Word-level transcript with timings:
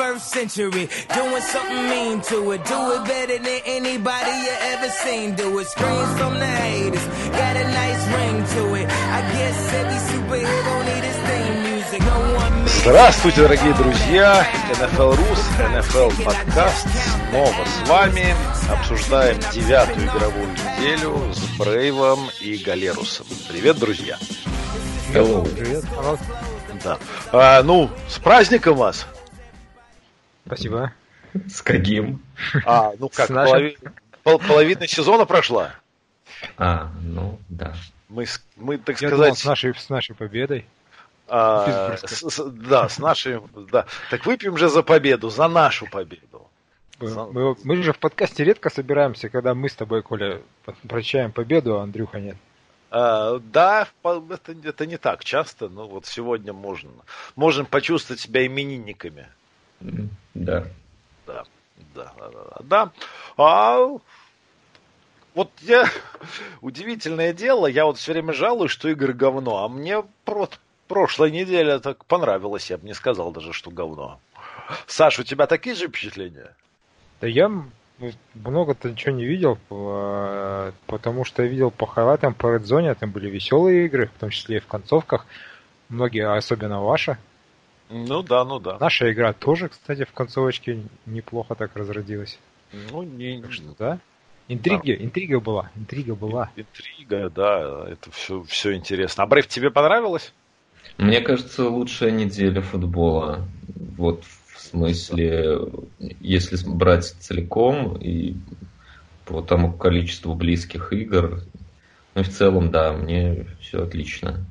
21st 0.00 0.20
century. 0.20 0.88
Doing 1.14 1.42
something 1.42 1.88
mean 1.90 2.20
to 2.22 2.52
it. 2.52 2.64
Do 2.64 2.80
it 2.96 3.04
better 3.04 3.38
than 3.38 3.60
anybody 3.66 4.32
you 4.46 4.54
ever 4.72 4.88
seen. 4.88 5.34
Do 5.34 5.58
it. 5.58 5.66
Screams 5.66 6.12
from 6.18 6.38
the 6.38 6.46
haters. 6.46 7.06
Got 7.36 7.56
a 7.56 7.64
nice 7.64 8.04
ring 8.16 8.36
to 8.56 8.62
it. 8.80 8.86
I 8.88 9.20
guess 9.36 9.58
every 9.80 10.00
superhero 10.10 10.74
need 10.88 11.04
his 11.04 11.18
theme 11.28 11.56
music. 11.68 12.00
No 12.00 12.18
one 12.34 12.66
Здравствуйте, 12.82 13.42
дорогие 13.42 13.74
друзья! 13.74 14.46
NFL 14.70 15.16
Рус, 15.16 15.40
NFL 15.58 16.24
подкаст 16.24 16.86
снова 17.28 17.64
с 17.66 17.88
вами. 17.88 18.34
Обсуждаем 18.70 19.38
девятую 19.52 20.06
игровую 20.06 20.48
неделю 20.48 21.34
с 21.34 21.58
Брейвом 21.58 22.30
и 22.40 22.56
Галерусом. 22.56 23.26
Привет, 23.50 23.78
друзья! 23.78 24.16
Hello. 25.12 25.46
Привет. 25.54 25.84
Да. 26.82 26.98
А, 27.32 27.62
ну, 27.62 27.90
с 28.08 28.18
праздником 28.18 28.76
вас! 28.76 29.06
Спасибо. 30.50 30.92
С 31.48 31.62
каким? 31.62 32.20
А, 32.64 32.92
ну 32.98 33.08
как, 33.08 33.30
нашим. 33.30 33.54
полови- 33.56 33.78
пол- 34.24 34.38
половина 34.40 34.86
сезона 34.88 35.24
прошла. 35.24 35.74
А, 36.58 36.90
ну 37.02 37.38
да. 37.48 37.74
Мы, 38.08 38.26
с- 38.26 38.42
мы 38.56 38.78
так 38.78 39.00
Я 39.00 39.10
думал, 39.10 39.24
сказать, 39.26 39.38
с 39.38 39.44
нашей, 39.44 39.74
с 39.74 39.88
нашей 39.88 40.14
победой. 40.16 40.66
а, 41.28 41.96
с- 41.96 42.28
с- 42.30 42.44
да, 42.44 42.88
с 42.88 42.98
нашей, 42.98 43.40
да. 43.70 43.86
Так 44.10 44.26
выпьем 44.26 44.56
же 44.56 44.68
за 44.68 44.82
победу, 44.82 45.30
за 45.30 45.46
нашу 45.46 45.86
победу. 45.86 46.48
Мы, 46.98 47.32
мы- 47.32 47.56
мы 47.62 47.82
же 47.82 47.92
в 47.92 47.98
подкасте 47.98 48.42
редко 48.44 48.68
собираемся, 48.68 49.28
когда 49.28 49.54
мы 49.54 49.68
с 49.68 49.74
тобой, 49.74 50.02
Коля, 50.02 50.40
прощаем 50.88 51.30
победу, 51.32 51.78
а 51.78 51.82
Андрюха 51.84 52.18
нет. 52.18 52.36
А, 52.90 53.38
да, 53.38 53.86
это, 54.04 54.52
это 54.64 54.84
не 54.86 54.96
так 54.98 55.22
часто, 55.24 55.68
но 55.68 55.86
вот 55.86 56.06
сегодня 56.06 56.52
можно. 56.52 56.90
Можем 57.36 57.66
почувствовать 57.66 58.20
себя 58.20 58.44
именинниками. 58.44 59.28
Да. 59.80 60.64
Да, 61.26 61.44
да, 61.94 62.12
да, 62.18 62.30
да. 62.30 62.56
да. 62.60 62.92
А, 63.36 63.78
вот 65.34 65.50
я 65.60 65.88
удивительное 66.60 67.32
дело, 67.32 67.66
я 67.66 67.84
вот 67.84 67.98
все 67.98 68.12
время 68.12 68.32
жалуюсь, 68.32 68.70
что 68.70 68.88
игры 68.88 69.12
говно, 69.12 69.64
а 69.64 69.68
мне 69.68 70.02
про- 70.24 70.48
прошлая 70.88 71.30
неделя 71.30 71.78
так 71.78 72.04
понравилось, 72.04 72.70
я 72.70 72.78
бы 72.78 72.86
не 72.86 72.94
сказал 72.94 73.32
даже, 73.32 73.52
что 73.52 73.70
говно. 73.70 74.20
Саш, 74.86 75.18
у 75.18 75.24
тебя 75.24 75.46
такие 75.46 75.74
же 75.74 75.88
впечатления? 75.88 76.54
Да 77.20 77.26
я 77.26 77.48
ну, 77.48 78.12
много-то 78.34 78.90
ничего 78.90 79.14
не 79.14 79.24
видел, 79.24 79.58
э, 79.70 80.72
потому 80.86 81.24
что 81.24 81.42
я 81.42 81.48
видел 81.48 81.70
по 81.70 81.86
хайлайтам 81.86 82.34
по 82.34 82.56
Red 82.56 82.62
Zone, 82.62 82.94
там 82.94 83.10
были 83.10 83.28
веселые 83.28 83.86
игры, 83.86 84.06
в 84.06 84.20
том 84.20 84.30
числе 84.30 84.56
и 84.56 84.60
в 84.60 84.66
концовках. 84.66 85.26
Многие, 85.88 86.26
а 86.26 86.36
особенно 86.36 86.82
ваша. 86.82 87.18
Ну 87.90 88.22
да, 88.22 88.44
ну 88.44 88.60
да. 88.60 88.78
Наша 88.78 89.12
игра 89.12 89.32
тоже, 89.32 89.68
кстати, 89.68 90.04
в 90.04 90.12
концовочке 90.12 90.82
неплохо 91.06 91.54
так 91.54 91.74
разродилась. 91.74 92.38
Ну, 92.92 93.02
не, 93.02 93.42
Так 93.42 93.52
что, 93.52 93.74
да? 93.78 93.98
Интрига, 94.48 94.94
интрига 94.94 95.40
была, 95.40 95.70
интрига 95.76 96.14
была. 96.14 96.50
Интрига, 96.56 97.30
да, 97.30 97.88
это 97.88 98.10
все, 98.12 98.42
все 98.44 98.74
интересно. 98.74 99.24
А 99.24 99.26
Брейв 99.26 99.48
тебе 99.48 99.70
понравилось? 99.70 100.32
Мне 100.98 101.20
кажется, 101.20 101.68
лучшая 101.68 102.10
неделя 102.10 102.60
футбола. 102.60 103.48
Вот 103.96 104.24
в 104.24 104.60
смысле, 104.60 105.58
если 105.98 106.56
брать 106.68 107.04
целиком 107.04 107.96
и 107.96 108.36
по 109.24 109.40
тому 109.42 109.72
количеству 109.72 110.34
близких 110.34 110.92
игр, 110.92 111.42
ну 112.14 112.20
и 112.20 112.24
в 112.24 112.28
целом, 112.28 112.70
да, 112.70 112.92
мне 112.92 113.46
все 113.60 113.82
отлично. 113.82 114.46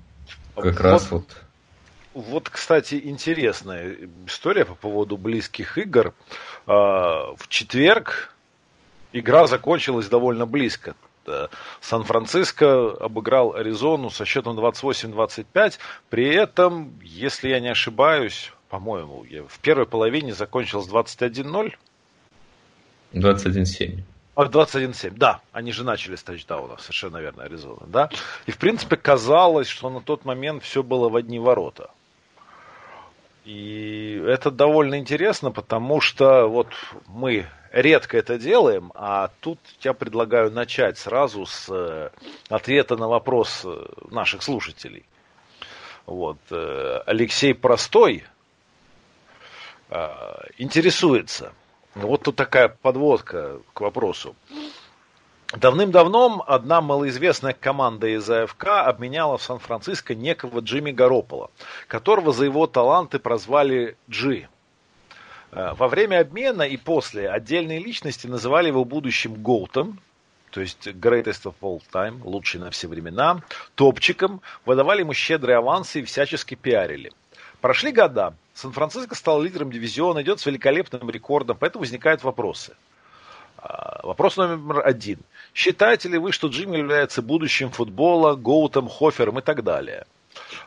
Как 0.56 0.66
Вот- 0.66 0.82
раз 0.82 1.12
вот 1.12 1.38
Вот, 2.20 2.50
кстати, 2.50 3.00
интересная 3.04 3.96
история 4.28 4.66
по 4.66 4.76
поводу 4.76 5.18
близких 5.18 5.78
игр. 5.78 6.14
А, 6.68 7.34
В 7.38 7.48
четверг 7.48 8.34
игра 9.14 9.48
закончилась 9.48 10.08
довольно 10.08 10.46
близко. 10.46 10.96
Сан-Франциско 11.82 12.92
обыграл 12.92 13.56
Аризону 13.56 14.10
со 14.10 14.26
счетом 14.26 14.58
28-25. 14.60 15.78
При 16.10 16.28
этом, 16.28 17.00
если 17.04 17.50
я 17.50 17.60
не 17.60 17.70
ошибаюсь, 17.70 18.52
по-моему, 18.70 19.26
в 19.48 19.60
первой 19.60 19.86
половине 19.86 20.34
закончилось 20.34 20.88
21-0. 20.88 21.74
21-7. 23.14 24.04
А, 24.36 24.46
21-7, 24.46 25.14
да, 25.18 25.42
они 25.52 25.72
же 25.72 25.84
начали 25.84 26.16
с 26.16 26.24
тачдауна, 26.24 26.78
совершенно 26.78 27.18
верно, 27.18 27.44
Аризона, 27.44 27.86
да. 27.88 28.10
И, 28.46 28.52
в 28.52 28.58
принципе, 28.58 28.96
казалось, 28.96 29.68
что 29.68 29.90
на 29.90 30.02
тот 30.02 30.26
момент 30.26 30.64
все 30.64 30.82
было 30.82 31.10
в 31.10 31.16
одни 31.16 31.40
ворота. 31.40 31.92
И 33.50 34.22
это 34.28 34.52
довольно 34.52 35.00
интересно, 35.00 35.50
потому 35.50 36.02
что 36.02 36.46
вот 36.46 36.68
мы 37.08 37.48
редко 37.72 38.16
это 38.16 38.38
делаем, 38.38 38.92
а 38.94 39.32
тут 39.40 39.58
я 39.82 39.94
предлагаю 39.94 40.52
начать 40.52 41.00
сразу 41.00 41.48
с 41.48 41.68
э, 41.68 42.12
ответа 42.48 42.96
на 42.96 43.08
вопрос 43.08 43.64
э, 43.66 43.88
наших 44.12 44.44
слушателей. 44.44 45.04
Вот, 46.06 46.38
э, 46.52 47.02
Алексей 47.08 47.56
Простой 47.56 48.24
интересуется. 50.60 51.52
Вот 51.96 52.22
тут 52.22 52.36
такая 52.36 52.68
подводка 52.68 53.60
к 53.74 53.82
вопросу. 53.82 54.36
Давным-давно 55.58 56.44
одна 56.46 56.80
малоизвестная 56.80 57.54
команда 57.54 58.08
из 58.08 58.30
АФК 58.30 58.68
обменяла 58.86 59.40
в 59.40 59.44
Сан-Франциско 59.44 60.14
некого 60.14 60.60
Джимми 60.60 60.92
Гаропола, 60.92 61.50
которого 61.88 62.32
за 62.32 62.46
его 62.46 62.68
таланты 62.68 63.18
прозвали 63.18 63.98
Джи. 64.08 64.48
Э, 65.52 65.74
Во 65.74 65.88
время 65.88 66.20
обмена 66.20 66.62
и 66.62 66.78
после 66.78 67.28
отдельные 67.28 67.80
личности 67.80 68.28
называли 68.28 68.68
его 68.68 68.86
будущим 68.86 69.34
Гоутом, 69.42 70.00
то 70.52 70.62
есть 70.62 70.86
greatest 70.88 71.46
of 71.46 71.56
all 71.62 71.82
time, 71.92 72.22
лучший 72.24 72.60
на 72.60 72.70
все 72.70 72.88
времена, 72.88 73.42
топчиком, 73.74 74.42
выдавали 74.68 75.00
ему 75.00 75.14
щедрые 75.14 75.58
авансы 75.58 76.02
и 76.02 76.04
всячески 76.04 76.54
пиарили. 76.54 77.12
Прошли 77.60 77.92
года, 77.92 78.36
Сан-Франциско 78.54 79.16
стал 79.16 79.42
лидером 79.42 79.72
дивизиона, 79.72 80.22
идет 80.22 80.40
с 80.40 80.46
великолепным 80.46 81.10
рекордом, 81.10 81.58
поэтому 81.60 81.82
возникают 81.82 82.24
вопросы. 82.24 82.76
А, 83.62 84.00
Вопрос 84.04 84.38
номер 84.38 84.86
один. 84.86 85.20
Считаете 85.54 86.10
ли 86.10 86.18
вы, 86.18 86.32
что 86.32 86.48
Джимми 86.48 86.78
является 86.78 87.22
будущим 87.22 87.72
футбола, 87.72 88.36
Гоутом, 88.36 88.88
Хофером 88.88 89.40
и 89.40 89.42
так 89.42 89.64
далее? 89.64 90.06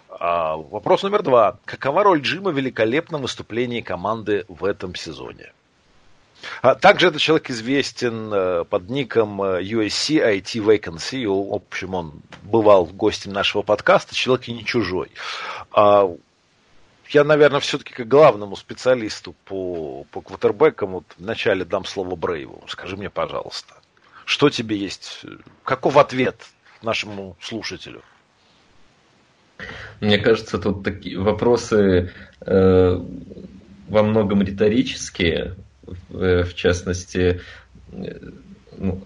А, 0.09 0.57
Вопрос 0.57 1.03
номер 1.03 1.23
два. 1.23 1.59
Какова 1.65 2.05
роль 2.05 2.21
Джима 2.21 2.51
в 2.51 2.57
великолепном 2.57 3.23
выступлении 3.23 3.81
команды 3.81 4.45
в 4.49 4.65
этом 4.65 4.95
сезоне? 4.95 5.53
А 6.61 6.75
Также 6.75 7.09
этот 7.09 7.21
человек 7.21 7.51
известен 7.51 8.33
э, 8.33 8.65
под 8.65 8.91
ником 8.91 9.41
э, 9.43 9.63
USC 9.63 10.19
IT 10.19 10.61
Vacancy. 10.65 11.25
В 11.25 11.55
общем, 11.55 11.95
он 11.95 12.15
бывал 12.43 12.85
гостем 12.87 13.33
нашего 13.33 13.63
подкаста, 13.63 14.15
человек 14.15 14.49
и 14.49 14.53
не 14.53 14.65
чужой. 14.65 15.11
Я, 17.13 17.25
наверное, 17.25 17.61
все-таки 17.61 17.93
как 17.93 18.09
главному 18.09 18.57
специалисту 18.57 19.35
по, 19.45 20.05
по 20.11 20.23
квотербекам 20.23 20.93
вот 20.93 21.05
вначале 21.19 21.65
дам 21.67 21.85
слово 21.85 22.17
Брейву. 22.17 22.65
Скажи 22.69 22.97
мне, 22.97 23.11
пожалуйста, 23.11 23.75
что 24.25 24.49
тебе 24.49 24.77
есть, 24.77 25.21
каков 25.63 25.99
ответ 25.99 26.37
нашему 26.81 27.37
слушателю? 27.39 28.03
Мне 30.01 30.19
кажется, 30.19 30.59
тут 30.59 30.83
такие 30.85 31.19
вопросы 31.19 32.13
э, 32.41 32.99
во 33.89 34.03
многом 34.03 34.43
риторические, 34.43 35.57
в, 35.83 36.23
э, 36.23 36.45
в 36.45 36.55
частности, 36.55 37.43
э, 37.93 38.19
ну, 38.79 39.05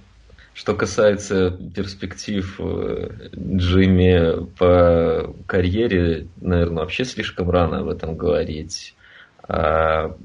что 0.57 0.75
касается 0.75 1.51
перспектив 1.51 2.59
э, 2.59 3.11
Джимми 3.37 4.47
по 4.59 5.35
карьере, 5.47 6.29
наверное, 6.41 6.79
вообще 6.79 7.05
слишком 7.05 7.51
рано 7.51 7.81
об 7.81 7.89
этом 7.89 8.17
говорить. 8.17 8.95
А, 9.43 10.17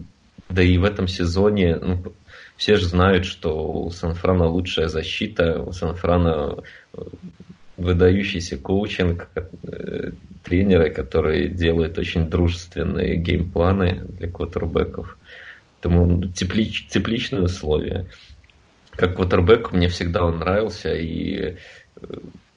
да 0.48 0.64
и 0.64 0.78
в 0.78 0.86
этом 0.86 1.10
сезоне 1.10 1.76
ну, 1.76 2.14
все 2.56 2.78
же 2.78 2.86
знают, 2.86 3.26
что 3.26 3.74
у 3.74 3.92
Сан-Франа 3.92 4.48
лучшая 4.48 4.88
защита, 4.88 5.62
у 5.62 5.74
Сан-Франа 5.74 6.60
э, 6.94 7.02
выдающийся 7.76 8.58
коучинг, 8.58 9.28
э, 9.36 10.12
тренеры, 10.46 10.92
которые 10.92 11.50
делают 11.50 11.98
очень 11.98 12.30
дружественные 12.30 13.18
геймпланы 13.18 14.06
для 14.18 14.30
квотербеков. 14.30 15.18
Поэтому 15.82 16.26
теплич, 16.30 16.88
тепличные 16.88 17.44
условия. 17.44 18.08
Как 19.02 19.16
квотербек 19.16 19.72
мне 19.72 19.88
всегда 19.88 20.24
он 20.24 20.38
нравился 20.38 20.94
и 20.94 21.58
э, 21.96 22.06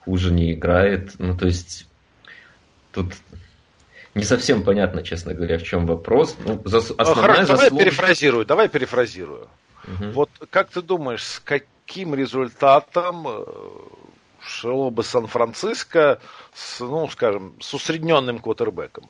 хуже 0.01 0.31
не 0.31 0.53
играет. 0.53 1.13
Ну, 1.19 1.35
то 1.35 1.47
есть 1.47 1.89
тут 2.93 3.15
не 4.15 4.25
совсем 4.25 4.63
понятно, 4.63 5.03
честно 5.03 5.33
говоря, 5.33 5.57
в 5.57 5.63
чем 5.63 5.87
вопрос. 5.87 6.37
Ну, 6.45 6.61
зас... 6.67 6.91
А, 6.91 7.01
основная 7.01 7.37
Хорошо, 7.37 7.47
давай 7.47 7.69
заслуга- 7.71 7.85
перефразирую, 7.85 8.45
давай 8.45 8.69
перефразирую. 8.69 9.49
Мгм. 9.87 10.13
Вот 10.13 10.29
как 10.51 10.69
ты 10.69 10.83
думаешь, 10.83 11.23
с 11.23 11.41
каким 11.41 12.15
результатом 12.15 13.27
э, 13.27 13.45
шло 14.43 14.91
бы 14.91 15.03
Сан-Франциско 15.03 16.21
с, 16.53 16.81
ну, 16.81 17.09
скажем, 17.09 17.55
с 17.59 17.73
усредненным 17.73 18.39
квотербеком? 18.39 19.09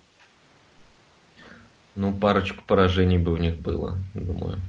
Ну, 1.97 2.13
парочку 2.13 2.63
поражений 2.65 3.19
бы 3.19 3.33
у 3.33 3.39
них 3.39 3.57
было, 3.57 3.99
думаю. 4.15 4.61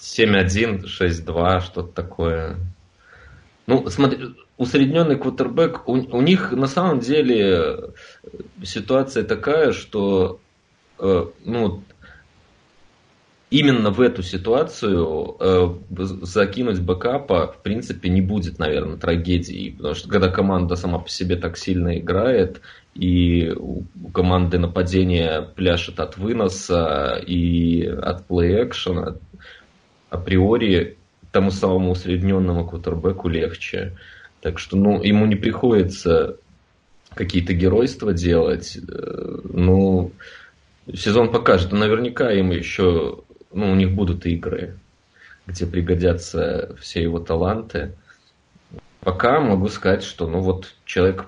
7-1, 0.00 0.84
6-2, 0.84 1.60
что-то 1.60 1.92
такое. 1.92 2.56
Ну, 3.66 3.88
смотри, 3.88 4.34
усредненный 4.56 5.16
квотербек, 5.16 5.88
у, 5.88 5.94
у 5.94 6.20
них 6.20 6.52
на 6.52 6.66
самом 6.66 7.00
деле 7.00 7.92
ситуация 8.62 9.24
такая, 9.24 9.72
что 9.72 10.40
э, 10.98 11.26
ну, 11.44 11.82
именно 13.52 13.90
в 13.90 14.00
эту 14.00 14.22
ситуацию 14.22 15.36
э, 15.38 15.74
закинуть 16.22 16.80
бэкапа, 16.80 17.52
в 17.52 17.62
принципе, 17.62 18.08
не 18.08 18.22
будет, 18.22 18.58
наверное, 18.58 18.96
трагедии. 18.96 19.74
Потому 19.76 19.94
что 19.94 20.08
когда 20.08 20.28
команда 20.28 20.74
сама 20.74 20.98
по 20.98 21.08
себе 21.10 21.36
так 21.36 21.58
сильно 21.58 21.98
играет, 21.98 22.62
и 22.94 23.52
у 23.54 23.84
команды 24.12 24.58
нападение 24.58 25.42
пляшет 25.54 26.00
от 26.00 26.16
выноса 26.16 27.22
и 27.26 27.84
от 27.86 28.26
плей-экшена, 28.26 29.18
априори 30.08 30.96
тому 31.30 31.50
самому 31.50 31.90
усредненному 31.90 32.66
квотербеку 32.66 33.28
легче. 33.28 33.96
Так 34.40 34.58
что 34.58 34.76
ну, 34.78 35.02
ему 35.02 35.26
не 35.26 35.36
приходится 35.36 36.36
какие-то 37.14 37.52
геройства 37.52 38.14
делать. 38.14 38.78
Э, 38.78 39.38
ну, 39.44 40.10
сезон 40.94 41.30
покажет. 41.30 41.72
Наверняка 41.72 42.32
им 42.32 42.50
еще, 42.50 43.20
ну, 43.52 43.70
у 43.70 43.74
них 43.74 43.92
будут 43.92 44.26
игры, 44.26 44.78
где 45.46 45.66
пригодятся 45.66 46.74
все 46.80 47.02
его 47.02 47.18
таланты. 47.18 47.94
Пока 49.00 49.40
могу 49.40 49.68
сказать, 49.68 50.04
что, 50.04 50.26
ну, 50.26 50.40
вот 50.40 50.74
человек 50.84 51.26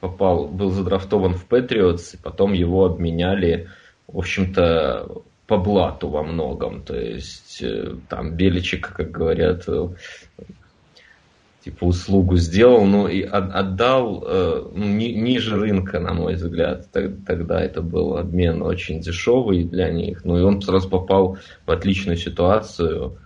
попал, 0.00 0.48
был 0.48 0.70
задрафтован 0.70 1.34
в 1.34 1.44
Патриотс, 1.46 2.14
и 2.14 2.16
потом 2.16 2.52
его 2.52 2.86
обменяли, 2.86 3.68
в 4.06 4.18
общем-то, 4.18 5.22
по 5.46 5.56
блату 5.56 6.08
во 6.08 6.22
многом. 6.22 6.82
То 6.82 6.96
есть 6.96 7.62
э, 7.62 7.96
там 8.08 8.34
Беличик, 8.34 8.92
как 8.94 9.10
говорят, 9.10 9.68
типа 11.64 11.84
услугу 11.84 12.36
сделал, 12.36 12.84
но 12.84 13.08
и 13.08 13.22
отдал 13.22 14.24
э, 14.26 14.70
ну, 14.74 14.84
ни, 14.84 15.08
ниже 15.08 15.56
рынка, 15.56 16.00
на 16.00 16.14
мой 16.14 16.34
взгляд. 16.34 16.90
Тогда 16.92 17.60
это 17.60 17.82
был 17.82 18.16
обмен 18.16 18.62
очень 18.62 19.00
дешевый 19.00 19.64
для 19.64 19.90
них. 19.90 20.24
Ну 20.24 20.38
и 20.38 20.42
он 20.42 20.62
сразу 20.62 20.88
попал 20.88 21.38
в 21.66 21.70
отличную 21.70 22.16
ситуацию. 22.16 23.18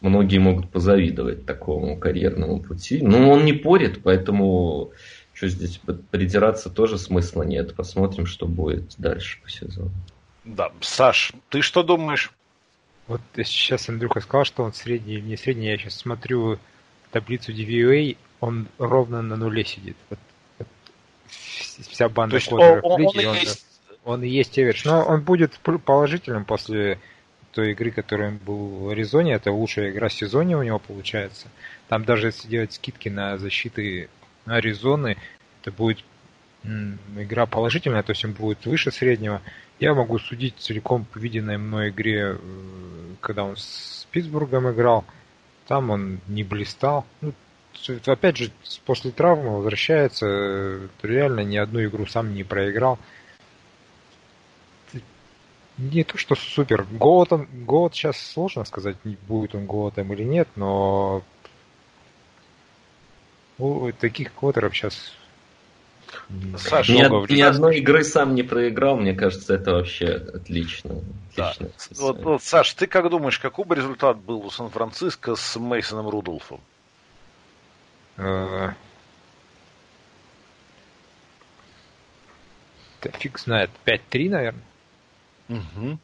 Многие 0.00 0.38
могут 0.38 0.70
позавидовать 0.70 1.44
такому 1.44 1.96
карьерному 1.96 2.60
пути. 2.60 3.00
Но 3.02 3.30
он 3.30 3.44
не 3.44 3.52
порит, 3.52 4.00
поэтому 4.02 4.92
что 5.34 5.48
здесь 5.48 5.80
придираться 6.10 6.70
тоже 6.70 6.98
смысла 6.98 7.42
нет. 7.42 7.74
Посмотрим, 7.74 8.26
что 8.26 8.46
будет 8.46 8.94
дальше 8.98 9.40
по 9.42 9.50
сезону. 9.50 9.90
Да. 10.44 10.70
Саш, 10.80 11.32
ты 11.50 11.60
что 11.60 11.82
думаешь? 11.82 12.32
Вот 13.06 13.20
сейчас 13.36 13.88
Андрюха 13.88 14.20
сказал, 14.20 14.44
что 14.44 14.62
он 14.62 14.72
средний 14.72 15.20
не 15.20 15.36
средний. 15.36 15.66
Я 15.66 15.78
сейчас 15.78 15.94
смотрю 15.94 16.58
таблицу 17.10 17.52
DVOA, 17.52 18.16
он 18.40 18.68
ровно 18.78 19.22
на 19.22 19.36
нуле 19.36 19.64
сидит. 19.64 19.96
Вот, 20.10 20.18
вот 20.58 20.68
вся 21.88 22.08
банда 22.08 22.38
кодеров 22.40 22.84
он, 22.84 22.92
он, 22.92 23.06
он, 23.06 23.26
он, 23.26 23.34
есть... 23.34 23.66
он 24.04 24.22
и 24.22 24.28
есть 24.28 24.58
Эверш. 24.58 24.84
Но 24.84 25.02
он 25.04 25.22
будет 25.22 25.58
положительным 25.84 26.44
после 26.44 26.98
той 27.52 27.72
игры, 27.72 27.90
которая 27.90 28.30
был 28.30 28.68
в 28.68 28.88
Аризоне. 28.90 29.32
Это 29.32 29.52
лучшая 29.52 29.90
игра 29.90 30.08
сезона 30.08 30.58
у 30.58 30.62
него 30.62 30.78
получается. 30.78 31.48
Там 31.88 32.04
даже 32.04 32.28
если 32.28 32.48
делать 32.48 32.74
скидки 32.74 33.08
на 33.08 33.38
защиты 33.38 34.08
Аризоны, 34.46 35.16
это 35.60 35.72
будет 35.72 36.04
игра 37.16 37.46
положительная, 37.46 38.02
то 38.02 38.10
есть 38.12 38.24
он 38.24 38.32
будет 38.32 38.66
выше 38.66 38.90
среднего. 38.90 39.42
Я 39.80 39.94
могу 39.94 40.18
судить 40.18 40.56
целиком 40.58 41.04
по 41.04 41.18
виденной 41.18 41.56
мной 41.56 41.90
игре, 41.90 42.36
э, 42.36 42.38
когда 43.20 43.44
он 43.44 43.56
с 43.56 44.06
Питтсбургом 44.10 44.70
играл. 44.70 45.04
Там 45.68 45.90
он 45.90 46.20
не 46.26 46.44
блистал. 46.44 47.04
Ну, 47.20 47.34
опять 48.06 48.38
же, 48.38 48.50
после 48.86 49.10
травмы 49.10 49.58
возвращается. 49.58 50.26
Э, 50.26 50.88
реально 51.02 51.40
ни 51.40 51.58
одну 51.58 51.84
игру 51.84 52.06
сам 52.06 52.32
не 52.34 52.42
проиграл. 52.42 52.98
Не 55.76 56.04
то, 56.04 56.16
что 56.16 56.34
супер. 56.34 56.84
Голод, 56.90 57.32
он, 57.34 57.46
голод 57.64 57.94
сейчас 57.94 58.18
сложно 58.18 58.64
сказать, 58.64 58.96
будет 59.28 59.54
он 59.54 59.66
голодом 59.66 60.12
или 60.12 60.24
нет, 60.24 60.48
но 60.56 61.22
у 63.58 63.92
таких 63.92 64.32
квотеров 64.34 64.74
сейчас 64.74 65.12
Саша, 66.56 66.92
ни, 66.92 67.34
ни 67.34 67.40
одной 67.40 67.78
игры 67.78 68.04
сам 68.04 68.34
не 68.34 68.42
проиграл, 68.42 68.96
мне 68.96 69.14
кажется, 69.14 69.54
это 69.54 69.72
вообще 69.72 70.06
отлично. 70.06 71.02
Да. 71.36 71.54
Вот, 71.96 72.22
вот, 72.22 72.42
Саш, 72.42 72.74
ты 72.74 72.86
как 72.86 73.08
думаешь, 73.10 73.38
какой 73.38 73.64
бы 73.64 73.74
результат 73.74 74.18
был 74.18 74.44
у 74.44 74.50
Сан-Франциско 74.50 75.36
с 75.36 75.56
Мейсоном 75.56 76.08
Рудolфом? 76.08 76.60
Да 78.16 78.74
фиг 83.12 83.38
знает. 83.38 83.70
5-3, 83.86 84.30
наверное. 84.30 84.64
Угу. 85.48 85.98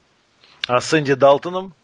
А 0.68 0.80
с 0.80 0.94
Энди 0.94 1.14
Далтоном? 1.14 1.74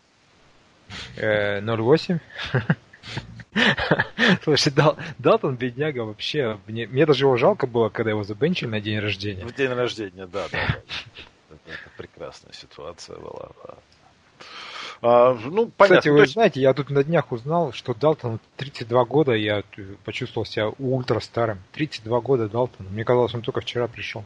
0-8. 1.17 2.21
Слушай, 4.43 4.73
Дал, 4.73 4.97
Далтон, 5.19 5.57
бедняга, 5.57 6.01
вообще, 6.01 6.59
мне, 6.67 6.87
мне 6.87 7.07
даже 7.07 7.25
его 7.25 7.37
жалко 7.37 7.67
было, 7.67 7.89
когда 7.89 8.11
его 8.11 8.23
забенчили 8.23 8.69
на 8.69 8.81
день 8.81 8.99
рождения. 8.99 9.45
В 9.45 9.55
день 9.55 9.73
рождения, 9.73 10.27
да, 10.27 10.47
да. 10.53 10.59
да. 10.69 10.81
Это, 11.51 11.73
это 11.73 11.91
прекрасная 11.97 12.53
ситуация 12.53 13.17
была, 13.17 13.51
да. 13.65 13.75
А, 15.03 15.35
ну, 15.35 15.69
понятно. 15.69 15.97
Кстати, 15.97 16.09
вы 16.11 16.21
есть... 16.21 16.35
знаете, 16.35 16.61
я 16.61 16.75
тут 16.75 16.91
на 16.91 17.03
днях 17.03 17.33
узнал, 17.33 17.73
что 17.73 17.95
Далтон 17.95 18.39
32 18.57 19.05
года, 19.05 19.33
я 19.33 19.65
почувствовал 20.05 20.45
себя 20.45 20.69
ультра 20.79 21.21
старым. 21.21 21.59
32 21.73 22.21
года 22.21 22.49
Далтон. 22.49 22.87
Мне 22.91 23.05
казалось, 23.05 23.35
он 23.35 23.43
только 23.43 23.63
вчера 23.63 23.89
пришел. 23.89 24.25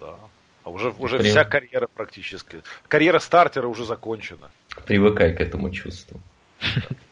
Да. 0.00 0.16
А 0.64 0.70
уже, 0.70 0.90
уже 0.98 1.18
При... 1.18 1.28
вся 1.28 1.44
карьера 1.44 1.86
практически. 1.86 2.62
Карьера 2.88 3.18
стартера 3.18 3.68
уже 3.68 3.84
закончена. 3.84 4.50
Привыкай 4.86 5.34
к 5.34 5.40
этому 5.40 5.70
чувству. 5.70 6.20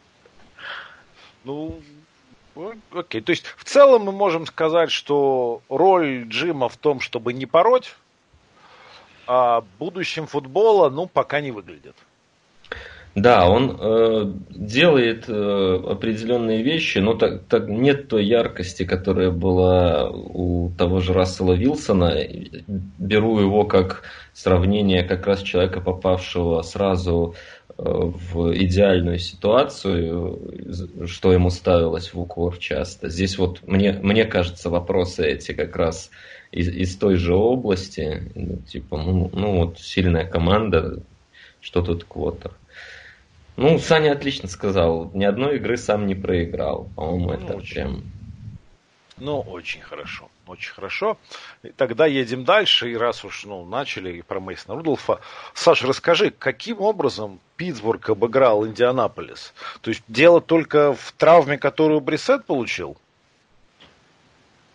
Ну, 1.43 1.79
окей. 2.91 3.21
То 3.21 3.31
есть, 3.31 3.45
в 3.45 3.63
целом 3.63 4.03
мы 4.03 4.11
можем 4.11 4.45
сказать, 4.45 4.91
что 4.91 5.61
роль 5.69 6.25
Джима 6.27 6.69
в 6.69 6.77
том, 6.77 6.99
чтобы 6.99 7.33
не 7.33 7.45
пороть, 7.45 7.95
а 9.27 9.63
будущим 9.77 10.27
футбола, 10.27 10.89
ну, 10.89 11.05
пока 11.07 11.41
не 11.41 11.51
выглядит. 11.51 11.95
Да, 13.21 13.49
он 13.49 13.77
э, 13.77 14.31
делает 14.49 15.25
э, 15.27 15.33
определенные 15.33 16.63
вещи, 16.63 16.99
но 16.99 17.15
так, 17.15 17.43
так 17.49 17.67
нет 17.67 18.07
той 18.07 18.25
яркости, 18.25 18.85
которая 18.85 19.29
была 19.29 20.09
у 20.09 20.71
того 20.77 21.01
же 21.01 21.11
Рассела 21.11 21.51
Вилсона. 21.51 22.15
Беру 22.97 23.39
его 23.39 23.65
как 23.65 24.03
сравнение 24.33 25.03
как 25.03 25.27
раз 25.27 25.41
человека, 25.41 25.81
попавшего 25.81 26.61
сразу 26.61 27.35
в 27.77 28.53
идеальную 28.55 29.19
ситуацию, 29.19 31.07
что 31.07 31.33
ему 31.33 31.49
ставилось 31.49 32.13
в 32.13 32.19
укор 32.19 32.57
часто. 32.57 33.09
Здесь 33.09 33.37
вот 33.37 33.65
мне, 33.67 33.93
мне 34.01 34.25
кажется, 34.25 34.69
вопросы 34.69 35.25
эти 35.25 35.53
как 35.53 35.75
раз 35.75 36.09
из, 36.51 36.69
из 36.69 36.95
той 36.95 37.15
же 37.15 37.35
области, 37.35 38.31
ну, 38.35 38.57
типа, 38.57 38.97
ну, 38.97 39.29
ну 39.33 39.57
вот 39.59 39.79
сильная 39.79 40.25
команда, 40.25 41.03
что 41.61 41.81
тут 41.81 42.03
квотер. 42.03 42.51
Ну, 43.59 43.77
Саня 43.77 44.13
отлично 44.13 44.47
сказал, 44.47 45.11
ни 45.13 45.25
одной 45.25 45.57
игры 45.57 45.75
сам 45.75 46.07
не 46.07 46.15
проиграл. 46.15 46.89
По-моему, 46.95 47.25
ну, 47.25 47.33
это 47.33 47.57
очень, 47.57 47.73
прям... 47.73 48.03
Ну, 49.17 49.41
очень 49.41 49.81
хорошо. 49.81 50.29
Очень 50.47 50.71
хорошо. 50.71 51.17
Тогда 51.75 52.05
едем 52.05 52.45
дальше. 52.45 52.89
И 52.89 52.95
раз 52.95 53.25
уж 53.25 53.43
ну, 53.43 53.65
начали 53.65 54.21
про 54.21 54.39
Мейсона 54.39 54.77
Рудolфа. 54.77 55.19
Саша, 55.53 55.87
расскажи, 55.87 56.31
каким 56.31 56.79
образом 56.79 57.41
Питтсбург 57.57 58.09
обыграл 58.09 58.65
Индианаполис? 58.65 59.53
То 59.81 59.89
есть 59.89 60.03
дело 60.07 60.39
только 60.39 60.93
в 60.93 61.11
травме, 61.17 61.57
которую 61.57 61.99
Брисет 61.99 62.45
получил? 62.45 62.95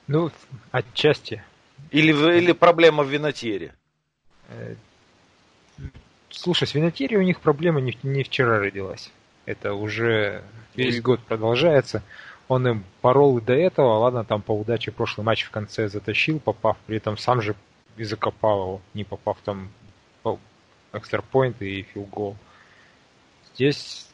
Ну, 0.08 0.30
отчасти. 0.72 1.42
Или, 1.90 2.12
или 2.36 2.52
проблема 2.52 3.02
в 3.02 3.08
винотере? 3.08 3.74
Слушай, 6.36 6.66
с 6.66 6.74
винотерией 6.74 7.18
у 7.18 7.22
них 7.22 7.40
проблема 7.40 7.80
не, 7.80 7.96
не 8.02 8.22
вчера 8.22 8.58
родилась. 8.58 9.10
Это 9.46 9.74
уже 9.74 10.42
весь 10.74 11.00
год 11.00 11.20
продолжается. 11.20 12.02
Он 12.48 12.66
им 12.68 12.84
порол 13.00 13.38
и 13.38 13.40
до 13.40 13.54
этого, 13.54 13.98
ладно, 13.98 14.24
там 14.24 14.42
по 14.42 14.52
удаче 14.52 14.90
прошлый 14.90 15.24
матч 15.24 15.44
в 15.44 15.50
конце 15.50 15.88
затащил, 15.88 16.40
попав, 16.40 16.76
при 16.86 16.98
этом 16.98 17.16
сам 17.16 17.40
же 17.40 17.54
и 17.96 18.04
закопал 18.04 18.60
его, 18.60 18.80
не 18.92 19.04
попав 19.04 19.38
там 19.44 19.70
экстрапоинт 20.92 21.62
и 21.62 21.82
филгол. 21.82 22.36
Здесь, 23.54 24.06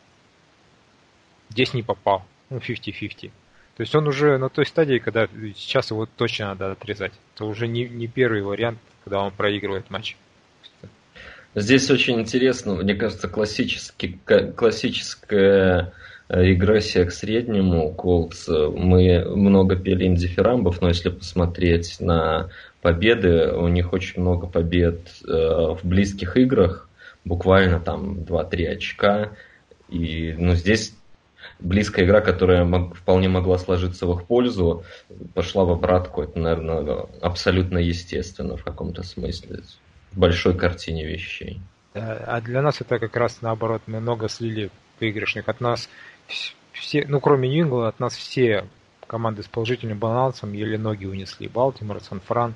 здесь 1.49 1.75
не 1.75 1.83
попал, 1.83 2.25
ну 2.50 2.59
50-50. 2.59 3.21
То 3.21 3.31
То 3.77 3.83
есть 3.83 3.95
он 3.95 4.07
уже 4.07 4.39
на 4.39 4.49
той 4.50 4.67
стадии, 4.67 4.99
когда 4.99 5.27
сейчас 5.57 5.91
его 5.91 6.07
точно 6.07 6.49
надо 6.49 6.73
отрезать. 6.73 7.12
Это 7.35 7.47
уже 7.47 7.67
не, 7.67 7.89
не 7.89 8.07
первый 8.07 8.43
вариант, 8.43 8.79
когда 9.05 9.23
он 9.23 9.33
проигрывает 9.33 9.91
матч. 9.91 10.17
Здесь 11.54 11.90
очень 11.90 12.21
интересно, 12.21 12.75
мне 12.76 12.95
кажется, 12.95 13.26
классический, 13.26 14.21
классическая 14.57 15.92
э, 16.28 16.45
регрессия 16.45 17.04
к 17.04 17.11
среднему 17.11 17.92
Колдс. 17.92 18.47
Мы 18.47 19.25
много 19.25 19.75
пели 19.75 20.04
им 20.04 20.14
дифирамбов, 20.14 20.80
но 20.80 20.88
если 20.88 21.09
посмотреть 21.09 21.99
на 21.99 22.50
победы, 22.83 23.52
у 23.52 23.66
них 23.66 23.92
очень 23.92 24.21
много 24.21 24.47
побед 24.47 25.00
э, 25.26 25.28
в 25.28 25.80
близких 25.83 26.37
играх, 26.37 26.88
буквально 27.25 27.80
там 27.80 28.21
2-3 28.21 28.66
очка. 28.69 29.30
И 29.88 30.37
ну, 30.38 30.54
здесь 30.54 30.95
близкая 31.59 32.04
игра, 32.04 32.21
которая 32.21 32.64
мог, 32.64 32.95
вполне 32.95 33.28
могла 33.28 33.59
сложиться 33.59 34.07
в 34.07 34.16
их 34.16 34.28
пользу, 34.28 34.85
пошла 35.35 35.64
в 35.64 35.73
обратку. 35.73 36.23
Это, 36.23 36.38
наверное, 36.38 37.07
абсолютно 37.21 37.78
естественно 37.78 38.57
в 38.57 38.62
каком-то 38.62 39.02
смысле 39.02 39.62
в 40.12 40.19
большой 40.19 40.57
картине 40.57 41.07
вещей. 41.07 41.61
А 41.95 42.40
для 42.40 42.62
нас 42.62 42.81
это 42.81 42.99
как 42.99 43.17
раз 43.17 43.43
наоборот, 43.43 43.83
мы 43.87 44.00
много 44.00 44.29
слили 44.29 44.71
выигрышных. 45.00 45.49
От 45.49 45.61
нас 45.61 45.88
все, 46.73 47.05
ну 47.07 47.21
кроме 47.21 47.49
Ньюингла, 47.49 47.88
от 47.88 48.00
нас 48.00 48.17
все 48.17 48.67
команды 49.07 49.43
с 49.43 49.49
положительным 49.49 49.99
балансом 49.99 50.52
еле 50.52 50.79
ноги 50.79 51.05
унесли. 51.05 51.49
Балтимор, 51.49 52.00
Сан-Фран, 52.00 52.55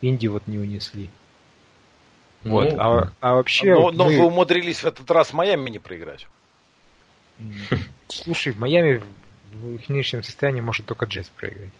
Инди 0.00 0.28
вот 0.28 0.46
не 0.46 0.58
унесли. 0.58 1.10
Ну, 2.44 2.52
вот. 2.52 2.72
А, 2.78 3.12
а 3.20 3.34
вообще. 3.34 3.74
Но, 3.74 3.90
но 3.90 4.04
мы... 4.04 4.16
вы 4.16 4.26
умудрились 4.26 4.78
в 4.78 4.86
этот 4.86 5.10
раз 5.10 5.32
Майами 5.32 5.70
не 5.70 5.80
проиграть. 5.80 6.28
Слушай, 8.08 8.52
в 8.52 8.60
Майами 8.60 9.02
в 9.52 9.74
их 9.74 9.88
нынешнем 9.88 10.22
состоянии 10.22 10.60
может 10.60 10.86
только 10.86 11.06
Джетс 11.06 11.28
проиграть. 11.30 11.72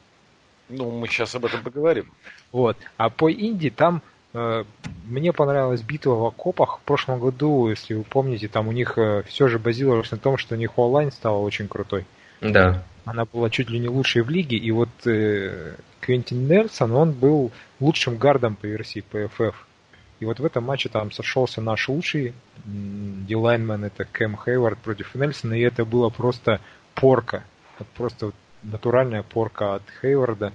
Ну, 0.68 0.90
мы 0.90 1.06
сейчас 1.08 1.34
об 1.34 1.44
этом 1.44 1.62
поговорим. 1.62 2.12
Вот. 2.52 2.76
А 2.96 3.08
по 3.08 3.32
Инди 3.32 3.70
там 3.70 4.02
мне 4.32 5.32
понравилась 5.32 5.82
битва 5.82 6.14
в 6.14 6.24
окопах 6.26 6.78
в 6.78 6.82
прошлом 6.82 7.18
году, 7.18 7.68
если 7.68 7.94
вы 7.94 8.04
помните, 8.04 8.48
там 8.48 8.68
у 8.68 8.72
них 8.72 8.98
э, 8.98 9.22
все 9.26 9.48
же 9.48 9.58
базировалось 9.58 10.10
на 10.10 10.18
том, 10.18 10.36
что 10.36 10.54
у 10.54 10.58
них 10.58 10.78
онлайн 10.78 11.10
стала 11.10 11.38
очень 11.38 11.66
крутой. 11.66 12.04
Да. 12.40 12.84
Она 13.04 13.24
была 13.24 13.48
чуть 13.48 13.70
ли 13.70 13.78
не 13.78 13.88
лучшей 13.88 14.22
в 14.22 14.28
лиге, 14.28 14.58
и 14.58 14.70
вот 14.70 14.90
э, 15.06 15.76
Квентин 16.00 16.46
Нельсон, 16.46 16.92
он 16.92 17.12
был 17.12 17.52
лучшим 17.80 18.18
гардом 18.18 18.54
по 18.54 18.66
версии 18.66 19.02
PFF. 19.10 19.54
И 20.20 20.24
вот 20.24 20.40
в 20.40 20.44
этом 20.44 20.64
матче 20.64 20.88
там 20.88 21.10
сошелся 21.10 21.60
наш 21.60 21.88
лучший 21.88 22.34
дилайнмен, 22.66 23.84
это 23.84 24.04
Кэм 24.04 24.36
Хейвард 24.36 24.78
против 24.78 25.14
Нельсона, 25.14 25.54
и 25.54 25.62
это 25.62 25.84
было 25.84 26.10
просто 26.10 26.60
порка. 26.94 27.44
Вот 27.78 27.88
просто 27.88 28.32
натуральная 28.62 29.22
порка 29.22 29.76
от 29.76 29.82
Хейварда 30.02 30.52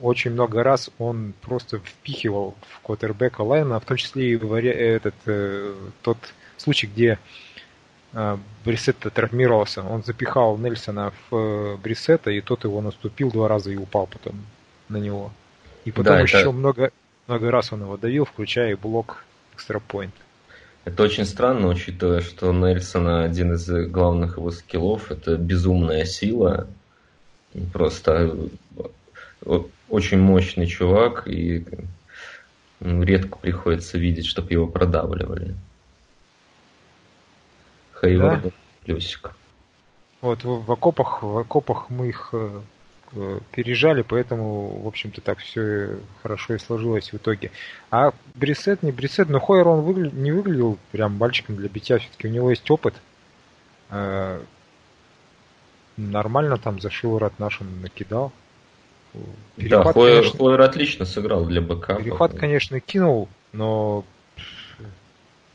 очень 0.00 0.32
много 0.32 0.62
раз 0.62 0.90
он 0.98 1.34
просто 1.42 1.78
впихивал 1.78 2.54
в 2.68 2.80
квотербека 2.80 3.42
Лайна, 3.42 3.78
в 3.78 3.84
том 3.84 3.96
числе 3.96 4.32
и 4.32 4.36
этот, 4.36 5.14
э, 5.26 5.74
тот 6.02 6.18
случай, 6.56 6.86
где 6.86 7.18
э, 8.12 8.36
Брисетта 8.64 9.10
травмировался. 9.10 9.82
Он 9.82 10.02
запихал 10.02 10.56
Нельсона 10.56 11.12
в 11.30 11.36
э, 11.36 11.76
Брисетта, 11.76 12.30
и 12.30 12.40
тот 12.40 12.64
его 12.64 12.80
наступил 12.80 13.30
два 13.30 13.48
раза 13.48 13.70
и 13.70 13.76
упал 13.76 14.06
потом 14.06 14.44
на 14.88 14.96
него. 14.96 15.30
И 15.84 15.90
потом 15.90 16.14
да, 16.14 16.20
еще 16.20 16.38
это... 16.38 16.52
много, 16.52 16.90
много 17.26 17.50
раз 17.50 17.72
он 17.72 17.82
его 17.82 17.96
давил, 17.96 18.24
включая 18.24 18.72
и 18.72 18.74
блок 18.74 19.24
экстрапоинт. 19.54 20.14
Это 20.84 21.04
очень 21.04 21.26
странно, 21.26 21.68
учитывая, 21.68 22.22
что 22.22 22.52
Нельсона 22.52 23.24
один 23.24 23.54
из 23.54 23.68
главных 23.88 24.36
его 24.36 24.50
скиллов 24.50 25.12
это 25.12 25.36
безумная 25.36 26.04
сила. 26.04 26.66
Просто 27.72 28.34
очень 29.92 30.18
мощный 30.18 30.66
чувак, 30.66 31.28
и 31.28 31.66
редко 32.80 33.36
приходится 33.36 33.98
видеть, 33.98 34.24
чтобы 34.24 34.50
его 34.50 34.66
продавливали. 34.66 35.54
Хейвард 38.00 38.42
да? 38.42 38.50
плюсик. 38.84 39.32
Вот 40.22 40.44
в, 40.44 40.72
окопах, 40.72 41.22
в 41.22 41.36
окопах 41.36 41.90
мы 41.90 42.08
их 42.08 42.30
э, 42.32 42.60
э, 43.12 43.40
пережали, 43.50 44.00
поэтому, 44.00 44.80
в 44.82 44.86
общем-то, 44.86 45.20
так 45.20 45.40
все 45.40 45.98
хорошо 46.22 46.54
и 46.54 46.58
сложилось 46.58 47.12
в 47.12 47.16
итоге. 47.18 47.50
А 47.90 48.14
Брисет, 48.34 48.82
не 48.82 48.92
Брисет, 48.92 49.28
но 49.28 49.40
Хойер 49.40 49.68
он 49.68 49.82
выгля... 49.82 50.10
не 50.10 50.32
выглядел 50.32 50.78
прям 50.90 51.18
мальчиком 51.18 51.56
для 51.56 51.68
битья, 51.68 51.98
все-таки 51.98 52.28
у 52.28 52.30
него 52.30 52.48
есть 52.48 52.68
опыт. 52.70 52.94
Э, 53.90 54.40
нормально 55.98 56.56
там 56.56 56.80
за 56.80 56.88
шиворот 56.88 57.38
нашим 57.38 57.82
накидал. 57.82 58.32
Перехват, 59.56 59.84
да, 59.86 59.92
Хойер, 59.92 60.20
конечно, 60.20 60.38
Хойер 60.38 60.60
отлично 60.62 61.04
сыграл 61.04 61.44
для 61.44 61.60
БК. 61.60 61.96
Перехват, 61.96 62.34
конечно, 62.34 62.80
кинул, 62.80 63.28
но 63.52 64.04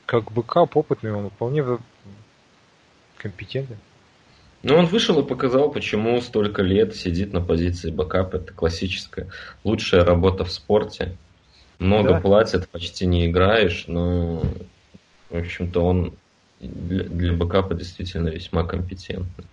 как 0.05 0.31
backup 0.31 0.77
опытный, 0.77 1.11
он 1.11 1.29
вполне 1.29 1.63
компетентен. 3.17 3.77
Ну, 4.63 4.75
он 4.75 4.85
вышел 4.85 5.19
и 5.19 5.27
показал, 5.27 5.71
почему 5.71 6.19
столько 6.21 6.61
лет 6.61 6.95
сидит 6.95 7.33
на 7.33 7.41
позиции 7.41 7.91
backup. 7.91 8.33
Это 8.33 8.53
классическая 8.53 9.29
лучшая 9.63 10.03
работа 10.03 10.45
в 10.45 10.51
спорте. 10.51 11.15
Много 11.79 12.13
да. 12.13 12.21
платят, 12.21 12.67
почти 12.69 13.05
не 13.05 13.27
играешь, 13.27 13.85
но, 13.87 14.41
в 15.29 15.37
общем-то, 15.37 15.79
он 15.81 16.13
для, 16.59 17.03
для 17.03 17.33
backup 17.33 17.69
а 17.69 17.75
действительно 17.75 18.29
весьма 18.29 18.63
компетентный. 18.63 19.45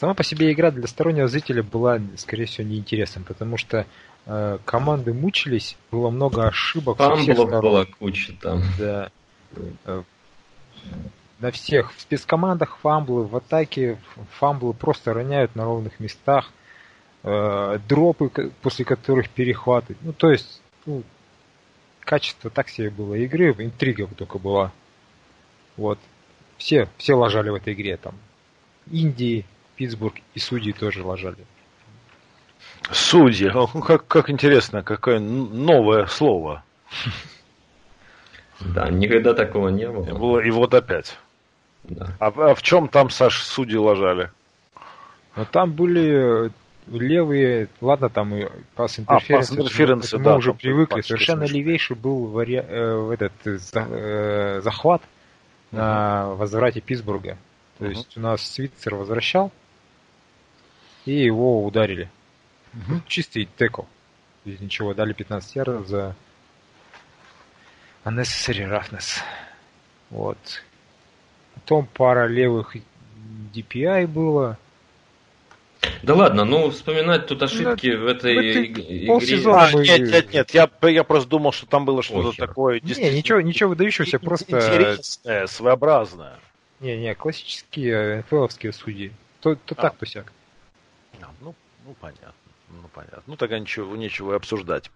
Сама 0.00 0.14
по 0.14 0.24
себе 0.24 0.50
игра 0.50 0.70
для 0.70 0.86
стороннего 0.86 1.28
зрителя 1.28 1.62
была, 1.62 2.00
скорее 2.16 2.46
всего, 2.46 2.66
неинтересна, 2.66 3.20
потому 3.20 3.58
что 3.58 3.84
э, 4.24 4.58
команды 4.64 5.12
мучились, 5.12 5.76
было 5.90 6.08
много 6.08 6.48
ошибок. 6.48 6.96
Фамблов 6.96 7.50
была 7.60 7.84
куча 7.84 8.32
там. 8.40 8.62
Да. 8.78 9.10
Э, 9.84 10.02
на 11.38 11.50
всех 11.50 11.92
в 11.94 12.00
спецкомандах 12.00 12.78
фамблы, 12.78 13.26
в 13.26 13.36
атаке 13.36 13.98
фамблы 14.38 14.72
просто 14.72 15.12
роняют 15.12 15.54
на 15.54 15.64
ровных 15.64 16.00
местах, 16.00 16.50
э, 17.22 17.78
дропы, 17.86 18.30
после 18.62 18.86
которых 18.86 19.28
перехваты. 19.28 19.96
Ну, 20.00 20.14
то 20.14 20.30
есть, 20.30 20.62
ну, 20.86 21.02
качество 22.00 22.48
так 22.48 22.70
себе 22.70 22.88
было 22.88 23.16
игры, 23.16 23.54
интрига 23.58 24.06
только 24.16 24.38
была. 24.38 24.72
Вот. 25.76 25.98
Все, 26.56 26.88
все 26.96 27.12
лажали 27.12 27.50
в 27.50 27.54
этой 27.54 27.74
игре 27.74 27.98
там. 27.98 28.14
Индии, 28.90 29.44
Питтсбург 29.80 30.16
и 30.34 30.38
судьи 30.38 30.74
тоже 30.74 31.02
лажали. 31.02 31.46
Судьи, 32.90 33.50
как, 33.80 34.06
как 34.06 34.28
интересно, 34.28 34.82
какое 34.82 35.18
новое 35.18 36.04
слово. 36.04 36.62
Да, 38.60 38.90
никогда 38.90 39.32
такого 39.32 39.68
не 39.68 39.88
было. 39.88 40.06
И, 40.06 40.12
было, 40.12 40.38
и 40.40 40.50
вот 40.50 40.74
опять. 40.74 41.16
Да. 41.84 42.14
А, 42.18 42.26
а 42.26 42.54
в 42.54 42.60
чем 42.60 42.88
там, 42.88 43.08
Саш, 43.08 43.42
судьи 43.42 43.78
лажали? 43.78 44.30
Ну, 45.34 45.46
там 45.50 45.72
были 45.72 46.52
левые, 46.86 47.68
ладно, 47.80 48.10
там 48.10 48.34
и 48.34 48.48
пас 48.74 48.98
интерференс, 48.98 50.12
а, 50.12 50.18
мы 50.18 50.24
да, 50.24 50.36
уже 50.36 50.52
привыкли. 50.52 51.00
Совершенно 51.00 51.46
смешно. 51.46 51.56
левейший 51.56 51.96
был 51.96 52.26
вари... 52.26 52.62
э, 52.62 53.14
этот 53.14 53.32
за, 53.44 53.80
э, 53.88 54.60
захват 54.60 55.00
угу. 55.72 55.80
на 55.80 56.34
возврате 56.34 56.82
Питтсбурга. 56.82 57.38
То 57.78 57.86
угу. 57.86 57.92
есть 57.92 58.14
у 58.18 58.20
нас 58.20 58.42
Свитцер 58.42 58.94
возвращал, 58.94 59.50
и 61.06 61.12
его 61.12 61.64
ударили. 61.64 62.10
Угу. 62.74 63.02
Чистый 63.06 63.48
текл. 63.56 63.82
Без 64.44 64.60
ничего. 64.60 64.94
Дали 64.94 65.12
15 65.12 65.56
ярдов 65.56 65.88
за 65.88 66.14
unnecessary 68.04 68.68
roughness. 68.68 69.20
Вот. 70.10 70.38
Потом 71.54 71.86
пара 71.86 72.26
левых 72.26 72.76
DPI 73.54 74.06
было. 74.06 74.58
Да 76.02 76.14
ладно, 76.14 76.44
ну 76.44 76.70
вспоминать 76.70 77.26
тут 77.26 77.42
ошибки 77.42 77.88
ну, 77.88 78.04
в 78.04 78.06
этой, 78.06 78.50
этой 78.50 78.66
игре. 78.66 79.52
А, 79.52 79.72
нет, 79.72 80.00
нет, 80.00 80.32
нет, 80.32 80.50
я, 80.50 80.70
я 80.88 81.04
просто 81.04 81.28
думал, 81.28 81.52
что 81.52 81.66
там 81.66 81.84
было 81.84 82.02
что-то 82.02 82.36
такое. 82.36 82.80
Не, 82.80 83.10
ничего, 83.10 83.40
ничего 83.40 83.70
выдающегося, 83.70 84.18
просто... 84.18 84.56
Интересное, 84.56 85.46
своеобразное. 85.46 86.38
Не, 86.80 86.96
не, 86.98 87.14
классические 87.14 88.20
НФЛовские 88.20 88.72
судьи. 88.72 89.12
То, 89.40 89.54
то 89.54 89.74
а. 89.78 89.82
так, 89.82 89.96
то 89.96 90.06
сяк. 90.06 90.32
Ну, 91.40 91.54
ну 91.84 91.94
понятно. 92.00 92.32
Ну, 92.70 92.88
понятно. 92.92 93.22
Ну, 93.26 93.36
тогда 93.36 93.58
ничего, 93.58 93.96
нечего 93.96 94.36
обсуждать. 94.36 94.90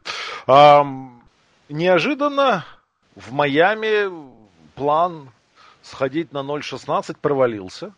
А, 0.46 0.86
неожиданно 1.68 2.64
в 3.16 3.32
Майами 3.32 4.10
план 4.74 5.30
сходить 5.82 6.32
на 6.32 6.38
0.16 6.38 7.16
провалился. 7.20 7.92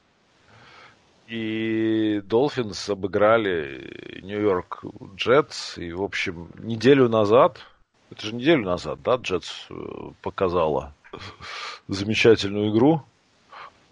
И 1.27 2.23
Долфинс 2.25 2.89
обыграли 2.89 4.21
Нью-Йорк 4.23 4.85
Джетс. 5.17 5.77
И, 5.77 5.93
в 5.93 6.03
общем, 6.03 6.51
неделю 6.59 7.09
назад, 7.09 7.59
это 8.11 8.27
же 8.27 8.35
неделю 8.35 8.65
назад, 8.65 9.03
да, 9.03 9.17
Джетс 9.17 9.67
э, 9.69 9.75
показала 10.23 10.95
замечательную 11.89 12.71
игру 12.71 13.03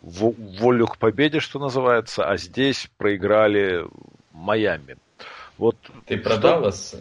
волю 0.05 0.87
к 0.87 0.99
победе, 0.99 1.41
что 1.41 1.59
называется, 1.59 2.29
а 2.29 2.37
здесь 2.37 2.91
проиграли 2.99 3.87
Майами. 4.35 4.99
Вот 5.57 5.77
Ты 6.07 6.19
про 6.19 6.33
что... 6.33 6.41
Даллас? 6.41 6.97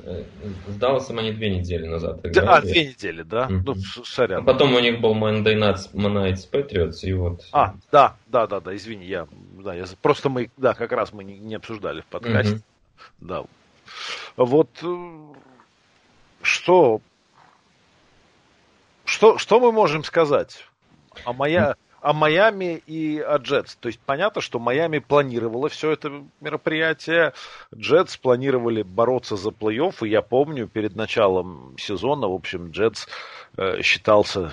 С 0.67 0.75
Далласом 0.75 1.17
они 1.17 1.31
две 1.31 1.49
недели 1.49 1.87
назад 1.87 2.23
играли. 2.23 2.47
А, 2.47 2.61
две 2.61 2.89
недели, 2.89 3.23
да? 3.23 3.47
Mm-hmm. 3.47 3.61
Ну, 3.65 3.75
сорян. 4.05 4.43
А 4.43 4.45
потом 4.45 4.75
у 4.75 4.79
них 4.79 5.01
был 5.01 5.15
Monday 5.15 5.57
Night, 5.57 5.91
Nights 5.93 6.49
Patriots, 6.51 6.99
и 7.01 7.13
вот... 7.13 7.41
А, 7.51 7.73
да, 7.91 8.15
да, 8.27 8.45
да, 8.45 8.59
да, 8.59 8.75
извини, 8.75 9.07
я... 9.07 9.27
Да, 9.63 9.73
я 9.73 9.85
просто 10.01 10.29
мы, 10.29 10.51
да, 10.57 10.75
как 10.75 10.91
раз 10.91 11.11
мы 11.11 11.23
не, 11.23 11.39
не 11.39 11.55
обсуждали 11.55 12.01
в 12.01 12.05
подкасте. 12.05 12.57
Mm-hmm. 12.57 12.61
Да. 13.21 13.43
Вот 14.37 14.69
э, 14.83 15.33
что... 16.43 17.01
Что, 19.05 19.39
что 19.39 19.59
мы 19.59 19.71
можем 19.71 20.03
сказать? 20.03 20.63
А 21.25 21.33
моя 21.33 21.75
о 22.03 22.11
Майами 22.11 22.83
и 22.85 23.17
о 23.19 23.37
Джетс. 23.37 23.75
То 23.75 23.87
есть 23.87 23.99
понятно, 24.05 24.41
что 24.41 24.59
Майами 24.59 24.99
планировала 24.99 25.69
все 25.69 25.91
это 25.91 26.23
мероприятие, 26.41 27.33
Джетс 27.73 28.17
планировали 28.17 28.83
бороться 28.83 29.37
за 29.37 29.49
плей-офф, 29.51 30.05
и 30.05 30.09
я 30.09 30.21
помню, 30.21 30.67
перед 30.67 30.97
началом 30.97 31.75
сезона, 31.79 32.27
в 32.27 32.33
общем, 32.33 32.71
Джетс 32.71 33.07
э, 33.55 33.81
считался 33.81 34.51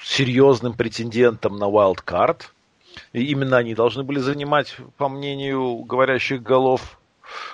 серьезным 0.00 0.74
претендентом 0.74 1.56
на 1.56 1.64
wild 1.64 2.04
card, 2.06 2.42
и 3.12 3.24
именно 3.24 3.56
они 3.56 3.74
должны 3.74 4.04
были 4.04 4.20
занимать, 4.20 4.76
по 4.96 5.08
мнению 5.08 5.78
говорящих 5.78 6.44
голов, 6.44 7.00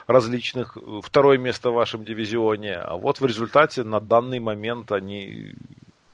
различных 0.07 0.77
второе 1.03 1.39
место 1.39 1.71
в 1.71 1.75
вашем 1.75 2.05
дивизионе. 2.05 2.75
А 2.75 2.97
вот 2.97 3.21
в 3.21 3.27
результате 3.27 3.85
на 3.85 4.01
данный 4.01 4.39
момент 4.39 4.93
они 4.93 5.55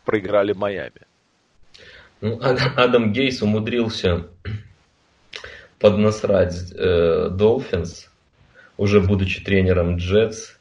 проиграли 0.04 0.52
Майами. 0.52 1.09
Ну, 2.20 2.38
Адам 2.40 3.12
Гейс 3.12 3.40
умудрился 3.42 4.26
поднасрать 5.78 6.72
э, 6.72 7.28
Долфинс, 7.30 8.10
уже 8.76 9.00
будучи 9.00 9.42
тренером 9.42 9.96
Джетс. 9.96 10.52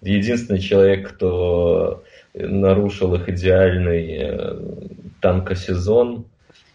Единственный 0.00 0.60
человек, 0.60 1.14
кто 1.14 2.02
нарушил 2.34 3.14
их 3.14 3.28
идеальный 3.28 4.18
э, 4.18 4.60
танкосезон. 5.20 6.26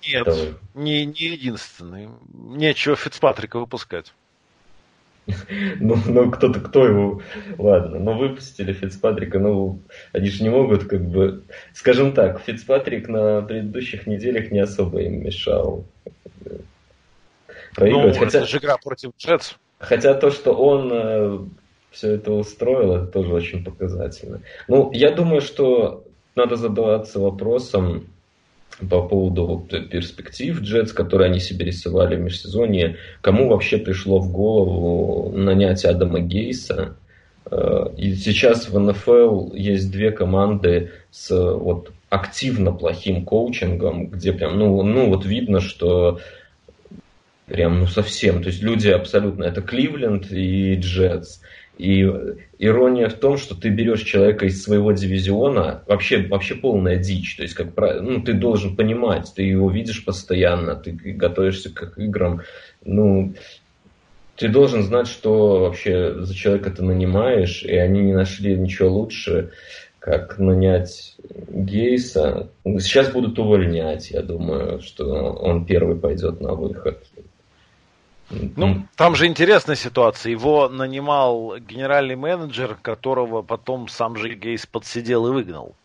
Нет, 0.08 0.28
это... 0.28 0.58
не, 0.74 1.06
не 1.06 1.26
единственный. 1.26 2.10
Нечего 2.34 2.96
Фицпатрика 2.96 3.60
выпускать. 3.60 4.14
Ну, 5.80 5.98
ну 6.06 6.32
кто-то, 6.32 6.60
кто 6.60 6.86
его... 6.86 7.22
Ладно, 7.58 8.00
но 8.00 8.18
выпустили 8.18 8.74
Фицпатрика, 8.74 9.40
ну, 9.40 9.80
они 10.14 10.30
же 10.30 10.44
не 10.44 10.50
могут, 10.50 10.86
как 10.86 11.06
бы... 11.06 11.44
Скажем 11.74 12.14
так, 12.14 12.42
Фицпатрик 12.42 13.08
на 13.08 13.42
предыдущих 13.42 14.08
неделях 14.08 14.52
не 14.52 14.60
особо 14.60 15.02
им 15.02 15.24
мешал 15.24 15.86
проигрывать. 17.76 18.16
Ну, 18.16 18.26
хотя... 18.26 18.40
это 18.40 18.48
же 18.48 18.58
игра 18.58 18.78
против 18.78 19.12
Джетс. 19.18 19.54
Хотя 19.80 20.14
то, 20.14 20.30
что 20.32 20.54
он 20.54 20.90
э, 20.92 21.40
все 21.92 22.14
это 22.14 22.34
устроил, 22.34 22.96
это 22.96 23.08
тоже 23.08 23.34
очень 23.34 23.64
показательно. 23.64 24.42
Ну, 24.68 24.92
я 24.92 25.12
думаю, 25.12 25.42
что 25.42 26.04
надо 26.36 26.58
задаваться 26.58 27.20
вопросом, 27.20 28.08
по 28.90 29.02
поводу 29.02 29.46
вот 29.46 29.90
перспектив 29.90 30.62
Джетс, 30.62 30.94
которые 30.94 31.30
они 31.30 31.40
себе 31.40 31.66
рисовали 31.66 32.16
в 32.16 32.22
межсезонье. 32.22 32.98
Кому 33.22 33.50
вообще 33.50 33.78
пришло 33.78 34.20
в 34.20 34.32
голову 34.32 35.32
нанять 35.36 35.86
Адама 35.86 36.20
Гейса? 36.20 36.96
Э, 37.52 37.88
и 37.98 38.16
сейчас 38.16 38.70
в 38.70 38.80
НФЛ 38.80 39.54
есть 39.54 39.92
две 39.92 40.12
команды 40.12 40.92
с 41.12 41.30
вот 41.30 41.92
активно 42.10 42.72
плохим 42.72 43.26
коучингом, 43.26 44.08
где 44.08 44.34
прям, 44.34 44.58
ну, 44.58 44.82
ну 44.84 45.10
вот 45.10 45.26
видно, 45.26 45.60
что 45.60 46.20
прям 47.46 47.80
ну 47.80 47.88
совсем, 47.88 48.42
то 48.42 48.50
есть 48.50 48.62
люди 48.62 48.88
абсолютно, 48.88 49.44
это 49.44 49.62
Кливленд 49.62 50.32
и 50.32 50.76
Джетс. 50.76 51.42
И 51.80 52.02
ирония 52.58 53.08
в 53.08 53.14
том, 53.14 53.38
что 53.38 53.56
ты 53.56 53.70
берешь 53.70 54.02
человека 54.02 54.46
из 54.46 54.62
своего 54.62 54.92
дивизиона, 54.92 55.82
вообще, 55.88 56.28
вообще 56.28 56.56
полная 56.56 56.98
дичь. 56.98 57.38
То 57.38 57.44
есть, 57.44 57.56
как 57.56 57.70
ну, 58.02 58.22
ты 58.22 58.34
должен 58.34 58.76
понимать, 58.76 59.32
ты 59.34 59.44
его 59.44 59.72
видишь 59.72 60.04
постоянно, 60.04 60.76
ты 60.76 60.92
готовишься 60.92 61.74
к 61.74 61.98
играм. 61.98 62.42
Ну, 62.84 63.34
ты 64.36 64.50
должен 64.50 64.84
знать, 64.84 65.08
что 65.08 65.62
вообще 65.62 66.16
за 66.20 66.36
человека 66.36 66.70
ты 66.72 66.84
нанимаешь, 66.84 67.64
и 67.64 67.74
они 67.78 68.02
не 68.02 68.14
нашли 68.14 68.58
ничего 68.58 68.90
лучше, 68.90 69.52
как 70.00 70.38
нанять 70.38 71.16
Гейса. 71.50 72.50
Сейчас 72.66 73.10
будут 73.10 73.40
увольнять, 73.40 74.12
я 74.12 74.22
думаю, 74.22 74.82
что 74.82 75.06
он 75.32 75.66
первый 75.66 75.96
пойдет 75.96 76.42
на 76.42 76.56
выход. 76.56 77.02
Ну, 78.30 78.84
там 78.96 79.16
же 79.16 79.26
интересная 79.26 79.76
ситуация. 79.76 80.32
Его 80.32 80.70
нанимал 80.70 81.58
генеральный 81.58 82.16
менеджер, 82.16 82.78
которого 82.82 83.42
потом 83.42 83.88
сам 83.88 84.16
же 84.16 84.36
Гейс 84.36 84.66
подсидел 84.66 85.28
и 85.28 85.32
выгнал. 85.32 85.76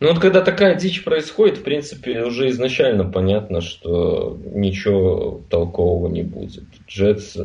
Ну 0.00 0.08
вот 0.08 0.18
когда 0.18 0.40
такая 0.40 0.74
дичь 0.74 1.04
происходит, 1.04 1.58
в 1.58 1.62
принципе, 1.62 2.24
уже 2.24 2.48
изначально 2.48 3.04
понятно, 3.04 3.60
что 3.60 4.36
ничего 4.44 5.40
толкового 5.48 6.08
не 6.08 6.22
будет. 6.22 6.64
Джетс... 6.88 7.36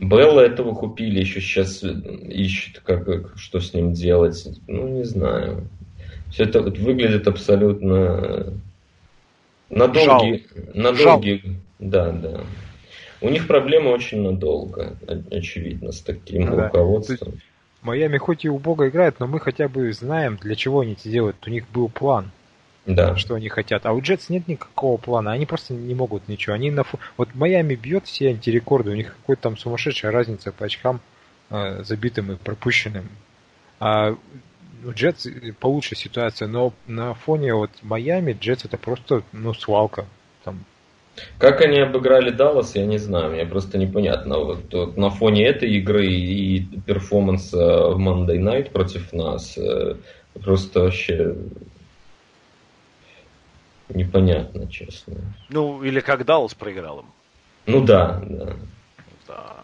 Белла 0.00 0.40
этого 0.40 0.74
купили, 0.74 1.20
еще 1.20 1.42
сейчас 1.42 1.84
ищет, 1.84 2.80
как, 2.80 3.34
что 3.36 3.60
с 3.60 3.74
ним 3.74 3.92
делать. 3.92 4.48
Ну, 4.66 4.88
не 4.88 5.04
знаю. 5.04 5.68
Все 6.30 6.44
это 6.44 6.62
выглядит 6.62 7.28
абсолютно 7.28 8.54
на 9.70 9.88
долгие, 9.88 10.46
на 10.74 10.92
долгие, 10.92 11.60
да, 11.78 12.10
да. 12.10 12.40
У 13.20 13.28
них 13.28 13.46
проблема 13.46 13.90
очень 13.90 14.22
надолго, 14.22 14.96
очевидно, 15.30 15.92
с 15.92 16.00
таким 16.00 16.46
да. 16.46 16.64
руководством. 16.64 17.40
Майами 17.82 18.18
хоть 18.18 18.44
и 18.44 18.48
убого 18.48 18.88
играет, 18.88 19.20
но 19.20 19.26
мы 19.26 19.40
хотя 19.40 19.68
бы 19.68 19.92
знаем, 19.92 20.36
для 20.36 20.54
чего 20.54 20.80
они 20.80 20.92
это 20.92 21.08
делают. 21.08 21.36
У 21.46 21.50
них 21.50 21.64
был 21.70 21.88
план, 21.88 22.30
да. 22.84 23.16
что 23.16 23.34
они 23.34 23.48
хотят. 23.48 23.86
А 23.86 23.92
у 23.92 24.00
Джетс 24.00 24.28
нет 24.28 24.48
никакого 24.48 24.96
плана, 24.98 25.32
они 25.32 25.46
просто 25.46 25.72
не 25.72 25.94
могут 25.94 26.28
ничего. 26.28 26.54
Они 26.54 26.70
на 26.70 26.84
фу... 26.84 26.98
Вот 27.16 27.34
Майами 27.34 27.74
бьет 27.74 28.06
все 28.06 28.28
антирекорды, 28.28 28.90
у 28.90 28.94
них 28.94 29.16
какой-то 29.16 29.42
там 29.42 29.56
сумасшедшая 29.56 30.12
разница 30.12 30.52
по 30.52 30.66
очкам 30.66 31.00
э, 31.50 31.82
забитым 31.84 32.32
и 32.32 32.36
пропущенным. 32.36 33.08
А 33.78 34.16
у 34.84 34.92
Джетс 34.92 35.26
получше 35.58 35.96
ситуация, 35.96 36.48
но 36.48 36.72
на 36.86 37.14
фоне 37.14 37.54
вот 37.54 37.70
Майами 37.82 38.36
Джетс 38.38 38.64
это 38.64 38.78
просто 38.78 39.22
ну 39.32 39.54
свалка. 39.54 40.06
Там. 40.44 40.64
Как 41.38 41.60
они 41.60 41.78
обыграли 41.78 42.30
Даллас, 42.30 42.74
я 42.76 42.86
не 42.86 42.98
знаю, 42.98 43.32
мне 43.32 43.44
просто 43.44 43.78
непонятно. 43.78 44.38
Вот, 44.38 44.72
вот 44.72 44.96
на 44.96 45.10
фоне 45.10 45.46
этой 45.46 45.70
игры 45.76 46.06
и 46.06 46.60
перформанса 46.86 47.88
в 47.90 47.98
Monday 47.98 48.38
Night 48.38 48.70
против 48.70 49.12
нас 49.12 49.56
э, 49.58 49.96
просто 50.42 50.80
вообще 50.80 51.36
непонятно, 53.88 54.66
честно. 54.68 55.16
Ну, 55.48 55.82
или 55.82 56.00
как 56.00 56.24
Даллас 56.24 56.54
проиграл 56.54 57.00
им. 57.00 57.06
Ну 57.66 57.84
да, 57.84 58.22
да. 58.24 58.56
да. 59.26 59.56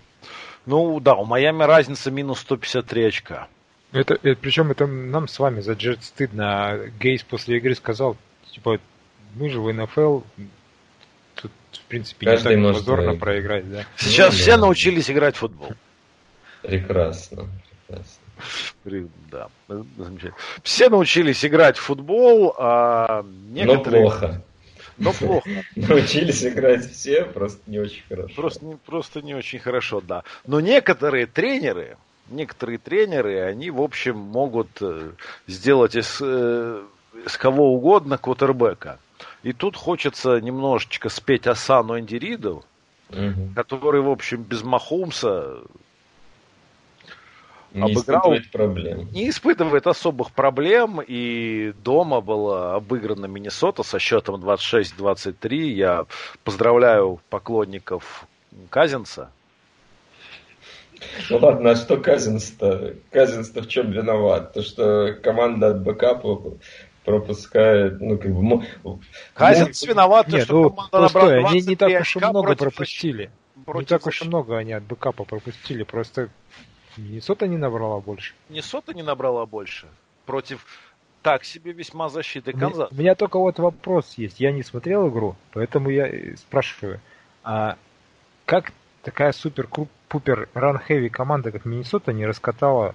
Ну 0.67 1.01
да, 1.01 1.15
у 1.15 1.25
Майами 1.25 1.63
разница 1.63 2.11
минус 2.11 2.41
153 2.41 3.05
очка. 3.05 3.49
Это, 3.97 4.19
это, 4.23 4.39
причем 4.41 4.71
это 4.71 4.87
нам 4.87 5.27
с 5.27 5.39
вами 5.39 5.61
за 5.61 5.73
Джет 5.73 6.05
стыдно. 6.05 6.45
А 6.45 6.87
Гейс 7.01 7.23
после 7.23 7.57
игры 7.57 7.75
сказал, 7.75 8.17
типа, 8.51 8.79
мы 9.35 9.49
же 9.49 9.61
в 9.61 9.73
НФЛ, 9.73 10.21
тут, 11.35 11.53
в 11.73 11.81
принципе, 11.89 12.27
Каждый 12.27 12.57
не 12.57 12.67
так 12.67 12.75
позорно 12.75 13.17
проиграть. 13.17 13.71
Да. 13.71 13.85
Сейчас 13.97 14.35
ну, 14.35 14.39
все 14.39 14.51
да. 14.53 14.59
научились 14.59 15.11
играть 15.11 15.37
в 15.37 15.39
футбол. 15.39 15.73
Прекрасно. 16.63 17.49
прекрасно. 17.87 19.09
Да, 19.31 19.49
замечательно. 19.69 20.35
Все 20.63 20.91
научились 20.91 21.45
играть 21.45 21.79
в 21.79 21.83
футбол, 21.83 22.55
а 22.59 23.25
некоторые... 23.49 24.05
Но 24.05 24.11
плохо. 24.11 24.43
Но 24.99 25.13
плохо. 25.13 25.49
Научились 25.77 26.45
играть 26.45 26.91
все, 26.91 27.25
просто 27.25 27.61
не 27.67 27.79
очень 27.79 28.03
хорошо. 28.09 28.35
Просто, 28.35 28.79
просто 28.85 29.23
не 29.23 29.35
очень 29.35 29.59
хорошо, 29.59 30.01
да. 30.01 30.23
Но 30.47 30.61
некоторые 30.61 31.27
тренеры, 31.27 31.97
некоторые 32.31 32.79
тренеры, 32.79 33.41
они, 33.41 33.71
в 33.71 33.81
общем, 33.81 34.17
могут 34.17 34.69
э, 34.81 35.13
сделать 35.47 35.95
из, 35.95 36.19
э, 36.21 36.83
из 37.25 37.37
кого 37.37 37.75
угодно 37.75 38.19
квотербека. 38.19 38.99
И 39.43 39.53
тут 39.53 39.77
хочется 39.77 40.41
немножечко 40.41 41.09
спеть 41.09 41.47
Асану 41.47 41.99
Энди 41.99 42.17
Риду, 42.17 42.65
угу. 43.11 43.51
который, 43.55 44.01
в 44.01 44.11
общем, 44.11 44.43
без 44.43 44.63
Махомса 44.63 45.61
не 47.73 47.83
обыграл, 47.83 48.35
испытывает 48.35 48.51
проблем. 48.51 49.09
Не 49.13 49.29
испытывает 49.29 49.87
особых 49.87 50.33
проблем, 50.33 51.01
и 51.07 51.73
дома 51.85 52.21
была 52.21 52.75
обыграна 52.75 53.27
Миннесота 53.27 53.83
со 53.83 53.99
счетом 53.99 54.43
26-23. 54.43 55.57
Я 55.57 56.07
поздравляю 56.43 57.21
поклонников 57.29 58.27
Казинца. 58.71 59.31
Ну 61.31 61.39
ладно, 61.39 61.71
а 61.71 61.77
что 61.77 61.97
Казинс-то? 61.99 62.95
Казинс-то 63.11 63.63
в 63.63 63.69
чем 63.69 63.91
виноват? 63.91 64.53
То, 64.53 64.63
что 64.63 65.15
команда 65.23 65.69
от 65.69 65.83
бэкапа 65.83 66.55
пропускает, 67.05 68.01
ну, 68.01 68.19
как 68.19 68.33
бы... 68.33 68.67
Казинс 69.35 69.83
ну, 69.83 69.89
виноват, 69.89 70.29
нет, 70.29 70.45
что 70.45 70.63
ну, 70.63 70.71
команда 70.71 71.01
набрала 71.01 71.49
они 71.51 71.61
не 71.61 71.77
так 71.77 72.01
уж 72.01 72.17
и 72.17 72.19
много 72.19 72.57
пропустили. 72.57 73.31
Против 73.65 73.81
не 73.81 73.87
так 73.87 74.07
уж 74.07 74.23
и 74.23 74.25
много 74.27 74.57
они 74.57 74.73
от 74.73 74.85
бэкапа 74.85 75.25
пропустили, 75.25 75.83
просто 75.83 76.31
Миннесота 76.97 77.47
не 77.47 77.57
набрала 77.57 78.01
больше. 78.01 78.35
Миннесота 78.49 78.95
не 78.95 79.03
набрала 79.03 79.47
больше. 79.47 79.87
Против 80.25 80.65
так 81.23 81.45
себе 81.45 81.73
весьма 81.73 82.09
защиты 82.09 82.53
Канзас. 82.53 82.91
У 82.91 82.95
меня 82.95 83.15
только 83.15 83.39
вот 83.39 83.59
вопрос 83.59 84.15
есть. 84.17 84.41
Я 84.41 84.53
не 84.53 84.63
смотрел 84.63 85.09
игру, 85.09 85.37
поэтому 85.53 85.91
я 85.91 86.37
спрашиваю. 86.37 87.01
А 87.43 87.77
как 88.45 88.73
такая 89.03 89.33
супер-пупер 90.07 90.49
ран-хэви 90.55 91.09
команда, 91.09 91.53
как 91.53 91.65
Миннесота, 91.65 92.13
не 92.13 92.27
раскатала 92.27 92.95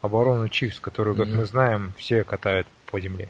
оборону 0.00 0.48
Чивс, 0.48 0.80
которую, 0.80 1.16
как 1.16 1.28
mm-hmm. 1.28 1.36
мы 1.36 1.44
знаем, 1.44 1.92
все 1.96 2.24
катают 2.24 2.66
по 2.90 3.00
земле. 3.00 3.28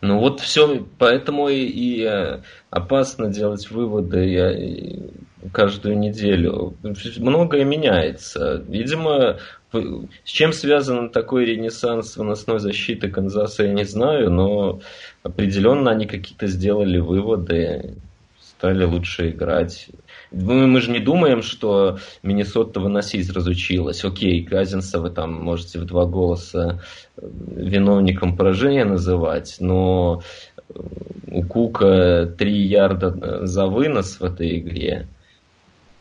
Ну 0.00 0.18
вот 0.18 0.40
все, 0.40 0.86
поэтому 0.98 1.48
и, 1.48 1.66
и 1.66 2.02
э, 2.02 2.40
опасно 2.70 3.28
делать 3.28 3.70
выводы 3.70 5.10
каждую 5.52 5.98
неделю. 5.98 6.74
Многое 7.18 7.64
меняется. 7.64 8.64
Видимо, 8.68 9.36
с 9.72 10.30
чем 10.30 10.54
связан 10.54 11.10
такой 11.10 11.44
ренессанс 11.44 12.16
выносной 12.16 12.58
защиты 12.58 13.10
Канзаса, 13.10 13.64
я 13.64 13.72
не 13.72 13.84
знаю, 13.84 14.30
но 14.30 14.80
определенно 15.22 15.90
они 15.90 16.06
какие-то 16.06 16.46
сделали 16.46 16.98
выводы, 16.98 17.96
стали 18.40 18.84
лучше 18.84 19.30
играть. 19.30 19.88
Мы, 20.30 20.66
мы 20.66 20.80
же 20.80 20.90
не 20.90 20.98
думаем, 20.98 21.42
что 21.42 21.98
Миннесота 22.22 22.80
выносить 22.80 23.30
разучилась. 23.30 24.04
Окей, 24.04 24.44
Казинса 24.44 25.00
вы 25.00 25.10
там 25.10 25.32
можете 25.32 25.78
в 25.78 25.84
два 25.84 26.06
голоса 26.06 26.82
э, 27.16 27.28
виновником 27.56 28.36
поражения 28.36 28.84
называть, 28.84 29.56
но 29.60 30.22
у 31.28 31.42
Кука 31.44 32.26
три 32.38 32.66
ярда 32.66 33.16
э, 33.20 33.46
за 33.46 33.66
вынос 33.66 34.20
в 34.20 34.24
этой 34.24 34.58
игре. 34.58 35.06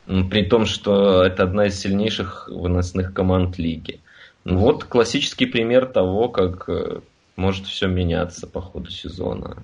При 0.06 0.44
том, 0.44 0.66
что 0.66 1.24
это 1.24 1.44
одна 1.44 1.68
из 1.68 1.80
сильнейших 1.80 2.50
выносных 2.50 3.14
команд 3.14 3.58
лиги. 3.58 4.00
Вот 4.44 4.84
классический 4.84 5.48
пример 5.48 5.88
того, 5.88 6.30
как 6.30 6.70
э, 6.70 7.00
может 7.36 7.66
все 7.66 7.88
меняться 7.88 8.48
по 8.48 8.62
ходу 8.62 8.92
сезона. 8.92 9.64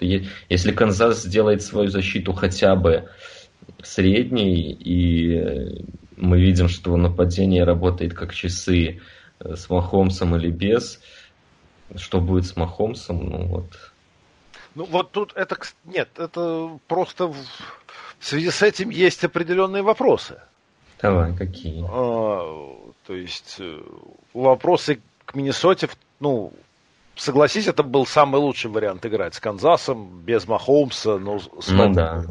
Если 0.00 0.72
Канзас 0.72 1.22
сделает 1.22 1.62
свою 1.62 1.88
защиту 1.88 2.32
хотя 2.32 2.76
бы 2.76 3.08
средней, 3.82 4.72
и 4.72 5.84
мы 6.16 6.40
видим, 6.40 6.68
что 6.68 6.96
нападение 6.96 7.64
работает 7.64 8.14
как 8.14 8.34
часы 8.34 9.00
э, 9.38 9.54
с 9.54 9.68
Махомсом 9.68 10.36
или 10.36 10.50
без, 10.50 11.00
что 11.96 12.20
будет 12.20 12.46
с 12.46 12.56
Махомсом, 12.56 13.28
ну 13.28 13.46
вот. 13.46 13.92
Ну 14.74 14.84
вот 14.84 15.10
тут 15.12 15.32
это, 15.34 15.56
нет, 15.84 16.08
это 16.18 16.78
просто 16.88 17.28
в, 17.28 17.36
в 18.18 18.24
связи 18.26 18.50
с 18.50 18.62
этим 18.62 18.90
есть 18.90 19.24
определенные 19.24 19.82
вопросы. 19.82 20.40
Давай, 21.00 21.34
какие? 21.36 21.84
А, 21.88 22.76
то 23.06 23.14
есть 23.14 23.56
э, 23.58 23.82
вопросы 24.32 25.00
к 25.24 25.34
Миннесоте, 25.34 25.88
ну, 26.20 26.52
согласись, 27.14 27.66
это 27.66 27.82
был 27.82 28.06
самый 28.06 28.40
лучший 28.40 28.70
вариант 28.70 29.04
играть 29.04 29.34
с 29.34 29.40
Канзасом, 29.40 30.20
без 30.20 30.46
Махомса, 30.46 31.18
ну, 31.18 31.38
с 31.38 31.68
ну 31.68 31.92
да. 31.92 32.24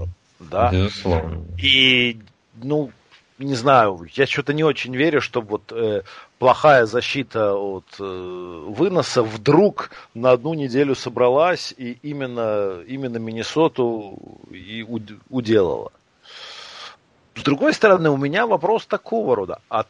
Да. 0.49 0.71
Безусловно. 0.71 1.45
И, 1.58 2.19
ну, 2.55 2.91
не 3.38 3.55
знаю, 3.55 4.08
я 4.13 4.27
что-то 4.27 4.53
не 4.53 4.63
очень 4.63 4.95
верю, 4.95 5.19
что 5.19 5.41
вот 5.41 5.71
э, 5.71 6.03
плохая 6.39 6.86
защита 6.86 7.53
от 7.53 7.86
э, 7.99 8.03
выноса 8.03 9.23
вдруг 9.23 9.91
на 10.13 10.31
одну 10.31 10.53
неделю 10.53 10.95
собралась 10.95 11.73
и 11.77 11.97
именно, 12.01 12.81
именно 12.88 13.17
Миннесоту 13.17 14.17
и 14.51 14.86
уделала. 15.29 15.91
С 17.36 17.43
другой 17.43 17.73
стороны, 17.73 18.10
у 18.10 18.17
меня 18.17 18.47
вопрос 18.47 18.86
такого 18.86 19.36
рода. 19.36 19.60
А 19.69 19.86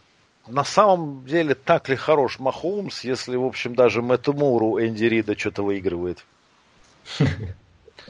на 0.47 0.63
самом 0.63 1.25
деле 1.25 1.53
так 1.53 1.87
ли 1.89 1.95
хорош 1.95 2.39
Махоумс, 2.39 3.03
если, 3.03 3.35
в 3.35 3.45
общем, 3.45 3.75
даже 3.75 4.01
Мэтту 4.01 4.33
Муру 4.33 4.79
Энди 4.79 5.05
Рида 5.05 5.37
что-то 5.37 5.63
выигрывает? 5.63 6.25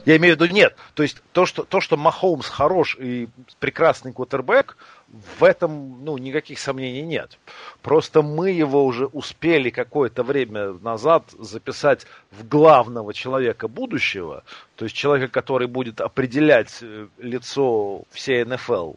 Я 0.06 0.18
имею 0.18 0.36
в 0.36 0.40
виду, 0.40 0.54
нет. 0.54 0.76
То 0.94 1.02
есть 1.02 1.20
то, 1.32 1.46
что, 1.46 1.64
то, 1.64 1.80
что 1.80 1.96
Махоумс 1.96 2.48
хорош 2.48 2.96
и 2.96 3.28
прекрасный 3.58 4.12
квотербек, 4.12 4.76
в 5.38 5.42
этом 5.42 6.04
ну, 6.04 6.16
никаких 6.16 6.60
сомнений 6.60 7.02
нет. 7.02 7.38
Просто 7.82 8.22
мы 8.22 8.52
его 8.52 8.84
уже 8.84 9.06
успели 9.06 9.68
какое-то 9.70 10.22
время 10.22 10.74
назад 10.74 11.24
записать 11.36 12.06
в 12.30 12.46
главного 12.46 13.12
человека 13.14 13.66
будущего, 13.66 14.44
то 14.76 14.84
есть 14.84 14.96
человека, 14.96 15.32
который 15.32 15.66
будет 15.66 16.00
определять 16.00 16.78
э, 16.82 17.08
лицо 17.18 18.04
всей 18.10 18.44
НФЛ. 18.44 18.94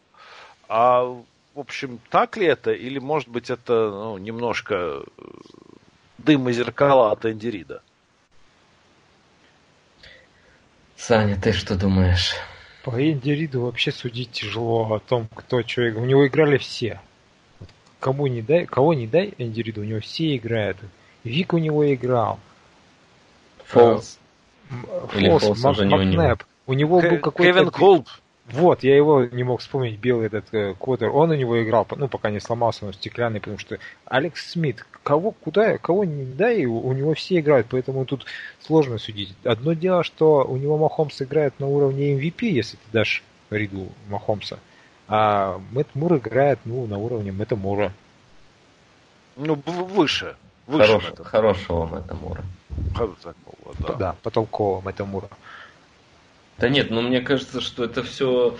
А, 0.67 1.05
в 1.05 1.59
общем, 1.59 1.99
так 2.11 2.37
ли 2.37 2.45
это? 2.45 2.71
Или, 2.71 2.99
может 2.99 3.29
быть, 3.29 3.49
это 3.49 3.89
ну, 3.89 4.17
немножко 4.19 4.75
э, 4.75 5.23
дым 6.19 6.49
и 6.49 6.53
зеркала 6.53 7.11
от 7.11 7.25
Энди 7.25 7.47
Рида? 7.47 7.81
Саня, 10.99 11.37
ты 11.41 11.53
что 11.53 11.77
думаешь? 11.77 12.33
По 12.83 12.91
Энди 12.91 13.31
Риду 13.31 13.61
вообще 13.61 13.91
судить 13.91 14.31
тяжело 14.31 14.93
о 14.93 14.99
том, 14.99 15.29
кто 15.33 15.63
что 15.63 15.89
играл. 15.89 16.03
У 16.03 16.05
него 16.05 16.27
играли 16.27 16.57
все. 16.57 16.99
Кому 18.01 18.27
не 18.27 18.41
дай, 18.41 18.65
кого 18.65 18.93
не 18.93 19.07
дай 19.07 19.33
Энди 19.37 19.61
Риду, 19.61 19.81
у 19.81 19.85
него 19.85 20.01
все 20.01 20.35
играют. 20.35 20.77
Вик 21.23 21.53
у 21.53 21.57
него 21.57 21.91
играл. 21.93 22.37
Фолс. 23.65 24.19
Фолс, 25.09 25.63
Мак, 25.63 25.77
Макнеп. 25.79 26.43
У 26.67 26.73
него 26.73 26.99
был 26.99 27.17
какой-то... 27.19 27.53
Кевин 27.53 27.71
Колб. 27.71 28.07
Вот, 28.51 28.83
я 28.83 28.95
его 28.95 29.23
не 29.25 29.43
мог 29.43 29.61
вспомнить, 29.61 29.99
белый 29.99 30.27
этот 30.27 30.53
э, 30.53 30.73
квотер. 30.77 31.09
Он 31.09 31.29
у 31.29 31.35
него 31.35 31.63
играл, 31.63 31.87
ну, 31.95 32.07
пока 32.07 32.29
не 32.29 32.39
сломался, 32.39 32.85
он 32.85 32.93
стеклянный, 32.93 33.39
потому 33.39 33.57
что 33.57 33.77
Алекс 34.05 34.51
Смит, 34.51 34.85
кого, 35.09 35.31
куда, 35.31 35.79
кого 35.79 36.05
не 36.05 36.23
дай, 36.23 36.65
у 36.65 36.93
него 36.93 37.15
все 37.15 37.39
играют, 37.39 37.65
поэтому 37.71 38.05
тут 38.05 38.27
сложно 38.61 38.99
судить. 38.99 39.33
Одно 39.43 39.73
дело, 39.73 40.03
что 40.03 40.43
у 40.43 40.55
него 40.55 40.77
Махомс 40.77 41.19
играет 41.23 41.59
на 41.59 41.65
уровне 41.65 42.13
MVP, 42.13 42.45
если 42.45 42.75
ты 42.75 42.83
дашь 42.93 43.23
Риду 43.49 43.87
Махомса, 44.07 44.59
а 45.07 45.59
Мэтт 45.71 45.95
Мур 45.95 46.17
играет, 46.17 46.59
ну, 46.63 46.85
на 46.85 46.99
уровне 46.99 47.31
Мэтта 47.31 47.55
Мура. 47.55 47.91
Ну, 49.35 49.55
выше. 49.65 50.35
выше 50.67 50.85
Хорош, 50.85 51.03
Мэтта. 51.05 51.23
Хорошего 51.23 51.85
Мэтта 51.87 52.13
Мура. 52.13 52.43
Да. 53.79 53.93
да, 53.95 54.15
потолкового 54.21 54.81
Мэтта 54.81 55.05
Мура. 55.05 55.29
Да 56.59 56.69
нет, 56.69 56.91
но 56.91 57.01
мне 57.01 57.21
кажется, 57.21 57.61
что 57.61 57.83
это 57.83 58.03
все... 58.03 58.55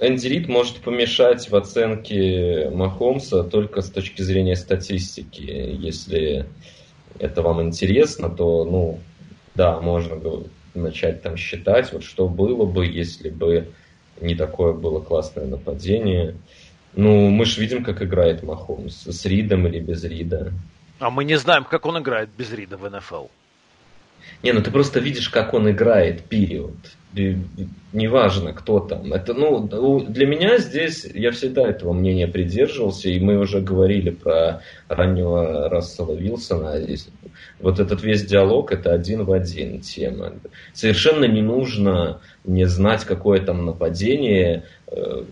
Энди 0.00 0.28
Рид 0.28 0.48
может 0.48 0.76
помешать 0.76 1.50
в 1.50 1.56
оценке 1.56 2.70
Махомса 2.70 3.42
только 3.42 3.82
с 3.82 3.90
точки 3.90 4.22
зрения 4.22 4.54
статистики. 4.54 5.40
Если 5.40 6.46
это 7.18 7.42
вам 7.42 7.62
интересно, 7.62 8.30
то, 8.30 8.64
ну, 8.64 9.00
да, 9.54 9.80
можно 9.80 10.20
начать 10.74 11.22
там 11.22 11.36
считать, 11.36 11.92
вот 11.92 12.04
что 12.04 12.28
было 12.28 12.64
бы, 12.64 12.86
если 12.86 13.28
бы 13.28 13.68
не 14.20 14.34
такое 14.34 14.72
было 14.72 15.00
классное 15.00 15.46
нападение. 15.46 16.36
Ну, 16.94 17.30
мы 17.30 17.44
же 17.44 17.60
видим, 17.60 17.84
как 17.84 18.02
играет 18.02 18.42
Махомс. 18.42 19.06
С 19.06 19.26
Ридом 19.26 19.66
или 19.66 19.80
без 19.80 20.04
Рида. 20.04 20.52
А 20.98 21.10
мы 21.10 21.24
не 21.24 21.36
знаем, 21.36 21.64
как 21.64 21.86
он 21.86 21.98
играет 21.98 22.28
без 22.36 22.52
Рида 22.52 22.76
в 22.76 22.88
НФЛ. 22.88 23.26
Не, 24.42 24.52
ну 24.52 24.62
ты 24.62 24.70
просто 24.70 25.00
видишь, 25.00 25.28
как 25.28 25.54
он 25.54 25.70
играет, 25.70 26.24
период. 26.24 26.76
Неважно, 27.92 28.52
кто 28.52 28.80
там. 28.80 29.12
Это, 29.14 29.32
ну, 29.32 29.66
для 30.00 30.26
меня 30.26 30.58
здесь, 30.58 31.06
я 31.14 31.30
всегда 31.30 31.66
этого 31.66 31.94
мнения 31.94 32.28
придерживался, 32.28 33.08
и 33.08 33.18
мы 33.18 33.38
уже 33.38 33.60
говорили 33.60 34.10
про 34.10 34.62
раннего 34.88 35.70
Рассела 35.70 36.12
Вилсона. 36.12 36.74
Вот 37.60 37.80
этот 37.80 38.02
весь 38.02 38.26
диалог, 38.26 38.72
это 38.72 38.92
один 38.92 39.24
в 39.24 39.32
один 39.32 39.80
тема. 39.80 40.34
Совершенно 40.74 41.24
не 41.24 41.40
нужно 41.40 42.20
не 42.44 42.66
знать, 42.66 43.04
какое 43.04 43.40
там 43.40 43.64
нападение, 43.64 44.64
э, 44.86 45.24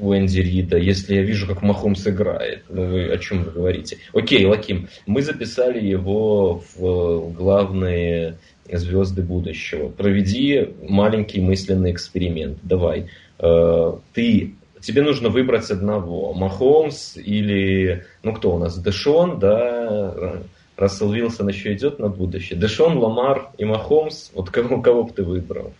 у 0.00 0.14
Энди 0.14 0.40
Рида, 0.40 0.78
если 0.78 1.14
я 1.14 1.22
вижу, 1.22 1.46
как 1.46 1.62
Махомс 1.62 2.06
играет. 2.06 2.64
Вы 2.68 3.10
о 3.12 3.18
чем 3.18 3.44
вы 3.44 3.50
говорите? 3.52 3.98
Окей, 4.12 4.46
Лаким, 4.46 4.88
мы 5.06 5.22
записали 5.22 5.84
его 5.84 6.62
в 6.74 7.32
главные 7.32 8.38
звезды 8.78 9.22
будущего. 9.22 9.88
Проведи 9.88 10.74
маленький 10.88 11.40
мысленный 11.40 11.92
эксперимент. 11.92 12.58
Давай. 12.62 13.08
Э, 13.38 13.92
ты 14.12 14.54
тебе 14.80 15.02
нужно 15.02 15.28
выбрать 15.28 15.70
одного. 15.70 16.32
Махомс 16.32 17.16
или, 17.16 18.04
ну 18.22 18.34
кто 18.34 18.54
у 18.54 18.58
нас, 18.58 18.78
Дэшон, 18.78 19.38
да, 19.38 20.42
Рассел 20.76 21.12
Вилсон 21.12 21.48
еще 21.48 21.74
идет 21.74 21.98
на 21.98 22.08
будущее. 22.08 22.58
Дэшон, 22.58 22.96
Ламар 22.96 23.50
и 23.58 23.64
Махомс, 23.64 24.30
вот 24.34 24.50
кого, 24.50 24.80
кого 24.80 25.04
бы 25.04 25.12
ты 25.12 25.22
выбрал 25.22 25.72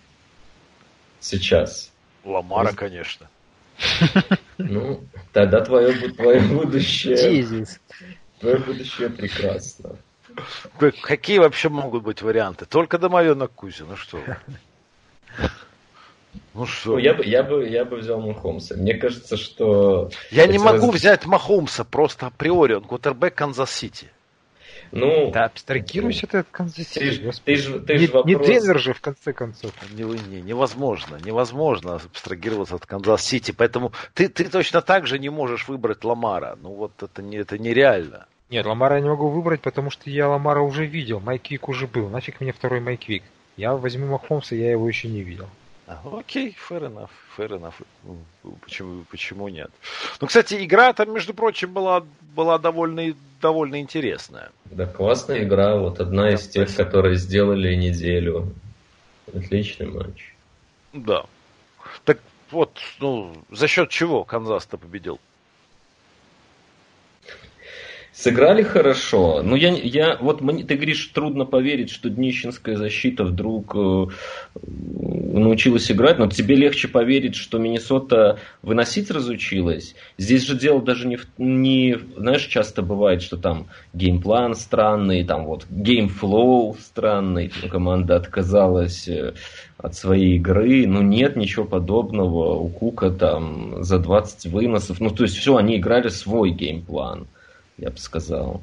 сейчас? 1.20 1.90
Ламара, 2.24 2.72
конечно. 2.72 3.28
Ну, 4.62 5.00
тогда 5.32 5.62
твое, 5.62 6.10
твое 6.10 6.42
будущее... 6.42 7.66
Твое 8.40 8.58
будущее 8.58 9.08
прекрасно. 9.08 9.96
Какие 11.02 11.38
вообще 11.38 11.68
могут 11.68 12.02
быть 12.02 12.22
варианты? 12.22 12.66
Только 12.66 12.98
домовенок 12.98 13.52
Кузя, 13.52 13.84
ну 13.88 13.96
что? 13.96 14.20
Ну 16.54 16.66
что? 16.66 16.92
Ну, 16.92 16.98
я 16.98 17.14
бы, 17.14 17.24
я 17.24 17.42
бы, 17.42 17.68
я 17.68 17.84
бы 17.84 17.96
взял 17.96 18.20
Махомса. 18.20 18.76
Мне 18.76 18.94
кажется, 18.94 19.36
что... 19.36 20.10
Я 20.30 20.46
не 20.46 20.58
могу 20.58 20.90
раз... 20.90 20.96
взять 20.96 21.26
Махомса 21.26 21.84
просто 21.84 22.26
априори. 22.26 22.74
Он 22.74 22.82
квотербек 22.82 23.34
Канзас-Сити. 23.34 24.08
Ну, 24.92 25.30
да, 25.30 25.44
абстрагируйся 25.44 26.26
ты 26.26 26.38
от 26.38 26.48
Канзас-Сити. 26.50 27.32
Ты, 27.44 27.56
же, 27.56 27.80
ты, 27.80 27.98
не, 27.98 28.06
вопрос... 28.06 28.26
не 28.26 28.36
тренер 28.36 28.80
же, 28.80 28.92
в 28.92 29.00
конце 29.00 29.32
концов. 29.32 29.72
Не, 29.92 30.02
не, 30.02 30.42
невозможно, 30.42 31.18
невозможно 31.24 31.94
абстрагироваться 31.94 32.74
от 32.74 32.86
Канзас-Сити. 32.86 33.52
Поэтому 33.52 33.92
ты, 34.14 34.28
ты 34.28 34.44
точно 34.44 34.82
так 34.82 35.06
же 35.06 35.18
не 35.20 35.28
можешь 35.28 35.68
выбрать 35.68 36.02
Ламара. 36.04 36.58
Ну 36.60 36.70
вот 36.70 37.00
это, 37.02 37.22
не, 37.22 37.36
это 37.36 37.58
нереально. 37.58 38.26
Нет, 38.50 38.66
Ламара 38.66 38.96
я 38.96 39.00
не 39.00 39.08
могу 39.08 39.28
выбрать, 39.28 39.60
потому 39.60 39.90
что 39.90 40.10
я 40.10 40.28
Ламара 40.28 40.60
уже 40.60 40.84
видел. 40.84 41.20
Майк 41.20 41.48
Вик 41.48 41.68
уже 41.68 41.86
был. 41.86 42.08
Нафиг 42.08 42.40
мне 42.40 42.52
второй 42.52 42.80
Майк 42.80 43.01
Вик. 43.01 43.22
Я 43.56 43.74
возьму 43.76 44.06
Махомса, 44.06 44.56
я 44.56 44.72
его 44.72 44.88
еще 44.88 45.08
не 45.08 45.22
видел. 45.22 45.48
Окей, 46.12 46.56
fair 46.68 46.82
enough, 46.82 47.10
fair 47.36 47.50
enough. 47.50 47.74
Почему, 48.60 49.04
почему 49.10 49.48
нет? 49.48 49.70
Ну, 50.20 50.26
кстати, 50.26 50.64
игра 50.64 50.92
там, 50.92 51.12
между 51.12 51.34
прочим, 51.34 51.72
была, 51.72 52.04
была 52.34 52.58
довольно, 52.58 53.14
довольно 53.40 53.80
интересная. 53.80 54.50
Да, 54.66 54.86
классная 54.86 55.44
игра. 55.44 55.76
Вот 55.76 56.00
одна 56.00 56.24
да, 56.24 56.34
из 56.34 56.48
тех, 56.48 56.68
спасибо. 56.68 56.84
которые 56.84 57.16
сделали 57.16 57.74
неделю. 57.74 58.52
Отличный 59.34 59.86
матч. 59.86 60.34
Да. 60.92 61.24
Так 62.04 62.18
вот, 62.50 62.78
ну, 63.00 63.32
за 63.50 63.66
счет 63.66 63.90
чего 63.90 64.24
Канзас-то 64.24 64.76
победил? 64.78 65.20
Сыграли 68.20 68.62
хорошо. 68.62 69.40
Но 69.42 69.56
я, 69.56 69.70
я 69.70 70.18
вот 70.20 70.42
мне, 70.42 70.62
ты 70.62 70.74
говоришь, 70.74 71.06
трудно 71.06 71.46
поверить, 71.46 71.88
что 71.88 72.10
днищенская 72.10 72.76
защита 72.76 73.24
вдруг 73.24 73.74
э, 73.74 74.06
научилась 74.62 75.90
играть, 75.90 76.18
но 76.18 76.28
тебе 76.28 76.54
легче 76.54 76.88
поверить, 76.88 77.34
что 77.34 77.56
Миннесота 77.56 78.38
выносить 78.60 79.10
разучилась. 79.10 79.94
Здесь 80.18 80.46
же 80.46 80.58
дело 80.58 80.82
даже 80.82 81.08
не, 81.08 81.18
не 81.38 81.96
знаешь, 82.14 82.44
часто 82.44 82.82
бывает, 82.82 83.22
что 83.22 83.38
там 83.38 83.68
game 83.94 84.24
plan 84.24 84.54
странный, 84.54 85.24
там 85.24 85.46
вот 85.46 85.64
game 85.70 86.23
flow 86.23 86.76
странный, 86.78 87.50
команда 87.70 88.16
отказалась 88.16 89.08
э, 89.08 89.32
от 89.78 89.94
своей 89.94 90.36
игры. 90.36 90.86
Ну 90.86 91.00
нет 91.00 91.36
ничего 91.36 91.64
подобного. 91.64 92.56
У 92.56 92.68
Кука 92.68 93.08
там 93.12 93.82
за 93.82 93.98
20 93.98 94.52
выносов. 94.52 95.00
Ну 95.00 95.08
то 95.08 95.22
есть 95.22 95.38
все, 95.38 95.56
они 95.56 95.78
играли 95.78 96.08
свой 96.08 96.50
game 96.50 96.88
plan 96.88 97.26
я 97.80 97.90
бы 97.90 97.98
сказал. 97.98 98.62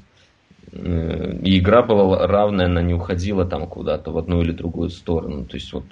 Э, 0.72 1.34
и 1.44 1.60
игра 1.60 1.82
была 1.82 2.28
равная, 2.28 2.68
она 2.68 2.82
не 2.82 2.94
уходила 2.94 3.46
там 3.46 3.68
куда-то 3.68 4.12
в 4.12 4.18
одну 4.18 4.42
или 4.42 4.52
другую 4.52 4.90
сторону. 4.90 5.46
То 5.46 5.56
есть 5.56 5.74
вот 5.74 5.86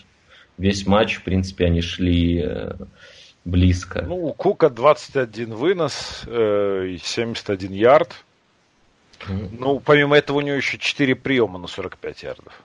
весь 0.58 0.86
матч, 0.86 1.16
в 1.16 1.24
принципе, 1.24 1.66
они 1.66 1.82
шли 1.82 2.42
э, 2.46 2.74
близко. 3.44 4.04
Ну, 4.04 4.28
у 4.28 4.34
Кука 4.34 4.70
21 4.70 5.54
вынос 5.54 6.24
э, 6.28 6.88
и 6.90 6.98
71 6.98 7.72
ярд. 7.72 8.14
Mm. 9.28 9.58
Ну, 9.60 9.80
помимо 9.80 10.18
этого 10.18 10.38
у 10.38 10.42
него 10.42 10.58
еще 10.58 10.78
4 10.78 11.16
приема 11.16 11.58
на 11.58 11.68
45 11.68 12.24
ярдов. 12.24 12.64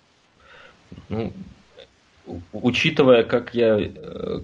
Ну, 1.09 1.33
учитывая, 2.53 3.23
как 3.23 3.55
я, 3.55 3.79
э, 3.79 4.41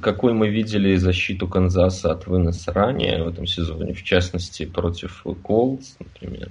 какой 0.00 0.32
мы 0.32 0.48
видели 0.48 0.96
защиту 0.96 1.48
Канзаса 1.48 2.12
от 2.12 2.26
выноса 2.26 2.72
ранее 2.72 3.24
в 3.24 3.28
этом 3.28 3.46
сезоне, 3.46 3.94
в 3.94 4.02
частности 4.02 4.66
против 4.66 5.24
Колдс, 5.42 5.96
например, 5.98 6.50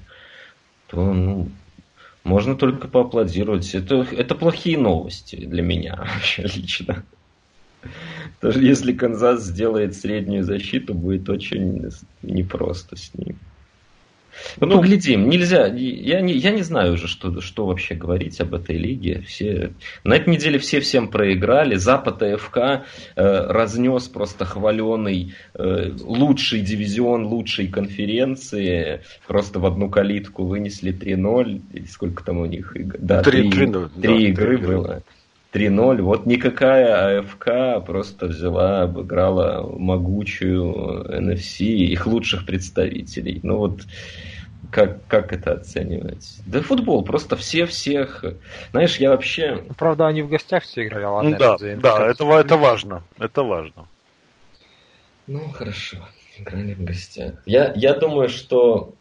то 0.87 1.13
ну, 1.13 1.49
можно 2.23 2.55
только 2.55 2.87
поаплодировать. 2.87 3.73
Это, 3.75 4.05
это 4.11 4.35
плохие 4.35 4.77
новости 4.77 5.35
для 5.35 5.61
меня 5.61 5.95
вообще 6.13 6.43
лично. 6.43 7.03
Даже 8.41 8.63
если 8.63 8.93
Канзас 8.93 9.43
сделает 9.43 9.95
среднюю 9.95 10.43
защиту, 10.43 10.93
будет 10.93 11.29
очень 11.29 11.89
непросто 12.21 12.95
с 12.95 13.13
ним. 13.13 13.37
Ну, 14.59 14.67
ну, 14.67 14.75
поглядим. 14.77 15.29
Нельзя. 15.29 15.67
Я 15.67 16.21
не, 16.21 16.33
я 16.33 16.51
не 16.51 16.61
знаю 16.61 16.93
уже, 16.93 17.07
что, 17.07 17.41
что 17.41 17.65
вообще 17.65 17.95
говорить 17.95 18.39
об 18.41 18.53
этой 18.53 18.77
лиге. 18.77 19.21
Все, 19.27 19.73
на 20.03 20.15
этой 20.15 20.29
неделе 20.29 20.59
все 20.59 20.79
всем 20.79 21.09
проиграли. 21.09 21.75
Запад 21.75 22.21
АФК 22.21 22.57
э, 22.57 22.81
разнес 23.15 24.07
просто 24.07 24.45
хваленый 24.45 25.33
э, 25.53 25.91
лучший 26.01 26.61
дивизион 26.61 27.25
лучшей 27.25 27.67
конференции. 27.67 29.01
Просто 29.27 29.59
в 29.59 29.65
одну 29.65 29.89
калитку 29.89 30.45
вынесли 30.45 30.93
3-0. 30.93 31.61
Или 31.73 31.85
сколько 31.85 32.23
там 32.23 32.39
у 32.39 32.45
них 32.45 32.75
игр? 32.75 32.97
Да, 32.99 33.21
3, 33.23 33.49
3, 33.49 33.51
3, 33.51 33.67
3 33.67 33.89
да, 33.95 34.15
игры 34.15 34.57
3 34.57 34.67
было. 34.67 35.03
3-0. 35.53 36.01
Вот 36.01 36.25
никакая 36.25 37.19
АФК 37.19 37.85
просто 37.85 38.27
взяла, 38.27 38.83
обыграла 38.83 39.67
могучую 39.67 41.05
NFC, 41.09 41.65
их 41.65 42.05
лучших 42.05 42.45
представителей. 42.45 43.39
Ну 43.43 43.57
вот 43.57 43.81
как, 44.71 45.05
как 45.07 45.33
это 45.33 45.53
оценивать? 45.53 46.39
Да 46.45 46.61
футбол, 46.61 47.03
просто 47.03 47.35
все 47.35 47.65
всех. 47.65 48.23
Знаешь, 48.71 48.97
я 48.97 49.09
вообще... 49.09 49.63
Ну, 49.67 49.73
правда, 49.73 50.07
они 50.07 50.21
в 50.21 50.29
гостях 50.29 50.63
все 50.63 50.85
играли, 50.85 51.05
а 51.05 51.11
ладно. 51.11 51.29
Ну, 51.31 51.37
да, 51.37 51.57
да, 51.57 52.07
это, 52.07 52.25
это 52.33 52.57
важно. 52.57 53.03
Это 53.17 53.43
важно. 53.43 53.87
Ну, 55.25 55.49
хорошо. 55.49 55.97
Играли 56.37 56.73
в 56.73 56.83
гостях. 56.83 57.33
Я, 57.45 57.73
я 57.75 57.93
думаю, 57.93 58.29
что... 58.29 58.93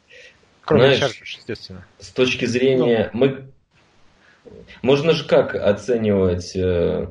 Кроме 0.63 0.97
знаешь, 0.97 1.21
естественно. 1.23 1.85
С 1.99 2.09
точки 2.11 2.47
зрения... 2.47 3.11
Ну. 3.13 3.21
Мы... 3.21 3.45
Можно 4.83 5.13
же 5.13 5.27
как 5.27 5.55
оценивать... 5.55 6.55
Э, 6.57 7.09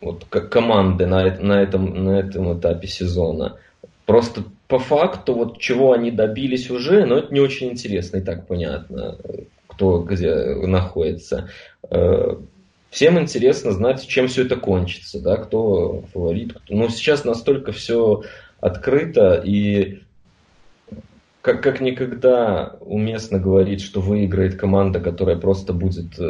вот 0.00 0.26
как 0.28 0.50
команды 0.50 1.06
на, 1.06 1.24
на, 1.38 1.60
этом, 1.60 2.04
на 2.04 2.18
этом 2.18 2.58
этапе 2.58 2.86
сезона. 2.86 3.56
Просто 4.06 4.44
по 4.68 4.78
факту, 4.78 5.34
вот 5.34 5.58
чего 5.58 5.92
они 5.92 6.10
добились 6.10 6.70
уже, 6.70 7.04
но 7.04 7.18
это 7.18 7.32
не 7.32 7.40
очень 7.40 7.70
интересно, 7.70 8.18
и 8.18 8.22
так 8.22 8.46
понятно, 8.46 9.18
кто 9.66 10.02
где 10.02 10.34
находится. 10.54 11.48
Э, 11.90 12.36
всем 12.90 13.18
интересно 13.18 13.72
знать, 13.72 14.06
чем 14.06 14.28
все 14.28 14.44
это 14.44 14.56
кончится, 14.56 15.20
да, 15.20 15.36
кто 15.36 16.02
фаворит. 16.12 16.54
Кто... 16.54 16.74
Но 16.74 16.88
сейчас 16.88 17.24
настолько 17.24 17.72
все 17.72 18.22
открыто 18.60 19.40
и 19.44 20.02
как, 21.42 21.62
как 21.62 21.80
никогда 21.80 22.76
уместно 22.80 23.38
говорить, 23.38 23.82
что 23.82 24.00
выиграет 24.00 24.56
команда, 24.56 25.00
которая 25.00 25.36
просто 25.36 25.72
будет 25.72 26.18
э, 26.18 26.22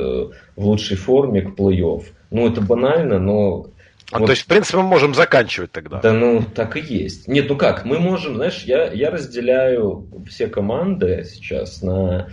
в 0.57 0.65
лучшей 0.65 0.97
форме 0.97 1.43
к 1.43 1.59
плей-офф. 1.59 2.05
Ну, 2.31 2.47
это 2.47 2.61
банально, 2.61 3.19
но 3.19 3.71
а, 4.11 4.21
вот. 4.21 4.27
То 4.27 4.33
есть, 4.33 4.43
в 4.43 4.47
принципе, 4.47 4.79
мы 4.79 4.85
можем 4.85 5.15
заканчивать 5.15 5.71
тогда. 5.71 6.01
Да, 6.01 6.13
ну, 6.13 6.43
так 6.55 6.77
и 6.77 6.81
есть. 6.81 7.29
Нет, 7.29 7.47
ну 7.49 7.57
как, 7.57 7.85
мы 7.85 7.99
можем, 7.99 8.37
знаешь, 8.37 8.63
я, 8.65 8.91
я 8.91 9.11
разделяю 9.11 10.07
все 10.27 10.47
команды 10.47 11.25
сейчас 11.25 11.83
на 11.83 12.29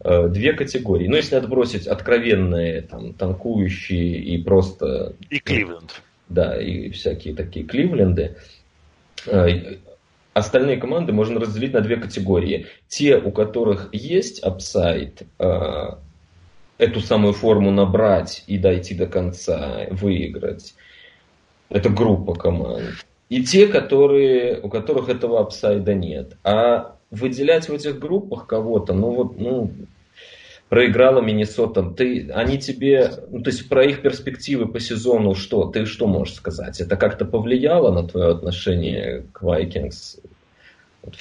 э, 0.00 0.28
две 0.28 0.54
категории. 0.54 1.06
Ну, 1.06 1.16
если 1.16 1.36
отбросить 1.36 1.86
откровенные, 1.86 2.82
там, 2.82 3.12
танкующие 3.12 4.18
и 4.18 4.42
просто... 4.42 5.16
И 5.28 5.38
Кливленд. 5.38 6.00
Да, 6.30 6.60
и 6.60 6.90
всякие 6.90 7.34
такие 7.34 7.66
Кливленды. 7.66 8.36
Остальные 10.34 10.76
команды 10.76 11.12
можно 11.12 11.40
разделить 11.40 11.72
на 11.72 11.80
две 11.80 11.96
категории. 11.96 12.66
Те, 12.86 13.16
у 13.16 13.32
которых 13.32 13.88
есть 13.92 14.40
upside, 14.40 15.22
э, 15.38 15.88
эту 16.78 17.00
самую 17.00 17.32
форму 17.32 17.70
набрать 17.70 18.44
и 18.46 18.56
дойти 18.56 18.94
до 18.94 19.06
конца, 19.06 19.86
выиграть 19.90 20.74
это 21.68 21.90
группа 21.90 22.34
команд. 22.34 23.04
И 23.28 23.44
те, 23.44 23.66
которые, 23.66 24.60
у 24.60 24.68
которых 24.68 25.08
этого 25.08 25.40
upside 25.40 25.86
а 25.86 25.94
нет. 25.94 26.36
А 26.44 26.96
выделять 27.10 27.68
в 27.68 27.72
этих 27.72 27.98
группах 27.98 28.46
кого-то, 28.46 28.94
ну 28.94 29.10
вот, 29.10 29.38
ну, 29.38 29.70
проиграла 30.68 31.20
Миннесота, 31.20 31.82
ты, 31.82 32.30
они 32.32 32.58
тебе, 32.58 33.10
ну, 33.30 33.42
то 33.42 33.50
есть 33.50 33.68
про 33.68 33.84
их 33.84 34.02
перспективы 34.02 34.66
по 34.66 34.80
сезону 34.80 35.34
что, 35.34 35.64
ты 35.64 35.86
что 35.86 36.06
можешь 36.06 36.34
сказать? 36.34 36.80
Это 36.80 36.96
как-то 36.96 37.24
повлияло 37.24 37.92
на 37.92 38.06
твое 38.06 38.30
отношение 38.30 39.24
к 39.32 39.42
Vikings? 39.42 40.20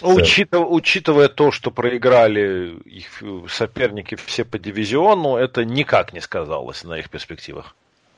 Учитывая, 0.02 0.66
учитывая 0.66 1.30
то, 1.30 1.52
что 1.52 1.72
проиграли 1.72 2.78
их 2.84 3.24
соперники 3.50 4.16
все 4.16 4.44
по 4.44 4.60
дивизиону, 4.60 5.38
это 5.38 5.64
никак 5.64 6.14
не 6.14 6.20
сказалось 6.20 6.84
на 6.84 7.00
их 7.00 7.10
перспективах. 7.10 7.76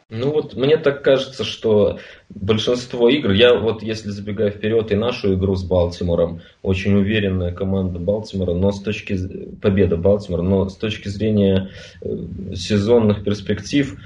Ну 0.09 0.31
вот 0.31 0.55
мне 0.55 0.77
так 0.77 1.03
кажется, 1.03 1.43
что 1.43 1.99
большинство 2.29 3.09
игр, 3.09 3.29
я 3.29 3.53
вот 3.53 3.83
если 3.83 4.09
забегая 4.09 4.49
вперед 4.49 4.91
и 4.91 4.95
нашу 4.95 5.35
игру 5.35 5.55
с 5.55 5.63
Балтимором, 5.63 6.41
очень 6.63 6.95
уверенная 6.95 7.53
команда 7.53 7.99
Балтимора, 7.99 8.55
но 8.55 8.71
с 8.71 8.81
точки 8.81 9.15
победа 9.61 9.97
Балтимора, 9.97 10.41
но 10.41 10.67
с 10.67 10.75
точки 10.75 11.09
зрения 11.09 11.69
э, 12.01 12.07
сезонных 12.55 13.23
перспектив 13.23 13.99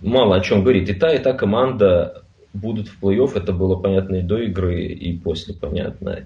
мало 0.00 0.36
о 0.36 0.40
чем 0.40 0.62
говорит. 0.62 0.88
И 0.90 0.94
та, 0.94 1.12
и 1.12 1.18
та 1.18 1.32
команда 1.32 2.22
будут 2.52 2.86
в 2.86 3.02
плей-офф, 3.02 3.32
это 3.34 3.52
было 3.52 3.74
понятно 3.74 4.16
и 4.16 4.22
до 4.22 4.38
игры, 4.38 4.84
и 4.84 5.18
после 5.18 5.54
понятно. 5.54 6.24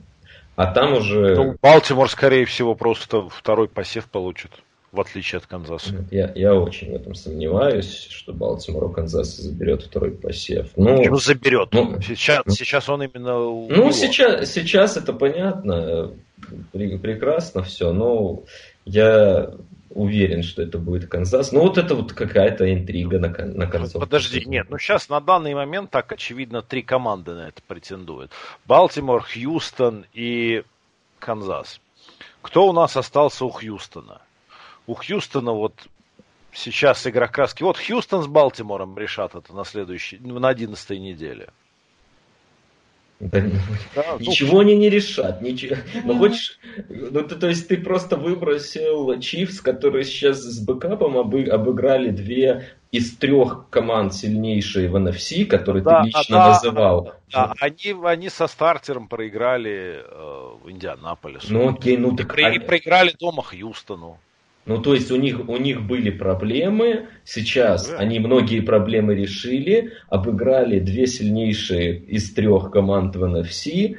А 0.56 0.66
там 0.66 0.92
уже... 0.92 1.34
Ну, 1.34 1.56
Балтимор, 1.62 2.10
скорее 2.10 2.44
всего, 2.44 2.74
просто 2.74 3.28
второй 3.30 3.68
посев 3.68 4.04
получит, 4.10 4.50
в 4.92 5.00
отличие 5.00 5.38
от 5.38 5.46
Канзаса. 5.46 6.04
Я, 6.10 6.30
я 6.34 6.54
очень 6.54 6.92
в 6.92 6.94
этом 6.94 7.14
сомневаюсь, 7.14 8.08
что 8.10 8.34
Балтимор 8.34 8.84
у 8.84 8.90
Канзаса 8.90 9.40
заберет 9.40 9.82
второй 9.82 10.10
посев. 10.10 10.68
Ну, 10.76 10.98
Почему 10.98 11.16
заберет? 11.16 11.70
Ну, 11.72 12.00
сейчас, 12.02 12.42
ну, 12.44 12.52
сейчас 12.52 12.88
он 12.90 13.02
именно... 13.02 13.38
Ну, 13.38 13.90
сейчас, 13.90 14.52
сейчас 14.52 14.98
это 14.98 15.14
понятно, 15.14 16.12
прекрасно 16.72 17.62
все, 17.62 17.92
но 17.94 18.42
я 18.84 19.54
уверен, 19.88 20.42
что 20.42 20.62
это 20.62 20.76
будет 20.76 21.08
Канзас. 21.08 21.52
Ну, 21.52 21.60
вот 21.60 21.78
это 21.78 21.94
вот 21.94 22.12
какая-то 22.12 22.70
интрига 22.70 23.18
на, 23.18 23.28
на 23.28 23.66
концовке. 23.66 24.00
Подожди, 24.00 24.44
нет, 24.44 24.66
ну 24.68 24.76
сейчас 24.76 25.08
на 25.08 25.20
данный 25.20 25.54
момент 25.54 25.90
так 25.90 26.12
очевидно 26.12 26.60
три 26.60 26.82
команды 26.82 27.32
на 27.32 27.48
это 27.48 27.62
претендуют. 27.66 28.30
Балтимор, 28.66 29.22
Хьюстон 29.22 30.04
и 30.12 30.64
Канзас. 31.18 31.80
Кто 32.42 32.68
у 32.68 32.72
нас 32.72 32.96
остался 32.96 33.46
у 33.46 33.50
Хьюстона? 33.50 34.20
У 34.86 34.94
Хьюстона 34.94 35.52
вот 35.52 35.74
сейчас 36.52 37.06
игра 37.06 37.28
краски. 37.28 37.62
Вот 37.62 37.78
Хьюстон 37.78 38.22
с 38.22 38.26
Балтимором 38.26 38.96
решат 38.98 39.34
это 39.34 39.54
на 39.54 39.64
следующей, 39.64 40.18
на 40.18 40.48
одиннадцатой 40.48 40.98
неделе. 40.98 41.48
Да, 43.20 43.40
да, 43.94 44.16
ничего 44.18 44.60
они 44.60 44.74
не 44.74 44.90
решат. 44.90 45.42
Ничего. 45.42 45.76
Ну, 46.04 46.18
хочешь, 46.18 46.58
ну, 46.88 47.22
ты, 47.22 47.36
то 47.36 47.48
есть 47.48 47.68
ты 47.68 47.76
просто 47.76 48.16
выбросил 48.16 49.16
Чивс, 49.20 49.60
которые 49.60 50.02
сейчас 50.02 50.38
с 50.38 50.58
бэкапом 50.58 51.16
обы, 51.16 51.44
обыграли 51.44 52.10
две 52.10 52.70
из 52.90 53.16
трех 53.16 53.68
команд 53.70 54.12
сильнейшие 54.12 54.88
в 54.88 54.96
NFC, 54.96 55.44
которые 55.44 55.84
да, 55.84 56.02
ты 56.02 56.08
лично 56.08 56.36
да, 56.36 56.48
называл. 56.48 57.12
Да, 57.32 57.54
они, 57.60 57.94
они 58.04 58.28
со 58.28 58.48
стартером 58.48 59.06
проиграли 59.06 60.02
э, 60.04 60.56
в 60.64 60.68
Индианаполис. 60.68 61.48
Ну 61.48 61.70
окей, 61.70 61.96
ну 61.96 62.16
так... 62.16 62.36
И, 62.36 62.56
и 62.56 62.58
проиграли 62.58 63.14
дома 63.16 63.44
Хьюстону. 63.44 64.18
Ну, 64.64 64.80
то 64.80 64.94
есть 64.94 65.10
у 65.10 65.16
них, 65.16 65.48
у 65.48 65.56
них 65.56 65.82
были 65.82 66.10
проблемы, 66.10 67.08
сейчас 67.24 67.88
да. 67.88 67.96
они 67.96 68.20
многие 68.20 68.60
проблемы 68.60 69.14
решили, 69.14 69.92
обыграли 70.08 70.78
две 70.78 71.08
сильнейшие 71.08 71.96
из 71.96 72.32
трех 72.32 72.70
команд 72.70 73.16
в 73.16 73.24
NFC, 73.24 73.96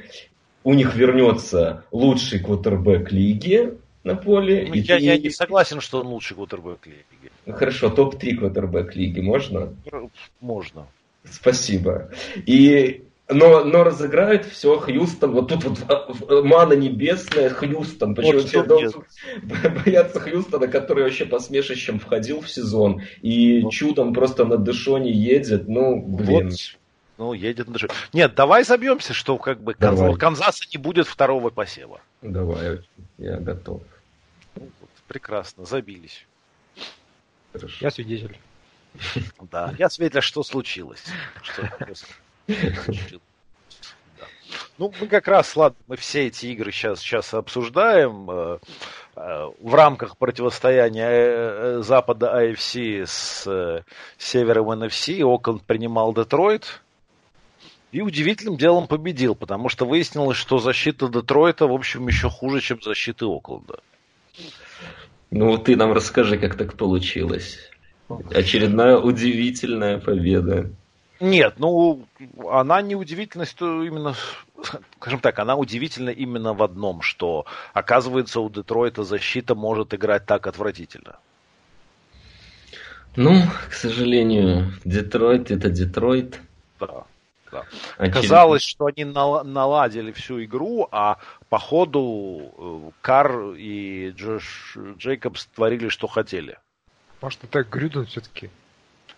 у 0.62 0.72
них 0.72 0.94
вернется 0.96 1.84
лучший 1.92 2.40
квотербек 2.40 3.12
лиги 3.12 3.74
на 4.04 4.16
поле. 4.16 4.66
Ну, 4.68 4.74
я, 4.74 4.96
ты... 4.96 5.04
я 5.04 5.18
не 5.18 5.28
согласен, 5.28 5.80
что 5.80 6.00
он 6.00 6.06
лучший 6.06 6.34
квотербек 6.34 6.86
лиги. 6.86 7.30
Ну, 7.44 7.52
хорошо, 7.52 7.90
топ-3 7.90 8.36
квотербек 8.36 8.96
лиги 8.96 9.20
можно? 9.20 9.74
Можно. 10.40 10.86
Спасибо. 11.30 12.10
И 12.46 13.04
но, 13.28 13.64
но 13.64 13.84
разыграет 13.84 14.44
все 14.44 14.78
Хьюстон. 14.78 15.32
Вот 15.32 15.48
тут 15.48 15.64
вот 15.64 16.44
мана 16.44 16.74
небесная 16.74 17.48
Хьюстон. 17.48 18.14
Почему 18.14 18.40
вот 18.40 18.48
все 18.48 18.62
бояться 19.84 20.20
Хьюстона, 20.20 20.68
который 20.68 21.04
вообще 21.04 21.24
по 21.24 21.38
смешищам 21.38 21.98
входил 21.98 22.42
в 22.42 22.50
сезон 22.50 23.02
и 23.22 23.62
вот. 23.62 23.72
чудом 23.72 24.12
просто 24.12 24.44
на 24.44 24.58
Дэшоне 24.58 25.10
едет. 25.10 25.68
Ну, 25.68 26.02
блин. 26.02 26.50
Вот. 26.50 26.58
Ну, 27.16 27.32
едет 27.32 27.68
на 27.68 27.74
Дэшоне. 27.74 27.92
Нет, 28.12 28.34
давай 28.34 28.62
забьемся, 28.64 29.14
что 29.14 29.38
как 29.38 29.62
бы 29.62 29.74
давай. 29.78 30.14
Канзаса 30.16 30.64
не 30.72 30.78
будет 30.78 31.06
второго 31.06 31.48
посева. 31.48 32.00
Давай, 32.20 32.80
я 33.16 33.38
готов. 33.38 33.80
Ну, 34.56 34.68
вот, 34.80 34.90
прекрасно, 35.08 35.64
забились. 35.64 36.26
Хорошо. 37.54 37.76
Я 37.80 37.90
свидетель. 37.90 38.36
Да, 39.50 39.74
я 39.78 39.88
свидетель, 39.88 40.20
что 40.20 40.42
случилось. 40.42 41.04
Что 41.42 41.68
ну, 44.78 44.92
мы 45.00 45.06
как 45.06 45.28
раз, 45.28 45.56
ладно, 45.56 45.78
мы 45.86 45.96
все 45.96 46.26
эти 46.26 46.46
игры 46.46 46.72
сейчас, 46.72 47.00
сейчас 47.00 47.32
обсуждаем 47.34 48.30
э, 48.30 48.58
э, 49.16 49.50
в 49.60 49.74
рамках 49.74 50.16
противостояния 50.18 51.08
э, 51.10 51.82
Запада 51.82 52.42
AFC 52.42 53.06
с 53.06 53.84
Севером 54.18 54.70
NFC. 54.70 55.22
Окленд 55.22 55.62
принимал 55.62 56.12
Детройт. 56.12 56.80
И 57.92 58.00
удивительным 58.00 58.56
делом 58.56 58.88
победил, 58.88 59.36
потому 59.36 59.68
что 59.68 59.86
выяснилось, 59.86 60.36
что 60.36 60.58
защита 60.58 61.06
Детройта, 61.08 61.68
в 61.68 61.72
общем, 61.72 62.08
еще 62.08 62.28
хуже, 62.28 62.60
чем 62.60 62.82
защита 62.82 63.26
Окленда. 63.26 63.78
Ну, 65.30 65.56
ты 65.58 65.76
нам 65.76 65.92
расскажи, 65.92 66.36
как 66.36 66.56
так 66.56 66.76
получилось. 66.76 67.70
Очередная 68.32 68.98
удивительная 68.98 69.98
победа. 69.98 70.70
Нет, 71.20 71.54
ну, 71.58 72.06
она 72.50 72.82
не 72.82 72.96
удивительна, 72.96 73.46
что 73.46 73.82
именно, 73.84 74.14
скажем 74.98 75.20
так, 75.20 75.38
она 75.38 75.56
удивительна 75.56 76.10
именно 76.10 76.54
в 76.54 76.62
одном, 76.62 77.02
что, 77.02 77.46
оказывается, 77.72 78.40
у 78.40 78.50
Детройта 78.50 79.04
защита 79.04 79.54
может 79.54 79.94
играть 79.94 80.26
так 80.26 80.46
отвратительно. 80.46 81.18
Ну, 83.16 83.42
к 83.70 83.74
сожалению, 83.74 84.72
Детройт 84.84 85.50
это 85.52 85.70
Детройт. 85.70 86.40
Да. 86.80 87.04
Да. 87.52 87.64
А 87.98 88.10
Казалось, 88.10 88.62
что 88.62 88.86
они 88.86 89.04
наладили 89.04 90.10
всю 90.10 90.42
игру, 90.42 90.88
а 90.90 91.18
по 91.48 91.60
ходу 91.60 92.52
э, 92.58 92.90
Кар 93.00 93.52
и 93.56 94.10
Джош 94.10 94.76
Джейкобс 94.98 95.46
творили, 95.54 95.88
что 95.88 96.08
хотели. 96.08 96.58
Может, 97.20 97.44
это 97.44 97.62
Грюден 97.62 98.06
все-таки 98.06 98.50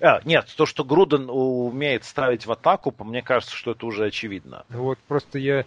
а, 0.00 0.20
нет, 0.24 0.52
то, 0.56 0.66
что 0.66 0.85
Груден 0.85 1.28
умеет 1.30 2.04
ставить 2.04 2.46
в 2.46 2.52
атаку, 2.52 2.94
мне 3.04 3.22
кажется, 3.22 3.54
что 3.54 3.72
это 3.72 3.87
уже 3.87 4.06
очевидно. 4.06 4.64
Вот 4.68 4.98
просто 5.09 5.38
я 5.38 5.64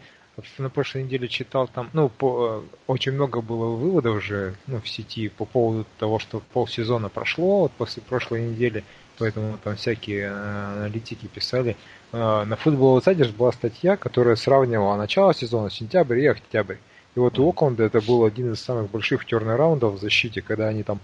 на 0.58 0.70
прошлой 0.70 1.04
неделе 1.04 1.28
читал 1.28 1.68
там, 1.68 1.90
ну, 1.94 2.10
по, 2.10 2.64
очень 2.88 3.12
много 3.14 3.42
было 3.42 3.76
выводов 3.76 4.18
уже 4.18 4.56
ну, 4.68 4.80
в 4.82 4.88
сети 4.88 5.30
по 5.30 5.46
поводу 5.46 5.86
того, 5.98 6.20
что 6.20 6.42
полсезона 6.54 7.10
прошло 7.10 7.62
вот 7.62 7.72
после 7.74 8.02
прошлой 8.02 8.50
недели, 8.50 8.84
поэтому 9.18 9.58
там 9.64 9.76
всякие 9.76 10.28
э, 10.28 10.74
аналитики 10.78 11.28
писали. 11.28 11.76
Э, 12.12 12.44
на 12.46 12.54
Football 12.54 13.00
Outsiders 13.00 13.36
была 13.36 13.52
статья, 13.52 13.98
которая 13.98 14.36
сравнивала 14.36 14.96
начало 14.96 15.34
сезона, 15.34 15.70
сентябрь 15.70 16.20
и 16.20 16.28
октябрь. 16.28 16.78
И 17.16 17.20
вот 17.20 17.40
у 17.40 17.50
Окленда 17.50 17.84
это 17.84 18.02
был 18.02 18.24
один 18.24 18.54
из 18.54 18.62
самых 18.62 18.92
больших 18.92 19.26
терн-раундов 19.26 19.96
в 19.96 20.00
защите, 20.00 20.42
когда 20.42 20.68
они 20.68 20.84
там 20.84 21.00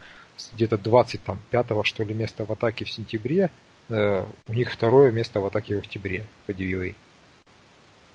где-то 0.54 0.78
25 0.78 1.66
что 1.84 2.04
ли 2.04 2.14
место 2.14 2.46
в 2.46 2.52
атаке 2.52 2.86
в 2.86 2.92
сентябре, 2.92 3.50
э, 3.90 4.26
у 4.48 4.54
них 4.54 4.72
второе 4.72 5.12
место 5.12 5.40
в 5.40 5.46
атаке 5.46 5.76
в 5.76 5.80
октябре 5.80 6.26
по 6.46 6.52
DVA. 6.52 6.96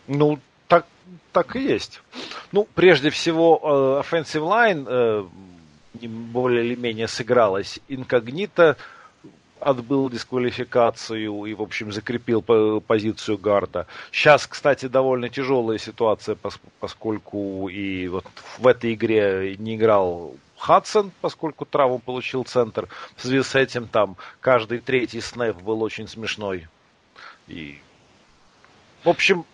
Ну, 0.06 0.38
так, 0.68 0.86
так 1.32 1.56
и 1.56 1.62
есть. 1.62 2.02
Ну, 2.52 2.66
прежде 2.74 3.10
всего, 3.10 3.60
э, 3.62 4.02
offensive 4.02 4.42
line 4.42 4.86
э, 4.88 5.24
более 6.06 6.64
или 6.64 6.74
менее 6.74 7.08
сыгралась 7.08 7.80
инкогнито, 7.88 8.76
отбыл 9.60 10.08
дисквалификацию 10.08 11.44
и, 11.44 11.54
в 11.54 11.62
общем, 11.62 11.92
закрепил 11.92 12.42
позицию 12.80 13.38
гарда. 13.38 13.86
Сейчас, 14.10 14.46
кстати, 14.46 14.86
довольно 14.86 15.28
тяжелая 15.28 15.78
ситуация, 15.78 16.36
поскольку 16.80 17.68
и 17.68 18.08
вот 18.08 18.24
в 18.58 18.66
этой 18.66 18.94
игре 18.94 19.56
не 19.58 19.76
играл 19.76 20.34
Хадсон, 20.60 21.10
поскольку 21.22 21.64
травму 21.64 21.98
получил 21.98 22.44
центр. 22.44 22.86
В 23.16 23.22
связи 23.22 23.42
с 23.42 23.54
этим 23.54 23.88
там 23.88 24.16
каждый 24.40 24.80
третий 24.80 25.22
снэп 25.22 25.56
был 25.62 25.82
очень 25.82 26.06
смешной. 26.06 26.68
И... 27.48 27.80
В 29.02 29.08
общем, 29.08 29.46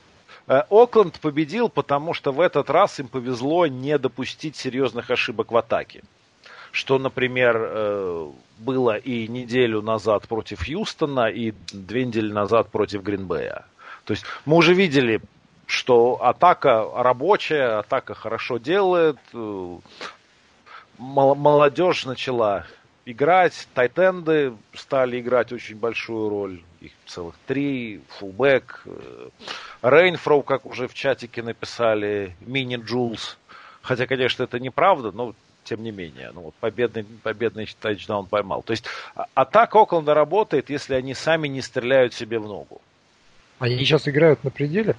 э, 0.49 0.63
Окленд 0.69 1.21
победил, 1.21 1.69
потому 1.69 2.13
что 2.13 2.33
в 2.33 2.41
этот 2.41 2.71
раз 2.71 2.99
им 2.99 3.07
повезло 3.07 3.69
не 3.69 3.97
допустить 3.99 4.57
серьезных 4.57 5.09
ошибок 5.11 5.53
в 5.53 5.57
атаке. 5.57 6.03
Что, 6.73 6.99
например, 6.99 7.57
э, 7.57 8.31
было 8.59 8.97
и 8.97 9.29
неделю 9.29 9.83
назад 9.83 10.27
против 10.27 10.67
Юстона, 10.67 11.29
и 11.29 11.53
две 11.73 12.05
недели 12.05 12.33
назад 12.33 12.71
против 12.71 13.03
Гринбея. 13.03 13.65
То 14.05 14.13
есть 14.13 14.25
мы 14.45 14.57
уже 14.57 14.75
видели, 14.75 15.21
что 15.67 16.19
атака 16.21 16.85
рабочая, 16.97 17.79
атака 17.79 18.15
хорошо 18.15 18.59
делает, 18.59 19.19
э, 19.33 19.79
молодежь 20.99 22.05
начала 22.05 22.67
играть, 23.05 23.69
тайтенды 23.75 24.55
стали 24.75 25.21
играть 25.21 25.53
очень 25.53 25.77
большую 25.77 26.29
роль, 26.29 26.63
их 26.81 26.93
целых 27.07 27.37
три, 27.47 28.01
фулбэк, 28.19 28.85
Рейнфроу, 29.83 30.43
как 30.43 30.67
уже 30.67 30.89
в 30.89 30.95
чатике 30.95 31.43
написали, 31.43 32.35
Мини 32.41 32.77
Джулс, 32.77 33.39
хотя, 33.83 34.07
конечно, 34.07 34.43
это 34.43 34.59
неправда, 34.59 35.13
но 35.13 35.35
тем 35.67 35.83
не 35.83 35.91
менее, 35.91 36.31
ну 36.33 36.43
вот 36.43 36.55
победный, 36.55 37.05
победный 37.05 37.69
тачдаун 37.81 38.27
поймал. 38.27 38.63
То 38.63 38.73
есть 38.73 38.85
а, 39.17 39.27
атака 39.35 39.83
Окленда 39.83 40.15
работает, 40.15 40.71
если 40.71 40.95
они 40.95 41.13
сами 41.13 41.49
не 41.49 41.61
стреляют 41.61 42.15
себе 42.15 42.39
в 42.39 42.47
ногу. 42.47 42.81
Они 43.59 43.77
сейчас 43.79 44.07
играют 44.07 44.45
на 44.45 44.51
пределе? 44.51 44.95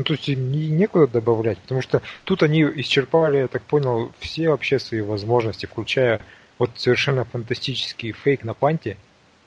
Ну, 0.00 0.04
то 0.04 0.14
есть 0.14 0.30
им 0.30 0.50
некуда 0.50 1.06
добавлять, 1.06 1.58
потому 1.58 1.82
что 1.82 2.00
тут 2.24 2.42
они 2.42 2.62
исчерпали, 2.62 3.36
я 3.36 3.48
так 3.48 3.60
понял, 3.60 4.10
все 4.18 4.48
вообще 4.48 4.78
свои 4.78 5.02
возможности, 5.02 5.66
включая 5.66 6.22
вот 6.58 6.70
совершенно 6.76 7.26
фантастический 7.26 8.12
фейк 8.12 8.42
на 8.42 8.54
панте. 8.54 8.96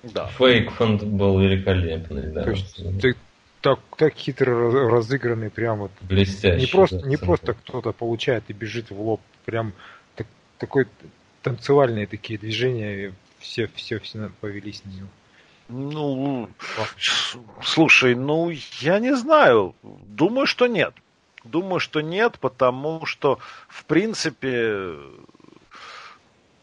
Да. 0.04 0.28
Фейк 0.28 0.70
фант 0.70 1.02
был 1.02 1.40
великолепный, 1.40 2.32
да. 2.32 2.44
То 2.44 2.52
есть 2.52 2.76
ты 3.02 3.16
так, 3.62 3.80
так 3.98 4.14
хитро 4.14 4.92
разыгранный, 4.92 5.50
прям 5.50 5.80
вот. 5.80 5.92
Блестящий. 6.02 6.68
Не 6.68 6.68
просто, 6.68 7.00
да, 7.00 7.08
не 7.08 7.18
просто 7.18 7.54
кто-то 7.56 7.92
получает 7.92 8.44
и 8.50 8.54
бежит 8.54 8.92
в 8.92 9.02
лоб, 9.02 9.22
прям 9.46 9.74
так, 10.16 10.28
такой 10.60 10.86
танцевальные 11.42 12.06
такие 12.06 12.38
движения, 12.38 13.12
все, 13.40 13.72
все, 13.74 13.98
все 13.98 14.30
повелись 14.40 14.84
на 14.86 14.92
него. 14.92 15.08
Ну, 15.76 16.50
слушай, 17.64 18.14
ну, 18.14 18.52
я 18.80 19.00
не 19.00 19.16
знаю. 19.16 19.74
Думаю, 19.82 20.46
что 20.46 20.68
нет. 20.68 20.94
Думаю, 21.44 21.80
что 21.80 22.02
нет, 22.02 22.38
потому 22.40 23.08
что, 23.08 23.40
в 23.68 23.84
принципе, 23.86 24.96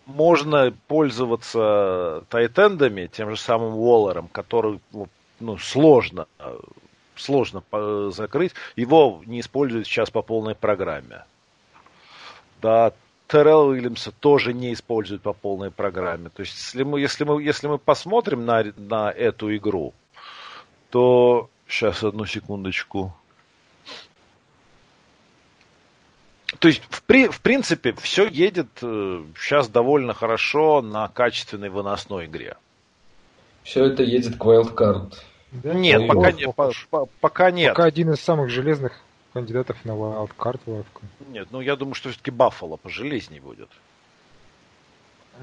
можно 0.06 0.72
пользоваться 0.86 2.22
тайтендами, 2.28 3.08
тем 3.08 3.30
же 3.30 3.36
самым 3.36 3.74
Уоллером, 3.74 4.28
который 4.28 4.78
ну, 5.40 5.58
сложно, 5.58 6.28
сложно 7.16 7.64
закрыть. 8.12 8.52
Его 8.76 9.22
не 9.26 9.40
используют 9.40 9.88
сейчас 9.88 10.10
по 10.10 10.22
полной 10.22 10.54
программе. 10.54 11.24
Да, 12.62 12.92
Террell 13.30 13.68
Уильямса 13.68 14.12
тоже 14.12 14.52
не 14.52 14.72
используют 14.72 15.22
по 15.22 15.32
полной 15.32 15.70
программе. 15.70 16.30
То 16.30 16.40
есть, 16.40 16.54
если 16.56 16.82
мы, 16.82 17.00
если 17.00 17.24
мы, 17.24 17.42
если 17.42 17.68
мы 17.68 17.78
посмотрим 17.78 18.44
на, 18.44 18.64
на 18.76 19.10
эту 19.10 19.54
игру, 19.56 19.94
то... 20.90 21.48
Сейчас, 21.68 22.02
одну 22.02 22.26
секундочку. 22.26 23.14
То 26.58 26.66
есть, 26.66 26.82
в, 26.90 27.04
при, 27.04 27.28
в 27.28 27.40
принципе, 27.40 27.92
все 27.92 28.26
едет 28.26 28.66
э, 28.82 29.22
сейчас 29.38 29.68
довольно 29.68 30.12
хорошо 30.12 30.82
на 30.82 31.06
качественной 31.06 31.68
выносной 31.68 32.26
игре. 32.26 32.56
Все 33.62 33.84
это 33.84 34.02
едет 34.02 34.36
к 34.36 34.44
wildcard. 34.44 35.14
Да? 35.52 35.74
Нет, 35.74 36.08
пока, 36.08 36.32
не, 36.32 36.48
по, 36.48 36.72
по, 36.90 37.06
пока 37.20 37.52
нет. 37.52 37.74
Пока 37.74 37.84
один 37.84 38.10
из 38.12 38.20
самых 38.20 38.50
железных 38.50 39.00
кандидатов 39.32 39.84
на 39.84 39.92
wildcard 39.92 40.60
лавку. 40.66 41.02
Нет, 41.28 41.48
ну 41.50 41.60
я 41.60 41.76
думаю, 41.76 41.94
что 41.94 42.10
все-таки 42.10 42.30
Баффало 42.30 42.76
пожелезнее 42.76 43.40
будет. 43.40 43.68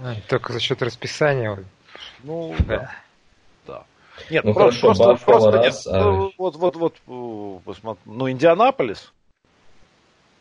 А, 0.03 0.15
только 0.27 0.53
за 0.53 0.59
счет 0.59 0.81
расписания. 0.81 1.63
Ну, 2.23 2.55
да. 2.67 2.91
да. 3.65 3.85
Нет, 4.29 4.43
ну, 4.43 4.53
просто, 4.53 4.81
хорошо, 4.81 5.03
просто, 5.03 5.25
просто 5.25 5.51
раз, 5.51 5.85
нет. 5.85 5.95
А... 5.95 6.03
Ну, 6.03 6.31
вот, 6.37 6.55
вот, 6.55 6.75
вот, 6.75 6.95
вот, 7.05 7.97
ну, 8.05 8.29
Индианаполис. 8.29 9.11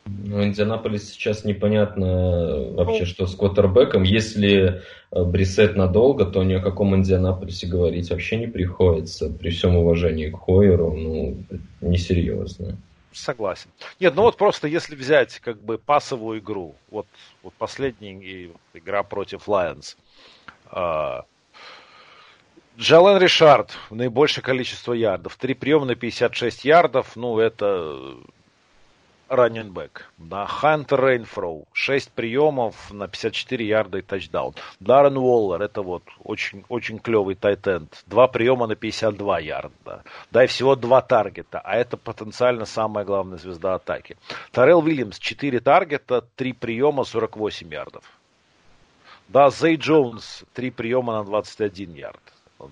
Ну, 0.04 0.44
Индианаполис 0.44 1.10
сейчас 1.10 1.44
непонятно 1.44 2.70
вообще, 2.74 3.00
ну, 3.00 3.06
что 3.06 3.26
с 3.26 3.34
квотербеком. 3.34 4.04
Если 4.04 4.82
э, 5.10 5.24
Брисет 5.24 5.74
надолго, 5.74 6.26
то 6.26 6.44
ни 6.44 6.54
о 6.54 6.60
каком 6.60 6.94
Индианаполисе 6.94 7.66
говорить 7.66 8.10
вообще 8.10 8.36
не 8.36 8.46
приходится. 8.46 9.30
При 9.30 9.50
всем 9.50 9.76
уважении 9.76 10.30
к 10.30 10.38
Хойеру, 10.38 10.92
ну, 10.92 11.36
несерьезно 11.80 12.76
согласен. 13.16 13.70
Нет, 14.00 14.14
ну 14.14 14.22
вот 14.22 14.36
просто 14.36 14.68
если 14.68 14.94
взять 14.94 15.40
как 15.40 15.60
бы 15.60 15.78
пасовую 15.78 16.40
игру, 16.40 16.74
вот, 16.90 17.06
вот 17.42 17.54
последняя 17.54 18.50
игра 18.74 19.02
против 19.02 19.48
Lions, 19.48 19.96
э, 20.72 21.22
Джален 22.78 23.18
Ришард, 23.18 23.76
наибольшее 23.90 24.44
количество 24.44 24.92
ярдов, 24.92 25.36
три 25.36 25.54
приема 25.54 25.86
на 25.86 25.94
56 25.94 26.64
ярдов, 26.64 27.16
ну 27.16 27.38
это 27.38 28.16
раннинбэк. 29.28 30.10
Да, 30.18 30.46
Хантер 30.46 31.04
Рейнфроу, 31.04 31.66
6 31.72 32.12
приемов 32.12 32.90
на 32.92 33.08
54 33.08 33.66
ярда 33.66 33.98
и 33.98 34.02
тачдаун. 34.02 34.54
Даррен 34.80 35.16
Уоллер, 35.16 35.62
это 35.62 35.82
вот 35.82 36.02
очень, 36.22 36.64
очень 36.68 36.98
клевый 36.98 37.34
тайтенд. 37.34 38.02
Два 38.06 38.28
приема 38.28 38.66
на 38.66 38.76
52 38.76 39.40
ярда. 39.40 40.04
Да, 40.30 40.44
и 40.44 40.46
всего 40.46 40.76
два 40.76 41.02
таргета, 41.02 41.60
а 41.60 41.76
это 41.76 41.96
потенциально 41.96 42.64
самая 42.64 43.04
главная 43.04 43.38
звезда 43.38 43.74
атаки. 43.74 44.16
Тарел 44.52 44.80
Уильямс, 44.80 45.18
4 45.18 45.60
таргета, 45.60 46.24
3 46.36 46.52
приема, 46.52 47.04
48 47.04 47.72
ярдов. 47.72 48.04
Да, 49.28 49.50
Зей 49.50 49.76
Джонс, 49.76 50.44
3 50.54 50.70
приема 50.70 51.14
на 51.14 51.24
21 51.24 51.94
ярд. 51.94 52.20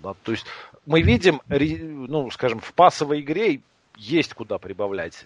Да, 0.02 0.14
то 0.22 0.32
есть 0.32 0.46
мы 0.86 1.02
видим, 1.02 1.40
ну, 1.48 2.30
скажем, 2.30 2.60
в 2.60 2.72
пасовой 2.74 3.20
игре 3.20 3.60
есть 3.96 4.34
куда 4.34 4.58
прибавлять 4.58 5.24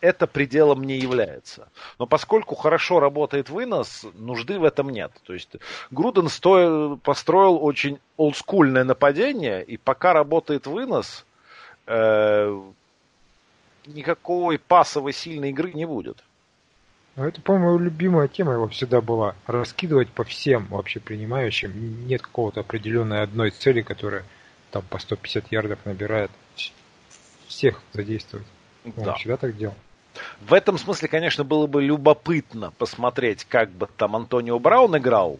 это 0.00 0.26
пределом 0.26 0.84
не 0.84 0.98
является. 0.98 1.68
Но 1.98 2.06
поскольку 2.06 2.54
хорошо 2.54 3.00
работает 3.00 3.50
вынос, 3.50 4.06
нужды 4.14 4.58
в 4.58 4.64
этом 4.64 4.90
нет. 4.90 5.12
То 5.24 5.34
есть 5.34 5.50
Груден 5.90 6.28
стоил, 6.28 6.96
построил 6.98 7.62
очень 7.62 7.98
олдскульное 8.16 8.84
нападение, 8.84 9.62
и 9.62 9.76
пока 9.76 10.12
работает 10.12 10.66
вынос, 10.66 11.24
э, 11.86 12.62
никакой 13.86 14.58
пасовой 14.58 15.12
сильной 15.12 15.50
игры 15.50 15.72
не 15.72 15.86
будет. 15.86 16.22
Ну, 17.16 17.24
это, 17.24 17.40
по-моему, 17.40 17.78
любимая 17.78 18.28
тема 18.28 18.52
его 18.52 18.68
всегда 18.68 19.00
была. 19.00 19.34
Раскидывать 19.46 20.08
по 20.10 20.24
всем 20.24 20.66
вообще 20.66 21.00
принимающим. 21.00 22.06
Нет 22.06 22.22
какого-то 22.22 22.60
определенной 22.60 23.22
одной 23.22 23.50
цели, 23.50 23.82
которая 23.82 24.24
там 24.70 24.82
по 24.88 24.98
150 24.98 25.50
ярдов 25.50 25.78
набирает. 25.84 26.30
Всех 27.48 27.82
задействовать. 27.92 28.46
Да. 28.84 29.10
Он 29.10 29.14
всегда 29.16 29.36
так 29.36 29.56
делал. 29.56 29.74
В 30.40 30.52
этом 30.52 30.78
смысле, 30.78 31.08
конечно, 31.08 31.44
было 31.44 31.66
бы 31.66 31.82
любопытно 31.82 32.72
посмотреть, 32.78 33.44
как 33.44 33.70
бы 33.70 33.88
там 33.96 34.16
Антонио 34.16 34.58
Браун 34.58 34.96
играл. 34.96 35.38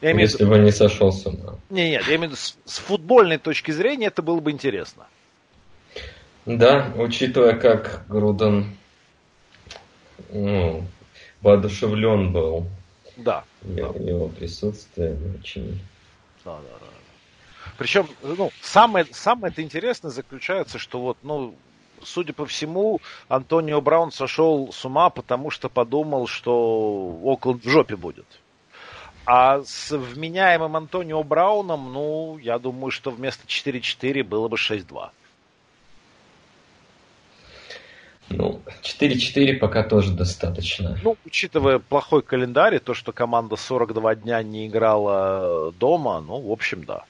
Я 0.00 0.12
имею 0.12 0.28
Если 0.28 0.44
бы 0.44 0.58
не 0.58 0.72
сошел 0.72 1.12
с 1.12 1.26
ума. 1.26 1.56
Не, 1.68 1.90
нет, 1.90 2.04
я 2.08 2.16
имею 2.16 2.30
в 2.30 2.32
виду, 2.32 2.36
с, 2.36 2.56
с 2.64 2.78
футбольной 2.78 3.38
точки 3.38 3.70
зрения 3.70 4.06
это 4.06 4.22
было 4.22 4.40
бы 4.40 4.50
интересно. 4.50 5.06
Да, 6.46 6.90
учитывая, 6.96 7.54
как 7.54 8.06
Груден 8.08 8.76
ну, 10.32 10.84
воодушевлен 11.42 12.32
был. 12.32 12.66
Да. 13.16 13.44
Его, 13.62 13.92
да. 13.92 13.98
его 13.98 14.28
присутствие 14.28 15.16
очень. 15.38 15.80
Да, 16.44 16.56
да, 16.56 16.78
да. 16.80 16.86
Причем, 17.76 18.08
ну, 18.22 18.50
самое, 18.62 19.06
самое 19.12 19.52
это 19.52 19.62
интересное 19.62 20.10
заключается, 20.10 20.78
что 20.78 21.00
вот, 21.00 21.18
ну, 21.22 21.54
судя 22.02 22.32
по 22.32 22.46
всему, 22.46 23.00
Антонио 23.28 23.80
Браун 23.80 24.12
сошел 24.12 24.72
с 24.72 24.84
ума, 24.84 25.10
потому 25.10 25.50
что 25.50 25.68
подумал, 25.68 26.26
что 26.26 27.20
Окленд 27.24 27.64
в 27.64 27.68
жопе 27.68 27.96
будет. 27.96 28.26
А 29.26 29.62
с 29.62 29.96
вменяемым 29.96 30.76
Антонио 30.76 31.22
Брауном, 31.22 31.92
ну, 31.92 32.38
я 32.38 32.58
думаю, 32.58 32.90
что 32.90 33.10
вместо 33.10 33.46
4-4 33.46 34.24
было 34.24 34.48
бы 34.48 34.56
6-2. 34.56 35.10
Ну, 38.30 38.60
4-4 38.82 39.54
пока 39.54 39.82
тоже 39.82 40.12
достаточно. 40.12 40.96
Ну, 41.02 41.16
учитывая 41.26 41.80
плохой 41.80 42.22
календарь, 42.22 42.78
то, 42.78 42.94
что 42.94 43.12
команда 43.12 43.56
42 43.56 44.14
дня 44.16 44.42
не 44.42 44.68
играла 44.68 45.72
дома, 45.72 46.20
ну, 46.20 46.40
в 46.40 46.52
общем, 46.52 46.84
да. 46.84 47.04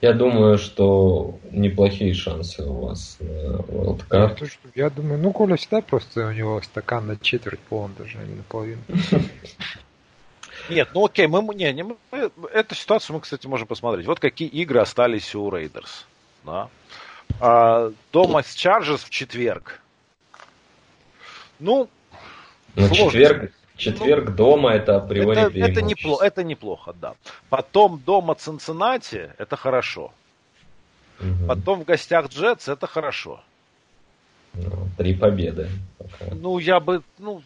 Я 0.00 0.14
думаю, 0.14 0.56
что 0.56 1.38
неплохие 1.50 2.14
шансы 2.14 2.62
у 2.64 2.86
вас 2.86 3.18
на 3.20 3.58
Wildcard. 3.58 4.50
Я, 4.74 4.84
я 4.84 4.90
думаю, 4.90 5.20
ну, 5.20 5.30
Коля 5.32 5.56
всегда 5.56 5.82
просто 5.82 6.28
у 6.28 6.32
него 6.32 6.62
стакан 6.62 7.06
на 7.06 7.16
четверть 7.16 7.60
полон 7.60 7.92
даже, 7.98 8.18
а 8.18 8.24
не 8.24 8.36
наполовину. 8.36 8.80
Нет, 10.70 10.88
ну 10.94 11.04
окей, 11.04 11.26
мы, 11.26 11.42
не, 11.54 11.72
не, 11.72 11.82
мы, 11.82 11.96
эту 12.52 12.74
ситуацию 12.74 13.16
мы, 13.16 13.20
кстати, 13.20 13.46
можем 13.46 13.66
посмотреть. 13.66 14.06
Вот 14.06 14.20
какие 14.20 14.48
игры 14.48 14.80
остались 14.80 15.34
у 15.34 15.50
Рейдерс. 15.50 16.06
Да? 16.44 16.68
А, 17.40 17.92
дома 18.12 18.42
с 18.42 18.54
Чарджерс 18.54 19.02
в 19.02 19.10
четверг. 19.10 19.80
Ну, 21.58 21.88
ну 22.74 22.88
четверг, 22.90 23.52
Четверг 23.80 24.28
ну, 24.28 24.36
дома 24.36 24.72
это 24.74 24.96
априори 24.96 25.40
это, 25.40 25.58
это, 25.58 25.82
неплохо, 25.82 26.24
это 26.24 26.44
неплохо, 26.44 26.94
да. 27.00 27.14
Потом 27.48 28.00
дома 28.04 28.34
Цинциннати 28.34 29.32
это 29.38 29.56
хорошо. 29.56 30.12
Угу. 31.20 31.46
Потом 31.48 31.80
в 31.80 31.84
гостях 31.84 32.28
Джетс 32.28 32.68
это 32.68 32.86
хорошо. 32.86 33.40
Ну, 34.54 34.88
три 34.98 35.14
победы. 35.14 35.68
Пока. 35.96 36.34
Ну, 36.34 36.58
я 36.58 36.78
бы, 36.80 37.02
ну, 37.18 37.42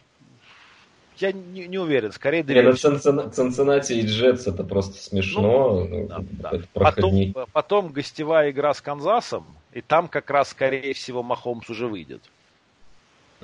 я 1.17 1.31
не, 1.31 1.67
не 1.67 1.77
уверен, 1.77 2.11
скорее 2.11 2.43
доверюсь. 2.43 2.81
Цинцин... 2.81 3.31
Цинциннати 3.31 3.93
и 3.93 4.05
Джетс 4.05 4.47
это 4.47 4.63
просто 4.63 4.97
смешно. 4.97 5.85
Ну, 5.89 6.07
да, 6.07 6.19
да. 6.21 6.59
Потом, 6.73 7.33
потом 7.53 7.87
гостевая 7.89 8.51
игра 8.51 8.73
с 8.73 8.81
Канзасом, 8.81 9.45
и 9.71 9.81
там 9.81 10.09
как 10.09 10.29
раз, 10.29 10.49
скорее 10.49 10.93
всего, 10.93 11.23
Махомс 11.23 11.69
уже 11.69 11.87
выйдет. 11.87 12.21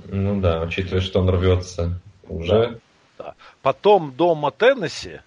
Ну 0.05 0.41
да, 0.41 0.61
учитывая, 0.61 1.01
что 1.01 1.19
он 1.19 1.29
рвется 1.29 2.01
уже. 2.31 2.79
Да. 3.17 3.35
Потом 3.61 4.13
дома 4.13 4.51
Теннесси, 4.51 5.19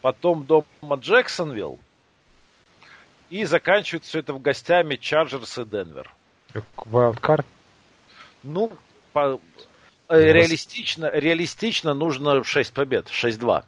потом 0.00 0.44
дома 0.44 0.96
Джексонвилл, 0.96 1.78
и 3.30 3.44
заканчивает 3.44 4.04
все 4.04 4.20
это 4.20 4.32
в 4.32 4.40
гостями 4.40 4.96
Чарджерс 4.96 5.58
и 5.58 5.64
Денвер. 5.64 6.10
Вайлдкарт? 6.76 7.46
Ну, 8.42 8.72
по, 9.12 9.40
э, 10.08 10.32
реалистично, 10.32 11.10
реалистично 11.12 11.94
нужно 11.94 12.44
6 12.44 12.72
побед, 12.72 13.08
6-2. 13.08 13.64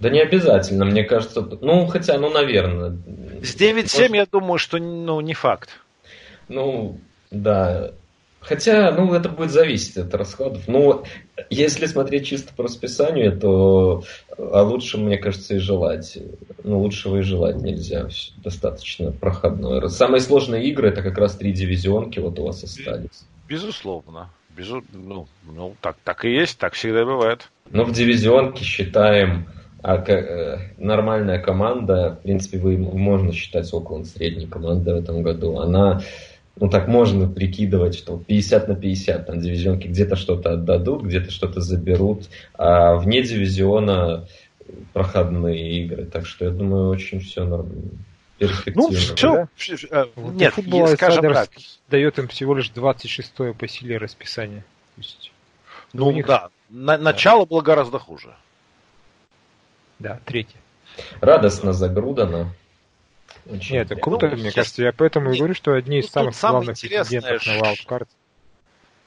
Да 0.00 0.08
не 0.08 0.20
обязательно, 0.20 0.86
мне 0.86 1.04
кажется. 1.04 1.42
Ну, 1.60 1.86
хотя, 1.86 2.18
ну, 2.18 2.30
наверное. 2.30 2.96
С 3.42 3.54
9-7 3.54 4.16
я 4.16 4.26
думаю, 4.26 4.58
что 4.58 4.78
ну, 4.78 5.20
не 5.20 5.34
факт. 5.34 5.78
Ну, 6.48 6.98
да. 7.30 7.92
Хотя, 8.40 8.90
ну, 8.92 9.12
это 9.12 9.28
будет 9.28 9.50
зависеть 9.50 9.98
от 9.98 10.14
расходов. 10.14 10.66
Ну, 10.66 11.04
если 11.50 11.86
смотреть 11.86 12.26
чисто 12.26 12.54
по 12.54 12.64
расписанию, 12.64 13.38
то 13.38 14.02
а 14.38 14.62
лучше, 14.62 14.98
мне 14.98 15.18
кажется, 15.18 15.56
и 15.56 15.58
желать. 15.58 16.18
Ну, 16.64 16.80
лучшего 16.80 17.18
и 17.18 17.22
желать 17.22 17.56
нельзя. 17.56 18.08
Достаточно 18.38 19.12
проходное. 19.12 19.86
Самые 19.88 20.20
сложные 20.20 20.64
игры 20.70 20.88
это 20.88 21.02
как 21.02 21.18
раз 21.18 21.36
три 21.36 21.52
дивизионки 21.52 22.18
вот 22.18 22.38
у 22.38 22.46
вас 22.46 22.64
остались. 22.64 23.24
Безусловно. 23.46 24.30
Безу... 24.56 24.82
Ну, 24.92 25.28
ну 25.44 25.76
так, 25.80 25.96
так 26.02 26.24
и 26.24 26.30
есть, 26.30 26.58
так 26.58 26.72
всегда 26.72 27.04
бывает. 27.04 27.50
Ну, 27.70 27.84
в 27.84 27.92
дивизионке 27.92 28.64
считаем 28.64 29.46
а 29.82 29.96
э, 29.96 30.74
нормальная 30.76 31.38
команда, 31.38 32.18
в 32.18 32.22
принципе, 32.22 32.58
вы 32.58 32.76
можно 32.76 33.32
считать 33.32 33.72
около 33.72 34.04
средней 34.04 34.46
команды 34.46 34.92
в 34.92 34.96
этом 34.96 35.22
году. 35.22 35.58
Она 35.58 36.02
ну 36.60 36.68
так 36.68 36.88
можно 36.88 37.26
прикидывать, 37.26 37.96
что 37.96 38.18
50 38.18 38.68
на 38.68 38.76
50, 38.76 39.26
там 39.26 39.40
дивизионки 39.40 39.86
где-то 39.86 40.16
что-то 40.16 40.52
отдадут, 40.52 41.02
где-то 41.02 41.30
что-то 41.30 41.60
заберут, 41.60 42.28
а 42.54 42.96
вне 42.96 43.22
дивизиона 43.22 44.26
проходные 44.92 45.80
игры. 45.80 46.04
Так 46.04 46.26
что 46.26 46.44
я 46.44 46.50
думаю, 46.50 46.90
очень 46.90 47.20
все 47.20 47.44
нормально. 47.44 47.90
Ну, 48.74 48.90
все, 48.90 49.48
да? 49.90 50.06
нет, 50.16 50.54
футбол 50.54 50.88
скажем 50.88 51.34
так. 51.34 51.50
дает 51.88 52.18
им 52.18 52.28
всего 52.28 52.54
лишь 52.54 52.70
26 52.70 53.34
по 53.58 53.68
силе 53.68 53.98
расписание. 53.98 54.64
Есть, 54.96 55.30
ну, 55.92 56.10
них... 56.10 56.26
да, 56.26 56.48
на, 56.70 56.96
начало 56.96 57.44
было 57.44 57.60
гораздо 57.60 57.98
хуже. 57.98 58.34
Да, 59.98 60.20
третье. 60.24 60.56
Радостно 61.20 61.74
загрудано. 61.74 62.54
Очень 63.46 63.76
Нет, 63.76 63.90
это 63.90 64.00
круто, 64.00 64.28
ну, 64.28 64.36
мне 64.36 64.52
кажется. 64.52 64.82
Я 64.82 64.92
поэтому 64.92 65.32
и 65.32 65.38
говорю, 65.38 65.54
что 65.54 65.72
одни 65.72 66.00
из 66.00 66.10
самых 66.10 66.38
главных 66.40 66.80
претендентов 66.80 67.46
на 67.46 67.60
Wildcard. 67.60 68.08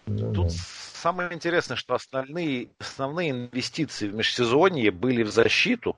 Ну 0.06 0.34
тут 0.34 0.52
самое 0.52 1.34
интересное, 1.34 1.78
что 1.78 1.96
основные, 1.96 2.70
основные 2.80 3.32
инвестиции 3.32 4.08
в 4.08 4.16
межсезонье 4.16 4.92
были 4.92 5.24
в 5.24 5.32
защиту, 5.32 5.96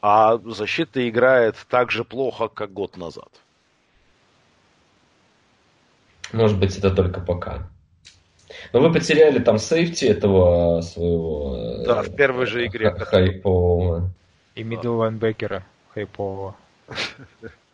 а 0.00 0.38
защита 0.38 1.08
играет 1.08 1.56
так 1.68 1.90
же 1.90 2.04
плохо, 2.04 2.48
как 2.48 2.72
год 2.72 2.96
назад. 2.96 3.28
Может 6.32 6.58
быть, 6.58 6.76
это 6.78 6.90
только 6.90 7.20
пока. 7.20 7.68
Но 8.72 8.80
вы 8.80 8.92
потеряли 8.92 9.38
там 9.38 9.58
сейфти 9.58 10.04
этого 10.04 10.80
своего... 10.80 11.84
Да, 11.84 12.02
в 12.02 12.14
первой 12.14 12.46
же 12.46 12.66
игре. 12.66 12.90
Хайпового. 12.90 14.10
И 14.54 14.62
мидл 14.62 14.96
лайнбекера 14.96 15.64
хайпового. 15.92 16.56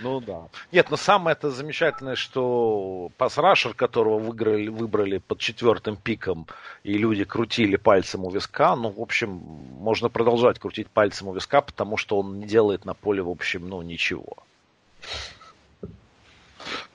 Ну 0.00 0.20
да. 0.20 0.48
Нет, 0.70 0.90
но 0.90 0.96
самое 0.96 1.32
это 1.32 1.50
замечательное, 1.50 2.14
что 2.14 3.10
пасрашер, 3.16 3.74
которого 3.74 4.18
выиграли, 4.18 4.68
выбрали 4.68 5.18
под 5.18 5.40
четвертым 5.40 5.96
пиком, 5.96 6.46
и 6.84 6.96
люди 6.96 7.24
крутили 7.24 7.76
пальцем 7.76 8.24
у 8.24 8.30
виска, 8.30 8.76
ну, 8.76 8.90
в 8.90 9.00
общем, 9.00 9.30
можно 9.30 10.08
продолжать 10.08 10.58
крутить 10.58 10.88
пальцем 10.88 11.28
у 11.28 11.34
виска, 11.34 11.60
потому 11.60 11.96
что 11.96 12.18
он 12.18 12.38
не 12.38 12.46
делает 12.46 12.84
на 12.84 12.94
поле, 12.94 13.22
в 13.22 13.28
общем, 13.28 13.68
ну, 13.68 13.82
ничего. 13.82 14.36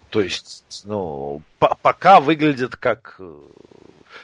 То 0.10 0.22
есть, 0.22 0.64
ну, 0.86 1.42
пока 1.58 2.20
выглядит 2.20 2.76
как 2.76 3.16
э, 3.20 3.36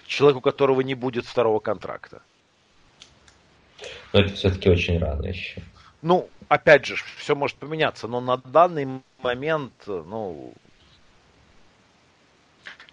человек, 0.05 0.37
у 0.37 0.41
которого 0.41 0.81
не 0.81 0.93
будет 0.93 1.25
второго 1.25 1.59
контракта. 1.59 2.21
Но 4.13 4.21
это 4.21 4.33
все-таки 4.35 4.69
очень 4.69 4.99
рано 4.99 5.25
еще. 5.25 5.61
Ну, 6.01 6.29
опять 6.49 6.85
же, 6.85 6.95
все 7.17 7.35
может 7.35 7.55
поменяться, 7.57 8.07
но 8.07 8.19
на 8.19 8.37
данный 8.37 9.01
момент, 9.21 9.71
ну, 9.87 10.53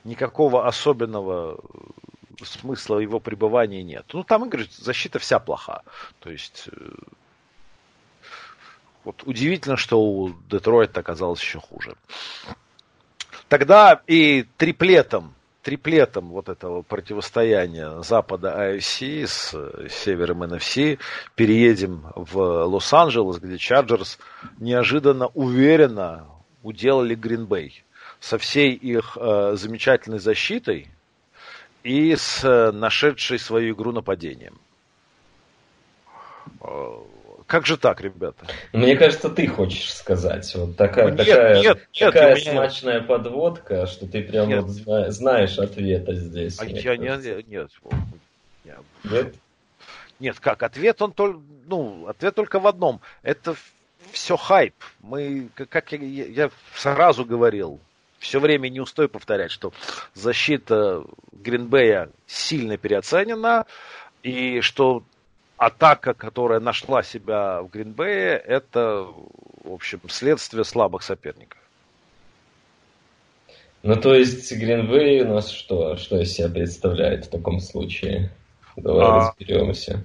никакого 0.04 0.68
особенного 0.68 1.58
смысла 2.44 2.98
его 2.98 3.18
пребывания 3.18 3.82
нет. 3.82 4.04
Ну, 4.12 4.22
там, 4.22 4.44
игры, 4.44 4.68
защита 4.70 5.18
вся 5.18 5.38
плоха. 5.38 5.82
То 6.20 6.30
есть, 6.30 6.68
э, 6.70 6.90
вот 9.04 9.22
удивительно, 9.24 9.76
что 9.76 10.00
у 10.00 10.34
Детройта 10.50 11.00
оказалось 11.00 11.40
еще 11.40 11.58
хуже. 11.58 11.96
Тогда 13.48 14.02
и 14.06 14.44
триплетом 14.58 15.35
триплетом 15.66 16.28
вот 16.28 16.48
этого 16.48 16.82
противостояния 16.82 18.00
Запада 18.02 18.54
AFC 18.56 19.26
с 19.26 19.50
севером 19.90 20.44
NFC 20.44 21.00
переедем 21.34 22.06
в 22.14 22.38
Лос-Анджелес, 22.66 23.40
где 23.40 23.58
Чарджерс 23.58 24.20
неожиданно 24.58 25.26
уверенно 25.34 26.28
уделали 26.62 27.16
Гринбей 27.16 27.82
со 28.20 28.38
всей 28.38 28.74
их 28.74 29.18
э, 29.20 29.56
замечательной 29.56 30.20
защитой 30.20 30.86
и 31.82 32.14
с 32.14 32.44
э, 32.44 32.70
нашедшей 32.70 33.40
свою 33.40 33.74
игру 33.74 33.90
нападением. 33.90 34.60
Как 37.46 37.64
же 37.64 37.76
так, 37.76 38.00
ребята? 38.00 38.44
Мне 38.72 38.96
кажется, 38.96 39.28
ты 39.30 39.46
хочешь 39.46 39.94
сказать. 39.94 40.52
Вот 40.56 40.76
такая, 40.76 41.12
нет, 41.12 41.16
такая, 41.16 41.62
нет, 41.62 41.78
такая 41.92 42.34
нет, 42.34 42.44
смачная 42.44 42.98
меня... 42.98 43.06
подводка, 43.06 43.86
что 43.86 44.06
ты 44.06 44.22
прям 44.22 44.48
нет. 44.48 44.62
вот 44.62 44.70
зна- 44.70 45.10
знаешь 45.12 45.58
ответа 45.58 46.14
здесь. 46.14 46.58
А 46.58 46.64
я 46.64 46.96
не, 46.96 47.06
нет, 47.06 47.46
нет. 47.46 47.70
Нет? 49.04 49.34
Нет, 50.18 50.40
как? 50.40 50.62
Ответ 50.62 51.00
он 51.02 51.12
только, 51.12 51.40
ну, 51.66 52.06
ответ 52.08 52.34
только 52.34 52.58
в 52.58 52.66
одном. 52.66 53.00
Это 53.22 53.54
все 54.10 54.36
хайп. 54.36 54.74
Мы, 55.00 55.48
как 55.54 55.92
я, 55.92 55.98
я 55.98 56.50
сразу 56.74 57.24
говорил, 57.24 57.78
все 58.18 58.40
время 58.40 58.68
не 58.68 58.80
устою 58.80 59.08
повторять, 59.08 59.52
что 59.52 59.72
защита 60.14 61.04
Гринбея 61.32 62.10
сильно 62.26 62.76
переоценена, 62.76 63.66
и 64.22 64.60
что 64.62 65.04
атака, 65.56 66.14
которая 66.14 66.60
нашла 66.60 67.02
себя 67.02 67.62
в 67.62 67.68
Гринбее, 67.68 68.36
это, 68.36 69.06
в 69.64 69.72
общем, 69.72 70.00
следствие 70.08 70.64
слабых 70.64 71.02
соперников. 71.02 71.58
Ну, 73.82 73.94
то 73.96 74.14
есть 74.14 74.52
Гринбей 74.52 75.22
у 75.22 75.34
нас 75.34 75.50
что? 75.50 75.96
Что 75.96 76.20
из 76.20 76.32
себя 76.32 76.48
представляет 76.48 77.26
в 77.26 77.30
таком 77.30 77.60
случае? 77.60 78.30
Давай 78.76 79.06
а... 79.06 79.28
разберемся. 79.28 80.02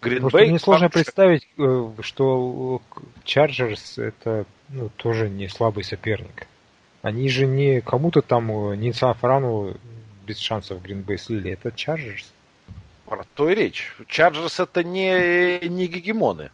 Гринбей... 0.00 0.50
Мне 0.50 0.58
сложно 0.58 0.88
представить, 0.88 1.46
э, 1.58 1.88
что 2.00 2.80
Чарджерс 3.24 3.98
это 3.98 4.46
ну, 4.68 4.90
тоже 4.96 5.28
не 5.28 5.48
слабый 5.48 5.84
соперник. 5.84 6.46
Они 7.02 7.28
же 7.28 7.46
не 7.46 7.80
кому-то 7.80 8.22
там, 8.22 8.72
э, 8.72 8.76
не 8.76 8.92
Сан-Франу 8.92 9.76
без 10.26 10.38
шансов 10.38 10.82
Гринбей 10.82 11.18
слили. 11.18 11.52
Это 11.52 11.70
Чарджерс. 11.72 12.32
Про 13.06 13.24
то 13.34 13.48
и 13.48 13.54
речь. 13.54 13.94
Чарджерс 14.08 14.60
это 14.60 14.82
не, 14.82 15.60
не 15.68 15.86
гегемоны. 15.86 16.50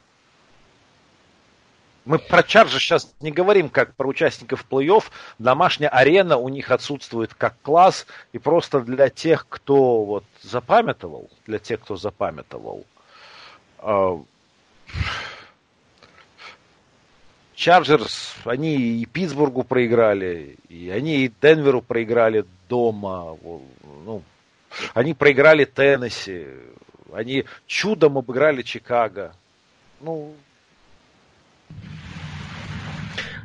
Мы 2.05 2.19
про 2.19 2.43
Чарджер 2.43 2.81
сейчас 2.81 3.15
не 3.21 3.31
говорим 3.31 3.69
как 3.69 3.95
про 3.95 4.09
участников 4.09 4.67
плей-офф. 4.69 5.05
Домашняя 5.39 5.89
арена 5.89 6.37
у 6.37 6.49
них 6.49 6.71
отсутствует 6.71 7.33
как 7.33 7.55
класс. 7.63 8.07
И 8.33 8.39
просто 8.39 8.81
для 8.81 9.09
тех, 9.09 9.47
кто 9.49 10.05
вот 10.05 10.25
запамятовал, 10.43 11.31
для 11.47 11.59
тех, 11.59 11.81
кто 11.81 11.97
запамятовал, 11.97 12.85
а, 13.79 14.21
Чарджерс, 17.55 18.35
они 18.45 18.75
и 18.75 19.07
Питтсбургу 19.07 19.63
проиграли, 19.63 20.57
и 20.69 20.91
они 20.91 21.25
и 21.25 21.33
Денверу 21.41 21.81
проиграли 21.81 22.45
дома. 22.69 23.37
Ну, 24.05 24.23
они 24.95 25.15
проиграли 25.15 25.65
Теннесси. 25.65 26.47
Они 27.13 27.45
чудом 27.67 28.19
обыграли 28.19 28.63
Чикаго. 28.63 29.35
Ну, 30.01 30.35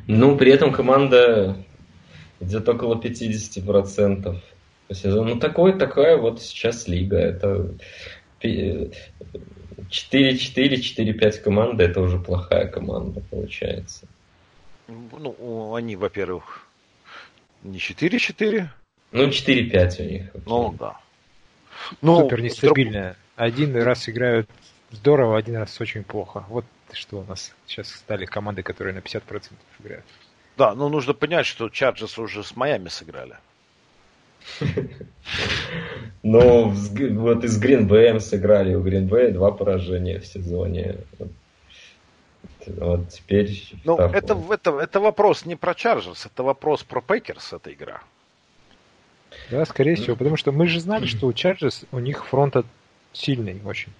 ну, 0.08 0.36
при 0.38 0.50
этом 0.52 0.72
команда 0.72 1.56
где-то 2.40 2.72
около 2.72 2.94
50% 2.98 4.40
по 4.88 4.94
сезону. 4.94 5.34
Ну, 5.34 5.40
такой, 5.40 5.78
такая 5.78 6.16
вот 6.16 6.40
сейчас 6.40 6.88
лига. 6.88 7.18
Это 7.18 7.74
4-4, 8.40 8.90
4-5 9.90 11.42
команды, 11.42 11.84
это 11.84 12.00
уже 12.00 12.18
плохая 12.18 12.66
команда 12.68 13.20
получается. 13.30 14.06
Ну, 14.88 15.74
они, 15.74 15.96
во-первых, 15.96 16.66
не 17.62 17.78
4-4. 17.78 18.66
Ну, 19.12 19.28
4-5 19.28 20.00
у 20.00 20.04
них. 20.10 20.30
Ну, 20.46 20.74
да. 20.78 20.98
Ну, 22.00 22.20
Супер 22.20 22.40
нестабильная. 22.40 23.16
Один 23.36 23.76
раз 23.76 24.08
играют 24.08 24.48
здорово, 24.90 25.38
один 25.38 25.56
раз 25.56 25.80
очень 25.80 26.04
плохо. 26.04 26.44
Вот 26.48 26.64
что 26.92 27.18
у 27.18 27.24
нас 27.24 27.54
сейчас 27.66 27.88
стали 27.90 28.24
команды, 28.24 28.62
которые 28.62 28.94
на 28.94 28.98
50% 28.98 29.52
играют. 29.80 30.04
Да, 30.56 30.74
но 30.74 30.88
нужно 30.88 31.14
понять, 31.14 31.46
что 31.46 31.68
Чарджерс 31.68 32.18
уже 32.18 32.42
с 32.42 32.56
Майами 32.56 32.88
сыграли. 32.88 33.36
Но 36.22 36.70
вот 36.70 37.44
из 37.44 37.58
Гринбэем 37.58 38.20
сыграли. 38.20 38.74
У 38.74 38.82
Гринбэя 38.82 39.32
два 39.32 39.50
поражения 39.52 40.18
в 40.18 40.26
сезоне. 40.26 40.96
Вот 42.66 43.08
теперь... 43.08 43.72
Ну, 43.84 43.98
это, 43.98 44.36
это, 44.50 44.78
это 44.78 45.00
вопрос 45.00 45.46
не 45.46 45.56
про 45.56 45.74
Чарджерс, 45.74 46.26
это 46.26 46.42
вопрос 46.42 46.82
про 46.82 47.00
Пекерс, 47.00 47.52
эта 47.52 47.72
игра. 47.72 48.02
Да, 49.50 49.64
скорее 49.64 49.96
всего, 49.96 50.16
потому 50.16 50.36
что 50.36 50.52
мы 50.52 50.66
же 50.66 50.80
знали, 50.80 51.06
что 51.06 51.26
у 51.26 51.32
Чарджерс 51.32 51.84
у 51.92 51.98
них 51.98 52.26
фронт 52.26 52.56
сильный 53.12 53.60
очень. 53.64 53.92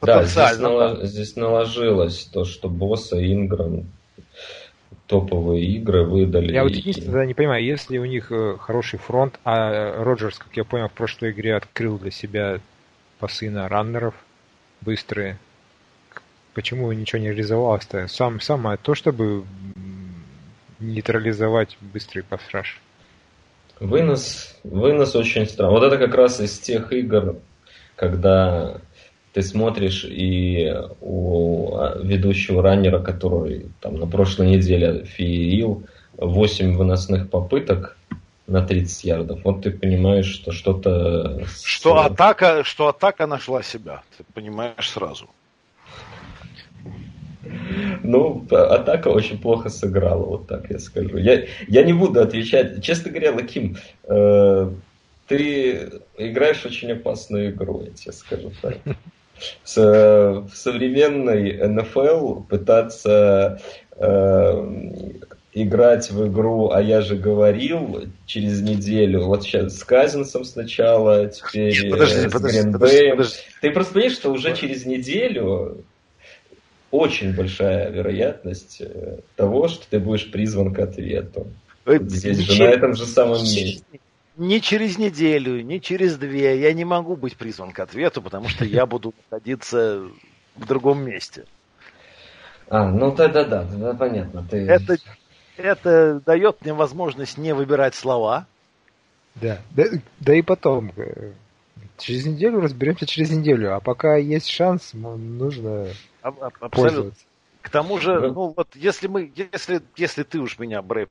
Да, 0.00 0.24
здесь, 0.24 0.58
налож... 0.58 1.00
здесь 1.02 1.36
наложилось 1.36 2.24
то, 2.32 2.44
что 2.44 2.68
Боса, 2.68 3.20
Инграм 3.20 3.86
топовые 5.06 5.64
игры 5.64 6.04
выдали. 6.04 6.52
Я 6.52 6.62
вот 6.62 6.72
единственное 6.72 7.26
не 7.26 7.34
понимаю, 7.34 7.64
если 7.64 7.98
у 7.98 8.04
них 8.04 8.30
э, 8.30 8.56
хороший 8.58 8.98
фронт, 8.98 9.38
а 9.44 10.02
Роджерс, 10.02 10.38
как 10.38 10.56
я 10.56 10.64
понял, 10.64 10.88
в 10.88 10.92
прошлой 10.92 11.32
игре 11.32 11.56
открыл 11.56 11.98
для 11.98 12.10
себя 12.10 12.60
пасы 13.18 13.50
на 13.50 13.68
раннеров 13.68 14.14
быстрые, 14.80 15.38
почему 16.54 16.90
ничего 16.92 17.20
не 17.20 17.28
реализовалось-то? 17.28 18.08
Сам, 18.08 18.40
самое 18.40 18.78
то, 18.78 18.94
чтобы 18.94 19.44
нейтрализовать 20.78 21.76
быстрый 21.80 22.22
пассаж. 22.22 22.80
Вынос, 23.80 24.54
вынос 24.62 25.14
очень 25.16 25.46
странный. 25.46 25.74
Вот 25.74 25.82
это 25.82 25.98
как 25.98 26.14
раз 26.14 26.40
из 26.40 26.58
тех 26.58 26.92
игр, 26.92 27.36
когда 27.96 28.80
ты 29.32 29.42
смотришь 29.42 30.04
и 30.04 30.72
у 31.00 31.74
а, 31.76 31.98
ведущего 32.00 32.62
раннера, 32.62 33.00
который 33.00 33.66
там 33.80 33.96
на 33.96 34.06
прошлой 34.06 34.46
неделе 34.48 35.04
феерил 35.04 35.82
8 36.16 36.76
выносных 36.76 37.28
попыток 37.30 37.96
на 38.46 38.64
30 38.64 39.04
ярдов, 39.04 39.40
вот 39.42 39.62
ты 39.62 39.70
понимаешь, 39.70 40.26
что 40.26 40.52
что-то... 40.52 41.44
Что 41.64 42.00
атака, 42.00 42.62
что 42.62 42.88
атака 42.88 43.26
нашла 43.26 43.62
себя, 43.62 44.02
ты 44.16 44.24
понимаешь 44.34 44.90
сразу. 44.90 45.28
Ну, 48.02 48.46
атака 48.50 49.08
очень 49.08 49.38
плохо 49.38 49.68
сыграла, 49.68 50.24
вот 50.24 50.46
так 50.46 50.70
я 50.70 50.78
скажу. 50.78 51.16
Я, 51.16 51.44
я 51.68 51.82
не 51.82 51.92
буду 51.92 52.20
отвечать. 52.20 52.82
Честно 52.82 53.10
говоря, 53.10 53.32
Лаким, 53.32 53.76
э, 54.04 54.70
ты 55.26 55.90
играешь 56.18 56.64
очень 56.64 56.92
опасную 56.92 57.50
игру, 57.50 57.82
я 57.82 57.90
тебе 57.90 58.12
скажу 58.12 58.52
так. 58.60 58.78
С, 59.64 59.76
в 59.76 60.50
современной 60.54 61.68
НФЛ 61.68 62.42
пытаться 62.42 63.60
э, 63.96 64.80
играть 65.54 66.10
в 66.10 66.28
игру, 66.28 66.70
а 66.70 66.82
я 66.82 67.00
же 67.00 67.16
говорил, 67.16 68.04
через 68.26 68.60
неделю, 68.60 69.24
вот 69.24 69.44
сейчас 69.44 69.78
с 69.78 69.84
Казинсом 69.84 70.44
сначала, 70.44 71.26
теперь 71.28 71.90
подожди, 71.90 72.28
с 72.28 72.32
подожди, 72.32 72.70
подожди, 72.72 73.10
подожди. 73.10 73.36
Ты 73.60 73.70
просто 73.70 73.94
понимаешь, 73.94 74.16
что 74.16 74.32
уже 74.32 74.54
через 74.56 74.84
неделю 74.84 75.84
очень 76.94 77.34
большая 77.34 77.90
вероятность 77.90 78.80
э, 78.80 79.18
того, 79.34 79.66
что 79.66 79.84
ты 79.90 79.98
будешь 79.98 80.30
призван 80.30 80.72
к 80.72 80.78
ответу. 80.78 81.48
Здесь 81.84 82.38
же, 82.38 82.62
на 82.62 82.68
этом 82.68 82.94
же 82.94 83.04
самом 83.04 83.42
месте. 83.42 83.82
Ни 84.36 84.60
через 84.60 84.96
неделю, 84.96 85.60
ни 85.62 85.78
через 85.78 86.16
две 86.16 86.60
я 86.60 86.72
не 86.72 86.84
могу 86.84 87.16
быть 87.16 87.36
призван 87.36 87.72
к 87.72 87.80
ответу, 87.80 88.22
потому 88.22 88.48
что 88.48 88.64
я 88.64 88.86
буду 88.86 89.12
находиться 89.24 90.02
в 90.54 90.66
другом 90.66 91.04
месте. 91.04 91.44
А, 92.68 92.88
ну 92.88 93.12
да-да-да, 93.12 93.64
да, 93.64 93.94
понятно. 93.94 94.46
Ты... 94.48 94.58
Это, 94.58 94.96
это 95.56 96.22
дает 96.24 96.62
мне 96.62 96.74
возможность 96.74 97.38
не 97.38 97.54
выбирать 97.54 97.96
слова. 97.96 98.46
Да, 99.34 99.58
да, 99.72 99.84
да 100.20 100.34
и 100.34 100.42
потом, 100.42 100.92
э, 100.96 101.32
через 101.98 102.24
неделю 102.24 102.60
разберемся 102.60 103.04
через 103.04 103.30
неделю, 103.30 103.74
а 103.74 103.80
пока 103.80 104.14
есть 104.14 104.48
шанс, 104.48 104.92
нужно 104.94 105.88
Абсолютно. 106.24 107.12
К 107.60 107.70
тому 107.70 107.98
же, 107.98 108.20
ну 108.20 108.54
вот, 108.56 108.74
если 108.74 109.08
мы, 109.08 109.32
если, 109.52 109.82
если 109.96 110.22
ты 110.22 110.38
уж 110.38 110.58
меня, 110.58 110.82
Брэй, 110.82 111.08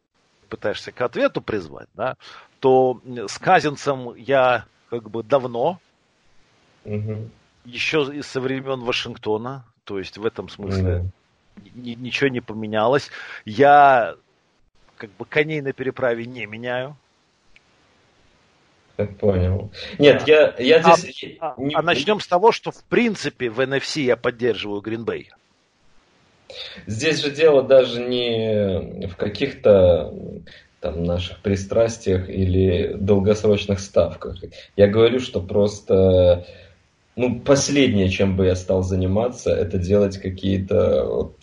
пытаешься 0.50 0.92
к 0.92 1.02
ответу 1.02 1.42
призвать, 1.42 1.88
да, 1.96 2.16
то 2.60 3.02
с 3.06 3.38
Казинцем 3.40 4.16
я 4.16 4.66
как 4.90 5.10
бы 5.10 5.24
давно, 5.24 5.80
угу. 6.86 7.30
еще 7.66 8.22
со 8.22 8.40
времен 8.40 8.82
Вашингтона, 8.82 9.66
то 9.84 9.98
есть 9.98 10.18
в 10.18 10.26
этом 10.26 10.50
смысле 10.50 10.98
угу. 10.98 11.12
ничего 11.76 12.30
не 12.30 12.42
поменялось. 12.42 13.10
Я 13.46 14.16
как 14.98 15.12
бы 15.12 15.26
коней 15.26 15.62
на 15.62 15.74
переправе 15.74 16.26
не 16.26 16.46
меняю. 16.46 16.96
Понял. 19.20 19.72
Нет, 19.98 20.28
я, 20.28 20.54
я 20.60 20.78
а, 20.78 20.96
здесь... 20.96 21.38
А, 21.40 21.56
не... 21.58 21.74
а 21.74 21.82
начнем 21.82 22.20
с 22.20 22.28
того, 22.28 22.52
что 22.52 22.72
в 22.72 22.84
принципе 22.84 23.50
в 23.50 23.60
NFC 23.60 24.02
я 24.02 24.16
поддерживаю 24.16 24.82
Гринбей. 24.82 25.32
Здесь 26.86 27.22
же 27.24 27.32
дело 27.32 27.64
даже 27.64 28.02
не 28.02 29.08
в 29.08 29.16
каких-то 29.16 30.14
там 30.80 31.04
наших 31.06 31.40
пристрастиях 31.40 32.30
или 32.30 32.94
долгосрочных 32.94 33.80
ставках. 33.80 34.38
Я 34.76 34.88
говорю, 34.88 35.20
что 35.20 35.42
просто 35.42 36.46
ну, 37.16 37.40
последнее, 37.40 38.10
чем 38.10 38.36
бы 38.36 38.46
я 38.48 38.56
стал 38.56 38.84
заниматься, 38.84 39.52
это 39.52 39.78
делать 39.78 40.18
какие-то 40.18 41.06
вот, 41.06 41.38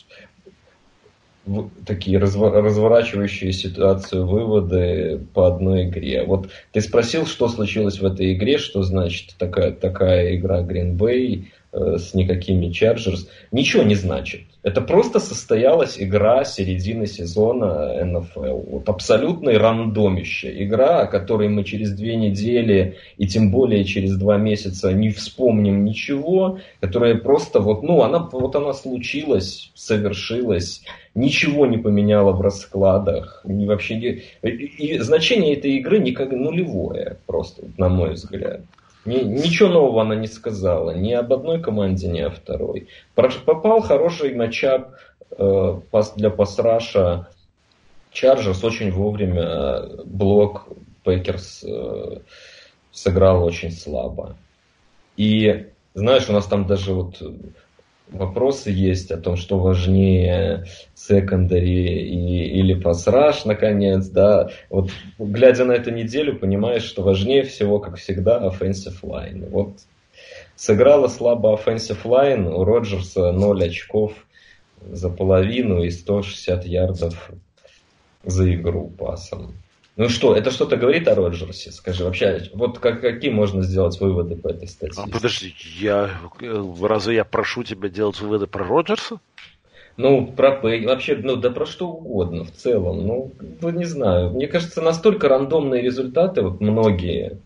такие 1.86 2.18
разворачивающие 2.18 3.52
ситуацию 3.52 4.26
выводы 4.26 5.20
по 5.34 5.46
одной 5.46 5.88
игре. 5.88 6.24
Вот 6.24 6.50
ты 6.72 6.80
спросил, 6.80 7.26
что 7.26 7.48
случилось 7.48 8.00
в 8.00 8.06
этой 8.06 8.34
игре, 8.34 8.58
что 8.58 8.82
значит 8.82 9.34
такая, 9.38 9.72
такая 9.72 10.36
игра 10.36 10.62
Green 10.62 10.96
Bay 10.96 11.46
с 11.72 12.14
никакими 12.14 12.66
Chargers. 12.66 13.28
Ничего 13.52 13.82
не 13.82 13.94
значит. 13.94 14.42
Это 14.62 14.82
просто 14.82 15.20
состоялась 15.20 15.96
игра 15.98 16.44
середины 16.44 17.06
сезона 17.06 18.04
НФЛ. 18.04 18.60
Вот 18.70 18.88
абсолютный 18.88 19.56
рандомище. 19.56 20.52
Игра, 20.64 21.02
о 21.02 21.06
которой 21.06 21.48
мы 21.48 21.64
через 21.64 21.92
две 21.92 22.16
недели 22.16 22.96
и 23.16 23.26
тем 23.26 23.50
более 23.50 23.84
через 23.84 24.16
два 24.16 24.36
месяца 24.36 24.92
не 24.92 25.10
вспомним 25.10 25.84
ничего, 25.84 26.58
которая 26.80 27.14
просто 27.14 27.60
вот, 27.60 27.82
ну, 27.82 28.02
она, 28.02 28.28
вот 28.30 28.54
она 28.54 28.74
случилась, 28.74 29.70
совершилась, 29.74 30.82
ничего 31.14 31.66
не 31.66 31.78
поменяла 31.78 32.32
в 32.32 32.42
раскладах. 32.42 33.40
Вообще, 33.44 34.22
и, 34.42 34.48
и 34.48 34.98
значение 34.98 35.54
этой 35.54 35.72
игры 35.78 36.00
никак 36.00 36.32
нулевое 36.32 37.16
просто, 37.26 37.62
на 37.78 37.88
мой 37.88 38.12
взгляд. 38.14 38.60
Ни, 39.04 39.20
ничего 39.20 39.68
нового 39.68 40.02
она 40.02 40.14
не 40.14 40.26
сказала. 40.26 40.92
Ни 40.92 41.12
об 41.12 41.32
одной 41.32 41.60
команде, 41.60 42.08
ни 42.08 42.20
о 42.20 42.30
второй. 42.30 42.88
Попал 43.14 43.80
хороший 43.80 44.34
matchup 44.34 44.92
э, 45.36 45.80
для 46.16 46.30
pass 46.30 46.69
rush 46.69 47.08
а. 47.08 47.28
Чарджерс 48.12 48.64
очень 48.64 48.90
вовремя 48.90 49.82
блок 50.04 50.68
Пекерс 51.04 51.64
э, 51.64 52.18
сыграл 52.90 53.44
очень 53.44 53.70
слабо. 53.70 54.36
И 55.16 55.66
знаешь, 55.94 56.28
у 56.28 56.32
нас 56.32 56.46
там 56.46 56.66
даже 56.66 56.92
вот 56.92 57.22
вопросы 58.12 58.70
есть 58.70 59.10
о 59.10 59.16
том, 59.16 59.36
что 59.36 59.58
важнее 59.58 60.64
секондари 60.94 62.08
или 62.60 62.74
пасраж, 62.74 63.44
наконец, 63.44 64.08
да. 64.08 64.50
Вот 64.68 64.90
глядя 65.18 65.64
на 65.64 65.72
эту 65.72 65.90
неделю, 65.90 66.38
понимаешь, 66.38 66.82
что 66.82 67.02
важнее 67.02 67.42
всего, 67.42 67.78
как 67.78 67.96
всегда, 67.96 68.38
offensive 68.38 69.00
line. 69.02 69.48
Вот 69.48 69.78
сыграла 70.56 71.08
слабо 71.08 71.54
offensive 71.54 72.02
line, 72.04 72.52
у 72.52 72.64
Роджерса 72.64 73.32
0 73.32 73.64
очков 73.64 74.12
за 74.90 75.10
половину 75.10 75.82
и 75.82 75.90
160 75.90 76.64
ярдов 76.66 77.30
за 78.24 78.54
игру 78.54 78.88
пасом. 78.88 79.54
Ну 80.00 80.08
что, 80.08 80.34
это 80.34 80.50
что-то 80.50 80.78
говорит 80.78 81.06
о 81.08 81.14
Роджерсе? 81.14 81.72
Скажи, 81.72 82.04
вообще, 82.04 82.48
вот 82.54 82.78
как, 82.78 83.02
какие 83.02 83.30
можно 83.30 83.62
сделать 83.62 84.00
выводы 84.00 84.34
по 84.34 84.48
этой 84.48 84.66
статье? 84.66 85.04
А, 85.06 85.06
подожди, 85.06 85.54
я, 85.78 86.08
разве 86.80 87.16
я 87.16 87.26
прошу 87.26 87.64
тебя 87.64 87.90
делать 87.90 88.18
выводы 88.18 88.46
про 88.46 88.64
Роджерса? 88.64 89.20
Ну, 89.98 90.26
про 90.26 90.58
вообще, 90.58 91.16
ну, 91.16 91.36
да 91.36 91.50
про 91.50 91.66
что 91.66 91.88
угодно 91.88 92.44
в 92.44 92.52
целом. 92.52 93.06
Ну, 93.06 93.32
ну, 93.60 93.68
не 93.68 93.84
знаю. 93.84 94.30
Мне 94.30 94.46
кажется, 94.46 94.80
настолько 94.80 95.28
рандомные 95.28 95.82
результаты, 95.82 96.40
вот 96.40 96.62
многие. 96.62 97.36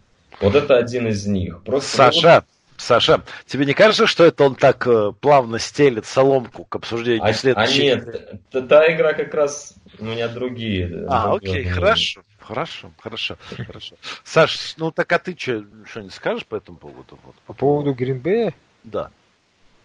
Вот 0.40 0.54
это 0.54 0.76
один 0.76 1.08
из 1.08 1.26
них. 1.26 1.60
Просто, 1.64 1.96
Саша, 1.96 2.34
вот... 2.34 2.44
Саша, 2.76 3.22
тебе 3.46 3.66
не 3.66 3.74
кажется, 3.74 4.06
что 4.06 4.22
это 4.22 4.44
он 4.44 4.54
так 4.54 4.86
э, 4.86 5.10
плавно 5.20 5.58
стелит 5.58 6.06
соломку 6.06 6.64
к 6.64 6.76
обсуждению 6.76 7.24
а, 7.24 7.32
следующей? 7.32 7.90
А 7.90 7.96
нет, 7.96 8.40
та, 8.52 8.60
та 8.60 8.94
игра 8.94 9.12
как 9.12 9.34
раз 9.34 9.74
у 9.98 10.04
меня 10.04 10.28
другие. 10.28 11.04
А, 11.08 11.30
другие, 11.30 11.62
окей, 11.62 11.64
хорошо. 11.64 12.20
Хорошо, 12.46 12.90
хорошо, 12.98 13.36
хорошо. 13.66 13.96
Саш, 14.22 14.74
ну 14.76 14.90
так 14.90 15.10
а 15.12 15.18
ты 15.18 15.36
что, 15.38 15.64
что-нибудь 15.86 16.14
скажешь 16.14 16.46
по 16.46 16.56
этому 16.56 16.76
поводу? 16.76 17.18
Вот, 17.24 17.34
по 17.46 17.54
поводу 17.54 17.94
Гринбея? 17.94 18.54
Да. 18.82 19.10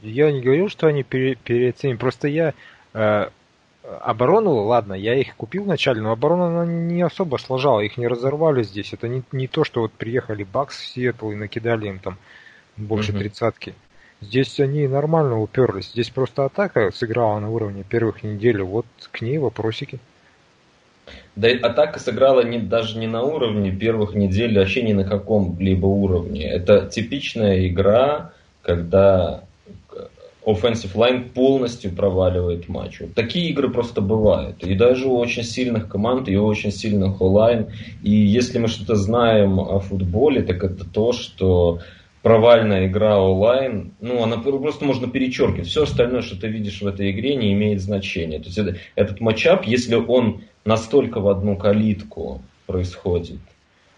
Я 0.01 0.31
не 0.31 0.41
говорил, 0.41 0.69
что 0.69 0.87
они 0.87 1.03
пере, 1.03 1.35
переоценены. 1.35 1.97
Просто 1.97 2.27
я 2.27 2.53
э, 2.93 3.29
оборону, 4.01 4.55
ладно, 4.63 4.93
я 4.93 5.15
их 5.15 5.35
купил 5.35 5.63
вначале, 5.63 6.01
но 6.01 6.11
оборона 6.11 6.47
она 6.47 6.65
не 6.65 7.01
особо 7.01 7.37
сложала, 7.37 7.79
их 7.79 7.97
не 7.97 8.07
разорвали 8.07 8.63
здесь. 8.63 8.91
Это 8.91 9.07
не, 9.07 9.23
не 9.31 9.47
то, 9.47 9.63
что 9.63 9.81
вот 9.81 9.93
приехали 9.93 10.43
Бакс 10.43 10.77
в 10.77 10.85
Сиэтл 10.85 11.31
и 11.31 11.35
накидали 11.35 11.87
им 11.87 11.99
там 11.99 12.17
больше 12.75 13.13
тридцатки. 13.13 13.73
Здесь 14.21 14.59
они 14.59 14.85
нормально 14.87 15.39
уперлись. 15.39 15.91
Здесь 15.91 16.09
просто 16.09 16.43
атака 16.43 16.91
сыграла 16.91 17.39
на 17.39 17.49
уровне 17.49 17.83
первых 17.83 18.21
недель. 18.23 18.61
Вот 18.61 18.85
к 19.11 19.21
ней 19.21 19.37
вопросики. 19.37 19.99
Да 21.35 21.49
и 21.49 21.57
атака 21.57 21.99
сыграла 21.99 22.41
не, 22.41 22.59
даже 22.59 22.97
не 22.97 23.07
на 23.07 23.23
уровне 23.23 23.71
первых 23.71 24.15
недель, 24.15 24.57
вообще 24.57 24.81
ни 24.81 24.93
на 24.93 25.03
каком-либо 25.03 25.85
уровне. 25.85 26.43
Это 26.43 26.85
типичная 26.85 27.67
игра, 27.67 28.31
когда 28.61 29.43
offensive 30.45 30.93
line 30.95 31.29
полностью 31.29 31.91
проваливает 31.91 32.69
матч. 32.69 33.01
Вот 33.01 33.13
такие 33.13 33.49
игры 33.49 33.69
просто 33.69 34.01
бывают. 34.01 34.63
И 34.63 34.73
даже 34.73 35.07
у 35.07 35.17
очень 35.17 35.43
сильных 35.43 35.87
команд, 35.87 36.27
и 36.27 36.37
у 36.37 36.45
очень 36.45 36.71
сильных 36.71 37.21
онлайн. 37.21 37.67
И 38.03 38.11
если 38.11 38.57
мы 38.57 38.67
что-то 38.67 38.95
знаем 38.95 39.59
о 39.59 39.79
футболе, 39.79 40.41
так 40.41 40.63
это 40.63 40.85
то, 40.85 41.11
что 41.11 41.79
провальная 42.21 42.87
игра 42.87 43.21
онлайн, 43.21 43.93
ну, 44.01 44.23
она 44.23 44.37
просто 44.37 44.85
можно 44.85 45.07
перечеркивать. 45.07 45.67
Все 45.67 45.83
остальное, 45.83 46.21
что 46.21 46.39
ты 46.39 46.47
видишь 46.47 46.81
в 46.81 46.87
этой 46.87 47.11
игре, 47.11 47.35
не 47.35 47.53
имеет 47.53 47.81
значения. 47.81 48.39
То 48.39 48.45
есть 48.45 48.57
это, 48.57 48.77
этот 48.95 49.21
матчап, 49.21 49.65
если 49.65 49.95
он 49.95 50.41
настолько 50.65 51.21
в 51.21 51.29
одну 51.29 51.55
калитку 51.55 52.41
происходит, 52.65 53.39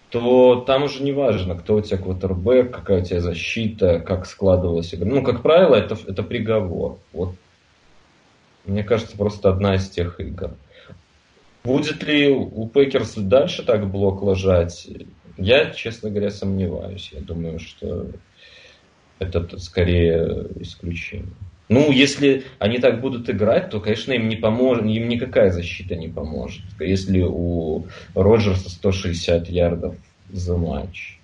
то 0.10 0.64
там 0.68 0.84
уже 0.84 1.04
не 1.04 1.14
важно, 1.14 1.56
кто 1.56 1.76
у 1.76 1.82
тебя 1.82 1.98
квотербек, 1.98 2.72
какая 2.72 3.02
у 3.02 3.06
тебя 3.06 3.22
защита, 3.22 4.00
как 4.00 4.26
складывалась 4.26 4.94
игра. 4.94 5.10
Ну, 5.10 5.24
как 5.24 5.42
правило, 5.42 5.76
это, 5.76 5.98
это 6.08 6.22
приговор. 6.22 7.00
Вот. 7.14 7.34
Мне 8.66 8.84
кажется, 8.84 9.18
просто 9.18 9.50
одна 9.50 9.76
из 9.76 9.90
тех 9.90 10.20
игр. 10.20 10.52
Будет 11.64 12.04
ли 12.04 12.30
у 12.30 12.68
Пекерс 12.68 13.14
дальше 13.16 13.64
так 13.64 13.90
блок 13.90 14.22
ложать? 14.22 14.88
Я, 15.38 15.72
честно 15.72 16.10
говоря, 16.10 16.32
сомневаюсь. 16.32 17.10
Я 17.14 17.22
думаю, 17.22 17.60
что 17.60 18.08
это 19.20 19.58
скорее 19.60 20.48
исключение. 20.60 21.34
Ну, 21.70 21.90
если 21.92 22.44
они 22.60 22.80
так 22.80 23.00
будут 23.00 23.30
играть, 23.30 23.70
то, 23.70 23.80
конечно, 23.80 24.12
им 24.12 24.28
не 24.28 24.36
поможет, 24.36 24.84
им 24.84 25.08
никакая 25.08 25.52
защита 25.52 25.96
не 25.96 26.10
поможет. 26.10 26.64
Если 26.80 27.22
у 27.22 27.86
Роджерса 28.14 28.70
160 28.70 29.48
ярдов 29.48 29.96
за 30.30 30.58
матч. 30.58 31.18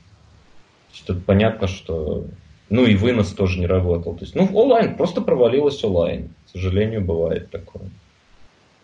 Тут 1.05 1.25
понятно, 1.25 1.67
что... 1.67 2.27
Ну 2.69 2.85
и 2.85 2.95
вынос 2.95 3.33
тоже 3.33 3.59
не 3.59 3.65
работал. 3.65 4.15
То 4.15 4.23
есть, 4.23 4.35
ну, 4.35 4.49
онлайн, 4.53 4.95
просто 4.95 5.21
провалилось 5.21 5.83
онлайн. 5.83 6.29
К 6.47 6.49
сожалению, 6.51 7.01
бывает 7.01 7.49
такое. 7.49 7.89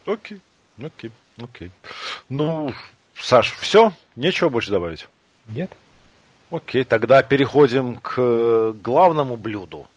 Окей, 0.06 0.40
окей, 0.82 1.12
окей. 1.38 1.72
Ну, 2.30 2.74
Саш, 3.16 3.54
все? 3.60 3.94
Нечего 4.16 4.50
больше 4.50 4.72
добавить? 4.72 5.08
Нет. 5.48 5.72
Окей, 6.52 6.84
тогда 6.84 7.24
переходим 7.24 7.96
к 7.96 8.74
главному 8.84 9.38
блюду 9.38 9.88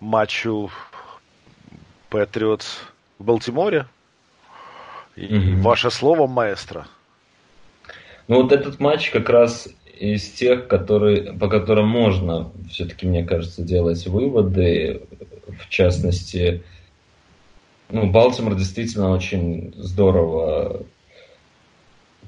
матчу 0.00 0.70
Патриотс 2.08 2.78
в 3.18 3.24
Балтиморе. 3.24 3.86
И 5.16 5.26
mm 5.26 5.60
ваше 5.60 5.90
слово, 5.90 6.26
маэстро. 6.26 6.86
Ну 8.26 8.42
вот 8.42 8.52
этот 8.52 8.80
матч 8.80 9.10
как 9.10 9.28
раз 9.28 9.68
из 9.98 10.30
тех, 10.30 10.66
которые, 10.66 11.34
по 11.34 11.48
которым 11.48 11.88
можно 11.88 12.50
все-таки, 12.70 13.06
мне 13.06 13.24
кажется, 13.24 13.62
делать 13.62 14.06
выводы. 14.06 15.02
В 15.58 15.68
частности, 15.68 16.62
ну, 17.90 18.10
Балтимор 18.10 18.54
действительно 18.54 19.10
очень 19.10 19.74
здорово 19.76 20.84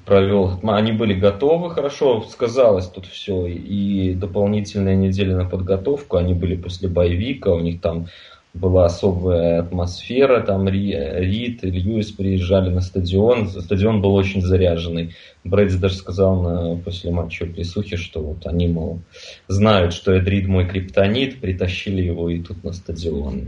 провел. 0.05 0.59
Они 0.63 0.91
были 0.91 1.13
готовы, 1.13 1.71
хорошо 1.71 2.23
сказалось 2.29 2.87
тут 2.87 3.05
все. 3.05 3.47
И 3.47 4.13
дополнительная 4.13 4.95
неделя 4.95 5.35
на 5.35 5.45
подготовку. 5.45 6.17
Они 6.17 6.33
были 6.33 6.55
после 6.55 6.89
боевика, 6.89 7.51
у 7.51 7.59
них 7.59 7.81
там 7.81 8.07
была 8.53 8.85
особая 8.85 9.61
атмосфера, 9.61 10.41
там 10.41 10.67
Рид 10.67 11.63
и 11.63 11.71
Льюис 11.71 12.11
приезжали 12.11 12.69
на 12.69 12.81
стадион, 12.81 13.49
стадион 13.49 14.01
был 14.01 14.13
очень 14.13 14.41
заряженный. 14.41 15.15
Брэдди 15.43 15.77
даже 15.77 15.95
сказал 15.95 16.41
на, 16.41 16.75
после 16.77 17.11
матча 17.11 17.45
присухи, 17.47 17.95
что 17.95 18.21
вот 18.21 18.45
они, 18.45 18.67
мол, 18.67 18.99
знают, 19.47 19.93
что 19.93 20.15
Эдрид 20.15 20.47
мой 20.47 20.67
криптонит, 20.67 21.41
притащили 21.41 22.03
его 22.03 22.29
и 22.29 22.39
тут 22.39 22.63
на 22.63 22.73
стадион. 22.73 23.45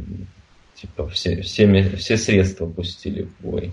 Типа 0.76 1.08
все, 1.08 1.42
все, 1.42 1.96
все 1.96 2.18
средства 2.18 2.66
пустили 2.66 3.24
в 3.24 3.42
бой. 3.42 3.72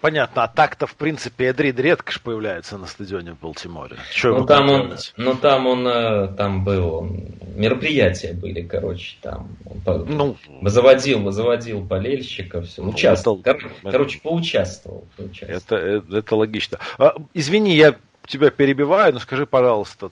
Понятно, 0.00 0.44
а 0.44 0.48
так-то, 0.48 0.86
в 0.86 0.96
принципе, 0.96 1.48
Эдрид 1.48 1.80
редко 1.80 2.12
ж 2.12 2.20
появляется 2.20 2.76
на 2.76 2.86
стадионе 2.86 3.32
в 3.32 3.40
Балтиморе. 3.40 3.96
Что 4.10 4.38
ну, 4.38 4.44
там 4.46 4.68
он, 4.68 4.96
ну, 5.16 5.34
там 5.34 5.66
он, 5.66 6.36
там 6.36 6.62
был, 6.62 6.94
он, 6.96 7.24
мероприятия 7.56 8.34
были, 8.34 8.60
короче, 8.60 9.16
там. 9.22 9.56
Он 9.86 10.04
ну, 10.06 10.36
заводил, 10.62 11.30
заводил 11.30 11.80
болельщиков, 11.80 12.68
все, 12.68 12.82
ну, 12.82 12.90
участвовал. 12.90 13.40
Это, 13.40 13.54
Кор, 13.54 13.72
это, 13.82 13.90
короче, 13.90 14.20
поучаствовал. 14.20 15.06
поучаствовал. 15.16 15.56
Это, 15.56 15.76
это, 15.76 16.18
это 16.18 16.36
логично. 16.36 16.78
А, 16.98 17.14
извини, 17.32 17.74
я 17.74 17.96
тебя 18.26 18.50
перебиваю, 18.50 19.14
но 19.14 19.20
скажи, 19.20 19.46
пожалуйста, 19.46 20.10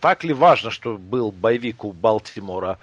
так 0.00 0.24
ли 0.24 0.32
важно, 0.32 0.70
что 0.70 0.96
был 0.96 1.30
боевик 1.32 1.84
у 1.84 1.92
Балтимора? 1.92 2.78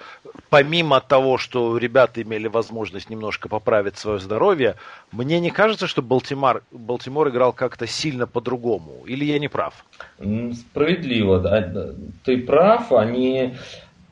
Помимо 0.49 1.01
того, 1.01 1.37
что 1.37 1.77
ребята 1.77 2.21
имели 2.21 2.47
возможность 2.47 3.09
немножко 3.09 3.49
поправить 3.49 3.97
свое 3.97 4.19
здоровье, 4.19 4.75
мне 5.11 5.39
не 5.39 5.49
кажется, 5.49 5.87
что 5.87 6.01
Балтимор, 6.01 6.63
Балтимор 6.71 7.29
играл 7.29 7.53
как-то 7.53 7.87
сильно 7.87 8.27
по-другому. 8.27 9.03
Или 9.05 9.25
я 9.25 9.39
не 9.39 9.47
прав? 9.47 9.85
Справедливо, 10.17 11.39
да. 11.39 11.93
Ты 12.23 12.37
прав. 12.37 12.91
Они, 12.91 13.55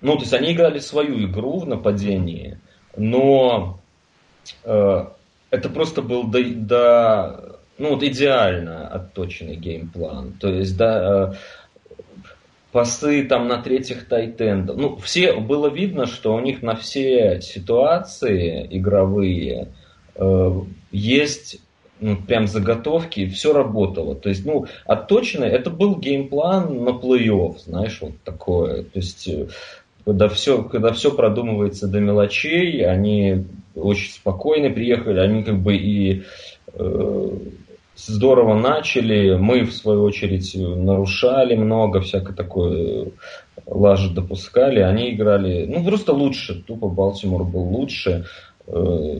ну, 0.01 0.15
то 0.15 0.21
есть 0.21 0.33
они 0.33 0.53
играли 0.53 0.79
свою 0.79 1.25
игру 1.25 1.59
в 1.59 1.67
нападении, 1.67 2.57
но 2.97 3.79
э, 4.63 5.05
это 5.49 5.69
просто 5.69 6.01
был 6.01 6.23
до, 6.23 6.43
до 6.43 7.57
ну, 7.77 7.89
вот 7.89 8.03
идеально 8.03 8.87
отточенный 8.87 9.55
геймплан. 9.55 10.33
То 10.33 10.49
есть, 10.49 10.77
да, 10.77 11.31
э, 11.31 11.33
пасы 12.71 13.23
там 13.23 13.47
на 13.47 13.61
третьих 13.61 14.07
тайтендов. 14.07 14.77
Ну, 14.77 14.95
все, 14.97 15.33
было 15.33 15.67
видно, 15.67 16.05
что 16.05 16.33
у 16.33 16.39
них 16.39 16.61
на 16.61 16.75
все 16.75 17.41
ситуации 17.41 18.67
игровые 18.69 19.69
э, 20.15 20.51
есть 20.91 21.59
ну, 21.99 22.17
прям 22.17 22.47
заготовки, 22.47 23.27
все 23.27 23.53
работало. 23.53 24.15
То 24.15 24.29
есть, 24.29 24.45
ну, 24.45 24.65
отточено, 24.85 25.43
это 25.43 25.69
был 25.69 25.95
геймплан 25.95 26.83
на 26.83 26.89
плей-офф, 26.89 27.59
знаешь, 27.59 27.99
вот 28.01 28.13
такое. 28.23 28.83
То 28.83 28.99
есть, 28.99 29.27
э, 29.27 29.47
когда 30.03 30.27
все, 30.29 30.63
когда 30.63 30.91
все 30.93 31.11
продумывается 31.11 31.87
до 31.87 31.99
мелочей, 31.99 32.83
они 32.85 33.45
очень 33.75 34.11
спокойно 34.11 34.71
приехали, 34.71 35.19
они 35.19 35.43
как 35.43 35.59
бы 35.59 35.75
и 35.75 36.23
э, 36.73 37.29
здорово 38.05 38.55
начали, 38.55 39.35
мы 39.35 39.63
в 39.63 39.73
свою 39.73 40.03
очередь 40.03 40.53
нарушали 40.55 41.55
много, 41.55 42.01
всякое 42.01 42.33
такое 42.33 43.11
лажи 43.65 44.09
допускали, 44.09 44.79
они 44.79 45.13
играли, 45.13 45.65
ну 45.65 45.83
просто 45.83 46.13
лучше, 46.13 46.61
тупо 46.63 46.87
Балтимор 46.87 47.43
был 47.43 47.63
лучше, 47.63 48.25
э, 48.67 49.19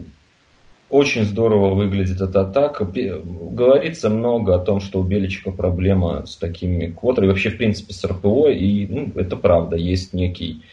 очень 0.90 1.24
здорово 1.24 1.74
выглядит 1.74 2.20
эта 2.20 2.42
атака. 2.42 2.84
Говорится 2.86 4.10
много 4.10 4.56
о 4.56 4.60
том, 4.60 4.82
что 4.82 5.00
у 5.00 5.04
Беличка 5.04 5.52
проблема 5.52 6.26
с 6.26 6.36
такими 6.36 6.88
квотерами, 6.88 7.30
вообще, 7.30 7.50
в 7.50 7.58
принципе, 7.58 7.94
с 7.94 8.04
РПО, 8.04 8.50
и 8.50 8.88
ну, 8.88 9.12
это 9.16 9.38
правда, 9.38 9.78
есть 9.78 10.14
некий, 10.14 10.64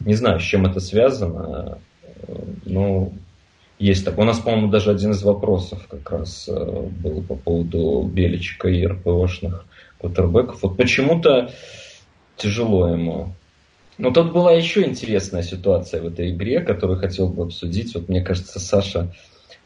не 0.00 0.14
знаю, 0.14 0.40
с 0.40 0.44
чем 0.44 0.64
это 0.64 0.80
связано, 0.80 1.78
э, 2.26 2.34
но 2.64 3.12
есть 3.78 4.04
такой. 4.04 4.24
У 4.24 4.26
нас, 4.26 4.38
по-моему, 4.40 4.68
даже 4.68 4.90
один 4.90 5.12
из 5.12 5.22
вопросов 5.22 5.86
как 5.88 6.10
раз 6.10 6.48
э, 6.48 6.52
был 7.02 7.22
по 7.22 7.36
поводу 7.36 8.02
Беличка 8.02 8.68
и 8.68 8.84
РПОшных 8.86 9.64
квотербеков. 10.00 10.62
Вот 10.62 10.76
почему-то 10.76 11.52
тяжело 12.36 12.88
ему. 12.88 13.34
Но 13.98 14.10
тут 14.10 14.32
была 14.32 14.52
еще 14.52 14.84
интересная 14.84 15.42
ситуация 15.42 16.00
в 16.00 16.06
этой 16.06 16.30
игре, 16.30 16.60
которую 16.60 16.98
хотел 16.98 17.28
бы 17.28 17.44
обсудить. 17.44 17.94
Вот 17.94 18.08
мне 18.08 18.22
кажется, 18.22 18.60
Саша 18.60 19.12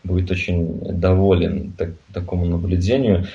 будет 0.05 0.31
очень 0.31 0.81
доволен 0.81 1.73
так, 1.73 1.91
такому 2.13 2.47
наблюдению. 2.47 3.27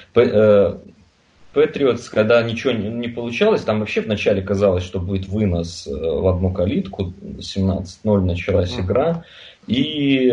Патриотс, 1.57 2.09
когда 2.09 2.43
ничего 2.43 2.71
не, 2.71 2.87
не 2.89 3.07
получалось, 3.07 3.63
там 3.63 3.79
вообще 3.79 4.01
вначале 4.01 4.43
казалось, 4.43 4.83
что 4.83 4.99
будет 4.99 5.27
вынос 5.27 5.87
э, 5.87 5.91
в 5.91 6.27
одну 6.27 6.53
калитку, 6.53 7.13
17-0 7.21 8.21
началась 8.21 8.73
mm-hmm. 8.73 8.81
игра, 8.81 9.23
и 9.67 10.29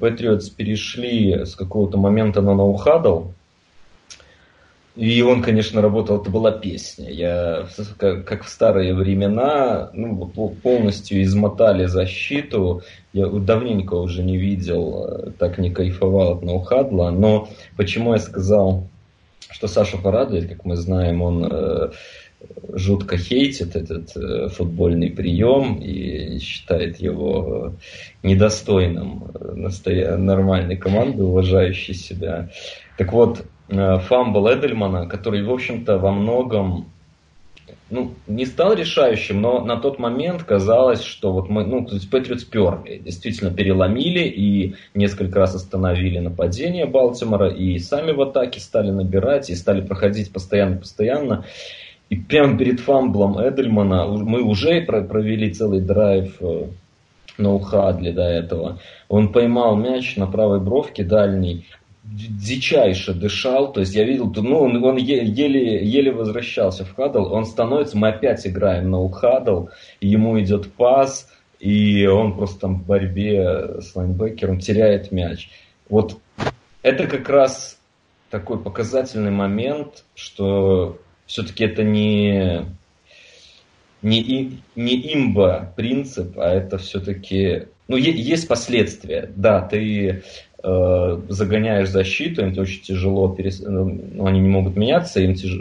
Patriots 0.00 0.54
перешли 0.54 1.44
с 1.44 1.54
какого-то 1.54 1.98
момента 1.98 2.42
на 2.42 2.54
ноу-хадл. 2.54 3.32
И 4.96 5.22
он, 5.22 5.40
конечно, 5.40 5.80
работал, 5.80 6.20
это 6.20 6.30
была 6.30 6.50
песня. 6.50 7.10
Я, 7.10 7.66
как, 7.96 8.26
как 8.26 8.44
в 8.44 8.48
старые 8.48 8.94
времена, 8.94 9.88
ну, 9.94 10.26
полностью 10.26 11.22
измотали 11.22 11.86
защиту. 11.86 12.82
Я 13.12 13.28
давненько 13.28 13.94
уже 13.94 14.22
не 14.22 14.36
видел, 14.36 15.06
э, 15.08 15.30
так 15.38 15.58
не 15.58 15.70
кайфовал 15.70 16.32
от 16.32 16.42
Ноухадла. 16.42 17.10
Но 17.10 17.48
почему 17.76 18.12
я 18.12 18.18
сказал, 18.18 18.88
что 19.48 19.68
Саша 19.68 19.96
порадует, 19.96 20.48
как 20.48 20.64
мы 20.64 20.76
знаем, 20.76 21.22
он 21.22 21.48
э, 21.50 21.90
жутко 22.72 23.16
хейтит 23.16 23.76
этот 23.76 24.16
э, 24.16 24.48
футбольный 24.48 25.10
прием 25.10 25.76
и 25.76 26.38
считает 26.38 27.00
его 27.00 27.74
недостойным 28.22 29.24
э, 29.34 29.52
настоя- 29.54 30.16
нормальной 30.16 30.76
команды, 30.76 31.22
уважающей 31.22 31.94
себя. 31.94 32.50
Так 32.96 33.12
вот, 33.12 33.44
э, 33.68 33.98
fumble 33.98 34.52
Эдельмана, 34.52 35.06
который, 35.06 35.42
в 35.42 35.50
общем-то, 35.50 35.98
во 35.98 36.12
многом 36.12 36.86
ну, 37.90 38.14
не 38.28 38.46
стал 38.46 38.74
решающим, 38.74 39.40
но 39.40 39.64
на 39.64 39.76
тот 39.76 39.98
момент 39.98 40.44
казалось, 40.44 41.02
что 41.02 41.32
вот 41.32 41.48
мы, 41.48 41.66
ну, 41.66 41.84
то 41.84 41.94
есть 41.94 42.08
Patriots 42.08 42.44
перли, 42.44 42.98
действительно 42.98 43.52
переломили 43.52 44.20
и 44.20 44.76
несколько 44.94 45.40
раз 45.40 45.56
остановили 45.56 46.20
нападение 46.20 46.86
Балтимора, 46.86 47.48
и 47.48 47.78
сами 47.80 48.12
в 48.12 48.20
атаке 48.20 48.60
стали 48.60 48.90
набирать, 48.90 49.50
и 49.50 49.56
стали 49.56 49.80
проходить 49.80 50.32
постоянно-постоянно. 50.32 51.44
И 52.10 52.16
прямо 52.16 52.58
перед 52.58 52.80
fumble 52.80 53.25
ом 53.25 53.40
Эдельмана 53.40 54.06
мы 54.06 54.42
уже 54.42 54.82
провели 54.82 55.52
целый 55.54 55.80
драйв 55.80 56.36
э, 56.40 56.66
на 57.38 57.54
no-huddle 57.54 58.12
до 58.12 58.24
этого. 58.24 58.80
Он 59.08 59.32
поймал 59.32 59.76
мяч 59.76 60.16
на 60.16 60.26
правой 60.26 60.60
бровке 60.60 61.04
дальней, 61.04 61.66
дичайше 62.02 63.14
дышал, 63.14 63.72
то 63.72 63.78
есть 63.78 63.94
я 63.94 64.02
видел, 64.04 64.32
ну, 64.34 64.58
он, 64.58 64.82
он 64.82 64.96
еле, 64.96 65.84
еле 65.86 66.10
возвращался 66.10 66.84
в 66.84 66.94
хадл, 66.96 67.32
он 67.32 67.44
становится, 67.44 67.96
мы 67.96 68.08
опять 68.08 68.44
играем 68.44 68.90
на 68.90 68.98
ухадл, 68.98 69.68
ему 70.00 70.40
идет 70.40 70.72
пас, 70.72 71.30
и 71.60 72.06
он 72.06 72.34
просто 72.34 72.60
там 72.60 72.80
в 72.80 72.86
борьбе 72.86 73.80
с 73.80 73.94
лайнбекером 73.94 74.58
теряет 74.58 75.12
мяч. 75.12 75.48
Вот 75.88 76.16
это 76.82 77.06
как 77.06 77.28
раз 77.28 77.78
такой 78.30 78.58
показательный 78.58 79.30
момент, 79.30 80.04
что 80.16 80.98
все-таки 81.30 81.62
это 81.62 81.84
не, 81.84 82.66
не, 84.02 84.58
не 84.74 85.14
имба 85.14 85.72
принцип, 85.76 86.36
а 86.36 86.52
это 86.52 86.76
все-таки... 86.78 87.68
Ну, 87.86 87.96
есть 87.96 88.48
последствия. 88.48 89.30
Да, 89.36 89.62
ты 89.62 90.24
э, 90.62 91.20
загоняешь 91.28 91.88
защиту, 91.88 92.42
им 92.42 92.58
очень 92.58 92.82
тяжело, 92.82 93.28
перес... 93.28 93.60
ну, 93.60 94.26
они 94.26 94.40
не 94.40 94.48
могут 94.48 94.74
меняться, 94.74 95.20
им 95.20 95.36
тяж... 95.36 95.52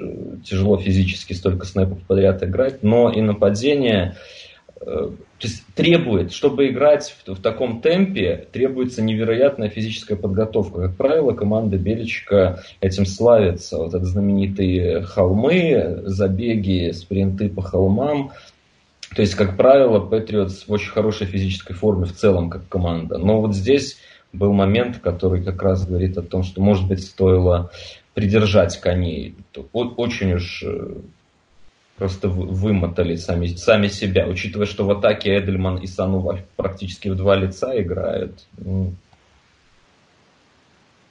тяжело 0.43 0.79
физически 0.79 1.33
столько 1.33 1.67
снэпов 1.67 1.99
подряд 1.99 2.41
играть, 2.41 2.81
но 2.81 3.11
и 3.11 3.21
нападение 3.21 4.15
э, 4.15 4.48
то 4.79 5.13
есть 5.39 5.63
требует, 5.75 6.31
чтобы 6.31 6.67
играть 6.67 7.15
в, 7.25 7.33
в 7.33 7.41
таком 7.41 7.81
темпе, 7.81 8.47
требуется 8.51 9.01
невероятная 9.01 9.69
физическая 9.69 10.17
подготовка. 10.17 10.87
Как 10.87 10.95
правило, 10.95 11.33
команда 11.33 11.77
Беличка 11.77 12.63
этим 12.81 13.05
славится. 13.05 13.77
Вот 13.77 13.93
это 13.93 14.05
знаменитые 14.05 15.01
холмы, 15.03 16.01
забеги, 16.05 16.91
спринты 16.91 17.49
по 17.49 17.61
холмам. 17.61 18.31
То 19.15 19.21
есть, 19.21 19.35
как 19.35 19.57
правило, 19.57 19.99
Патриотс 19.99 20.67
в 20.67 20.71
очень 20.71 20.91
хорошей 20.91 21.27
физической 21.27 21.73
форме 21.73 22.05
в 22.05 22.13
целом, 22.13 22.49
как 22.49 22.67
команда. 22.69 23.17
Но 23.17 23.41
вот 23.41 23.55
здесь 23.55 23.97
был 24.31 24.53
момент, 24.53 24.99
который 24.99 25.43
как 25.43 25.61
раз 25.63 25.87
говорит 25.87 26.17
о 26.17 26.21
том, 26.21 26.43
что, 26.43 26.61
может 26.61 26.87
быть, 26.87 27.03
стоило 27.03 27.71
придержать 28.13 28.79
коней. 28.79 29.35
Очень 29.73 30.33
уж 30.33 30.63
э, 30.63 30.95
просто 31.99 32.29
вымотали 32.29 33.15
сами, 33.17 33.47
сами 33.47 33.87
себя, 33.87 34.25
учитывая, 34.25 34.65
что 34.65 34.85
в 34.85 34.91
атаке 34.91 35.37
Эдельман 35.37 35.77
и 35.77 35.85
Сану 35.85 36.39
практически 36.55 37.09
в 37.09 37.15
два 37.15 37.35
лица 37.35 37.79
играют. 37.79 38.45
Ну, 38.57 38.93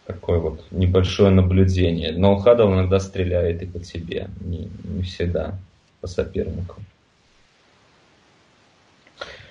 такое 0.07 0.39
вот 0.39 0.65
небольшое 0.71 1.31
наблюдение. 1.31 2.13
Но 2.13 2.37
Хадл 2.37 2.73
иногда 2.73 2.99
стреляет 3.01 3.63
и 3.63 3.67
по 3.67 3.79
тебе, 3.79 4.31
не, 4.41 4.71
не 4.83 5.03
всегда 5.03 5.59
по 6.01 6.07
сопернику. 6.07 6.77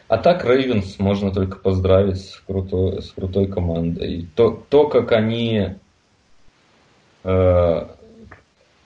А 0.08 0.18
так 0.18 0.44
Рейвенс 0.44 0.98
можно 0.98 1.32
только 1.32 1.58
поздравить 1.60 2.22
с 2.22 2.38
крутой, 2.48 3.04
с 3.04 3.12
крутой 3.12 3.48
командой. 3.48 4.28
То, 4.36 4.64
то 4.70 4.88
как 4.88 5.12
они 5.12 5.76
э, 7.24 7.88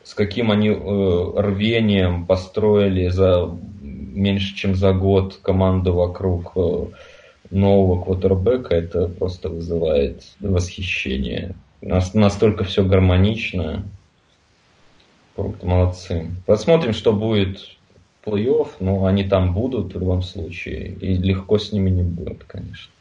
с 0.04 0.14
каким 0.14 0.52
они 0.52 0.70
э, 0.70 1.32
рвением 1.38 2.26
построили 2.26 3.10
за 3.10 3.50
меньше, 3.82 4.56
чем 4.56 4.76
за 4.76 4.94
год 4.94 5.40
команду 5.42 5.94
вокруг 5.94 6.52
э, 6.56 6.86
нового 7.50 8.04
квотербека, 8.04 8.76
это 8.76 9.08
просто 9.08 9.50
вызывает 9.50 10.24
восхищение. 10.40 11.56
Настолько 11.82 12.64
все 12.64 12.84
гармонично. 12.84 13.84
Молодцы. 15.64 16.30
Посмотрим, 16.46 16.94
что 16.94 17.14
будет 17.14 17.66
плей-офф. 18.24 18.70
Ну, 18.80 19.06
они 19.06 19.24
там 19.24 19.54
будут 19.54 19.96
в 19.96 20.00
любом 20.00 20.22
случае. 20.22 20.90
И 21.02 21.16
легко 21.16 21.58
с 21.58 21.72
ними 21.72 21.90
не 21.90 22.04
будет, 22.04 22.44
конечно. 22.44 22.92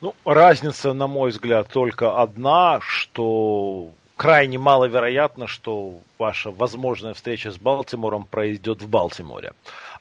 Ну, 0.00 0.14
разница, 0.24 0.92
на 0.92 1.06
мой 1.06 1.30
взгляд, 1.30 1.68
только 1.68 2.20
одна, 2.20 2.80
что 2.80 3.90
крайне 4.18 4.58
маловероятно, 4.58 5.46
что 5.46 6.00
ваша 6.18 6.50
возможная 6.50 7.14
встреча 7.14 7.50
с 7.52 7.56
Балтимором 7.56 8.26
произойдет 8.26 8.82
в 8.82 8.88
Балтиморе. 8.88 9.52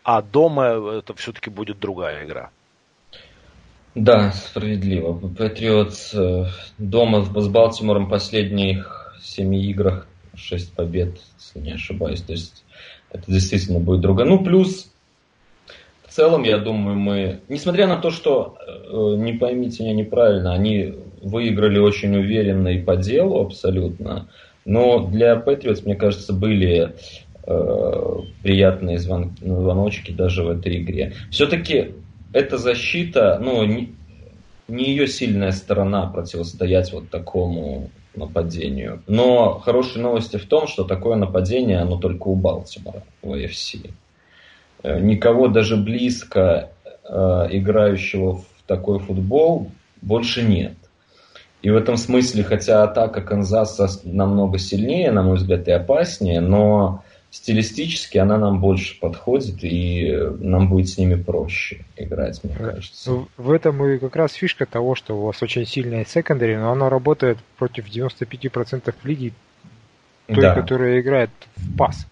А 0.03 0.21
дома 0.21 0.97
это 0.97 1.13
все-таки 1.13 1.49
будет 1.49 1.79
другая 1.79 2.25
игра. 2.25 2.49
Да, 3.95 4.31
справедливо. 4.31 5.13
Патриотс 5.13 6.13
э, 6.13 6.47
дома 6.77 7.23
с 7.23 7.47
Балтимором 7.47 8.09
последних 8.09 9.15
семи 9.21 9.63
играх 9.65 10.07
шесть 10.35 10.73
побед, 10.73 11.17
если 11.37 11.59
не 11.59 11.73
ошибаюсь. 11.73 12.21
То 12.21 12.33
есть 12.33 12.63
это 13.11 13.31
действительно 13.31 13.79
будет 13.79 14.01
другая. 14.01 14.27
Ну, 14.27 14.43
плюс 14.43 14.91
в 16.07 16.13
целом, 16.13 16.43
я 16.43 16.57
думаю, 16.57 16.97
мы, 16.97 17.41
несмотря 17.49 17.85
на 17.87 17.97
то, 17.97 18.09
что, 18.09 18.57
э, 18.59 19.21
не 19.21 19.33
поймите 19.33 19.83
меня 19.83 19.93
неправильно, 19.93 20.53
они 20.53 20.95
выиграли 21.21 21.79
очень 21.79 22.15
уверенно 22.15 22.69
и 22.69 22.81
по 22.81 22.95
делу 22.95 23.41
абсолютно. 23.41 24.29
Но 24.65 24.99
для 25.07 25.35
Патриотс, 25.37 25.83
мне 25.83 25.95
кажется, 25.95 26.33
были 26.33 26.93
э, 27.45 28.15
приятные 28.43 28.99
звон, 28.99 29.35
звоночки 29.39 30.11
даже 30.11 30.43
в 30.43 30.49
этой 30.49 30.81
игре. 30.81 31.13
Все-таки 31.31 31.93
эта 32.33 32.57
защита, 32.57 33.39
ну, 33.41 33.63
не, 33.63 33.93
не 34.67 34.89
ее 34.89 35.07
сильная 35.07 35.51
сторона 35.51 36.07
противостоять 36.07 36.91
вот 36.91 37.09
такому 37.09 37.89
нападению. 38.15 39.01
Но 39.07 39.59
хорошие 39.59 40.01
новости 40.01 40.37
в 40.37 40.45
том, 40.45 40.67
что 40.67 40.83
такое 40.83 41.15
нападение, 41.15 41.79
оно 41.79 41.97
только 41.97 42.27
у 42.27 42.35
Балтимора 42.35 43.03
в 43.21 43.33
AFC. 43.33 43.91
Э, 44.83 44.99
никого 44.99 45.47
даже 45.47 45.77
близко 45.77 46.71
э, 47.07 47.47
играющего 47.51 48.37
в 48.37 48.45
такой 48.65 48.99
футбол 48.99 49.71
больше 50.01 50.43
нет. 50.43 50.73
И 51.67 51.69
в 51.69 51.75
этом 51.75 51.97
смысле, 51.97 52.45
хотя 52.45 52.83
атака 52.83 53.19
Канзаса 53.19 53.89
намного 54.05 54.57
сильнее, 54.57 55.11
на 55.11 55.21
мой 55.21 55.35
взгляд, 55.35 55.67
и 55.67 55.71
опаснее, 55.71 56.39
но 56.39 57.03
стилистически 57.29 58.17
она 58.17 58.37
нам 58.37 58.61
больше 58.61 58.97
подходит, 58.97 59.65
и 59.65 60.17
нам 60.39 60.69
будет 60.69 60.87
с 60.87 60.97
ними 60.97 61.21
проще 61.21 61.83
играть, 61.97 62.41
мне 62.45 62.55
кажется. 62.55 63.25
В 63.35 63.51
этом 63.51 63.85
и 63.85 63.97
как 63.97 64.15
раз 64.15 64.31
фишка 64.31 64.65
того, 64.65 64.95
что 64.95 65.17
у 65.17 65.25
вас 65.25 65.43
очень 65.43 65.65
сильная 65.65 66.05
секондари, 66.05 66.55
но 66.55 66.71
она 66.71 66.89
работает 66.89 67.37
против 67.57 67.93
95% 67.93 68.95
лиги, 69.03 69.33
той, 70.27 70.41
да. 70.41 70.55
которая 70.55 71.01
играет 71.01 71.31
в 71.57 71.75
пас. 71.75 72.07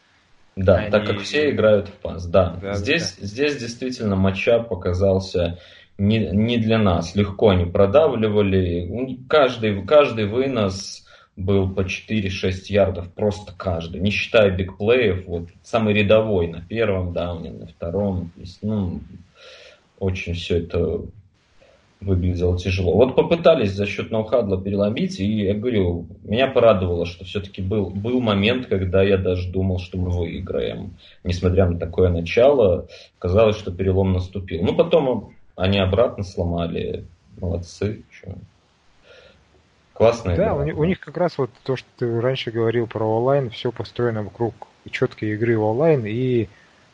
Да, 0.57 0.79
Они... 0.79 0.91
так 0.91 1.07
как 1.07 1.21
все 1.21 1.51
играют 1.51 1.87
в 1.87 1.93
пас, 1.93 2.25
да. 2.25 2.57
да 2.61 2.73
здесь, 2.73 3.15
да. 3.21 3.25
здесь 3.25 3.55
действительно 3.55 4.17
матча 4.17 4.59
показался 4.59 5.59
не, 5.97 6.19
не 6.31 6.57
для 6.57 6.77
нас. 6.77 7.15
Легко 7.15 7.49
они 7.49 7.65
продавливали. 7.65 9.17
Каждый, 9.27 9.83
каждый 9.85 10.25
вынос 10.25 11.05
был 11.35 11.69
по 11.69 11.81
4-6 11.81 12.29
ярдов, 12.69 13.11
просто 13.13 13.53
каждый, 13.57 13.99
не 13.99 14.09
считая 14.09 14.51
бигплеев, 14.51 15.25
вот 15.27 15.49
самый 15.63 15.93
рядовой 15.93 16.47
на 16.47 16.61
первом 16.61 17.11
дауне, 17.11 17.51
на 17.51 17.67
втором, 17.67 18.31
то 18.35 18.39
есть, 18.39 18.59
ну, 18.61 19.01
очень 19.99 20.33
все 20.33 20.59
это 20.59 21.01
выглядело 21.99 22.57
тяжело. 22.57 22.95
Вот 22.95 23.15
попытались 23.15 23.73
за 23.73 23.85
счет 23.85 24.11
ноухадла 24.11 24.61
переломить, 24.61 25.19
и 25.19 25.25
я 25.25 25.55
говорю, 25.55 26.05
меня 26.23 26.47
порадовало, 26.47 27.05
что 27.05 27.25
все-таки 27.25 27.61
был, 27.61 27.89
был 27.89 28.21
момент, 28.21 28.67
когда 28.67 29.01
я 29.03 29.17
даже 29.17 29.51
думал, 29.51 29.79
что 29.79 29.97
мы 29.97 30.11
выиграем. 30.11 30.97
Несмотря 31.23 31.67
на 31.67 31.79
такое 31.79 32.09
начало, 32.09 32.87
казалось, 33.17 33.57
что 33.57 33.71
перелом 33.71 34.13
наступил. 34.13 34.61
Ну, 34.63 34.75
потом 34.75 35.33
они 35.55 35.79
обратно 35.79 36.23
сломали. 36.23 37.05
Молодцы. 37.39 38.03
Чё. 38.11 38.33
Классная 39.93 40.35
Да, 40.35 40.43
игра. 40.47 40.55
у, 40.55 40.63
них- 40.63 40.77
у 40.77 40.83
них 40.83 40.99
как 40.99 41.17
раз 41.17 41.37
вот 41.37 41.49
то, 41.63 41.75
что 41.75 41.87
ты 41.97 42.19
раньше 42.21 42.51
говорил 42.51 42.85
про 42.87 43.05
онлайн, 43.05 43.49
все 43.49 43.71
построено 43.71 44.23
вокруг 44.23 44.53
четкой 44.91 45.31
игры 45.33 45.57
в 45.57 45.63
онлайн 45.63 46.05
и 46.05 46.47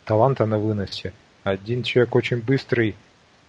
таланта 0.05 0.45
на 0.45 0.59
выносе. 0.59 1.13
Один 1.43 1.81
человек 1.83 2.15
очень 2.15 2.37
быстрый 2.37 2.95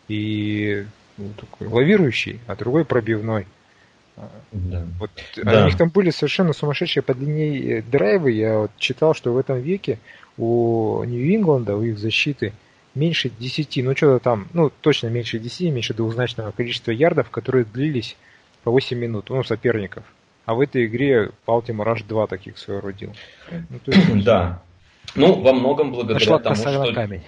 и 0.09 0.87
ну, 1.19 1.29
такой 1.39 1.67
лавирующий, 1.69 2.41
а 2.47 2.57
другой 2.57 2.85
пробивной. 2.87 3.47
Да. 4.53 4.85
Вот 4.99 5.11
Да. 5.43 5.63
у 5.63 5.67
них 5.67 5.77
там 5.77 5.89
были 5.91 6.11
совершенно 6.11 6.53
сумасшедшие 6.53 7.03
по 7.03 7.15
длине 7.15 7.79
э, 7.79 7.83
драйвы. 7.83 8.31
Я 8.33 8.59
вот 8.61 8.71
читал, 8.79 9.15
что 9.15 9.33
в 9.33 9.39
этом 9.39 9.59
веке 9.61 9.99
у 10.39 11.03
Нью-Ингланда, 11.05 11.77
у 11.77 11.83
их 11.83 11.99
защиты 11.99 12.53
меньше 12.95 13.31
10, 13.31 13.85
ну 13.85 13.97
что-то 13.97 14.19
там, 14.19 14.49
ну 14.53 14.71
точно 14.81 15.09
меньше 15.09 15.39
10, 15.39 15.73
меньше 15.73 15.95
двузначного 15.95 16.51
количества 16.51 16.91
ярдов, 16.91 17.31
которые 17.31 17.65
длились 17.65 18.17
по 18.65 18.71
8 18.71 18.99
минут, 18.99 19.31
ну, 19.31 19.43
соперников. 19.43 20.05
А 20.45 20.55
в 20.55 20.61
этой 20.61 20.87
игре 20.87 21.31
Балтимор 21.47 21.89
аж 21.89 22.03
два 22.03 22.27
таких 22.27 22.59
соорудил. 22.59 23.13
Ну, 23.51 23.79
то 23.85 23.93
есть 23.93 24.25
Да. 24.25 24.63
Ну, 25.15 25.41
во 25.41 25.53
многом 25.53 25.93
благодаря 25.93 26.39
тому, 26.39 26.57
что... 26.57 26.93
камень. 26.95 27.23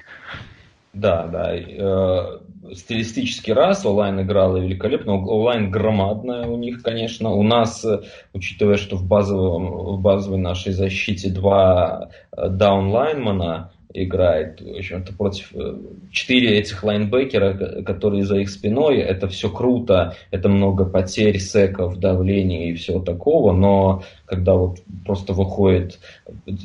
Да, 0.95 1.27
да. 1.27 1.55
э, 1.57 2.39
стилистический 2.73 3.53
раз 3.53 3.85
онлайн 3.85 4.21
играла 4.21 4.59
великолепно. 4.59 5.15
Онлайн 5.15 5.71
громадная 5.71 6.47
у 6.47 6.57
них, 6.57 6.83
конечно. 6.83 7.31
У 7.31 7.43
нас, 7.43 7.85
э, 7.85 8.03
учитывая, 8.33 8.77
что 8.77 8.97
в, 8.97 9.05
базовом, 9.05 9.97
в 9.97 10.01
базовой 10.01 10.39
нашей 10.39 10.73
защите 10.73 11.31
два 11.31 12.11
э, 12.31 12.49
даунлайнмана 12.49 13.73
играет, 13.95 14.61
в 14.61 14.77
общем-то, 14.77 15.13
против 15.15 15.55
э, 15.55 15.77
четыре 16.11 16.59
этих 16.59 16.83
лайнбекера, 16.83 17.55
ко- 17.55 17.83
которые 17.85 18.25
за 18.25 18.39
их 18.39 18.51
спиной, 18.51 18.99
это 18.99 19.29
все 19.29 19.49
круто, 19.49 20.17
это 20.33 20.49
много 20.49 20.85
потерь, 20.85 21.39
секов, 21.39 21.99
давления 21.99 22.71
и 22.71 22.75
всего 22.75 23.01
такого, 23.01 23.53
но 23.53 24.03
когда 24.27 24.55
вот 24.55 24.81
просто 25.07 25.33
выходит 25.33 26.01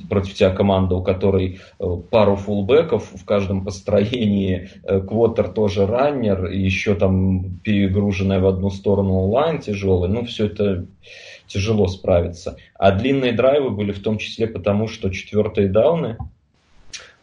против 0.10 0.34
тебя 0.34 0.50
команда, 0.50 0.96
у 0.96 1.04
которой 1.04 1.60
э, 1.80 1.98
пару 2.10 2.36
фулбеков 2.36 3.12
в 3.14 3.24
каждом 3.26 3.64
построении, 3.64 4.72
э, 4.84 5.00
квотер 5.00 5.50
тоже 5.50 5.86
раннер, 5.86 6.48
и 6.48 6.60
еще 6.60 6.96
там 6.96 7.60
перегруженная 7.64 8.40
в 8.40 8.48
одну 8.48 8.72
сторону 8.72 9.14
онлайн 9.20 9.60
тяжелый, 9.60 10.10
ну 10.10 10.26
все 10.26 10.48
это 10.48 10.88
тяжело 11.46 11.88
справиться. 11.88 12.58
А 12.76 12.92
длинные 12.92 13.34
драйвы 13.34 13.70
были 13.70 13.92
в 13.92 14.02
том 14.02 14.18
числе 14.18 14.48
потому, 14.48 14.88
что 14.88 15.10
четвертые 15.10 15.68
дауны, 15.68 16.18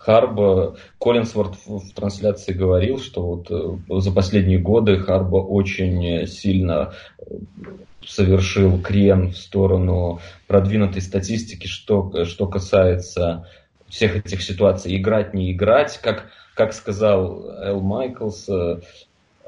Харба, 0.06 0.76
Коллинсворт 1.00 1.56
в, 1.66 1.92
трансляции 1.92 2.52
говорил, 2.52 3.00
что 3.00 3.26
вот 3.26 3.50
э, 3.50 4.00
за 4.00 4.12
последние 4.12 4.60
годы 4.60 5.00
Харба 5.00 5.38
очень 5.38 6.28
сильно 6.28 6.94
э, 7.18 7.24
совершил 8.06 8.80
крен 8.80 9.32
в 9.32 9.36
сторону 9.36 10.20
продвинутой 10.46 11.02
статистики, 11.02 11.66
что, 11.66 12.24
что 12.24 12.46
касается 12.46 13.48
всех 13.88 14.24
этих 14.24 14.42
ситуаций. 14.42 14.96
Играть, 14.96 15.34
не 15.34 15.50
играть, 15.50 15.98
как, 16.00 16.26
как 16.54 16.72
сказал 16.72 17.50
Эл 17.60 17.80
Майклс, 17.80 18.48
э, 18.48 18.80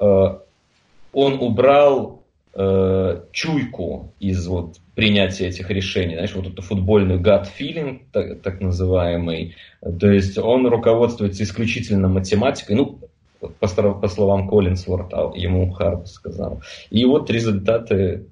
э, 0.00 0.38
он 1.12 1.34
убрал 1.40 2.24
э, 2.54 3.22
чуйку 3.30 4.12
из 4.18 4.44
вот 4.48 4.78
принятия 4.98 5.46
этих 5.46 5.70
решений, 5.70 6.14
знаешь, 6.14 6.34
вот 6.34 6.48
это 6.48 6.60
футбольный 6.60 7.18
gut 7.18 7.46
feeling, 7.56 8.00
так, 8.10 8.40
так 8.40 8.60
называемый, 8.60 9.54
то 9.80 10.10
есть 10.10 10.36
он 10.38 10.66
руководствуется 10.66 11.44
исключительно 11.44 12.08
математикой, 12.08 12.74
ну, 12.74 12.98
по, 13.38 13.68
по 13.68 14.08
словам 14.08 14.48
Коллинсворта, 14.48 15.30
ему 15.36 15.70
Харп 15.70 16.08
сказал. 16.08 16.62
И 16.90 17.04
вот 17.04 17.30
результаты 17.30 18.24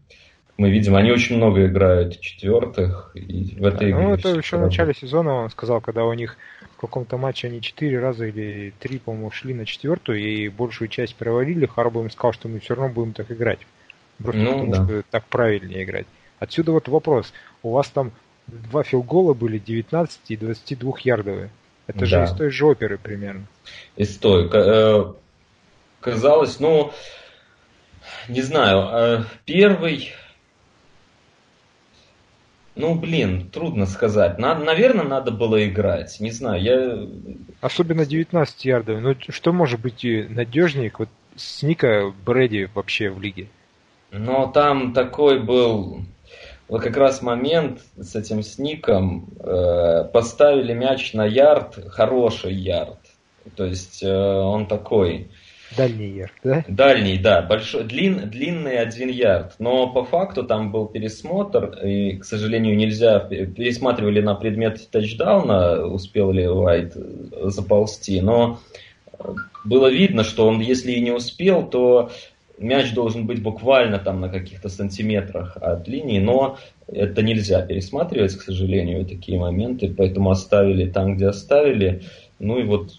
мы 0.56 0.70
видим, 0.70 0.96
они 0.96 1.12
очень 1.12 1.36
много 1.36 1.66
играют 1.66 2.18
четвертых, 2.18 3.12
и 3.14 3.54
в 3.60 3.64
этой 3.64 3.92
игре 3.92 4.02
Ну, 4.02 4.14
это 4.14 4.30
еще 4.30 4.56
в 4.56 4.62
начале 4.62 4.92
сезона 4.92 5.34
он 5.34 5.50
сказал, 5.50 5.80
когда 5.80 6.04
у 6.04 6.14
них 6.14 6.36
в 6.76 6.80
каком-то 6.80 7.16
матче 7.16 7.46
они 7.46 7.60
четыре 7.60 8.00
раза 8.00 8.26
или 8.26 8.74
три, 8.80 8.98
по-моему, 8.98 9.30
шли 9.30 9.54
на 9.54 9.66
четвертую 9.66 10.18
и 10.18 10.48
большую 10.48 10.88
часть 10.88 11.14
провалили, 11.14 11.66
Харбо 11.66 12.02
им 12.02 12.10
сказал, 12.10 12.32
что 12.32 12.48
мы 12.48 12.58
все 12.58 12.74
равно 12.74 12.92
будем 12.92 13.12
так 13.12 13.30
играть. 13.30 13.60
Просто 14.18 14.40
Ну, 14.40 14.50
потому 14.50 14.72
да. 14.72 14.84
что 14.84 15.02
так 15.12 15.26
правильнее 15.26 15.84
играть. 15.84 16.06
Отсюда 16.38 16.72
вот 16.72 16.88
вопрос. 16.88 17.32
У 17.62 17.72
вас 17.72 17.88
там 17.88 18.12
два 18.46 18.82
филгола 18.82 19.34
были 19.34 19.58
19 19.58 20.20
и 20.28 20.36
22 20.36 20.92
ярдовые. 21.04 21.50
Это 21.86 22.04
же 22.06 22.16
Да. 22.16 22.24
из 22.24 22.32
той 22.32 22.50
же 22.50 22.66
оперы 22.66 22.98
примерно. 22.98 23.46
из 23.96 24.16
той. 24.18 24.50
Э, 24.52 25.12
Казалось, 26.00 26.60
ну, 26.60 26.92
не 28.28 28.42
знаю, 28.42 28.88
э, 29.20 29.24
первый, 29.44 30.12
ну, 32.76 32.94
блин, 32.94 33.48
трудно 33.50 33.86
сказать. 33.86 34.38
Надо, 34.38 34.62
наверное, 34.64 35.04
надо 35.04 35.30
было 35.30 35.66
играть. 35.66 36.20
Не 36.20 36.30
знаю, 36.30 36.62
я... 36.62 37.08
Особенно 37.60 38.04
19 38.04 38.64
ярдовые. 38.64 39.02
Ну, 39.02 39.16
что 39.32 39.52
может 39.52 39.80
быть 39.80 40.04
надежнее 40.04 40.92
вот 40.96 41.08
с 41.36 41.62
Ника 41.62 42.12
Брэди 42.24 42.68
вообще 42.74 43.10
в 43.10 43.20
лиге? 43.20 43.48
Но 44.10 44.46
там 44.46 44.92
такой 44.92 45.42
был... 45.42 46.02
Вот 46.68 46.82
как 46.82 46.96
раз 46.96 47.22
момент 47.22 47.80
с 47.96 48.16
этим 48.16 48.42
сником. 48.42 49.28
э, 49.38 50.04
поставили 50.12 50.72
мяч 50.72 51.12
на 51.12 51.24
ярд, 51.24 51.78
хороший 51.90 52.54
ярд. 52.54 52.98
То 53.54 53.64
есть 53.64 54.02
э, 54.02 54.08
он 54.10 54.66
такой... 54.66 55.28
Дальний 55.76 56.08
ярд, 56.08 56.32
да? 56.42 56.64
Дальний, 56.68 57.18
да, 57.18 57.42
большой, 57.42 57.84
длин, 57.84 58.30
длинный 58.30 58.78
один 58.78 59.08
ярд. 59.08 59.54
Но 59.58 59.88
по 59.88 60.04
факту 60.04 60.44
там 60.44 60.72
был 60.72 60.86
пересмотр, 60.86 61.78
и, 61.84 62.16
к 62.18 62.24
сожалению, 62.24 62.76
нельзя, 62.76 63.20
пересматривали 63.20 64.20
на 64.20 64.34
предмет 64.34 64.90
тачдауна, 64.90 65.86
успел 65.86 66.30
ли 66.30 66.48
Уайт 66.48 66.94
заползти, 66.94 68.20
но 68.20 68.60
было 69.64 69.88
видно, 69.88 70.24
что 70.24 70.46
он, 70.46 70.60
если 70.60 70.92
и 70.92 71.00
не 71.00 71.10
успел, 71.10 71.68
то 71.68 72.10
мяч 72.58 72.92
должен 72.92 73.26
быть 73.26 73.42
буквально 73.42 73.98
там 73.98 74.20
на 74.20 74.28
каких-то 74.28 74.68
сантиметрах 74.68 75.56
от 75.56 75.88
линии, 75.88 76.18
но 76.18 76.58
это 76.86 77.22
нельзя 77.22 77.62
пересматривать, 77.62 78.36
к 78.36 78.42
сожалению, 78.42 79.04
такие 79.04 79.38
моменты, 79.38 79.92
поэтому 79.92 80.30
оставили 80.30 80.88
там, 80.90 81.16
где 81.16 81.28
оставили. 81.28 82.02
Ну 82.38 82.58
и 82.58 82.64
вот 82.64 82.92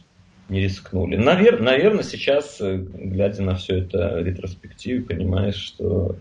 не 0.49 0.61
рискнули. 0.61 1.17
Навер, 1.17 1.61
наверное, 1.61 2.03
сейчас, 2.03 2.61
э, 2.61 2.77
глядя 2.77 3.43
на 3.43 3.55
все 3.55 3.79
это 3.79 4.19
ретроспективе, 4.19 5.01
понимаешь, 5.01 5.55
что 5.55 6.15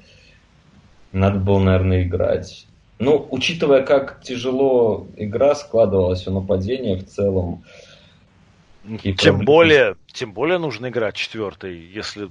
надо 1.12 1.38
было, 1.38 1.60
наверное, 1.60 2.02
играть. 2.02 2.66
Ну, 2.98 3.26
учитывая, 3.30 3.82
как 3.82 4.22
тяжело 4.22 5.06
игра 5.16 5.54
складывалась 5.54 6.26
у 6.26 6.32
нападения 6.32 6.96
в 6.96 7.06
целом. 7.06 7.62
Тем 8.84 9.16
проблемы. 9.16 9.44
более, 9.44 9.96
тем 10.12 10.32
более 10.32 10.58
нужно 10.58 10.88
играть 10.88 11.14
четвертый, 11.14 11.76
если, 11.76 12.30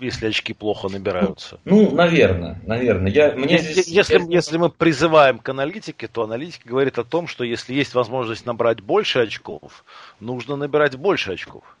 если 0.00 0.28
очки 0.28 0.52
плохо 0.52 0.88
набираются. 0.88 1.58
Ну, 1.64 1.90
наверное, 1.90 2.60
наверное. 2.66 3.10
Я, 3.10 3.32
мне 3.32 3.54
Е- 3.54 3.58
здесь, 3.58 3.88
если, 3.88 4.20
если 4.28 4.56
мы 4.56 4.70
призываем 4.70 5.38
к 5.38 5.48
аналитике, 5.48 6.08
то 6.08 6.22
аналитика 6.22 6.68
говорит 6.68 6.98
о 6.98 7.04
том, 7.04 7.26
что 7.26 7.44
если 7.44 7.74
есть 7.74 7.94
возможность 7.94 8.46
набрать 8.46 8.80
больше 8.80 9.20
очков, 9.20 9.84
нужно 10.20 10.56
набирать 10.56 10.96
больше 10.96 11.32
очков. 11.32 11.76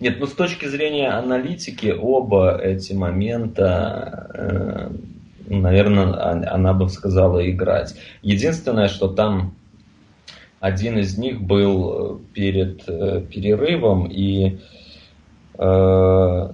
Нет, 0.00 0.18
ну 0.18 0.26
с 0.26 0.32
точки 0.32 0.66
зрения 0.66 1.10
аналитики, 1.10 1.94
оба 1.96 2.58
эти 2.58 2.94
момента, 2.94 4.30
э, 4.34 4.90
наверное, 5.48 6.52
она 6.54 6.72
бы 6.72 6.88
сказала 6.88 7.48
играть. 7.50 7.94
Единственное, 8.22 8.88
что 8.88 9.08
там 9.08 9.54
один 10.60 10.98
из 10.98 11.18
них 11.18 11.42
был 11.42 11.92
э, 11.92 12.18
перед 12.34 12.88
э, 12.88 13.22
перерывом, 13.30 14.06
и 14.06 14.58
э, 15.58 16.48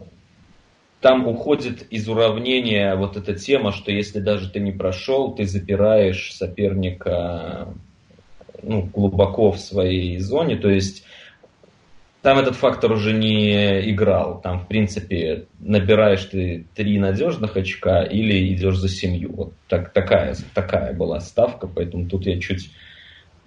там 1.07 1.29
уходит 1.29 1.87
из 1.93 2.09
уравнения 2.09 2.97
вот 2.97 3.17
эта 3.17 3.33
тема, 3.33 3.71
что 3.71 3.93
если 3.93 4.19
даже 4.19 4.51
ты 4.51 4.59
не 4.59 4.73
прошел, 4.73 5.37
ты 5.37 5.45
запираешь 5.45 6.35
соперника 6.35 7.73
ну, 8.61 8.83
глубоко 8.83 9.53
в 9.53 9.59
своей 9.61 10.19
зоне, 10.19 10.57
то 10.57 10.69
есть 10.69 11.05
там 12.23 12.41
этот 12.41 12.57
фактор 12.57 12.91
уже 12.91 13.13
не 13.13 13.89
играл. 13.89 14.41
Там, 14.41 14.59
в 14.59 14.67
принципе, 14.67 15.47
набираешь 15.61 16.25
ты 16.25 16.67
три 16.75 16.99
надежных 16.99 17.57
очка 17.57 18.03
или 18.03 18.53
идешь 18.53 18.79
за 18.79 18.89
семью. 18.89 19.33
Вот 19.33 19.53
так, 19.69 19.93
такая, 19.93 20.35
такая 20.55 20.93
была 20.93 21.21
ставка, 21.21 21.69
поэтому 21.69 22.09
тут 22.09 22.27
я 22.27 22.41
чуть, 22.41 22.73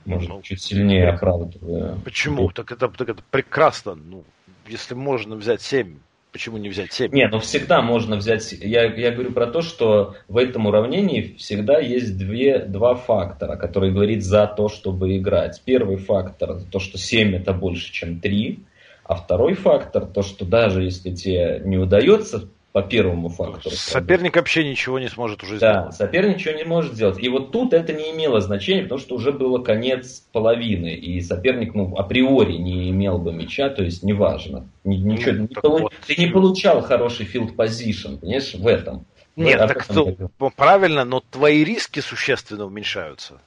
может, 0.06 0.30
Ну, 0.30 0.42
чуть 0.44 0.62
сильнее 0.62 1.10
оправдываю. 1.10 2.00
Почему? 2.06 2.52
Так 2.52 2.72
это, 2.72 2.88
так 2.88 3.10
это 3.10 3.22
прекрасно. 3.30 3.96
Ну, 3.96 4.24
если 4.66 4.94
можно 4.94 5.36
взять 5.36 5.62
7, 5.62 5.98
почему 6.32 6.58
не 6.58 6.70
взять 6.70 6.94
7? 6.94 7.12
Не, 7.14 7.28
ну 7.28 7.40
всегда 7.40 7.82
можно 7.82 8.16
взять... 8.16 8.52
Я, 8.52 8.86
я 8.94 9.12
говорю 9.12 9.32
про 9.32 9.48
то, 9.48 9.62
что 9.62 10.16
в 10.28 10.38
этом 10.38 10.68
уравнении 10.68 11.36
всегда 11.38 11.80
есть 11.80 12.18
две, 12.18 12.60
два 12.60 12.96
фактора, 12.96 13.56
которые 13.56 13.94
говорит 13.94 14.24
за 14.24 14.48
то, 14.48 14.70
чтобы 14.70 15.18
играть. 15.18 15.62
Первый 15.66 15.98
фактор, 15.98 16.62
то, 16.72 16.80
что 16.80 16.98
7 16.98 17.36
это 17.36 17.54
больше, 17.54 17.92
чем 17.92 18.20
3. 18.20 18.60
А 19.04 19.16
второй 19.16 19.56
фактор, 19.56 20.06
то, 20.06 20.22
что 20.22 20.46
даже 20.46 20.84
если 20.84 21.14
тебе 21.14 21.62
не 21.66 21.78
удается 21.78 22.48
по 22.72 22.84
первому 22.84 23.30
фактору. 23.30 23.76
Соперник 23.76 24.36
вообще 24.36 24.70
ничего 24.70 25.00
не 25.00 25.08
сможет 25.08 25.42
уже 25.42 25.58
сделать. 25.58 25.86
Да, 25.86 25.92
соперник 25.92 26.38
ничего 26.38 26.56
не 26.56 26.64
может 26.64 26.94
сделать. 26.94 27.18
И 27.20 27.28
вот 27.28 27.52
тут 27.52 27.74
это 27.74 27.94
не 27.94 28.12
имело 28.12 28.42
значения, 28.42 28.84
потому 28.84 29.00
что 29.00 29.16
уже 29.16 29.32
было 29.32 29.60
конец 29.60 30.24
половины, 30.32 30.94
и 30.94 31.20
соперник 31.22 31.74
ну, 31.74 31.96
априори 31.96 32.54
не 32.54 32.92
имел 32.92 33.18
бы 33.18 33.34
мяча, 33.34 33.70
то 33.70 33.84
есть 33.84 34.04
неважно. 34.04 34.68
Ничего, 34.84 35.34
ну, 35.34 35.42
не 35.42 35.48
полу... 35.48 35.80
вот. 35.80 35.94
Ты 36.06 36.16
не 36.16 36.28
получал 36.28 36.82
хороший 36.82 37.26
field 37.26 37.56
position, 37.56 38.18
понимаешь, 38.20 38.54
в 38.54 38.68
этом. 38.68 39.06
Нет, 39.36 39.60
так 39.60 39.86
то, 39.86 40.16
правильно, 40.56 41.06
но 41.06 41.22
твои 41.22 41.64
риски 41.64 42.02
существенно 42.02 42.66
уменьшаются. 42.66 43.40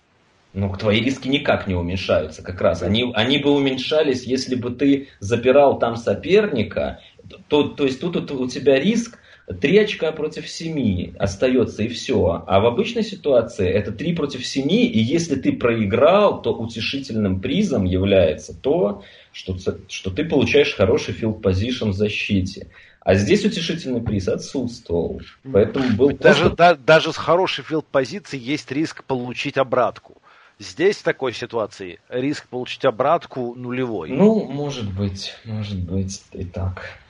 Ну, 0.55 0.75
твои 0.77 1.01
риски 1.01 1.29
никак 1.29 1.67
не 1.67 1.75
уменьшаются, 1.75 2.43
как 2.43 2.61
раз. 2.61 2.83
Они, 2.83 3.11
они 3.15 3.39
бы 3.39 3.51
уменьшались, 3.51 4.25
если 4.25 4.55
бы 4.55 4.71
ты 4.71 5.09
запирал 5.19 5.79
там 5.79 5.97
соперника, 5.97 7.01
то, 7.49 7.65
то 7.65 7.85
есть 7.85 8.01
тут 8.01 8.31
у 8.31 8.49
тебя 8.49 8.79
риск 8.79 9.19
3 9.61 9.79
очка 9.79 10.13
против 10.13 10.49
7 10.49 11.17
остается 11.19 11.83
и 11.83 11.89
все. 11.89 12.45
А 12.47 12.61
в 12.61 12.67
обычной 12.67 13.03
ситуации 13.03 13.69
это 13.69 13.93
3 13.93 14.15
против 14.15 14.47
7, 14.47 14.71
и 14.71 14.99
если 14.99 15.37
ты 15.37 15.53
проиграл, 15.53 16.43
то 16.43 16.55
утешительным 16.55 17.41
призом 17.41 17.85
является 17.85 18.55
то, 18.55 19.03
что, 19.33 19.57
что 19.89 20.11
ты 20.11 20.25
получаешь 20.25 20.75
хороший 20.75 21.15
field 21.15 21.41
position 21.41 21.91
в 21.91 21.95
защите. 21.95 22.69
А 23.05 23.15
здесь 23.15 23.45
утешительный 23.45 24.01
приз 24.01 24.29
отсутствовал. 24.29 25.21
Поэтому 25.53 25.97
был 25.97 26.11
даже, 26.11 26.43
просто... 26.43 26.57
да, 26.57 26.75
даже 26.75 27.13
с 27.13 27.17
хорошей 27.17 27.65
филд 27.65 27.85
позиции 27.87 28.39
есть 28.39 28.71
риск 28.71 29.03
получить 29.05 29.59
обратку. 29.59 30.19
Здесь 30.61 30.99
в 30.99 31.03
такой 31.03 31.33
ситуации 31.33 31.99
риск 32.09 32.47
получить 32.47 32.85
обратку 32.85 33.57
нулевой. 33.57 34.11
Ну, 34.11 34.45
может 34.45 34.93
быть, 34.95 35.35
может 35.45 35.81
быть 35.81 36.23
и 36.33 36.45
так. 36.45 37.02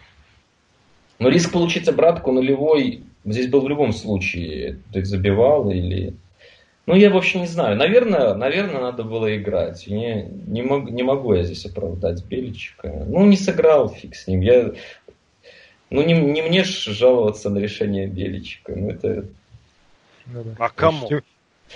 Но 1.18 1.28
риск 1.28 1.52
получить 1.52 1.88
обратку 1.88 2.32
нулевой 2.32 3.02
здесь 3.24 3.48
был 3.48 3.60
в 3.60 3.68
любом 3.68 3.92
случае. 3.92 4.78
Ты 4.92 5.04
забивал 5.04 5.70
или... 5.70 6.14
Ну, 6.86 6.96
я 6.96 7.10
вообще 7.10 7.38
не 7.38 7.46
знаю. 7.46 7.76
Наверное, 7.76 8.34
наверное, 8.34 8.80
надо 8.80 9.04
было 9.04 9.36
играть. 9.36 9.86
Не, 9.86 10.24
не, 10.46 10.62
мог, 10.62 10.90
не 10.90 11.04
могу 11.04 11.32
я 11.34 11.44
здесь 11.44 11.64
оправдать 11.64 12.24
Беличика. 12.24 13.04
Ну, 13.06 13.24
не 13.24 13.36
сыграл, 13.36 13.88
фиг 13.88 14.16
с 14.16 14.26
ним. 14.26 14.40
Я... 14.40 14.72
Ну, 15.90 16.02
не, 16.02 16.14
не 16.14 16.42
мне 16.42 16.64
ж 16.64 16.86
жаловаться 16.86 17.50
на 17.50 17.58
решение 17.58 18.08
Беличика. 18.08 18.74
Ну, 18.74 18.90
это... 18.90 19.26
Ну, 20.26 20.42
да. 20.42 20.50
А 20.58 20.68
кому? 20.70 21.08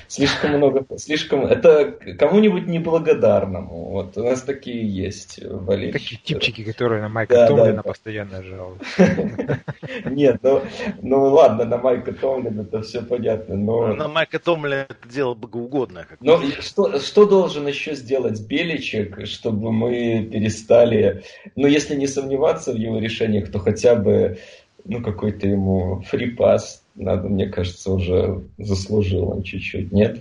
Слишком 0.08 0.52
много, 0.52 0.84
слишком... 0.98 1.46
Это 1.46 1.92
кому-нибудь 2.18 2.66
неблагодарному. 2.66 3.90
Вот 3.90 4.16
у 4.16 4.22
нас 4.22 4.42
такие 4.42 4.88
есть 4.88 5.44
болельщики. 5.44 5.98
Такие 5.98 6.20
типчики, 6.22 6.64
которые 6.64 7.02
на 7.02 7.08
Майка 7.08 7.34
да, 7.34 7.46
Томлина 7.48 7.76
да, 7.76 7.82
постоянно 7.82 8.42
жалуются. 8.42 9.60
Нет, 10.04 10.38
ну, 10.42 10.62
ну 11.02 11.24
ладно, 11.32 11.64
на 11.64 11.78
Майка 11.78 12.12
Томлина 12.12 12.62
это 12.62 12.82
все 12.82 13.02
понятно, 13.02 13.56
но... 13.56 13.94
На 13.94 14.08
Майка 14.08 14.38
Томлина 14.38 14.86
это 14.88 15.08
дело 15.08 15.34
богоугодное. 15.34 16.06
Но 16.20 16.40
что, 16.60 16.98
что 17.00 17.26
должен 17.26 17.66
еще 17.66 17.94
сделать 17.94 18.40
Беличек, 18.46 19.26
чтобы 19.26 19.72
мы 19.72 20.28
перестали... 20.30 21.24
Ну, 21.56 21.66
если 21.66 21.96
не 21.96 22.06
сомневаться 22.06 22.72
в 22.72 22.76
его 22.76 22.98
решениях, 22.98 23.50
то 23.50 23.58
хотя 23.58 23.94
бы 23.94 24.38
ну, 24.84 25.02
какой-то 25.02 25.46
ему 25.46 26.02
фрипас 26.08 26.85
надо, 26.96 27.28
мне 27.28 27.46
кажется, 27.46 27.92
уже 27.92 28.42
заслужил 28.58 29.30
он 29.30 29.42
чуть-чуть, 29.42 29.92
нет? 29.92 30.20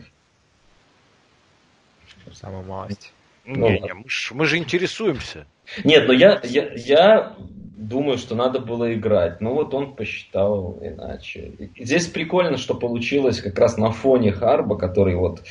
Самая 2.33 2.63
малость. 2.63 3.13
Ну, 3.45 3.69
не, 3.69 3.79
не, 3.79 3.93
мы, 3.93 4.03
ж, 4.07 4.31
мы 4.33 4.45
же 4.45 4.57
интересуемся. 4.57 5.45
Нет, 5.83 6.07
но 6.07 6.13
я, 6.13 6.41
я, 6.43 6.73
я 6.73 7.35
думаю, 7.75 8.17
что 8.17 8.35
надо 8.35 8.59
было 8.59 8.93
играть. 8.93 9.41
Ну 9.41 9.53
вот 9.53 9.73
он 9.73 9.95
посчитал 9.95 10.79
иначе. 10.81 11.51
И 11.75 11.85
здесь 11.85 12.07
прикольно, 12.07 12.57
что 12.57 12.73
получилось 12.73 13.41
как 13.41 13.57
раз 13.59 13.77
на 13.77 13.91
фоне 13.91 14.31
Харбо, 14.31 14.77
который 14.77 15.15
вот... 15.15 15.43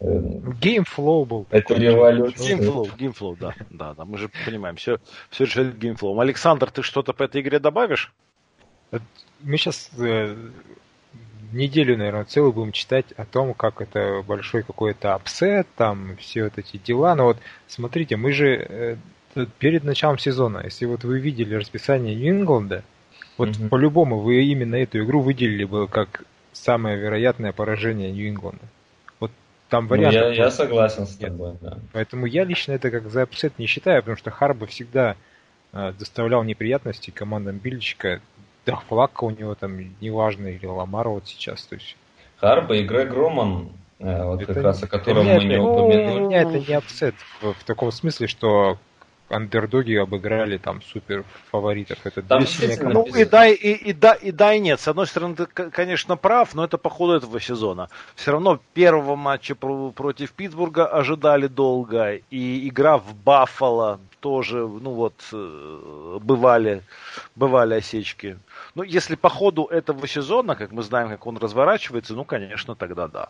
Э, 0.00 0.20
game 0.60 0.92
flow 0.92 1.24
был. 1.24 1.46
Это 1.50 1.74
революция. 1.74 2.56
Game 2.56 2.70
flow, 2.70 2.88
game 2.98 3.15
flow, 3.15 3.36
да, 3.36 3.54
да, 3.70 3.94
да. 3.94 4.04
Мы 4.04 4.18
же 4.18 4.30
понимаем, 4.44 4.76
все, 4.76 4.98
все 5.30 5.44
решает 5.44 5.78
game 5.78 5.96
flow. 5.96 6.18
Александр, 6.18 6.70
ты 6.70 6.82
что-то 6.82 7.12
по 7.12 7.22
этой 7.22 7.40
игре 7.40 7.58
добавишь? 7.60 8.12
Мы 9.42 9.56
сейчас 9.56 9.90
э, 9.98 10.34
неделю, 11.52 11.96
наверное, 11.96 12.24
целую 12.24 12.52
будем 12.52 12.72
читать 12.72 13.06
о 13.16 13.24
том, 13.24 13.54
как 13.54 13.80
это 13.80 14.22
большой 14.26 14.62
какой-то 14.62 15.14
upset, 15.14 15.66
там 15.76 16.16
все 16.18 16.44
вот 16.44 16.58
эти 16.58 16.76
дела. 16.78 17.14
Но 17.14 17.24
вот 17.24 17.38
смотрите, 17.66 18.16
мы 18.16 18.32
же 18.32 18.46
э, 18.56 18.96
перед 19.58 19.84
началом 19.84 20.18
сезона, 20.18 20.62
если 20.64 20.86
вот 20.86 21.04
вы 21.04 21.20
видели 21.20 21.54
расписание 21.54 22.14
Нью-Ингланда, 22.14 22.82
вот 23.36 23.50
mm-hmm. 23.50 23.68
по-любому 23.68 24.20
вы 24.20 24.44
именно 24.44 24.76
эту 24.76 25.02
игру 25.04 25.20
выделили 25.20 25.64
бы 25.64 25.88
как 25.88 26.24
самое 26.52 26.96
вероятное 26.96 27.52
поражение 27.52 28.10
Нью-Ингланда. 28.12 28.64
Вот 29.20 29.30
там 29.68 29.88
вариант. 29.88 30.14
Ну, 30.14 30.20
я, 30.20 30.32
я 30.32 30.50
согласен 30.50 31.06
с 31.06 31.16
тобой, 31.16 31.54
да. 31.60 31.78
Поэтому 31.92 32.26
я 32.26 32.44
лично 32.44 32.72
это 32.72 32.90
как 32.90 33.08
за 33.10 33.22
upset 33.22 33.58
не 33.58 33.66
считаю, 33.66 34.02
потому 34.02 34.16
что 34.16 34.30
Харбо 34.30 34.66
всегда 34.66 35.16
э, 35.72 35.92
доставлял 35.98 36.44
неприятности 36.44 37.10
командам 37.10 37.58
Беличика 37.58 38.20
да, 38.66 38.76
Флакко 38.88 39.22
у 39.22 39.30
него 39.30 39.54
там 39.54 39.78
неважно, 40.00 40.48
или 40.48 40.66
Ламар 40.66 41.08
вот 41.08 41.26
сейчас. 41.26 41.62
То 41.62 41.76
есть... 41.76 41.96
Харбо 42.38 42.76
и 42.76 42.82
Грег 42.82 43.14
Роман, 43.14 43.70
э, 44.00 44.24
вот 44.24 44.42
это, 44.42 44.52
как 44.52 44.62
раз 44.62 44.82
о 44.82 44.88
котором 44.88 45.24
мы 45.24 45.44
не 45.44 45.56
упомянули. 45.56 46.20
Меня 46.20 46.42
это 46.42 46.58
не 46.58 46.74
upset 46.74 47.14
в, 47.40 47.52
в 47.52 47.64
таком 47.64 47.92
смысле, 47.92 48.26
что 48.26 48.78
андердоги 49.28 49.94
обыграли 49.94 50.58
там 50.58 50.82
супер 50.82 51.24
фаворитов. 51.50 51.98
Это 52.04 52.22
там 52.22 52.44
ну 52.82 53.06
и 53.06 53.24
да, 53.24 53.46
и, 53.46 53.54
и, 53.54 53.92
да, 53.92 54.12
и 54.14 54.30
да, 54.30 54.54
и 54.54 54.60
нет. 54.60 54.80
С 54.80 54.88
одной 54.88 55.06
стороны, 55.06 55.34
ты, 55.34 55.46
конечно, 55.46 56.16
прав, 56.16 56.54
но 56.54 56.64
это 56.64 56.78
по 56.78 56.90
ходу 56.90 57.14
этого 57.14 57.40
сезона. 57.40 57.88
Все 58.14 58.32
равно 58.32 58.60
первого 58.74 59.16
матча 59.16 59.54
против 59.54 60.32
Питтсбурга 60.32 60.86
ожидали 60.86 61.46
долго, 61.46 62.20
и 62.30 62.68
игра 62.68 62.98
в 62.98 63.14
Баффало 63.14 64.00
тоже, 64.26 64.66
ну 64.66 64.90
вот, 64.90 65.14
э, 65.32 66.18
бывали, 66.20 66.82
бывали 67.36 67.74
осечки. 67.74 68.36
Ну, 68.74 68.82
если 68.82 69.14
по 69.14 69.28
ходу 69.28 69.66
этого 69.66 70.08
сезона, 70.08 70.56
как 70.56 70.72
мы 70.72 70.82
знаем, 70.82 71.10
как 71.10 71.28
он 71.28 71.36
разворачивается, 71.36 72.14
ну, 72.14 72.24
конечно, 72.24 72.74
тогда 72.74 73.06
да. 73.06 73.28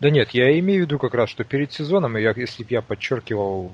Да 0.00 0.08
нет, 0.08 0.30
я 0.30 0.58
имею 0.58 0.84
в 0.84 0.86
виду 0.86 0.98
как 0.98 1.12
раз, 1.12 1.28
что 1.28 1.44
перед 1.44 1.70
сезоном, 1.70 2.16
я, 2.16 2.32
если 2.34 2.64
бы 2.64 2.70
я 2.70 2.80
подчеркивал 2.80 3.70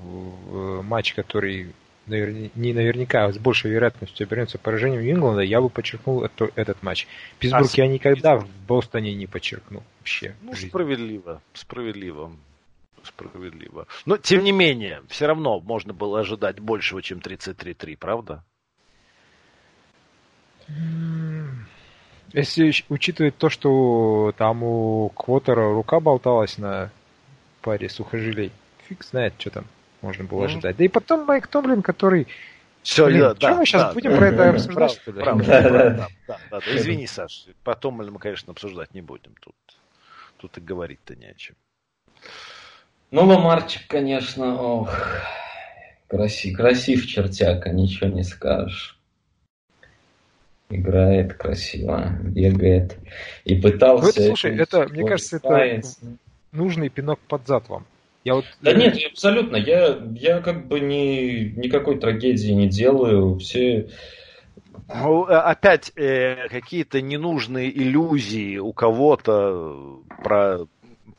э, 0.51 0.81
матч, 0.83 1.13
который 1.13 1.67
наверня, 2.05 2.49
не 2.55 2.73
наверняка, 2.73 3.23
а 3.23 3.31
с 3.31 3.37
большей 3.37 3.71
вероятностью 3.71 4.25
обернется 4.25 4.57
поражением 4.57 5.09
Ингланда, 5.09 5.43
я 5.43 5.61
бы 5.61 5.69
подчеркнул 5.69 6.25
это, 6.25 6.49
этот 6.55 6.83
матч. 6.83 7.07
Питтсбург 7.39 7.71
а 7.71 7.81
я 7.81 7.87
никогда 7.87 8.35
в 8.35 8.49
Бостоне 8.67 9.13
не 9.15 9.27
подчеркну 9.27 9.81
вообще. 10.01 10.35
Ну, 10.41 10.53
справедливо, 10.55 11.41
справедливо. 11.53 12.33
Справедливо. 13.03 13.87
Но, 14.05 14.17
тем 14.17 14.43
не 14.43 14.51
менее, 14.51 15.03
все 15.09 15.27
равно 15.27 15.59
можно 15.59 15.93
было 15.93 16.21
ожидать 16.21 16.59
большего, 16.59 17.01
чем 17.01 17.19
33-3, 17.19 17.97
правда? 17.97 18.43
Если 22.31 22.73
учитывать 22.89 23.37
то, 23.37 23.49
что 23.49 24.33
там 24.37 24.63
у 24.63 25.09
Квотера 25.09 25.71
рука 25.71 25.99
болталась 25.99 26.57
на 26.57 26.89
паре 27.61 27.89
сухожилий, 27.89 28.51
фиг 28.87 29.03
знает, 29.03 29.35
что 29.37 29.51
там 29.51 29.65
можно 30.01 30.23
было 30.23 30.43
mm-hmm. 30.43 30.45
ожидать. 30.45 30.77
Да 30.77 30.83
и 30.83 30.87
потом 30.87 31.25
Майк 31.25 31.47
Томлин, 31.47 31.81
который... 31.81 32.27
Все, 32.81 33.05
Блин, 33.05 33.19
да, 33.19 33.33
да, 33.35 33.55
мы 33.55 33.65
сейчас 33.65 33.81
да, 33.83 33.93
будем 33.93 34.11
да, 34.11 34.17
про 34.17 34.27
это 34.27 34.49
обсуждать? 34.49 35.01
Правда, 35.05 35.23
правда, 35.23 35.45
да, 35.45 35.61
да, 35.61 35.69
да, 35.71 36.09
да, 36.27 36.39
да. 36.51 36.59
Извини, 36.75 37.07
Саш, 37.07 37.45
потом 37.63 37.93
мы, 37.93 38.19
конечно, 38.19 38.51
обсуждать 38.51 38.93
не 38.93 39.01
будем. 39.01 39.33
Тут, 39.39 39.55
тут 40.37 40.57
и 40.57 40.61
говорить-то 40.61 41.15
не 41.15 41.27
о 41.27 41.33
чем. 41.35 41.55
Ну, 43.13 43.27
Ламарчик, 43.27 43.83
конечно, 43.87 44.59
ох, 44.59 44.91
красив, 46.07 46.57
красив 46.57 47.05
чертяка, 47.05 47.69
ничего 47.69 48.09
не 48.09 48.23
скажешь 48.23 48.99
играет 50.69 51.35
красиво, 51.35 52.17
бегает 52.23 52.97
и 53.45 53.53
пытался. 53.53 54.05
Ну, 54.05 54.09
это, 54.09 54.21
слушай, 54.23 54.57
это, 54.57 54.87
мне 54.87 55.05
кажется, 55.05 55.37
это 55.37 55.81
нужный 56.51 56.89
пинок 56.89 57.19
под 57.27 57.45
зад 57.45 57.69
вам. 57.69 57.85
Я 58.23 58.33
вот... 58.33 58.45
Да 58.61 58.73
нет, 58.73 58.97
абсолютно. 59.11 59.57
Я, 59.57 59.99
я 60.15 60.39
как 60.39 60.67
бы 60.67 60.79
ни, 60.79 61.53
никакой 61.55 61.99
трагедии 61.99 62.53
не 62.53 62.67
делаю. 62.67 63.37
Все 63.37 63.89
ну, 64.93 65.27
э, 65.27 65.35
опять 65.35 65.91
э, 65.95 66.47
какие-то 66.49 67.01
ненужные 67.01 67.69
иллюзии 67.69 68.57
у 68.57 68.73
кого-то 68.73 70.01
про 70.23 70.65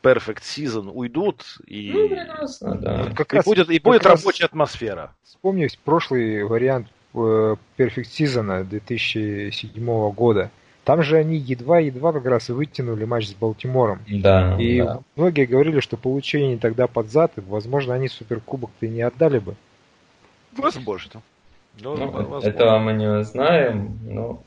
Perfect 0.05 0.43
Season 0.43 0.91
уйдут 0.93 1.45
и, 1.67 1.93
ну, 1.93 2.75
да. 2.77 3.11
как 3.17 3.33
и 3.33 3.37
раз, 3.37 3.45
будет, 3.45 3.71
и 3.71 3.79
будет 3.79 4.05
рабочая 4.05 4.45
атмосфера. 4.45 5.15
Вспомнить 5.25 5.79
прошлый 5.79 6.45
вариант 6.45 6.89
Perfect 7.15 8.09
Season 8.11 8.65
2007 8.65 10.13
года. 10.13 10.51
Там 10.85 11.03
же 11.03 11.17
они 11.17 11.39
едва-едва 11.39 12.13
как 12.13 12.27
раз 12.27 12.51
вытянули 12.51 13.07
матч 13.07 13.29
с 13.29 13.35
Балтимором. 13.35 14.01
Да, 14.07 14.57
и 14.61 14.83
да. 14.83 15.01
многие 15.17 15.47
говорили, 15.47 15.81
что 15.81 15.97
получение 15.97 16.59
тогда 16.59 16.87
под 16.87 17.11
зад, 17.11 17.33
возможно, 17.37 17.95
они 17.95 18.09
суперкубок-то 18.09 18.85
и 18.85 18.91
не 18.91 19.01
отдали 19.01 19.39
бы. 19.39 19.55
Возможно. 20.57 21.23
Ну, 21.81 21.97
ну 21.97 22.39
этого 22.39 22.79
мы 22.79 22.93
не 22.95 23.25
знаем. 23.25 23.99
Но... 24.05 24.43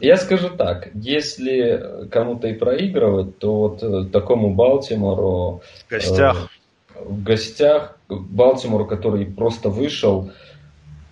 Я 0.00 0.16
скажу 0.16 0.50
так, 0.50 0.88
если 0.94 2.08
кому-то 2.10 2.48
и 2.48 2.54
проигрывать, 2.54 3.38
то 3.38 3.54
вот 3.54 3.82
э, 3.82 4.04
такому 4.10 4.54
Балтимору... 4.54 5.62
В 5.86 5.90
гостях. 5.90 6.48
Э, 6.94 7.02
в 7.04 7.22
гостях 7.22 7.98
Балтимору, 8.08 8.86
который 8.86 9.26
просто 9.26 9.68
вышел 9.68 10.30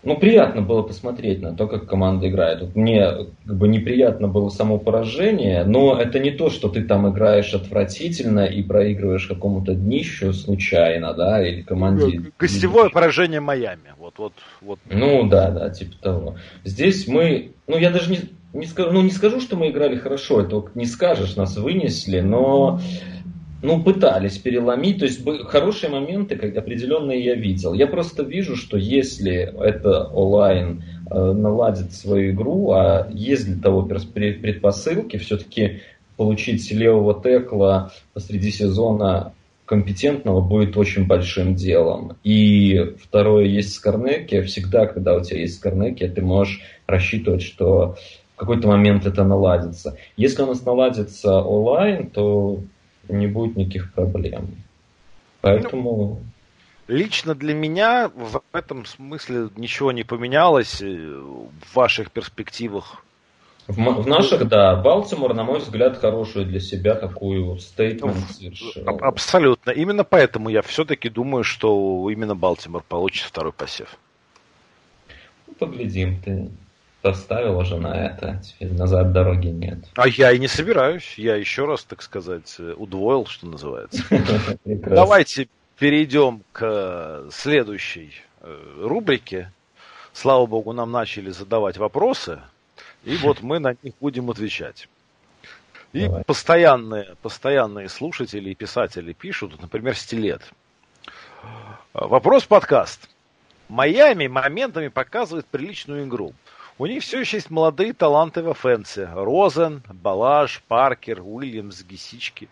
ну, 0.04 0.16
приятно 0.16 0.62
было 0.62 0.82
посмотреть 0.82 1.40
на 1.42 1.54
то, 1.54 1.68
как 1.68 1.86
команда 1.86 2.28
играет. 2.28 2.60
Вот 2.60 2.74
мне 2.74 3.08
как 3.46 3.56
бы 3.56 3.68
неприятно 3.68 4.26
было 4.26 4.48
само 4.48 4.78
поражение, 4.78 5.64
но 5.64 5.96
это 5.96 6.18
не 6.18 6.32
то, 6.32 6.50
что 6.50 6.68
ты 6.68 6.82
там 6.82 7.08
играешь 7.10 7.54
отвратительно 7.54 8.44
и 8.44 8.62
проигрываешь 8.62 9.26
какому-то 9.26 9.74
днищу 9.74 10.32
случайно, 10.32 11.14
да, 11.14 11.46
или 11.46 11.62
команде. 11.62 12.32
Гостевое 12.38 12.90
поражение 12.90 13.40
Майами. 13.40 13.94
Вот, 13.98 14.14
вот, 14.18 14.32
вот. 14.60 14.80
Ну 14.90 15.28
да, 15.28 15.50
да, 15.50 15.70
типа 15.70 15.94
того. 16.00 16.36
Здесь 16.64 17.06
мы, 17.06 17.52
ну 17.68 17.78
я 17.78 17.90
даже 17.90 18.10
не, 18.10 18.18
не 18.52 18.66
скажу, 18.66 18.90
ну 18.90 19.02
не 19.02 19.10
скажу, 19.10 19.40
что 19.40 19.56
мы 19.56 19.70
играли 19.70 19.96
хорошо, 19.96 20.40
это 20.40 20.64
не 20.74 20.86
скажешь, 20.86 21.36
нас 21.36 21.56
вынесли, 21.56 22.20
но 22.20 22.80
ну, 23.62 23.82
пытались 23.82 24.38
переломить. 24.38 24.98
То 24.98 25.04
есть 25.06 25.24
хорошие 25.46 25.90
моменты, 25.90 26.36
как 26.36 26.56
определенные 26.56 27.24
я 27.24 27.34
видел. 27.34 27.72
Я 27.72 27.86
просто 27.86 28.24
вижу, 28.24 28.56
что 28.56 28.76
если 28.76 29.54
это 29.64 30.08
онлайн 30.08 30.82
э, 31.10 31.32
наладит 31.32 31.92
свою 31.92 32.32
игру, 32.32 32.72
а 32.72 33.08
есть 33.12 33.46
для 33.46 33.62
того 33.62 33.82
предпосылки, 33.82 35.16
все-таки 35.16 35.80
получить 36.16 36.70
левого 36.70 37.20
текла 37.22 37.90
посреди 38.12 38.50
сезона 38.50 39.32
компетентного 39.64 40.40
будет 40.40 40.76
очень 40.76 41.06
большим 41.06 41.54
делом. 41.54 42.16
И 42.24 42.94
второе, 43.02 43.46
есть 43.46 43.72
Скорнеки. 43.72 44.42
Всегда, 44.42 44.86
когда 44.86 45.14
у 45.14 45.22
тебя 45.22 45.40
есть 45.40 45.56
Скорнеки, 45.56 46.06
ты 46.08 46.20
можешь 46.20 46.60
рассчитывать, 46.86 47.42
что 47.42 47.96
в 48.34 48.38
какой-то 48.38 48.68
момент 48.68 49.06
это 49.06 49.24
наладится. 49.24 49.96
Если 50.16 50.42
у 50.42 50.46
нас 50.46 50.64
наладится 50.66 51.40
онлайн, 51.40 52.10
то 52.10 52.60
не 53.08 53.26
будет 53.26 53.56
никаких 53.56 53.92
проблем. 53.92 54.48
Поэтому... 55.40 55.92
Ну, 55.92 56.20
лично 56.88 57.34
для 57.34 57.54
меня 57.54 58.08
в 58.08 58.42
этом 58.52 58.86
смысле 58.86 59.48
ничего 59.56 59.92
не 59.92 60.04
поменялось 60.04 60.80
э, 60.80 60.86
в 60.86 61.74
ваших 61.74 62.10
перспективах. 62.10 63.04
В, 63.68 63.76
в 63.76 64.06
наших, 64.06 64.48
да. 64.48 64.74
Балтимор, 64.76 65.34
на 65.34 65.44
мой 65.44 65.60
взгляд, 65.60 65.96
хорошую 65.96 66.46
для 66.46 66.60
себя 66.60 66.94
такую 66.94 67.58
стейтмент 67.58 68.18
совершил. 68.30 68.82
Абсолютно. 68.86 69.70
Именно 69.70 70.04
поэтому 70.04 70.48
я 70.48 70.62
все-таки 70.62 71.08
думаю, 71.08 71.44
что 71.44 72.08
именно 72.10 72.34
Балтимор 72.34 72.82
получит 72.82 73.24
второй 73.24 73.52
посев. 73.52 73.96
Ну, 75.46 75.54
поглядим. 75.54 76.20
Ты 76.22 76.50
поставил 77.02 77.58
уже 77.58 77.76
на 77.78 77.94
это, 78.06 78.40
теперь 78.42 78.72
назад 78.72 79.12
дороги 79.12 79.48
нет. 79.48 79.78
А 79.96 80.08
я 80.08 80.32
и 80.32 80.38
не 80.38 80.48
собираюсь. 80.48 81.14
Я 81.18 81.36
еще 81.36 81.66
раз, 81.66 81.84
так 81.84 82.00
сказать, 82.02 82.58
удвоил, 82.76 83.26
что 83.26 83.46
называется. 83.46 84.02
Давайте 84.64 85.48
перейдем 85.78 86.42
к 86.52 87.26
следующей 87.30 88.12
э, 88.40 88.78
рубрике. 88.80 89.50
Слава 90.12 90.46
богу, 90.46 90.72
нам 90.72 90.92
начали 90.92 91.30
задавать 91.30 91.78
вопросы, 91.78 92.40
и 93.04 93.16
вот 93.16 93.42
мы 93.42 93.58
на 93.58 93.74
них 93.82 93.94
будем 94.00 94.30
отвечать. 94.30 94.88
И 95.92 96.06
Давай. 96.06 96.24
постоянные, 96.24 97.16
постоянные 97.20 97.88
слушатели 97.88 98.50
и 98.50 98.54
писатели 98.54 99.12
пишут, 99.12 99.60
например, 99.60 99.96
Стилет. 99.96 100.42
Вопрос 101.92 102.44
подкаст. 102.44 103.08
Майами 103.68 104.26
моментами 104.26 104.88
показывает 104.88 105.46
приличную 105.46 106.06
игру. 106.06 106.34
У 106.78 106.86
них 106.86 107.02
все 107.02 107.20
еще 107.20 107.36
есть 107.36 107.50
молодые 107.50 107.92
таланты 107.92 108.42
в 108.42 108.50
offense 108.50 108.95
е. 108.95 109.08
Розен, 109.12 109.82
Баллаж, 109.92 110.62
Паркер, 110.68 111.20
Уильямс, 111.22 111.82
Гесики. 111.82 112.48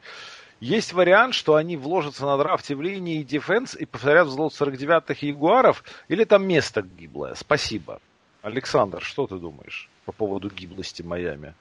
Есть 0.60 0.92
вариант, 0.92 1.34
что 1.34 1.54
они 1.54 1.76
вложатся 1.76 2.26
на 2.26 2.36
драфте 2.36 2.74
в 2.74 2.82
линии 2.82 3.22
defense 3.22 3.74
и 3.74 3.86
повторят 3.86 4.26
взлёт 4.26 4.52
49-х 4.52 5.26
Ягуаров, 5.26 5.82
или 6.08 6.24
там 6.24 6.46
место 6.46 6.82
гиблое? 6.82 7.34
Спасибо. 7.34 8.00
Александр, 8.42 9.02
что 9.02 9.26
ты 9.26 9.36
думаешь 9.36 9.88
по 10.04 10.12
поводу 10.12 10.50
гиблости 10.50 11.00
Майами? 11.02 11.54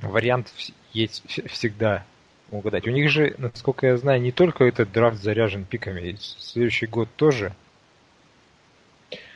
Вариант 0.00 0.52
есть 0.92 1.24
всегда 1.50 2.04
угадать. 2.50 2.86
У 2.86 2.90
них 2.90 3.10
же, 3.10 3.34
насколько 3.38 3.88
я 3.88 3.96
знаю, 3.96 4.20
не 4.20 4.30
только 4.30 4.64
этот 4.64 4.92
драфт 4.92 5.20
заряжен 5.20 5.64
пиками. 5.64 6.16
Следующий 6.20 6.86
год 6.86 7.08
тоже 7.16 7.52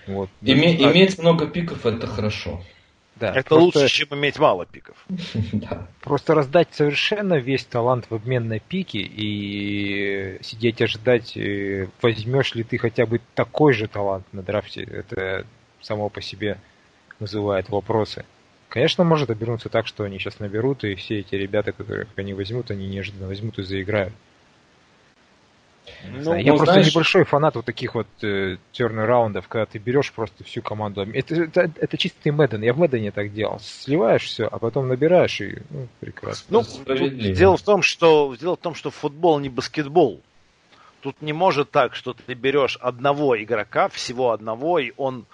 вот. 0.08 0.30
Име, 0.42 0.76
а... 0.84 0.92
Иметь 0.92 1.18
много 1.18 1.46
пиков 1.46 1.86
это 1.86 2.06
хорошо. 2.06 2.60
Да, 3.16 3.30
это 3.30 3.48
просто... 3.48 3.80
лучше, 3.80 3.88
чем 3.88 4.08
иметь 4.12 4.38
мало 4.38 4.64
пиков. 4.64 4.96
да. 5.52 5.88
Просто 6.02 6.34
раздать 6.34 6.68
совершенно 6.72 7.34
весь 7.34 7.64
талант 7.64 8.06
в 8.10 8.14
обмен 8.14 8.48
на 8.48 8.60
пики 8.60 8.98
и 8.98 10.38
сидеть 10.42 10.80
ожидать, 10.80 11.36
э, 11.36 11.88
возьмешь 12.00 12.54
ли 12.54 12.62
ты 12.62 12.78
хотя 12.78 13.06
бы 13.06 13.20
такой 13.34 13.72
же 13.72 13.88
талант 13.88 14.24
на 14.32 14.42
драфте, 14.42 14.82
это 14.82 15.44
само 15.80 16.08
по 16.08 16.20
себе 16.20 16.58
вызывает 17.18 17.68
вопросы. 17.68 18.24
Конечно, 18.68 19.02
может 19.02 19.30
обернуться 19.30 19.68
так, 19.68 19.86
что 19.86 20.04
они 20.04 20.18
сейчас 20.18 20.38
наберут, 20.40 20.84
и 20.84 20.94
все 20.94 21.20
эти 21.20 21.34
ребята, 21.34 21.72
которых 21.72 22.08
они 22.16 22.34
возьмут, 22.34 22.70
они 22.70 22.86
неожиданно 22.86 23.26
возьмут 23.26 23.58
и 23.58 23.62
заиграют. 23.62 24.12
Ну, 26.04 26.34
я 26.34 26.52
ну, 26.52 26.56
просто 26.56 26.74
знаешь... 26.74 26.86
небольшой 26.88 27.24
фанат 27.24 27.56
вот 27.56 27.64
таких 27.64 27.94
вот 27.94 28.06
э, 28.22 28.56
раундов, 28.78 29.48
когда 29.48 29.66
ты 29.66 29.78
берешь 29.78 30.12
просто 30.12 30.44
всю 30.44 30.62
команду. 30.62 31.02
Это, 31.12 31.34
это, 31.34 31.70
это 31.76 31.96
чистый 31.96 32.30
Мэдден. 32.30 32.62
Я 32.62 32.72
в 32.72 32.78
Мэддене 32.78 33.10
так 33.10 33.32
делал. 33.32 33.58
Сливаешь 33.60 34.24
все, 34.24 34.46
а 34.46 34.58
потом 34.58 34.88
набираешь 34.88 35.40
и 35.40 35.58
ну, 35.70 35.88
прекрасно. 36.00 36.62
Ну, 36.86 37.08
дело 37.08 37.56
в 37.56 37.62
том, 37.62 37.82
что 37.82 38.34
дело 38.40 38.56
в 38.56 38.60
том, 38.60 38.74
что 38.74 38.90
футбол 38.90 39.40
не 39.40 39.48
баскетбол. 39.48 40.20
Тут 41.00 41.20
не 41.22 41.32
может 41.32 41.70
так, 41.70 41.94
что 41.94 42.12
ты 42.12 42.34
берешь 42.34 42.76
одного 42.80 43.40
игрока, 43.40 43.88
всего 43.88 44.32
одного, 44.32 44.78
и 44.78 44.92
он 44.96 45.26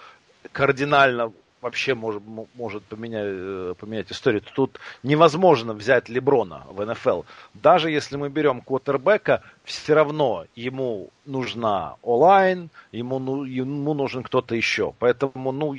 кардинально 0.51 1.31
вообще 1.65 1.95
может, 1.95 2.21
может 2.53 2.83
поменять, 2.83 3.25
э, 3.25 3.73
поменять 3.79 4.11
историю. 4.11 4.43
Тут 4.53 4.79
невозможно 5.01 5.73
взять 5.73 6.09
Леброна 6.09 6.63
в 6.69 6.85
НФЛ. 6.85 7.23
Даже 7.55 7.89
если 7.89 8.17
мы 8.17 8.29
берем 8.29 8.61
квотербека, 8.61 9.41
все 9.63 9.95
равно 9.95 10.45
ему 10.55 11.09
нужна 11.25 11.95
онлайн, 12.03 12.69
ему, 12.91 13.17
ну, 13.17 13.43
ему 13.43 13.95
нужен 13.95 14.21
кто-то 14.21 14.53
еще. 14.55 14.93
Поэтому, 14.99 15.51
ну, 15.51 15.75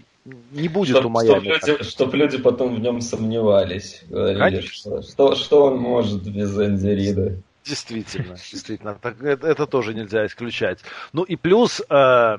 не 0.51 0.69
будет 0.69 0.97
чтоб, 0.97 1.07
у 1.07 1.09
Майами. 1.09 1.39
Чтобы 1.39 1.71
люди, 1.71 1.85
чтоб 1.85 2.15
люди 2.15 2.39
потом 2.39 2.75
в 2.75 2.81
нем 2.81 3.01
сомневались. 3.01 4.03
Говорили, 4.09 4.63
что, 4.63 5.03
что, 5.03 5.37
что 5.37 5.65
он 5.67 5.79
может 5.79 6.29
без 6.29 6.59
Энди 6.59 6.89
Рида. 6.89 7.37
Действительно, 7.65 8.35
действительно. 8.35 8.99
Так, 9.01 9.23
это, 9.23 9.47
это 9.47 9.67
тоже 9.67 9.95
нельзя 9.95 10.27
исключать. 10.27 10.81
Ну 11.13 11.23
и 11.23 11.37
плюс... 11.37 11.81
Э, 11.89 12.39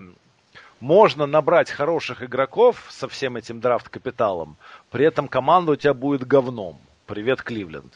можно 0.80 1.26
набрать 1.26 1.70
хороших 1.70 2.24
игроков 2.24 2.86
со 2.90 3.08
всем 3.08 3.38
этим 3.38 3.60
драфт-капиталом, 3.60 4.58
при 4.91 5.06
этом 5.06 5.28
команда 5.28 5.74
у 5.74 5.76
тебя 5.76 5.94
будет 5.94 6.26
говном. 6.26 6.78
Привет, 7.06 7.41
Кливленд. 7.41 7.94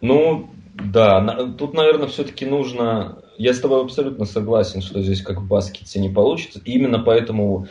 Ну, 0.00 0.50
да, 0.74 1.46
тут, 1.58 1.74
наверное, 1.74 2.08
все-таки 2.08 2.46
нужно... 2.46 3.18
Я 3.38 3.52
с 3.52 3.60
тобой 3.60 3.82
абсолютно 3.82 4.24
согласен, 4.24 4.80
что 4.80 5.02
здесь 5.02 5.22
как 5.22 5.40
в 5.40 5.46
баскете 5.46 6.00
не 6.00 6.08
получится. 6.08 6.60
И 6.64 6.72
именно 6.72 6.98
поэтому 6.98 7.66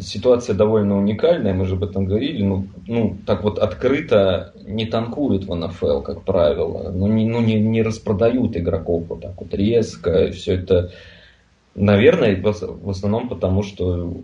ситуация 0.00 0.54
довольно 0.54 0.96
уникальная, 0.96 1.52
мы 1.52 1.66
же 1.66 1.74
об 1.74 1.84
этом 1.84 2.06
говорили. 2.06 2.42
Ну, 2.42 2.66
ну 2.86 3.18
так 3.26 3.44
вот 3.44 3.58
открыто 3.58 4.54
не 4.66 4.86
танкуют 4.86 5.44
в 5.44 5.54
НФЛ, 5.54 6.00
как 6.00 6.22
правило. 6.22 6.90
Ну, 6.90 7.06
не, 7.06 7.26
ну, 7.26 7.40
не, 7.40 7.60
не 7.60 7.82
распродают 7.82 8.56
игроков 8.56 9.04
вот 9.08 9.20
так 9.20 9.38
вот 9.40 9.52
резко. 9.52 10.30
Все 10.32 10.54
это 10.54 10.92
Наверное, 11.74 12.40
в 12.40 12.90
основном 12.90 13.28
потому, 13.28 13.62
что 13.62 14.20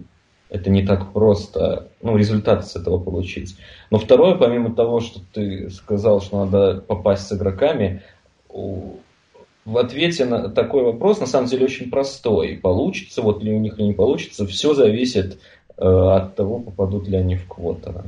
это 0.51 0.71
не 0.71 0.85
так 0.85 1.13
просто, 1.13 1.89
ну, 2.03 2.17
результаты 2.17 2.65
с 2.65 2.77
этого 2.77 2.99
получить. 2.99 3.57
Но 3.91 3.99
второе, 3.99 4.35
помимо 4.35 4.75
того, 4.75 5.01
что 5.01 5.21
ты 5.33 5.71
сказал, 5.71 6.21
что 6.21 6.45
надо 6.45 6.81
попасть 6.81 7.27
с 7.27 7.33
игроками, 7.33 8.03
в 8.49 9.79
ответе 9.79 10.25
на 10.25 10.49
такой 10.49 10.83
вопрос 10.83 11.21
на 11.21 11.27
самом 11.27 11.49
деле 11.49 11.67
очень 11.67 11.91
простой. 11.91 12.59
Получится 12.61 13.23
вот 13.23 13.43
ли 13.43 13.53
у 13.53 13.61
них 13.61 13.79
или 13.79 13.87
не 13.87 13.93
получится, 13.93 14.47
все 14.47 14.75
зависит 14.75 15.39
э, 15.77 15.85
от 15.85 16.35
того, 16.35 16.59
попадут 16.59 17.09
ли 17.09 17.17
они 17.17 17.37
в 17.37 17.47
квотера. 17.47 18.05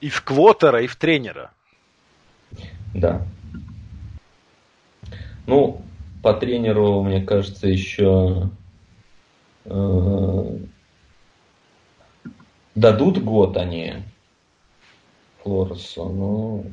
И 0.00 0.08
в 0.08 0.22
квотера, 0.22 0.82
и 0.82 0.86
в 0.86 0.96
тренера. 0.96 1.50
Да. 2.94 3.22
Ну, 5.46 5.80
по 6.26 6.34
тренеру, 6.34 7.04
мне 7.04 7.20
кажется, 7.20 7.68
еще 7.68 8.50
э, 9.64 10.58
дадут 12.74 13.22
год 13.22 13.56
они 13.56 14.02
Флоресу. 15.44 16.08
Ну, 16.08 16.64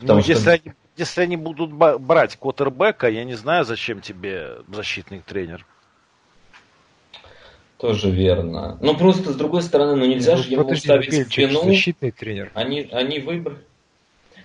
ну 0.00 0.22
что... 0.22 0.32
если, 0.32 0.50
они, 0.52 0.72
если 0.96 1.20
они 1.20 1.36
будут 1.36 1.70
брать 1.70 2.36
Коттербека, 2.36 3.10
я 3.10 3.24
не 3.24 3.34
знаю, 3.34 3.66
зачем 3.66 4.00
тебе 4.00 4.56
защитный 4.72 5.20
тренер. 5.20 5.66
Тоже 7.76 8.10
верно. 8.10 8.78
Но 8.80 8.94
просто 8.94 9.32
с 9.32 9.36
другой 9.36 9.60
стороны, 9.60 9.96
ну 9.96 10.06
нельзя 10.06 10.36
ну, 10.36 10.42
же 10.42 10.50
ему 10.50 10.74
ставить 10.76 11.12
в 11.12 11.30
спину. 11.30 11.62
защитный 11.62 12.12
тренер. 12.12 12.52
Они, 12.54 12.88
они 12.90 13.18
выбрали. 13.18 13.58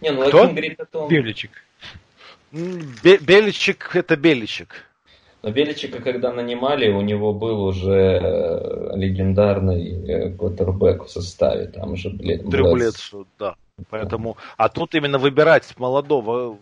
Не, 0.02 0.12
ну 0.12 0.28
Кто? 0.28 0.40
Лакин 0.40 0.52
говорит 0.52 0.80
о 0.82 0.86
том... 0.86 1.08
Беличик. 1.08 1.64
Бе- 2.54 3.18
Беличик 3.18 3.96
это 3.96 4.16
Беличик. 4.16 4.86
Но 5.42 5.52
Беличика, 5.52 6.02
когда 6.02 6.32
нанимали, 6.32 6.90
у 6.90 7.02
него 7.02 7.34
был 7.34 7.66
уже 7.66 8.20
э, 8.22 8.96
легендарный 8.96 10.38
квотербек 10.38 11.04
в 11.04 11.10
составе. 11.10 11.68
Там 11.68 11.96
же 11.98 12.12
Трюблетсу, 12.12 13.28
да. 13.38 13.56
Поэтому, 13.90 14.38
а 14.56 14.70
тут 14.70 14.96
именно 14.96 15.18
выбирать 15.18 15.78
молодого 15.78 16.58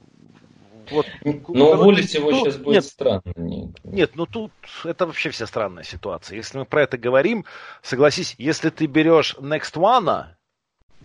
вот, 0.90 1.06
Но 1.48 1.72
уволить 1.72 2.14
его 2.14 2.32
сейчас 2.32 2.58
будет 2.58 2.76
нет, 2.76 2.86
странно. 2.86 3.22
Нет. 3.36 3.70
нет, 3.84 4.12
ну 4.16 4.26
тут 4.26 4.52
это 4.84 5.06
вообще 5.06 5.30
вся 5.30 5.48
странная 5.48 5.84
ситуация. 5.84 6.36
Если 6.36 6.58
мы 6.58 6.66
про 6.66 6.84
это 6.84 6.98
говорим, 6.98 7.46
согласись, 7.82 8.36
если 8.38 8.70
ты 8.70 8.88
берешь 8.88 9.36
Next 9.40 9.76
One, 9.76 10.26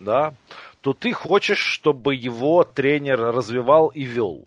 да, 0.01 0.35
то 0.81 0.93
ты 0.93 1.13
хочешь, 1.13 1.59
чтобы 1.59 2.15
его 2.15 2.65
тренер 2.65 3.21
развивал 3.21 3.89
и 3.89 4.03
вел. 4.03 4.45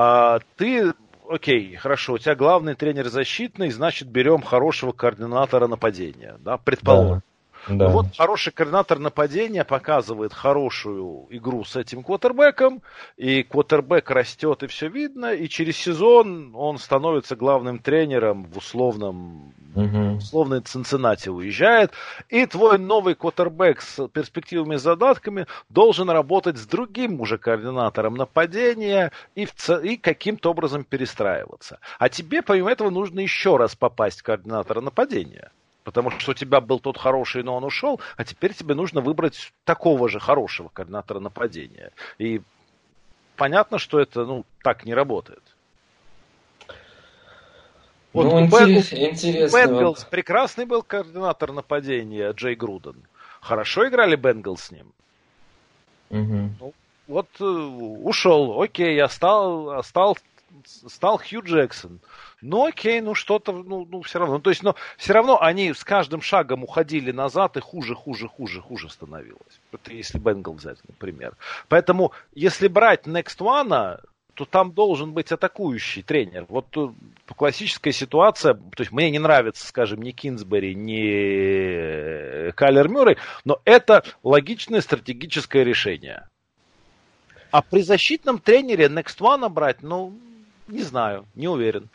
А 0.00 0.38
ты, 0.54 0.92
окей, 1.28 1.74
хорошо, 1.74 2.12
у 2.12 2.18
тебя 2.18 2.36
главный 2.36 2.76
тренер 2.76 3.08
защитный, 3.08 3.68
значит 3.70 4.06
берем 4.06 4.42
хорошего 4.42 4.92
координатора 4.92 5.66
нападения, 5.66 6.36
да, 6.38 6.56
предположим. 6.56 7.16
Да. 7.16 7.22
Да. 7.68 7.88
Вот 7.88 8.06
хороший 8.16 8.52
координатор 8.52 8.98
нападения 8.98 9.64
показывает 9.64 10.32
хорошую 10.32 11.26
игру 11.30 11.64
с 11.64 11.76
этим 11.76 12.02
квотербеком, 12.02 12.82
и 13.16 13.42
квотербек 13.42 14.10
растет, 14.10 14.62
и 14.62 14.66
все 14.66 14.88
видно, 14.88 15.32
и 15.32 15.48
через 15.48 15.76
сезон 15.76 16.52
он 16.54 16.78
становится 16.78 17.36
главным 17.36 17.78
тренером 17.78 18.44
в 18.44 18.56
условном, 18.56 19.54
угу. 19.74 20.16
условной 20.16 20.60
Цинциннати 20.60 21.28
уезжает, 21.28 21.92
и 22.28 22.46
твой 22.46 22.78
новый 22.78 23.14
квотербек 23.14 23.82
с 23.82 24.08
перспективами 24.08 24.76
и 24.76 24.78
задатками 24.78 25.46
должен 25.68 26.08
работать 26.10 26.56
с 26.56 26.66
другим 26.66 27.20
уже 27.20 27.38
координатором 27.38 28.14
нападения 28.14 29.12
и, 29.34 29.46
в, 29.46 29.70
и 29.80 29.96
каким-то 29.96 30.50
образом 30.50 30.84
перестраиваться. 30.84 31.80
А 31.98 32.08
тебе, 32.08 32.42
помимо 32.42 32.70
этого, 32.70 32.90
нужно 32.90 33.20
еще 33.20 33.56
раз 33.56 33.76
попасть 33.76 34.20
в 34.20 34.22
координатора 34.22 34.80
нападения. 34.80 35.50
Потому 35.88 36.10
что 36.10 36.32
у 36.32 36.34
тебя 36.34 36.60
был 36.60 36.80
тот 36.80 36.98
хороший, 36.98 37.42
но 37.42 37.56
он 37.56 37.64
ушел, 37.64 37.98
а 38.18 38.22
теперь 38.22 38.52
тебе 38.52 38.74
нужно 38.74 39.00
выбрать 39.00 39.54
такого 39.64 40.10
же 40.10 40.20
хорошего 40.20 40.68
координатора 40.68 41.18
нападения. 41.18 41.92
И 42.18 42.42
понятно, 43.36 43.78
что 43.78 43.98
это 43.98 44.26
ну, 44.26 44.44
так 44.62 44.84
не 44.84 44.92
работает. 44.92 45.42
Вот 48.12 48.24
ну, 48.24 48.44
интерес, 48.44 48.92
интересно. 48.92 49.56
Бенгалс 49.56 50.04
прекрасный 50.04 50.66
был 50.66 50.82
координатор 50.82 51.52
нападения 51.52 52.32
Джей 52.32 52.54
Груден. 52.54 53.02
Хорошо 53.40 53.88
играли 53.88 54.16
Бенгалс 54.16 54.64
с 54.64 54.70
ним. 54.70 54.92
Угу. 56.10 56.50
Ну, 56.60 56.74
вот 57.06 57.28
э, 57.40 57.44
ушел, 57.44 58.60
окей, 58.60 58.94
я 58.94 59.08
стал, 59.08 59.82
стал, 60.64 61.18
Хью 61.18 61.42
Джексон. 61.42 62.00
Ну 62.40 62.66
окей, 62.66 63.00
ну 63.00 63.14
что-то, 63.14 63.52
ну, 63.52 63.86
ну 63.90 64.02
все 64.02 64.18
равно. 64.18 64.38
То 64.38 64.50
есть, 64.50 64.62
но 64.62 64.74
все 64.96 65.12
равно 65.12 65.40
они 65.40 65.72
с 65.72 65.84
каждым 65.84 66.20
шагом 66.20 66.64
уходили 66.64 67.12
назад 67.12 67.56
и 67.56 67.60
хуже, 67.60 67.94
хуже, 67.94 68.28
хуже, 68.28 68.60
хуже 68.60 68.88
становилось. 68.88 69.60
Это 69.72 69.92
если 69.92 70.18
Бенгал 70.18 70.54
взять, 70.54 70.78
например. 70.86 71.36
Поэтому, 71.68 72.12
если 72.34 72.68
брать 72.68 73.06
Next 73.06 73.38
One, 73.38 74.00
то 74.38 74.44
там 74.44 74.70
должен 74.70 75.12
быть 75.12 75.32
атакующий 75.32 76.02
тренер. 76.04 76.46
Вот 76.48 76.66
э, 76.76 76.90
классическая 77.34 77.90
ситуация, 77.90 78.54
то 78.54 78.82
есть 78.82 78.92
мне 78.92 79.10
не 79.10 79.18
нравится, 79.18 79.66
скажем, 79.66 80.00
ни 80.00 80.12
Кинсбери, 80.12 80.76
ни 80.76 82.52
Кайлер 82.52 82.88
Мюррей, 82.88 83.16
но 83.44 83.60
это 83.64 84.04
логичное 84.22 84.80
стратегическое 84.80 85.64
решение. 85.64 86.28
А 87.50 87.62
при 87.62 87.82
защитном 87.82 88.38
тренере 88.38 88.86
Next 88.86 89.18
One 89.18 89.48
брать, 89.48 89.82
ну, 89.82 90.16
не 90.68 90.82
знаю, 90.82 91.24
не 91.34 91.48
уверен. 91.48 91.88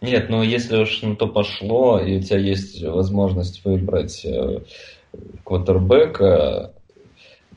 Нет, 0.00 0.28
ну 0.28 0.42
если 0.42 0.76
уж 0.78 1.02
на 1.02 1.14
то 1.14 1.28
пошло, 1.28 2.00
и 2.00 2.18
у 2.18 2.20
тебя 2.20 2.38
есть 2.38 2.82
возможность 2.82 3.64
выбрать 3.64 4.24
э, 4.24 4.60
квотербека, 5.44 6.74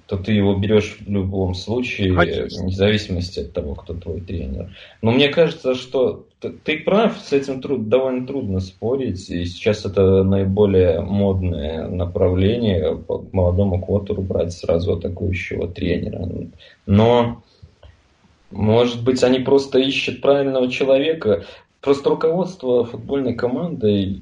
то 0.06 0.18
ты 0.18 0.34
его 0.34 0.56
берешь 0.56 0.98
в 1.00 1.10
любом 1.10 1.56
случае, 1.56 2.14
Конечно. 2.14 2.62
вне 2.62 2.76
зависимости 2.76 3.40
от 3.40 3.54
того, 3.54 3.74
кто 3.74 3.96
твой 3.96 4.22
тренер. 4.22 4.70
Но 5.02 5.12
мне 5.12 5.30
кажется, 5.30 5.74
что 5.74 6.28
ты, 6.40 6.78
прав, 6.78 7.18
с 7.18 7.34
этим 7.34 7.60
труд, 7.60 7.90
довольно 7.90 8.28
трудно 8.28 8.60
спорить, 8.60 9.28
и 9.32 9.46
сейчас 9.46 9.84
это 9.84 10.24
наиболее 10.24 11.02
модное 11.02 11.88
направление 11.88 13.04
молодому 13.32 13.82
квотеру 13.82 14.22
брать 14.22 14.54
сразу 14.54 14.94
атакующего 14.94 15.68
тренера. 15.68 16.30
Но 16.86 17.44
может 18.56 19.04
быть, 19.04 19.22
они 19.22 19.40
просто 19.40 19.80
ищут 19.80 20.22
правильного 20.22 20.72
человека. 20.72 21.46
Просто 21.82 22.10
руководство 22.10 22.86
футбольной 22.86 23.36
командой, 23.36 24.22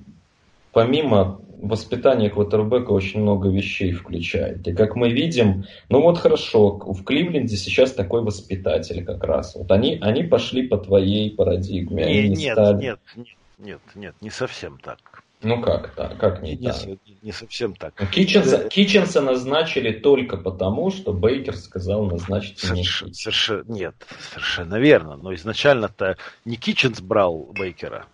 помимо 0.71 1.39
воспитания 1.61 2.31
квотербека, 2.31 2.91
очень 2.91 3.21
много 3.21 3.49
вещей 3.49 3.91
включает. 3.91 4.67
И 4.67 4.73
как 4.73 4.95
мы 4.95 5.11
видим, 5.11 5.65
ну 5.87 6.01
вот 6.01 6.17
хорошо, 6.17 6.71
в 6.71 7.03
Кливленде 7.03 7.55
сейчас 7.55 7.93
такой 7.93 8.23
воспитатель 8.23 9.05
как 9.05 9.23
раз. 9.23 9.55
Вот 9.55 9.71
они, 9.71 9.99
они 10.01 10.23
пошли 10.23 10.67
по 10.67 10.77
твоей 10.77 11.29
парадигме. 11.29 12.03
Не, 12.03 12.29
не 12.29 12.35
нет, 12.35 12.53
стали... 12.53 12.81
нет, 12.81 12.99
нет, 13.15 13.27
нет, 13.59 13.79
нет, 13.93 14.15
не 14.19 14.31
совсем 14.31 14.79
так. 14.83 15.12
Ну 15.43 15.61
как 15.61 15.93
так? 15.93 16.17
Как 16.17 16.41
не, 16.41 16.55
не 16.55 16.69
так? 16.69 16.85
Не, 16.85 16.97
не 17.21 17.31
совсем 17.33 17.75
так. 17.75 17.93
Ну, 17.99 18.07
Китченса, 18.07 18.63
да. 18.63 18.69
Китченса 18.69 19.21
назначили 19.21 19.91
только 19.91 20.37
потому, 20.37 20.89
что 20.89 21.11
Бейкер 21.11 21.57
сказал 21.57 22.05
назначить 22.05 22.59
Соверш, 22.59 23.03
мне 23.03 23.13
совершенно, 23.13 23.63
Нет, 23.71 23.95
совершенно 24.31 24.79
верно. 24.79 25.17
Но 25.17 25.33
изначально-то 25.35 26.17
не 26.45 26.55
Китченс 26.55 27.01
брал 27.01 27.49
Бейкера. 27.53 28.07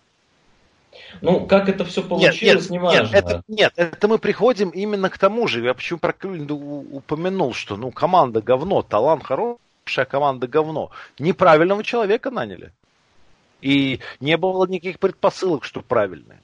Ну, 1.22 1.46
как 1.46 1.68
это 1.68 1.84
все 1.84 2.02
получилось, 2.02 2.40
нет, 2.40 2.54
нет, 2.62 2.70
неважно. 2.70 3.02
Нет 3.02 3.12
это, 3.14 3.42
нет, 3.46 3.72
это 3.76 4.08
мы 4.08 4.18
приходим 4.18 4.70
именно 4.70 5.08
к 5.08 5.18
тому 5.18 5.46
же. 5.46 5.62
Я 5.62 5.74
почему 5.74 5.98
про 6.00 6.12
Кливленд 6.12 6.50
упомянул, 6.50 7.54
что 7.54 7.76
ну 7.76 7.92
команда 7.92 8.42
говно, 8.42 8.82
талант 8.82 9.24
хорошая, 9.24 10.04
команда 10.04 10.48
говно. 10.48 10.90
Неправильного 11.18 11.84
человека 11.84 12.30
наняли. 12.30 12.72
И 13.60 14.00
не 14.20 14.36
было 14.36 14.66
никаких 14.66 14.98
предпосылок, 14.98 15.64
что 15.64 15.82
правильные. 15.82 16.40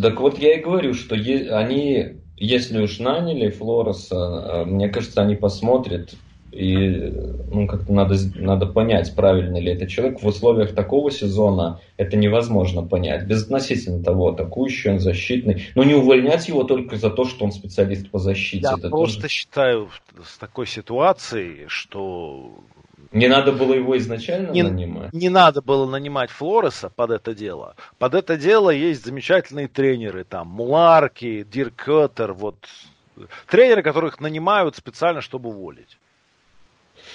Так 0.00 0.20
вот 0.20 0.38
я 0.38 0.54
и 0.54 0.62
говорю, 0.62 0.94
что 0.94 1.14
они, 1.14 2.16
если 2.36 2.80
уж 2.80 2.98
наняли 2.98 3.50
Флореса, 3.50 4.16
э, 4.16 4.64
мне 4.64 4.88
кажется, 4.88 5.22
они 5.22 5.34
посмотрят 5.34 6.14
и 6.52 7.10
ну, 7.50 7.66
как-то 7.66 7.92
надо, 7.92 8.14
надо 8.34 8.66
понять, 8.66 9.14
правильно 9.16 9.56
ли 9.56 9.72
это 9.72 9.86
человек. 9.86 10.22
В 10.22 10.26
условиях 10.26 10.74
такого 10.74 11.10
сезона 11.10 11.80
это 11.96 12.16
невозможно 12.16 12.82
понять. 12.82 13.26
Безотносительно 13.26 14.04
того, 14.04 14.28
атакующий 14.28 14.90
он, 14.90 15.00
защитный. 15.00 15.68
Но 15.74 15.82
не 15.82 15.94
увольнять 15.94 16.48
его 16.48 16.64
только 16.64 16.96
за 16.96 17.08
то, 17.08 17.24
что 17.24 17.46
он 17.46 17.52
специалист 17.52 18.10
по 18.10 18.18
защите. 18.18 18.64
Я 18.64 18.74
это 18.76 18.90
просто 18.90 19.22
тоже... 19.22 19.32
считаю 19.32 19.88
с 20.22 20.36
такой 20.36 20.66
ситуацией, 20.66 21.64
что 21.68 22.58
не 23.12 23.28
надо 23.28 23.52
было 23.52 23.74
его 23.74 23.96
изначально 23.98 24.50
не, 24.50 24.62
нанимать? 24.62 25.12
Не 25.12 25.28
надо 25.28 25.60
было 25.60 25.88
нанимать 25.88 26.30
Флореса 26.30 26.88
под 26.88 27.10
это 27.10 27.34
дело. 27.34 27.76
Под 27.98 28.14
это 28.14 28.36
дело 28.36 28.70
есть 28.70 29.04
замечательные 29.04 29.68
тренеры, 29.68 30.24
там, 30.24 30.48
Муларки, 30.48 31.44
Дирк 31.44 31.86
вот. 31.86 32.56
Тренеры, 33.46 33.82
которых 33.82 34.20
нанимают 34.20 34.76
специально, 34.76 35.20
чтобы 35.20 35.50
уволить. 35.50 35.98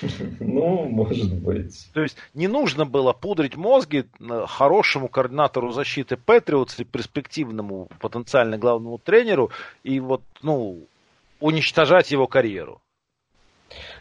Ну, 0.40 0.86
может 0.86 1.34
быть. 1.34 1.90
То 1.94 2.02
есть 2.02 2.18
не 2.34 2.48
нужно 2.48 2.86
было 2.86 3.14
пудрить 3.14 3.56
мозги 3.56 4.06
э, 4.19 4.45
хорошему 4.48 5.07
координатору 5.07 5.72
защиты 5.72 6.18
Патриотс 6.18 6.80
и 6.80 6.84
перспективному 6.84 7.90
потенциально 7.99 8.57
главному 8.57 8.98
тренеру 8.98 9.52
и 9.84 9.99
вот, 9.99 10.22
ну, 10.41 10.88
уничтожать 11.40 12.11
его 12.11 12.28
карьеру. 12.28 12.82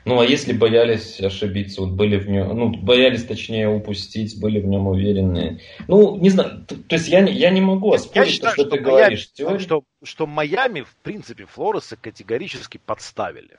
Ну, 0.07 0.21
а 0.21 0.25
если 0.25 0.53
боялись 0.53 1.21
ошибиться, 1.21 1.81
вот 1.81 1.91
были 1.91 2.17
в 2.17 2.29
нем, 2.29 2.57
ну, 2.57 2.69
боялись, 2.71 3.25
точнее, 3.25 3.69
упустить, 3.69 4.41
были 4.41 4.61
в 4.61 4.67
нем 4.67 4.87
уверены. 4.87 5.61
Ну, 5.89 6.17
не 6.17 6.31
знаю, 6.31 6.65
то, 6.65 6.77
то 6.77 6.95
есть 6.95 7.09
я 7.09 7.21
не, 7.23 7.33
я 7.33 7.51
не 7.51 7.61
могу 7.61 7.93
оспорить, 7.93 8.29
я 8.29 8.33
считаю, 8.33 8.55
то, 8.55 8.63
что, 8.63 8.69
что 8.69 8.77
ты 8.77 8.83
Майами, 8.83 9.01
говоришь. 9.01 9.33
Теория... 9.33 9.59
Что, 9.59 9.83
что 10.05 10.27
Майами, 10.29 10.83
в 10.83 10.95
принципе, 11.03 11.45
Флореса 11.47 11.97
категорически 11.97 12.79
подставили. 12.87 13.59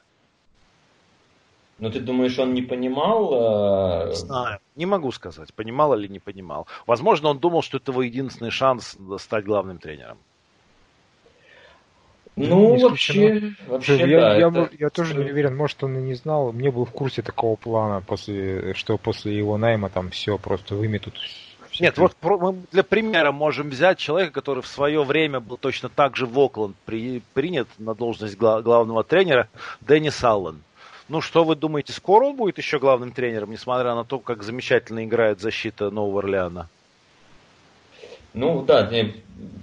Ну, 1.80 1.92
ты 1.92 2.00
думаешь, 2.00 2.40
он 2.40 2.54
не 2.54 2.62
понимал? 2.62 4.06
Э, 4.06 4.10
не 4.12 4.16
знаю, 4.16 4.60
не 4.78 4.86
могу 4.86 5.12
сказать, 5.12 5.54
понимал 5.54 6.00
или 6.00 6.08
не 6.08 6.20
понимал. 6.20 6.66
Возможно, 6.86 7.28
он 7.28 7.40
думал, 7.40 7.62
что 7.62 7.76
это 7.76 7.92
его 7.92 8.04
единственный 8.04 8.52
шанс 8.52 8.98
стать 9.18 9.44
главным 9.44 9.80
тренером. 9.80 10.18
Ну, 12.38 12.78
вообще, 12.78 13.54
вообще, 13.66 13.98
я, 13.98 14.22
да. 14.22 14.38
Я, 14.38 14.48
это... 14.50 14.70
я 14.78 14.90
тоже 14.90 15.16
не 15.16 15.32
уверен, 15.32 15.58
может, 15.58 15.84
он 15.84 15.98
и 15.98 16.02
не 16.02 16.14
знал, 16.14 16.54
не 16.54 16.70
был 16.70 16.86
в 16.86 16.92
курсе 16.92 17.24
такого 17.24 17.56
плана, 17.56 18.04
после, 18.06 18.76
что 18.76 19.00
после 19.00 19.36
его 19.36 19.58
найма 19.58 19.90
там 19.90 20.12
все 20.12 20.38
просто 20.38 20.76
выметут 20.76 21.16
Нет, 21.80 21.98
вот 21.98 22.16
мы 22.22 22.56
для 22.72 22.84
примера 22.84 23.32
можем 23.32 23.70
взять 23.70 23.98
человека, 23.98 24.34
который 24.34 24.62
в 24.62 24.68
свое 24.68 25.04
время 25.04 25.40
был 25.40 25.58
точно 25.58 25.90
так 25.90 26.16
же 26.16 26.28
в 26.28 26.38
Окленд 26.38 26.76
при, 26.86 27.24
принят 27.34 27.68
на 27.80 27.96
должность 27.96 28.38
главного 28.38 29.04
тренера, 29.04 29.50
Деннис 29.82 30.24
Аллен. 30.24 30.62
Ну, 31.10 31.22
что 31.22 31.44
вы 31.44 31.56
думаете, 31.56 31.92
скоро 31.92 32.26
он 32.26 32.36
будет 32.36 32.60
еще 32.60 32.78
главным 32.78 33.14
тренером, 33.14 33.50
несмотря 33.50 33.96
на 33.96 34.04
то, 34.04 34.20
как 34.20 34.44
замечательно 34.44 35.04
играет 35.06 35.42
защита 35.42 35.90
Нового 35.90 36.20
Орлеана? 36.20 36.70
Ну 38.38 38.64
да, 38.64 38.88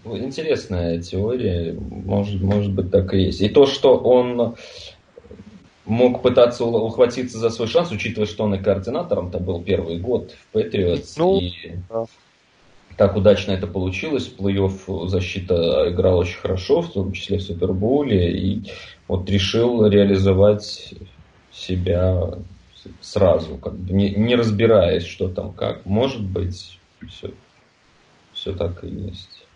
интересная 0.05 1.01
теория, 1.01 1.75
может, 1.79 2.41
может 2.43 2.73
быть 2.73 2.91
так 2.91 3.15
и 3.15 3.23
есть. 3.23 3.41
И 3.41 3.49
то, 3.49 3.67
что 3.67 3.97
он 3.97 4.57
мог 5.85 6.23
пытаться 6.23 6.65
ухватиться 6.65 7.39
за 7.39 7.51
свой 7.51 7.69
шанс, 7.69 7.93
учитывая, 7.93 8.27
что 8.27 8.45
он 8.45 8.55
и 8.57 8.59
координатором-то 8.59 9.39
был 9.39 9.63
первый 9.63 9.99
год 9.99 10.33
в 10.33 10.53
Патриотс. 10.53 11.17
Ну, 11.17 11.39
и 11.39 11.53
да. 11.89 12.07
так 12.97 13.17
удачно 13.17 13.53
это 13.53 13.69
получилось. 13.69 14.29
Плей-офф 14.37 15.07
защита 15.07 15.91
играла 15.91 16.23
очень 16.23 16.39
хорошо, 16.39 16.83
в 16.83 16.93
том 16.93 17.13
числе 17.13 17.39
в 17.39 17.43
Супербоуле. 17.43 18.37
И 18.37 18.63
вот 19.07 19.31
решил 19.31 19.87
реализовать 19.87 20.95
себя 21.53 22.39
сразу, 23.01 23.57
как 23.57 23.75
бы 23.75 23.95
не, 23.95 24.11
не 24.11 24.35
разбираясь, 24.35 25.05
что 25.05 25.29
там 25.29 25.53
как. 25.53 25.87
Может 25.87 26.23
быть, 26.23 26.79
все, 27.09 27.31
все 28.45 28.53
так 28.53 28.85
и 28.85 28.89
есть. 28.89 29.47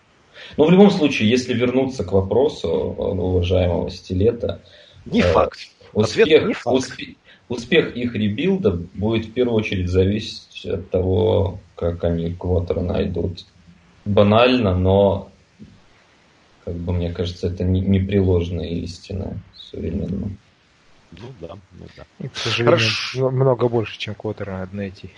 Но 0.56 0.64
в 0.64 0.70
любом 0.70 0.90
случае, 0.90 1.28
если 1.28 1.52
вернуться 1.52 2.04
к 2.04 2.12
вопросу 2.12 2.68
уважаемого 2.68 3.90
Стилета... 3.90 4.62
Не 5.04 5.20
э, 5.20 5.32
факт. 5.32 5.58
Успех, 5.92 6.46
не 6.46 6.54
факт. 6.54 6.76
Успех, 6.76 7.08
успех 7.48 7.96
их 7.96 8.14
ребилда 8.14 8.70
будет 8.94 9.26
в 9.26 9.32
первую 9.32 9.56
очередь 9.56 9.90
зависеть 9.90 10.64
от 10.64 10.88
того, 10.90 11.58
как 11.74 12.02
они 12.04 12.32
квотер 12.32 12.80
найдут. 12.80 13.44
Банально, 14.06 14.74
но 14.74 15.30
как 16.64 16.74
бы 16.74 16.94
мне 16.94 17.12
кажется, 17.12 17.48
это 17.48 17.64
непреложная 17.64 18.68
истина 18.68 19.38
современная. 19.54 20.30
Ну 21.12 21.28
да, 21.40 21.58
ну 21.72 21.86
да. 21.96 22.04
И, 22.20 22.28
к 22.28 22.36
сожалению, 22.36 22.78
Хорошо. 22.78 23.30
много 23.30 23.68
больше, 23.68 23.98
чем 23.98 24.14
квотера 24.14 24.52
надо 24.52 24.76
найти. 24.76 25.10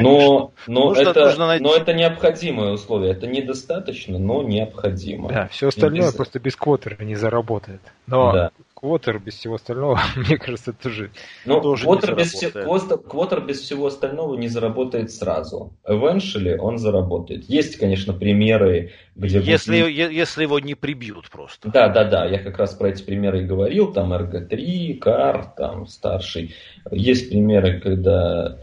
Но, 0.00 0.52
но, 0.66 0.84
нужно, 0.88 1.10
это, 1.10 1.24
нужно 1.26 1.46
найти... 1.46 1.64
но 1.64 1.74
это 1.74 1.92
необходимое 1.92 2.72
условие. 2.72 3.12
Это 3.12 3.26
недостаточно, 3.26 4.18
но 4.18 4.42
необходимо. 4.42 5.28
Да, 5.28 5.48
все 5.48 5.68
остальное 5.68 6.08
без... 6.08 6.14
просто 6.14 6.38
без 6.38 6.56
квотера 6.56 7.02
не 7.02 7.14
заработает. 7.14 7.80
Но 8.06 8.32
да. 8.32 8.50
квотер 8.74 9.18
без 9.18 9.34
всего 9.34 9.56
остального, 9.56 10.00
мне 10.16 10.38
кажется, 10.38 10.72
тоже, 10.72 11.10
ну, 11.44 11.60
тоже 11.60 11.84
квотер, 11.84 12.14
без 12.14 12.32
все, 12.32 12.50
квотер, 12.50 13.40
без 13.40 13.60
всего 13.60 13.86
остального 13.86 14.34
не 14.36 14.48
заработает 14.48 15.12
сразу. 15.12 15.72
Eventually 15.86 16.56
он 16.56 16.78
заработает. 16.78 17.44
Есть, 17.48 17.76
конечно, 17.76 18.12
примеры, 18.12 18.92
где... 19.14 19.40
Если, 19.40 19.82
будет... 19.82 20.12
если 20.12 20.42
его 20.42 20.58
не 20.60 20.74
прибьют 20.74 21.28
просто. 21.30 21.70
Да, 21.70 21.88
да, 21.88 22.04
да. 22.04 22.24
Я 22.24 22.38
как 22.38 22.58
раз 22.58 22.74
про 22.74 22.88
эти 22.88 23.02
примеры 23.02 23.42
и 23.42 23.46
говорил. 23.46 23.92
Там 23.92 24.12
RG3, 24.12 24.94
Кар, 24.98 25.52
там 25.56 25.86
старший. 25.86 26.54
Есть 26.90 27.30
примеры, 27.30 27.80
когда 27.80 28.58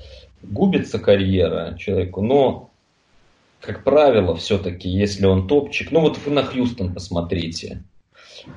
губится 0.50 1.00
карьера 1.00 1.76
человеку, 1.78 2.22
но, 2.22 2.70
как 3.62 3.84
правило, 3.84 4.36
все-таки, 4.36 4.90
если 4.90 5.26
он 5.26 5.48
топчик, 5.48 5.92
ну 5.92 6.02
вот 6.02 6.18
вы 6.26 6.32
на 6.32 6.44
Хьюстон 6.44 6.94
посмотрите, 6.94 7.84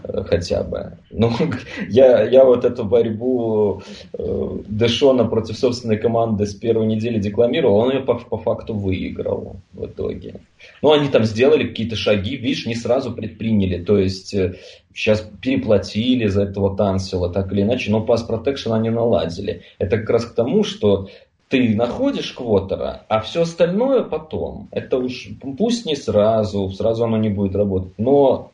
э, 0.02 0.22
хотя 0.24 0.62
бы. 0.62 0.98
Ну, 1.10 1.32
я, 1.88 2.22
я 2.22 2.44
вот 2.44 2.64
эту 2.64 2.84
борьбу 2.84 3.82
э, 4.12 4.58
Дэшона 4.66 5.24
против 5.24 5.58
собственной 5.58 5.98
команды 5.98 6.46
с 6.46 6.54
первой 6.54 6.86
недели 6.86 7.18
декламировал, 7.18 7.76
он 7.76 7.92
ее 7.92 8.00
по, 8.00 8.14
по 8.14 8.38
факту 8.38 8.74
выиграл 8.74 9.56
в 9.72 9.86
итоге. 9.86 10.40
Ну, 10.82 10.92
они 10.92 11.08
там 11.08 11.24
сделали 11.24 11.66
какие-то 11.66 11.96
шаги, 11.96 12.36
видишь, 12.36 12.66
не 12.66 12.74
сразу 12.74 13.12
предприняли, 13.12 13.82
то 13.82 13.98
есть 13.98 14.34
э, 14.34 14.56
сейчас 14.98 15.30
переплатили 15.40 16.26
за 16.26 16.42
этого 16.42 16.76
Тансела, 16.76 17.32
так 17.32 17.52
или 17.52 17.62
иначе, 17.62 17.90
но 17.90 18.00
пас 18.00 18.24
протекшн 18.24 18.72
они 18.72 18.90
наладили. 18.90 19.62
Это 19.78 19.98
как 19.98 20.10
раз 20.10 20.24
к 20.24 20.34
тому, 20.34 20.64
что 20.64 21.08
ты 21.48 21.74
находишь 21.74 22.32
квотера, 22.32 23.04
а 23.08 23.20
все 23.20 23.42
остальное 23.42 24.02
потом. 24.02 24.68
Это 24.70 24.98
уж 24.98 25.28
пусть 25.56 25.86
не 25.86 25.96
сразу, 25.96 26.70
сразу 26.70 27.04
оно 27.04 27.16
не 27.16 27.30
будет 27.30 27.56
работать, 27.56 27.94
но 27.98 28.52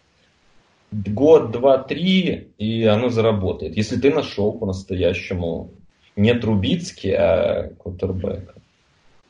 год, 0.92 1.50
два, 1.50 1.78
три, 1.78 2.48
и 2.58 2.84
оно 2.84 3.08
заработает. 3.08 3.76
Если 3.76 3.96
ты 3.96 4.12
нашел 4.12 4.52
по-настоящему 4.52 5.70
не 6.16 6.34
Трубицкий, 6.34 7.14
а 7.14 7.70
квотербека. 7.82 8.54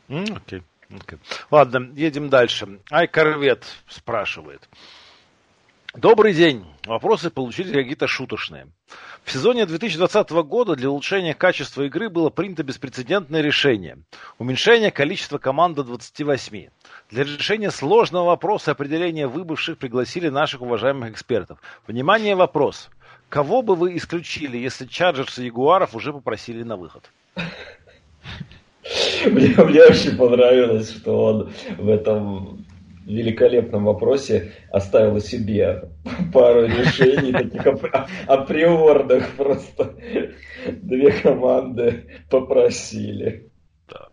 Окей. 0.08 0.28
Okay. 0.28 0.62
Okay. 0.90 1.18
Ладно, 1.50 1.90
едем 1.96 2.28
дальше. 2.28 2.78
Ай, 2.90 3.08
Корвет 3.08 3.64
спрашивает. 3.88 4.68
Добрый 5.94 6.34
день. 6.34 6.64
Вопросы 6.86 7.30
получились 7.30 7.72
какие-то 7.72 8.06
шуточные. 8.06 8.66
В 9.24 9.32
сезоне 9.32 9.64
2020 9.64 10.30
года 10.44 10.76
для 10.76 10.90
улучшения 10.90 11.32
качества 11.34 11.82
игры 11.82 12.10
было 12.10 12.28
принято 12.28 12.62
беспрецедентное 12.62 13.40
решение– 13.40 13.96
уменьшение 14.38 14.90
количества 14.90 15.38
команд 15.38 15.76
до 15.76 15.82
28. 15.82 16.68
Для 17.10 17.24
решения 17.24 17.70
сложного 17.70 18.26
вопроса 18.26 18.72
определения 18.72 19.26
выбывших 19.26 19.78
пригласили 19.78 20.28
наших 20.28 20.60
уважаемых 20.60 21.10
экспертов. 21.10 21.58
Внимание, 21.86 22.36
вопрос. 22.36 22.90
Кого 23.30 23.62
бы 23.62 23.74
вы 23.74 23.96
исключили, 23.96 24.58
если 24.58 24.84
Чарджерс 24.84 25.38
и 25.38 25.46
Ягуаров 25.46 25.96
уже 25.96 26.12
попросили 26.12 26.62
на 26.62 26.76
выход? 26.76 27.10
Мне, 29.24 29.54
мне 29.56 29.82
очень 29.82 30.16
понравилось, 30.18 30.90
что 30.90 31.24
он 31.24 31.52
в 31.78 31.88
этом 31.88 32.63
великолепном 33.06 33.84
вопросе 33.84 34.52
оставила 34.70 35.20
себе 35.20 35.90
пару 36.32 36.66
решений 36.66 37.32
таких 37.32 37.66
априорных 38.26 39.36
просто. 39.36 39.94
Две 40.66 41.12
команды 41.12 42.06
попросили. 42.30 43.50
Да. 43.88 44.08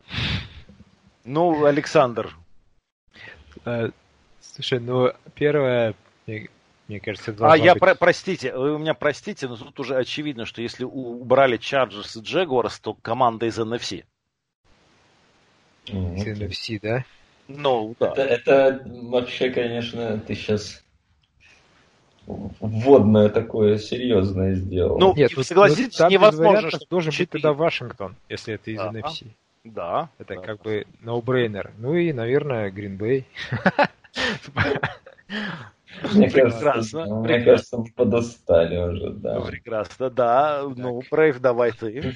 Ну, 1.23 1.65
Александр. 1.65 2.35
Э, 3.65 3.89
слушай, 4.39 4.79
ну, 4.79 5.11
первое, 5.35 5.95
мне, 6.91 6.99
кажется, 6.99 7.33
А, 7.39 7.55
я, 7.55 7.73
быть... 7.73 7.79
про, 7.79 7.95
простите, 7.95 8.53
вы 8.53 8.77
меня 8.77 8.93
простите, 8.93 9.47
но 9.47 9.55
тут 9.55 9.79
уже 9.79 9.95
очевидно, 9.95 10.45
что 10.45 10.61
если 10.61 10.83
убрали 10.83 11.57
Chargers 11.57 12.19
и 12.19 12.21
Jaguars, 12.21 12.79
то 12.81 12.93
команда 12.95 13.45
из 13.45 13.57
NFC. 13.59 14.03
Из 15.85 16.27
NFC, 16.27 16.79
да? 16.81 17.05
Ну, 17.57 17.95
да. 17.99 18.11
Это, 18.11 18.21
это 18.21 18.83
вообще, 18.85 19.49
конечно, 19.49 20.19
ты 20.19 20.35
сейчас 20.35 20.83
вводное 22.27 23.29
такое 23.29 23.77
серьезное 23.77 24.55
сделал. 24.55 24.97
Ну, 24.99 25.13
Нет, 25.15 25.31
ну, 25.35 25.43
согласитесь, 25.43 25.99
ну, 25.99 26.09
невозможно, 26.09 26.69
что 26.69 26.85
должен 26.89 27.11
4. 27.11 27.25
быть 27.25 27.31
тогда 27.31 27.53
Вашингтон, 27.53 28.15
если 28.29 28.55
это 28.55 28.71
из 28.71 28.77
да. 28.77 28.91
NFC. 28.91 29.27
Да. 29.63 30.09
Это 30.17 30.35
да. 30.35 30.41
как 30.41 30.61
бы 30.61 30.85
no-brainer. 31.03 31.71
Ну 31.77 31.95
и, 31.95 32.13
наверное, 32.13 32.71
Гринбей. 32.71 33.25
Мне 36.13 36.29
мне 36.29 37.43
кажется, 37.43 37.77
мы 37.77 37.91
подостали 37.95 38.77
уже, 38.77 39.11
да. 39.11 39.35
Ну, 39.35 39.45
прекрасно, 39.45 40.09
да. 40.09 40.63
Ну, 40.75 41.01
Брейв, 41.11 41.39
давай 41.39 41.71
ты. 41.73 42.15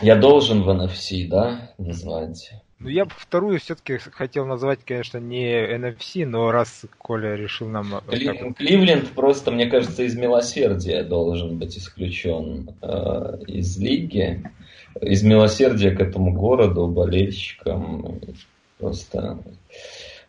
Я 0.00 0.16
должен 0.16 0.62
в 0.62 0.70
NFC, 0.70 1.26
да, 1.28 1.72
назвать? 1.78 2.52
Ну, 2.78 2.88
я 2.88 3.04
бы 3.04 3.10
вторую 3.16 3.58
все-таки 3.58 3.98
хотел 3.98 4.46
назвать, 4.46 4.80
конечно, 4.84 5.18
не 5.18 5.52
NFC, 5.52 6.24
но 6.24 6.52
раз 6.52 6.84
Коля 6.98 7.34
решил 7.34 7.66
нам... 7.68 7.94
Кли- 8.06 8.54
Кливленд 8.54 9.08
просто, 9.10 9.50
мне 9.50 9.66
кажется, 9.66 10.04
из 10.04 10.16
милосердия 10.16 11.02
должен 11.02 11.58
быть 11.58 11.76
исключен 11.76 12.70
э, 12.80 13.38
из 13.48 13.76
лиги. 13.78 14.44
Из 15.00 15.24
милосердия 15.24 15.90
к 15.90 16.00
этому 16.00 16.32
городу, 16.32 16.86
болельщикам. 16.86 18.20
Просто... 18.78 19.38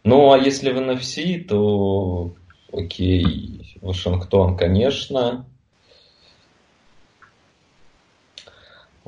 Ну, 0.04 0.32
а 0.32 0.40
если 0.40 0.72
в 0.72 0.78
NFC, 0.78 1.44
то 1.44 2.34
окей, 2.74 3.78
Вашингтон, 3.82 4.58
конечно. 4.58 5.46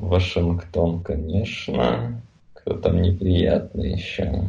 Вашингтон, 0.02 1.00
конечно. 1.02 2.20
Кто 2.54 2.74
там 2.74 3.00
неприятный 3.00 3.92
еще? 3.92 4.44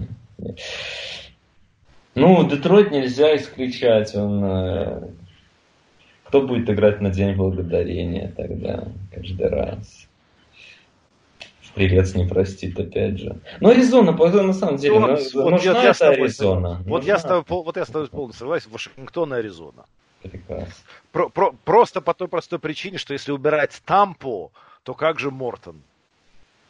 Ну, 2.16 2.48
Детройт 2.50 2.92
нельзя 2.92 3.36
исключать. 3.38 4.16
Он, 4.16 4.44
э, 4.44 5.10
кто 6.26 6.42
будет 6.42 6.70
играть 6.70 7.02
на 7.02 7.12
День 7.12 7.36
Благодарения 7.36 8.34
тогда, 8.36 8.88
каждый 9.14 9.48
раз? 9.48 10.08
Привет, 11.76 12.14
не 12.16 12.26
простит, 12.26 12.80
опять 12.80 13.20
же. 13.20 13.36
Ну, 13.60 13.70
Аризона, 13.70 14.12
на 14.12 14.54
самом 14.54 14.78
деле, 14.78 15.00
ну, 15.00 15.08
вот, 15.08 15.52
нужна 15.52 15.84
я, 15.84 15.90
это 15.90 16.10
Аризона. 16.10 16.84
Вот 16.86 17.00
нужна. 17.00 17.14
я, 17.14 17.20
с 17.20 17.24
тобой, 17.24 17.44
вот 17.48 17.78
я 17.78 17.86
с 17.86 17.90
тобой 17.90 18.08
полностью 18.10 18.40
согласен, 18.40 18.70
Вашингтон 18.72 19.34
и 19.34 19.38
Аризона. 19.38 19.86
Прекрасно. 20.22 20.74
Про, 21.12 21.30
про, 21.30 21.52
просто 21.66 22.02
по 22.02 22.14
той 22.14 22.28
простой 22.28 22.60
причине, 22.60 23.00
что 23.00 23.14
если 23.14 23.32
убирать 23.32 23.82
Тампу, 23.86 24.52
то 24.84 24.94
как 24.94 25.20
же 25.20 25.32
Мортон? 25.32 25.82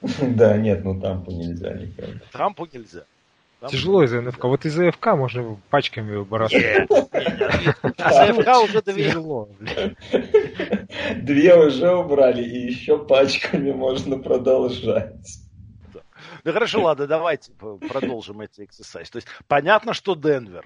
Да, 0.21 0.57
нет, 0.57 0.83
ну 0.83 0.99
Тампу 0.99 1.31
нельзя 1.31 1.73
никак. 1.73 2.09
Тампу 2.31 2.67
нельзя. 2.71 3.03
Там... 3.59 3.69
Тяжело 3.69 4.03
из 4.03 4.11
НФК. 4.11 4.43
Вот 4.43 4.65
из 4.65 4.77
АФК 4.77 5.15
можно 5.15 5.57
пачками 5.69 6.17
выбрасывать. 6.17 6.89
Из 6.91 8.39
АФК 8.39 8.63
уже 8.63 8.81
тяжело. 8.81 9.47
Две 11.21 11.55
уже 11.55 11.95
убрали, 11.95 12.43
и 12.43 12.65
еще 12.67 12.97
пачками 13.05 13.71
можно 13.71 14.17
продолжать. 14.19 15.39
Ну 16.43 16.51
хорошо, 16.51 16.83
ладно, 16.83 17.07
давайте 17.07 17.53
продолжим 17.53 18.41
эти 18.41 18.65
эксерсайз. 18.65 19.09
То 19.09 19.17
есть 19.17 19.29
понятно, 19.47 19.93
что 19.93 20.15
Денвер. 20.15 20.65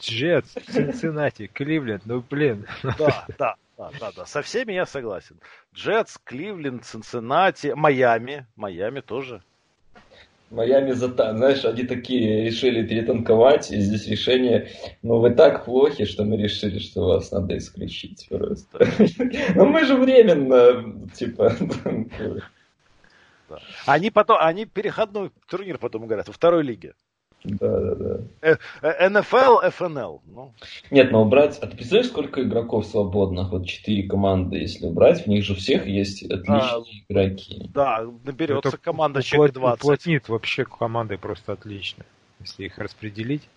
Джетс, 0.00 0.54
Цинциннати, 0.68 1.48
Кливленд, 1.48 2.06
ну 2.06 2.24
блин. 2.28 2.66
Да, 2.82 3.26
да, 3.38 3.56
да, 3.80 3.90
да, 3.98 4.12
да. 4.14 4.26
Со 4.26 4.42
всеми 4.42 4.72
я 4.72 4.84
согласен. 4.84 5.40
Джетс, 5.74 6.18
Кливленд, 6.24 6.84
Цинциннати, 6.84 7.72
Майами. 7.74 8.46
Майами 8.56 9.00
тоже. 9.00 9.42
Майами 10.50 10.90
зата, 10.92 11.36
знаешь, 11.36 11.64
они 11.64 11.84
такие 11.84 12.44
решили 12.44 12.84
перетанковать, 12.84 13.70
и 13.70 13.80
здесь 13.80 14.08
решение, 14.08 14.68
ну 15.00 15.20
вы 15.20 15.30
так 15.30 15.64
плохи, 15.64 16.04
что 16.04 16.24
мы 16.24 16.36
решили, 16.36 16.80
что 16.80 17.06
вас 17.06 17.30
надо 17.30 17.56
исключить 17.56 18.26
просто. 18.28 18.86
Ну 19.54 19.66
мы 19.66 19.84
же 19.84 19.94
временно, 19.94 21.08
типа... 21.14 21.54
Они 23.86 24.10
потом, 24.10 24.38
они 24.40 24.66
переходной 24.66 25.30
турнир 25.48 25.78
потом 25.78 26.06
играют 26.06 26.28
во 26.28 26.34
второй 26.34 26.64
лиге. 26.64 26.94
Да, 27.44 27.80
да, 27.80 28.18
да. 28.42 29.08
НФЛ, 29.08 29.70
ФНЛ. 29.70 30.20
Ну. 30.26 30.52
Нет, 30.90 31.10
но 31.10 31.22
убрать... 31.22 31.58
А 31.62 31.66
ты 31.66 31.76
представляешь, 31.76 32.10
сколько 32.10 32.42
игроков 32.42 32.86
свободных? 32.86 33.50
Вот 33.50 33.66
четыре 33.66 34.06
команды, 34.06 34.58
если 34.58 34.86
убрать, 34.86 35.24
в 35.24 35.26
них 35.26 35.44
же 35.44 35.54
всех 35.54 35.86
есть 35.86 36.22
отличные 36.22 36.60
а, 36.60 36.82
игроки. 37.08 37.70
Да, 37.72 38.06
наберется 38.24 38.68
Это 38.68 38.76
команда 38.76 39.22
человек 39.22 39.54
20. 39.54 39.82
Уплотнит 39.82 40.28
вообще 40.28 40.64
командой 40.66 41.16
просто 41.16 41.52
отлично, 41.52 42.04
если 42.40 42.66
их 42.66 42.76
распределить. 42.78 43.48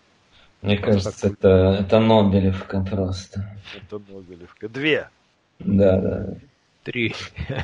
Мне 0.61 0.77
кажется, 0.77 1.27
это, 1.27 1.77
это 1.81 1.99
Нобелевка 1.99 2.81
просто. 2.89 3.57
Это 3.75 3.99
Нобелевка. 3.99 4.69
Две. 4.69 5.09
Да, 5.59 5.99
да. 5.99 6.35
Три. 6.83 7.13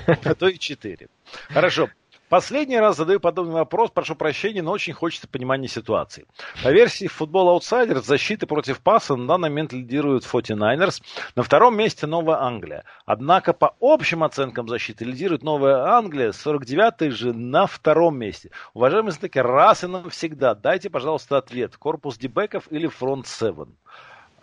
А 0.05 0.35
то 0.35 0.49
и 0.49 0.59
четыре. 0.59 1.07
Хорошо. 1.47 1.89
Последний 2.29 2.77
раз 2.77 2.97
задаю 2.97 3.19
подобный 3.19 3.55
вопрос, 3.55 3.89
прошу 3.89 4.13
прощения, 4.13 4.61
но 4.61 4.71
очень 4.71 4.93
хочется 4.93 5.27
понимания 5.27 5.67
ситуации. 5.67 6.27
По 6.63 6.71
версии 6.71 7.07
футбол 7.07 7.57
Outsiders 7.57 8.03
защиты 8.03 8.45
против 8.45 8.81
паса 8.81 9.15
на 9.15 9.25
данный 9.25 9.49
момент 9.49 9.73
лидируют 9.73 10.23
49ers, 10.23 11.01
на 11.35 11.41
втором 11.41 11.75
месте 11.75 12.05
Новая 12.05 12.37
Англия. 12.37 12.83
Однако 13.07 13.53
по 13.53 13.75
общим 13.81 14.23
оценкам 14.23 14.67
защиты 14.67 15.05
лидирует 15.05 15.41
Новая 15.41 15.95
Англия, 15.97 16.29
49-й 16.29 17.09
же 17.09 17.33
на 17.33 17.65
втором 17.65 18.19
месте. 18.19 18.51
Уважаемые 18.75 19.11
знатоки, 19.11 19.39
раз 19.39 19.83
и 19.83 19.87
навсегда 19.87 20.53
дайте, 20.53 20.91
пожалуйста, 20.91 21.37
ответ. 21.37 21.77
Корпус 21.77 22.19
дебеков 22.19 22.67
или 22.69 22.85
фронт 22.85 23.25
7? 23.25 23.65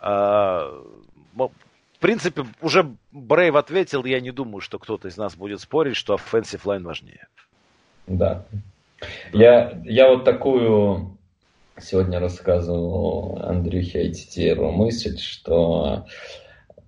А, 0.01 0.73
в 1.35 1.99
принципе, 2.01 2.45
уже 2.61 2.95
Брейв 3.13 3.55
ответил, 3.55 4.03
я 4.03 4.19
не 4.19 4.31
думаю, 4.31 4.59
что 4.59 4.77
кто-то 4.77 5.07
из 5.07 5.15
нас 5.15 5.37
будет 5.37 5.61
спорить, 5.61 5.95
что 5.95 6.15
offensive 6.15 6.63
line 6.63 6.83
важнее. 6.83 7.27
Да. 8.07 8.45
Я, 9.33 9.79
я 9.85 10.09
вот 10.09 10.23
такую 10.23 11.17
сегодня 11.79 12.19
рассказывал 12.19 13.39
Андрюхе 13.43 13.99
Айтитеру 13.99 14.71
мысль, 14.71 15.17
что 15.17 16.05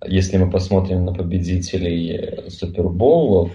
если 0.04 0.38
мы 0.38 0.50
посмотрим 0.50 1.04
на 1.04 1.12
победителей 1.12 2.48
супербоулов, 2.48 3.52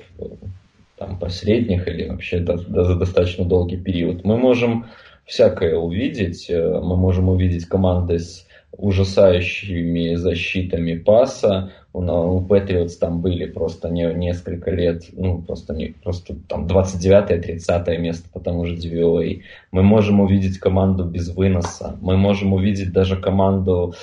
там, 0.97 1.19
посредних 1.19 1.87
или 1.87 2.07
вообще 2.07 2.39
до, 2.39 2.57
за 2.57 2.95
достаточно 2.95 3.43
долгий 3.43 3.77
период, 3.77 4.23
мы 4.23 4.37
можем 4.37 4.85
всякое 5.25 5.75
увидеть. 5.75 6.49
Мы 6.49 6.95
можем 6.95 7.29
увидеть 7.29 7.65
команды 7.65 8.19
с 8.19 8.45
ужасающими 8.71 10.15
защитами 10.15 10.97
паса. 10.97 11.71
У, 11.95 12.01
у 12.01 12.41
Патриотс 12.41 12.97
там 12.97 13.21
были 13.21 13.45
просто 13.45 13.89
не, 13.89 14.13
несколько 14.13 14.69
лет, 14.69 15.03
ну, 15.13 15.41
просто, 15.41 15.73
не, 15.73 15.95
просто 16.03 16.35
там 16.49 16.67
29-30 16.67 17.97
место 17.99 18.27
по 18.33 18.41
тому 18.41 18.65
же 18.65 18.75
DVOA. 18.75 19.41
Мы 19.71 19.81
можем 19.81 20.19
увидеть 20.19 20.59
команду 20.59 21.05
без 21.05 21.33
выноса. 21.33 21.95
Мы 22.01 22.17
можем 22.17 22.51
увидеть 22.51 22.91
даже 22.91 23.15
команду 23.15 23.93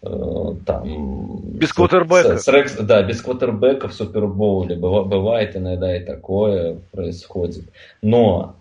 э, 0.00 0.54
там... 0.64 1.40
Без 1.54 1.72
квотербека. 1.72 2.38
С, 2.38 2.46
с, 2.46 2.76
да, 2.84 3.02
без 3.02 3.20
квотербека 3.20 3.88
в 3.88 3.94
Супербоуле. 3.94 4.76
Бывает 4.76 5.56
иногда 5.56 5.96
и 5.96 6.04
такое 6.04 6.76
происходит. 6.92 7.64
Но 8.00 8.54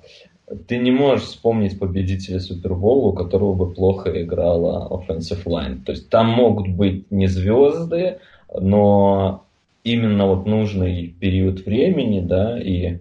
ты 0.67 0.79
не 0.79 0.89
можешь 0.89 1.25
вспомнить 1.25 1.77
победителя 1.77 2.39
Супербола, 2.39 3.09
у 3.09 3.13
которого 3.13 3.53
бы 3.53 3.71
плохо 3.71 4.09
играла 4.19 4.87
offensive 4.89 5.45
line. 5.45 5.83
То 5.85 5.91
есть 5.91 6.09
там 6.09 6.25
могут 6.25 6.69
быть 6.69 7.11
не 7.11 7.27
звезды, 7.27 8.17
но 8.53 9.45
именно 9.83 10.27
вот 10.27 10.45
нужный 10.45 11.07
период 11.07 11.65
времени, 11.65 12.21
да, 12.21 12.59
и 12.59 12.99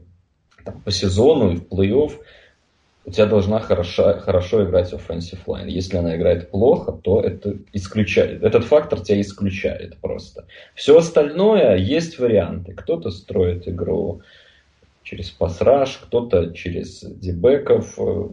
там, 0.64 0.80
по 0.82 0.90
сезону 0.90 1.52
и 1.52 1.56
в 1.56 1.68
плей-офф 1.68 2.12
у 3.04 3.10
тебя 3.10 3.24
должна 3.24 3.58
хорошо, 3.58 4.20
хорошо 4.20 4.64
играть 4.64 4.92
offensive 4.92 5.38
line. 5.46 5.68
Если 5.68 5.96
она 5.96 6.14
играет 6.16 6.50
плохо, 6.50 6.92
то 6.92 7.22
это 7.22 7.56
исключает. 7.72 8.42
Этот 8.42 8.64
фактор 8.64 9.00
тебя 9.00 9.18
исключает 9.22 9.96
просто. 9.96 10.46
Все 10.74 10.98
остальное 10.98 11.76
есть 11.76 12.18
варианты. 12.18 12.74
Кто-то 12.74 13.10
строит 13.10 13.66
игру 13.66 14.20
через 15.02 15.30
пасраж, 15.30 15.96
кто-то 15.96 16.52
через 16.52 17.00
дебеков, 17.00 17.98
э, 17.98 18.28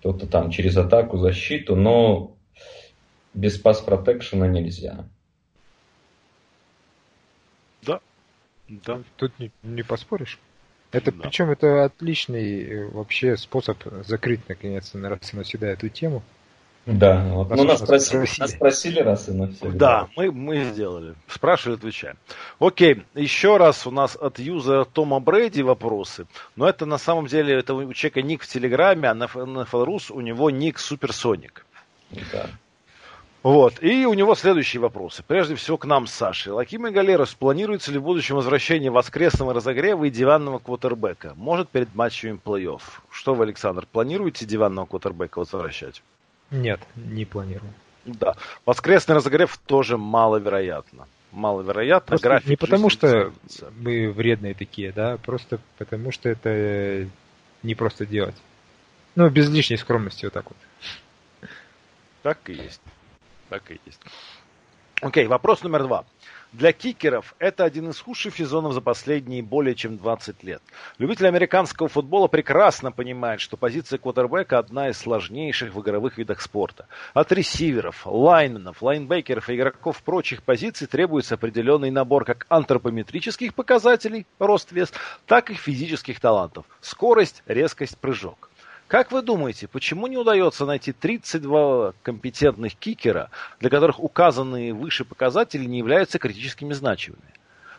кто-то 0.00 0.26
там 0.26 0.50
через 0.50 0.76
атаку, 0.76 1.18
защиту, 1.18 1.76
но 1.76 2.36
без 3.32 3.58
пас 3.58 3.80
протекшена 3.80 4.48
нельзя. 4.48 5.06
Да. 7.86 8.00
Да. 8.84 9.02
Тут 9.16 9.38
не, 9.38 9.50
не 9.62 9.82
поспоришь. 9.82 10.38
Это, 10.92 11.12
да. 11.12 11.22
Причем 11.22 11.50
это 11.50 11.84
отличный 11.84 12.62
э, 12.62 12.88
вообще 12.88 13.36
способ 13.36 13.78
закрыть 14.06 14.48
наконец-то 14.48 14.98
раз 15.08 15.32
и 15.32 15.36
навсегда 15.36 15.68
эту 15.68 15.88
тему. 15.88 16.22
Да, 16.84 17.24
вот. 17.28 17.50
ну 17.50 17.62
нас, 17.62 17.78
спросили, 17.78 18.26
нас 18.38 18.50
спросили 18.50 19.00
раз 19.00 19.28
и 19.28 19.32
навсегда. 19.32 19.70
Да, 19.70 20.08
мы, 20.16 20.32
мы 20.32 20.64
сделали. 20.64 21.14
Спрашивали, 21.28 21.76
отвечаем. 21.76 22.16
Окей, 22.58 23.04
еще 23.14 23.56
раз 23.56 23.86
у 23.86 23.92
нас 23.92 24.16
от 24.16 24.40
юзера 24.40 24.84
Тома 24.84 25.20
Брейди 25.20 25.62
вопросы. 25.62 26.26
Но 26.56 26.68
это 26.68 26.84
на 26.84 26.98
самом 26.98 27.26
деле, 27.28 27.54
это 27.54 27.74
у 27.74 27.92
человека 27.92 28.22
ник 28.22 28.42
в 28.42 28.48
Телеграме, 28.48 29.08
а 29.10 29.14
на 29.14 29.26
НФЛ.рус 29.26 30.10
у 30.10 30.20
него 30.20 30.50
ник 30.50 30.80
Суперсоник. 30.80 31.64
Да. 32.32 32.50
Вот. 33.42 33.82
И 33.82 34.06
у 34.06 34.14
него 34.14 34.34
следующие 34.34 34.80
вопросы. 34.80 35.24
Прежде 35.26 35.56
всего 35.56 35.76
к 35.76 35.84
нам 35.84 36.06
с 36.06 36.12
Сашей. 36.12 36.52
Лаким 36.52 36.86
и 36.86 36.90
Галерос, 36.90 37.34
планируется 37.34 37.90
ли 37.90 37.98
в 37.98 38.02
будущем 38.02 38.36
возвращение 38.36 38.90
воскресного 38.90 39.52
разогрева 39.52 40.04
и 40.04 40.10
диванного 40.10 40.58
квотербека? 40.58 41.34
Может 41.36 41.68
перед 41.68 41.94
матчами 41.94 42.38
плей-офф? 42.42 42.82
Что 43.10 43.34
вы, 43.34 43.44
Александр, 43.44 43.86
планируете 43.90 44.46
диванного 44.46 44.86
квотербека 44.86 45.40
возвращать? 45.40 46.02
Нет, 46.50 46.80
не 46.94 47.24
планирую. 47.24 47.72
Да. 48.04 48.34
Воскресный 48.64 49.16
разогрев 49.16 49.58
тоже 49.66 49.96
маловероятно. 49.96 51.06
Маловероятно. 51.32 52.08
Просто 52.08 52.28
график 52.28 52.48
не 52.48 52.56
потому, 52.56 52.90
что 52.90 53.32
мы 53.78 54.12
вредные 54.12 54.54
такие, 54.54 54.92
да, 54.92 55.16
просто 55.16 55.60
потому, 55.78 56.12
что 56.12 56.28
это 56.28 57.08
не 57.62 57.74
просто 57.74 58.06
делать. 58.06 58.36
Ну, 59.14 59.28
без 59.30 59.48
лишней 59.48 59.78
скромности 59.78 60.26
вот 60.26 60.34
так 60.34 60.44
вот. 60.44 61.48
Так 62.22 62.38
и 62.48 62.52
есть. 62.52 62.80
Так 63.52 63.70
и 63.70 63.78
есть. 63.84 64.00
Окей, 65.02 65.26
вопрос 65.26 65.62
номер 65.62 65.82
два. 65.82 66.06
Для 66.52 66.72
кикеров 66.72 67.34
это 67.38 67.64
один 67.64 67.90
из 67.90 68.00
худших 68.00 68.34
сезонов 68.34 68.72
за 68.72 68.80
последние 68.80 69.42
более 69.42 69.74
чем 69.74 69.98
20 69.98 70.42
лет. 70.42 70.62
Любители 70.96 71.26
американского 71.26 71.90
футбола 71.90 72.28
прекрасно 72.28 72.92
понимают, 72.92 73.42
что 73.42 73.58
позиция 73.58 73.98
квотербека 73.98 74.58
одна 74.58 74.88
из 74.88 74.96
сложнейших 74.96 75.74
в 75.74 75.80
игровых 75.82 76.16
видах 76.16 76.40
спорта. 76.40 76.86
От 77.12 77.30
ресиверов, 77.32 78.06
лайнменов, 78.06 78.80
лайнбекеров 78.80 79.50
и 79.50 79.56
игроков 79.56 80.02
прочих 80.02 80.42
позиций 80.42 80.86
требуется 80.86 81.34
определенный 81.34 81.90
набор 81.90 82.24
как 82.24 82.46
антропометрических 82.48 83.52
показателей, 83.52 84.26
рост, 84.38 84.72
вес, 84.72 84.94
так 85.26 85.50
и 85.50 85.54
физических 85.54 86.20
талантов, 86.20 86.64
скорость, 86.80 87.42
резкость, 87.46 87.98
прыжок. 87.98 88.48
Как 88.92 89.10
вы 89.10 89.22
думаете, 89.22 89.68
почему 89.68 90.06
не 90.06 90.18
удается 90.18 90.66
найти 90.66 90.92
32 90.92 91.94
компетентных 92.02 92.74
кикера, 92.74 93.30
для 93.58 93.70
которых 93.70 93.98
указанные 93.98 94.74
выше 94.74 95.06
показатели 95.06 95.64
не 95.64 95.78
являются 95.78 96.18
критическими 96.18 96.74
значимыми? 96.74 97.22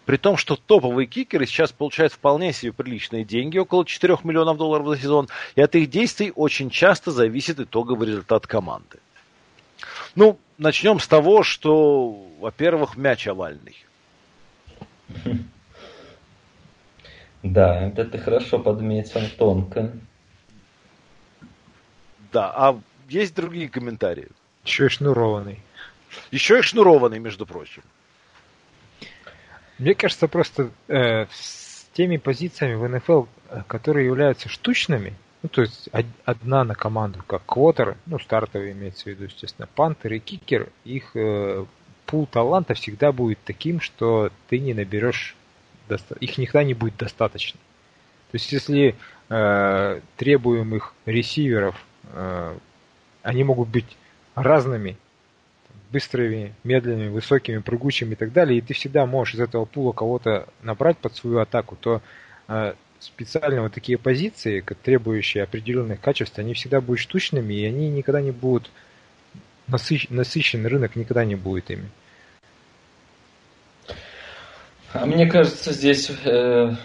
При 0.05 0.17
том, 0.17 0.37
что 0.37 0.55
топовые 0.55 1.05
кикеры 1.05 1.45
сейчас 1.45 1.71
получают 1.71 2.13
вполне 2.13 2.51
себе 2.51 2.73
приличные 2.73 3.25
деньги, 3.25 3.59
около 3.59 3.85
4 3.85 4.17
миллионов 4.23 4.57
долларов 4.57 4.87
за 4.87 4.97
сезон, 4.97 5.29
и 5.55 5.61
от 5.61 5.75
их 5.75 5.91
действий 5.91 6.31
очень 6.33 6.71
часто 6.71 7.11
зависит 7.11 7.59
итоговый 7.59 8.07
результат 8.07 8.47
команды. 8.47 8.97
Ну, 10.15 10.39
начнем 10.57 10.99
с 10.99 11.07
того, 11.07 11.43
что, 11.43 12.25
во-первых, 12.39 12.97
мяч 12.97 13.27
овальный. 13.27 13.75
Да, 17.43 17.87
это 17.87 18.05
ты 18.05 18.19
хорошо 18.19 18.57
подметил, 18.57 19.19
тонко. 19.37 19.91
Да, 22.33 22.51
а 22.55 22.79
есть 23.07 23.35
другие 23.35 23.69
комментарии? 23.69 24.27
Еще 24.65 24.87
и 24.87 24.89
шнурованный. 24.89 25.59
Еще 26.31 26.59
и 26.59 26.61
шнурованный, 26.61 27.19
между 27.19 27.45
прочим. 27.45 27.83
Мне 29.77 29.93
кажется, 29.93 30.27
просто 30.27 30.71
э, 30.87 31.27
с 31.31 31.87
теми 31.93 32.17
позициями 32.17 32.75
в 32.75 32.87
НФЛ, 32.87 33.23
которые 33.67 34.07
являются 34.07 34.49
штучными, 34.49 35.13
ну, 35.43 35.49
то 35.49 35.61
есть 35.61 35.89
одна 36.23 36.63
на 36.63 36.73
команду, 36.73 37.19
как 37.27 37.43
квотер, 37.45 37.97
ну, 38.05 38.17
стартовый 38.17 38.71
имеется 38.71 39.03
в 39.03 39.07
виду, 39.07 39.25
естественно, 39.25 39.67
пантер 39.75 40.13
и 40.13 40.19
кикер, 40.19 40.69
их 40.85 41.11
э, 41.15 41.65
пул 42.05 42.25
таланта 42.25 42.73
всегда 42.73 43.11
будет 43.11 43.39
таким, 43.43 43.81
что 43.81 44.31
ты 44.47 44.57
не 44.57 44.73
наберешь, 44.73 45.35
доста- 45.89 46.15
их 46.19 46.37
никогда 46.37 46.63
не 46.63 46.73
будет 46.73 46.97
достаточно. 46.97 47.59
То 48.31 48.35
есть, 48.37 48.51
если 48.51 48.95
э, 49.29 49.99
требуемых 50.15 50.93
ресиверов, 51.05 51.75
они 52.11 53.43
могут 53.43 53.69
быть 53.69 53.97
разными, 54.35 54.97
быстрыми, 55.91 56.53
медленными, 56.63 57.09
высокими, 57.09 57.59
прыгучими 57.59 58.13
и 58.13 58.15
так 58.15 58.33
далее, 58.33 58.57
и 58.57 58.61
ты 58.61 58.73
всегда 58.73 59.05
можешь 59.05 59.35
из 59.35 59.41
этого 59.41 59.65
пула 59.65 59.93
кого-то 59.93 60.47
набрать 60.63 60.97
под 60.97 61.15
свою 61.15 61.39
атаку, 61.39 61.77
то 61.79 62.01
э, 62.47 62.73
специально 62.99 63.61
вот 63.61 63.73
такие 63.73 63.97
позиции, 63.97 64.61
требующие 64.61 65.43
определенных 65.43 66.01
качеств, 66.01 66.39
они 66.39 66.55
всегда 66.55 66.81
будут 66.81 66.99
штучными, 66.99 67.53
и 67.53 67.65
они 67.65 67.89
никогда 67.89 68.21
не 68.21 68.31
будут 68.31 68.71
насыщ... 69.67 70.09
насыщен 70.09 70.65
рынок 70.65 70.95
никогда 70.95 71.25
не 71.25 71.35
будет 71.35 71.69
ими. 71.69 71.89
А 74.93 75.05
мне 75.05 75.27
кажется, 75.27 75.73
здесь 75.73 76.09
э, 76.23 76.75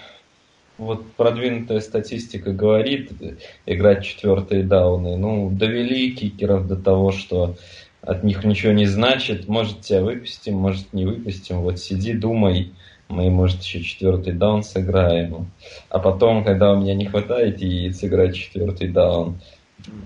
вот 0.78 1.12
продвинутая 1.12 1.80
статистика 1.80 2.52
говорит, 2.52 3.10
играть 3.66 4.04
четвертые 4.04 4.62
дауны. 4.62 5.16
Ну, 5.16 5.50
довели 5.50 6.12
кикеров 6.12 6.66
до 6.66 6.76
того, 6.76 7.12
что 7.12 7.56
от 8.00 8.24
них 8.24 8.44
ничего 8.44 8.72
не 8.72 8.86
значит. 8.86 9.48
Может, 9.48 9.82
тебя 9.82 10.02
выпустим, 10.02 10.54
может, 10.54 10.92
не 10.92 11.04
выпустим. 11.04 11.60
Вот 11.60 11.78
сиди, 11.78 12.12
думай, 12.12 12.72
мы, 13.08 13.28
может, 13.30 13.62
еще 13.62 13.82
четвертый 13.82 14.32
даун 14.32 14.62
сыграем. 14.62 15.50
А 15.90 15.98
потом, 15.98 16.44
когда 16.44 16.72
у 16.72 16.80
меня 16.80 16.94
не 16.94 17.06
хватает 17.06 17.60
яиц 17.60 18.02
играть 18.04 18.36
четвертый 18.36 18.88
даун, 18.88 19.40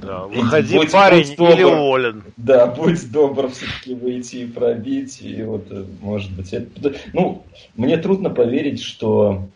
да, 0.01 0.27
выходи, 0.27 0.77
будь, 0.77 0.93
парень, 0.93 1.27
будь 1.29 1.37
добр, 1.37 1.53
или 1.53 1.65
уволен. 1.65 2.23
Да, 2.37 2.67
будь 2.67 3.11
добр 3.11 3.49
все-таки 3.51 3.95
выйти 3.95 4.37
и 4.37 4.47
пробить. 4.47 5.21
И 5.23 5.43
вот, 5.43 5.67
может 6.01 6.31
быть, 6.33 6.53
это... 6.53 6.95
Ну, 7.13 7.43
мне 7.75 7.97
трудно 7.97 8.31
поверить, 8.31 8.83
что 8.83 9.49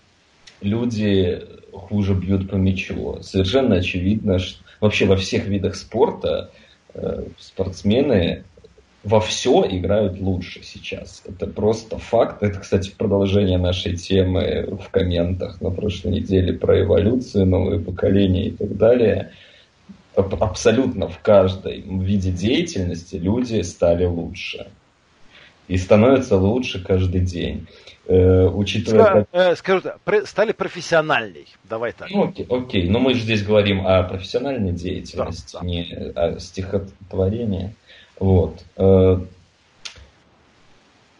люди 0.60 1.42
хуже 1.72 2.14
бьют 2.14 2.50
по 2.50 2.56
мячу. 2.56 3.18
Совершенно 3.22 3.76
очевидно, 3.76 4.38
что 4.38 4.58
вообще 4.80 5.06
во 5.06 5.16
всех 5.16 5.46
видах 5.46 5.76
спорта 5.76 6.50
э, 6.94 7.24
спортсмены 7.38 8.44
во 9.06 9.20
все 9.20 9.64
играют 9.70 10.18
лучше 10.18 10.62
сейчас. 10.64 11.22
Это 11.24 11.46
просто 11.46 11.96
факт. 11.96 12.42
Это, 12.42 12.58
кстати, 12.58 12.90
продолжение 12.90 13.56
нашей 13.56 13.96
темы 13.96 14.68
в 14.82 14.90
комментах 14.90 15.60
на 15.60 15.70
прошлой 15.70 16.14
неделе 16.14 16.52
про 16.52 16.80
эволюцию, 16.80 17.46
новые 17.46 17.78
поколения 17.78 18.48
и 18.48 18.50
так 18.50 18.76
далее. 18.76 19.30
Абсолютно 20.16 21.08
в 21.08 21.20
каждой 21.20 21.82
виде 21.82 22.32
деятельности 22.32 23.14
люди 23.14 23.60
стали 23.62 24.06
лучше. 24.06 24.66
И 25.68 25.76
становятся 25.76 26.36
лучше 26.36 26.82
каждый 26.82 27.20
день. 27.20 27.68
Э, 28.08 28.46
учитывая... 28.46 29.24
Ска, 29.24 29.26
э, 29.32 29.56
скажу 29.56 29.80
так, 29.80 30.28
стали 30.28 30.52
профессиональней. 30.52 31.46
Давай 31.64 31.92
так. 31.92 32.08
Ну, 32.10 32.28
окей, 32.28 32.46
окей, 32.48 32.88
но 32.88 33.00
мы 33.00 33.14
же 33.14 33.22
здесь 33.22 33.42
говорим 33.42 33.84
о 33.84 34.02
профессиональной 34.04 34.72
деятельности, 34.72 35.54
да, 35.54 35.60
да. 35.60 35.66
не 35.66 36.12
о 36.14 36.38
стихотворении. 36.38 37.74
Вот. 38.20 38.62
Э, 38.76 39.18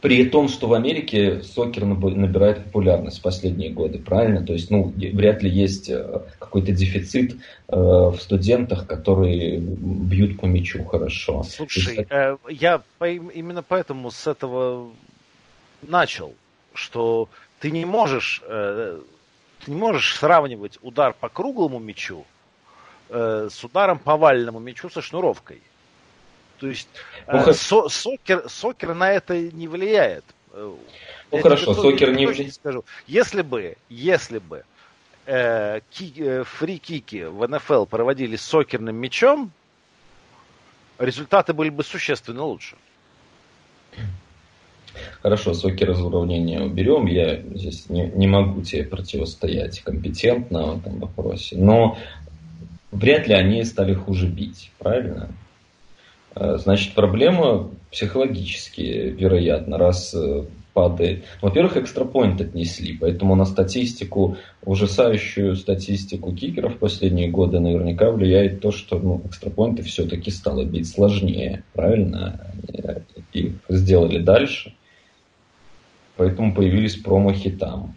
при 0.01 0.27
том, 0.27 0.49
что 0.49 0.69
в 0.69 0.75
Америке 0.75 1.43
сокер 1.43 1.87
набирает 1.87 2.63
популярность 2.63 3.19
в 3.19 3.23
последние 3.23 3.71
годы, 3.71 3.99
правильно? 3.99 4.47
То 4.47 4.53
есть, 4.53 4.71
ну, 4.71 4.93
вряд 4.97 5.43
ли 5.43 5.51
есть 5.51 5.91
какой-то 6.39 6.71
дефицит 6.71 7.35
в 7.67 8.17
студентах, 8.21 8.87
которые 8.87 9.59
бьют 9.59 10.39
по 10.39 10.47
мячу 10.47 10.85
хорошо. 10.85 11.43
Слушай, 11.43 11.97
есть... 11.97 12.11
э, 12.11 12.37
я 12.49 12.83
по, 12.99 13.09
именно 13.09 13.65
поэтому 13.65 14.13
с 14.13 14.29
этого 14.29 14.91
начал, 15.83 16.33
что 16.77 17.29
ты 17.61 17.71
не 17.71 17.85
можешь, 17.85 18.43
э, 18.45 19.01
ты 19.65 19.71
не 19.71 19.77
можешь 19.77 20.17
сравнивать 20.17 20.79
удар 20.83 21.13
по 21.13 21.29
круглому 21.29 21.79
мячу 21.79 22.25
э, 23.09 23.49
с 23.51 23.65
ударом 23.65 23.99
по 23.99 24.17
вальному 24.17 24.59
мячу 24.59 24.91
со 24.91 25.03
шнуровкой. 25.03 25.61
То 26.59 26.69
есть 26.69 26.89
ну, 27.27 27.39
э, 27.39 27.53
со, 27.53 27.89
сокер, 27.89 28.49
сокер 28.49 28.95
на 28.95 29.13
это 29.13 29.39
не 29.39 29.69
влияет. 29.69 30.25
Э, 30.53 30.75
ну 31.31 31.37
Я 31.37 31.43
хорошо, 31.43 31.75
сокер 31.75 32.13
не 32.13 32.27
влияет. 32.27 32.55
Скажу. 32.55 32.85
Если 33.07 33.43
бы, 33.43 33.77
если 33.89 34.39
бы 34.39 34.65
э, 35.27 35.81
ки, 35.91 36.13
э, 36.17 36.45
фри-кики 36.45 37.25
в 37.25 37.47
НФЛ 37.47 37.85
проводили 37.85 38.37
сокерным 38.37 38.97
мячом, 38.97 39.51
результаты 40.99 41.53
были 41.53 41.71
бы 41.71 41.85
существенно 41.85 42.45
лучше. 42.45 42.77
Хорошо, 45.23 45.55
сокер 45.55 45.91
из 45.91 46.01
уравнения 46.01 46.61
уберем. 46.61 47.07
Я 47.07 47.41
здесь 47.55 47.89
не, 47.89 48.07
не 48.15 48.27
могу 48.27 48.63
тебе 48.63 48.85
противостоять 48.85 49.81
компетентно 49.81 50.67
в 50.67 50.79
этом 50.79 50.99
вопросе. 51.01 51.57
Но 51.57 51.99
вряд 52.93 53.27
ли 53.29 53.35
они 53.35 53.65
стали 53.65 53.95
хуже 53.95 54.27
бить, 54.27 54.71
правильно? 54.79 55.29
Э, 56.35 56.59
значит, 56.59 56.95
проблема 56.95 57.71
психологически, 57.91 59.15
вероятно, 59.17 59.79
раз 59.79 60.15
э, 60.15 60.45
падает. 60.77 61.25
Во-первых, 61.41 61.79
экстрапоинт 61.79 62.39
отнесли, 62.43 62.99
поэтому 63.01 63.35
на 63.35 63.47
статистику, 63.47 64.37
ужасающую 64.63 65.57
статистику 65.57 66.33
кикеров 66.33 66.75
в 66.75 66.79
последние 66.79 67.31
годы 67.31 67.61
наверняка 67.61 68.11
влияет 68.11 68.61
то, 68.61 68.73
что 68.73 68.99
ну, 68.99 69.23
экстрапоинты 69.25 69.83
все-таки 69.83 70.31
стало 70.31 70.65
бить 70.67 70.87
сложнее, 70.87 71.65
правильно? 71.73 72.41
Их 73.33 73.53
сделали 73.71 74.19
дальше, 74.19 74.75
поэтому 76.17 76.55
появились 76.55 76.97
промахи 76.97 77.51
там. 77.51 77.95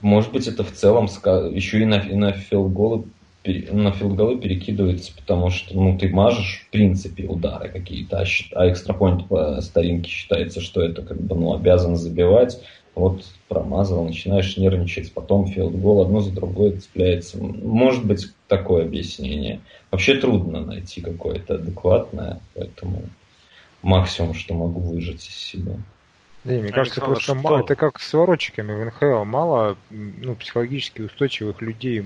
Может 0.00 0.32
быть, 0.32 0.48
это 0.48 0.64
в 0.64 0.72
целом 0.72 1.06
еще 1.06 1.80
и 1.80 1.84
на, 1.84 1.96
и 1.96 2.14
на 2.14 2.32
филголы 2.32 3.04
на 3.44 3.90
филдголы 3.90 4.38
перекидывается, 4.38 5.12
потому 5.16 5.50
что 5.50 5.74
ну, 5.74 5.98
ты 5.98 6.08
мажешь 6.08 6.64
в 6.64 6.70
принципе 6.70 7.26
удары 7.26 7.68
какие-то, 7.68 8.20
а, 8.20 8.24
а 8.54 8.70
extra 8.70 8.98
point 8.98 9.26
по 9.26 9.60
старинке 9.60 10.10
считается, 10.10 10.60
что 10.60 10.80
это 10.82 11.02
как 11.02 11.20
бы 11.20 11.34
ну, 11.34 11.54
обязан 11.54 11.96
забивать. 11.96 12.60
Вот 12.94 13.24
промазал, 13.48 14.04
начинаешь 14.04 14.56
нервничать, 14.58 15.12
потом 15.14 15.46
field 15.46 15.77
goal 15.77 16.02
одно 16.02 16.20
за 16.20 16.30
другое 16.30 16.76
цепляется. 16.78 17.42
Может 17.42 18.04
быть 18.04 18.26
такое 18.48 18.84
объяснение. 18.84 19.60
Вообще 19.90 20.14
трудно 20.14 20.60
найти 20.60 21.00
какое-то 21.00 21.54
адекватное, 21.54 22.40
поэтому 22.54 23.04
максимум, 23.80 24.34
что 24.34 24.54
могу 24.54 24.80
выжать 24.80 25.26
из 25.26 25.34
себя. 25.34 25.76
Да, 26.44 26.54
мне 26.54 26.72
кажется, 26.72 27.00
Александр, 27.00 27.06
просто 27.06 27.22
что? 27.22 27.34
мало, 27.34 27.60
это 27.60 27.76
как 27.76 28.00
с 28.00 28.12
воротчиками 28.12 28.72
в 28.72 28.84
НХЛ. 28.86 29.24
Мало 29.24 29.76
ну, 29.90 30.34
психологически 30.34 31.02
устойчивых 31.02 31.62
людей 31.62 32.04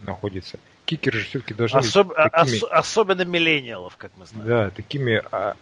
находится. 0.00 0.58
Кикеры 0.86 1.18
же 1.18 1.26
все-таки 1.26 1.54
должны 1.54 1.78
Особ... 1.78 2.08
быть 2.08 2.16
такими... 2.16 2.56
ос... 2.56 2.64
Особенно 2.70 3.24
миллениалов, 3.24 3.96
как 3.96 4.10
мы 4.16 4.26
знаем. 4.26 4.48
Да, 4.48 4.70
такими 4.70 5.22
а, 5.30 5.56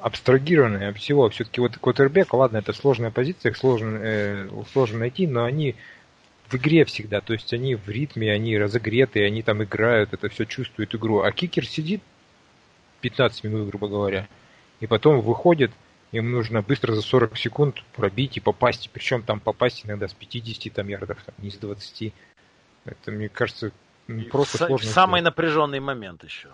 абстрагированные 0.00 0.88
от 0.88 0.98
всего. 0.98 1.28
Все-таки 1.30 1.60
вот 1.60 1.76
квотербек, 1.78 2.32
ладно, 2.34 2.58
это 2.58 2.72
сложная 2.72 3.10
позиция, 3.10 3.50
их 3.50 3.56
сложно, 3.56 3.98
э, 4.02 4.48
сложно 4.72 4.98
найти, 4.98 5.26
но 5.26 5.44
они 5.44 5.76
в 6.48 6.56
игре 6.56 6.84
всегда. 6.84 7.20
То 7.20 7.32
есть 7.32 7.52
они 7.52 7.74
в 7.74 7.88
ритме, 7.88 8.32
они 8.32 8.58
разогреты, 8.58 9.24
они 9.24 9.42
там 9.42 9.62
играют, 9.62 10.12
это 10.12 10.28
все 10.28 10.44
чувствуют 10.44 10.94
игру. 10.94 11.20
А 11.20 11.32
кикер 11.32 11.66
сидит 11.66 12.02
15 13.00 13.44
минут, 13.44 13.68
грубо 13.68 13.88
говоря, 13.88 14.28
и 14.80 14.86
потом 14.86 15.20
выходит, 15.20 15.70
им 16.12 16.30
нужно 16.30 16.62
быстро 16.62 16.94
за 16.94 17.02
40 17.02 17.36
секунд 17.36 17.82
пробить 17.96 18.36
и 18.36 18.40
попасть. 18.40 18.90
Причем 18.92 19.22
там 19.22 19.40
попасть 19.40 19.84
иногда 19.84 20.08
с 20.08 20.14
50 20.14 20.72
там, 20.72 20.88
ярдов, 20.88 21.18
там, 21.24 21.34
не 21.38 21.50
с 21.50 21.56
20. 21.56 22.12
Это, 22.84 23.10
мне 23.10 23.28
кажется, 23.28 23.72
просто 24.30 24.58
в, 24.58 24.60
сложно. 24.66 24.76
В 24.88 24.92
самый 24.92 25.20
сказать. 25.20 25.24
напряженный 25.24 25.80
момент 25.80 26.22
еще. 26.22 26.48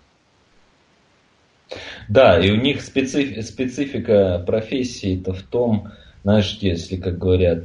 Да, 2.09 2.39
и 2.39 2.51
у 2.51 2.57
них 2.57 2.81
специф, 2.81 3.45
специфика 3.45 4.43
профессии-то 4.47 5.35
в 5.35 5.43
том, 5.43 5.93
знаешь, 6.23 6.57
если, 6.61 6.97
как 6.97 7.19
говорят, 7.19 7.65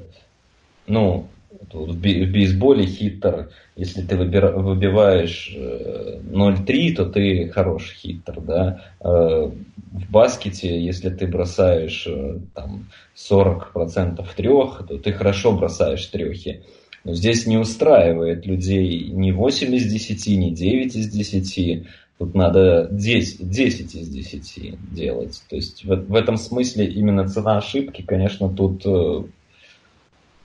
ну, 0.88 1.30
в 1.72 1.98
бейсболе 1.98 2.86
хиттер, 2.86 3.50
если 3.76 4.02
ты 4.02 4.16
выбиваешь 4.16 5.56
0-3, 5.56 6.66
э, 6.68 6.96
то 6.96 7.06
ты 7.06 7.50
хороший 7.50 7.96
хиттер, 7.96 8.42
да. 8.42 8.82
Э, 9.00 9.50
в 9.92 10.12
баскете, 10.12 10.80
если 10.84 11.10
ты 11.10 11.28
бросаешь 11.28 12.06
э, 12.08 12.40
там 12.54 12.90
40% 13.16 14.26
трех, 14.36 14.86
то 14.88 14.98
ты 14.98 15.12
хорошо 15.14 15.54
бросаешь 15.54 16.06
трехи. 16.08 16.62
Но 17.04 17.14
здесь 17.14 17.46
не 17.46 17.58
устраивает 17.58 18.46
людей 18.46 19.10
ни 19.10 19.32
8 19.32 19.76
из 19.76 19.92
10, 19.92 20.38
ни 20.38 20.50
9 20.52 20.96
из 20.96 21.10
10. 21.10 21.88
Тут 22.18 22.34
надо 22.34 22.88
10, 22.92 23.50
10 23.50 23.96
из 23.96 24.08
10 24.08 24.94
делать. 24.94 25.44
То 25.50 25.56
есть 25.56 25.84
в, 25.84 25.96
в 25.96 26.16
этом 26.16 26.38
смысле 26.38 26.88
именно 26.88 27.28
цена 27.28 27.58
ошибки, 27.58 28.04
конечно, 28.04 28.50
тут 28.50 28.86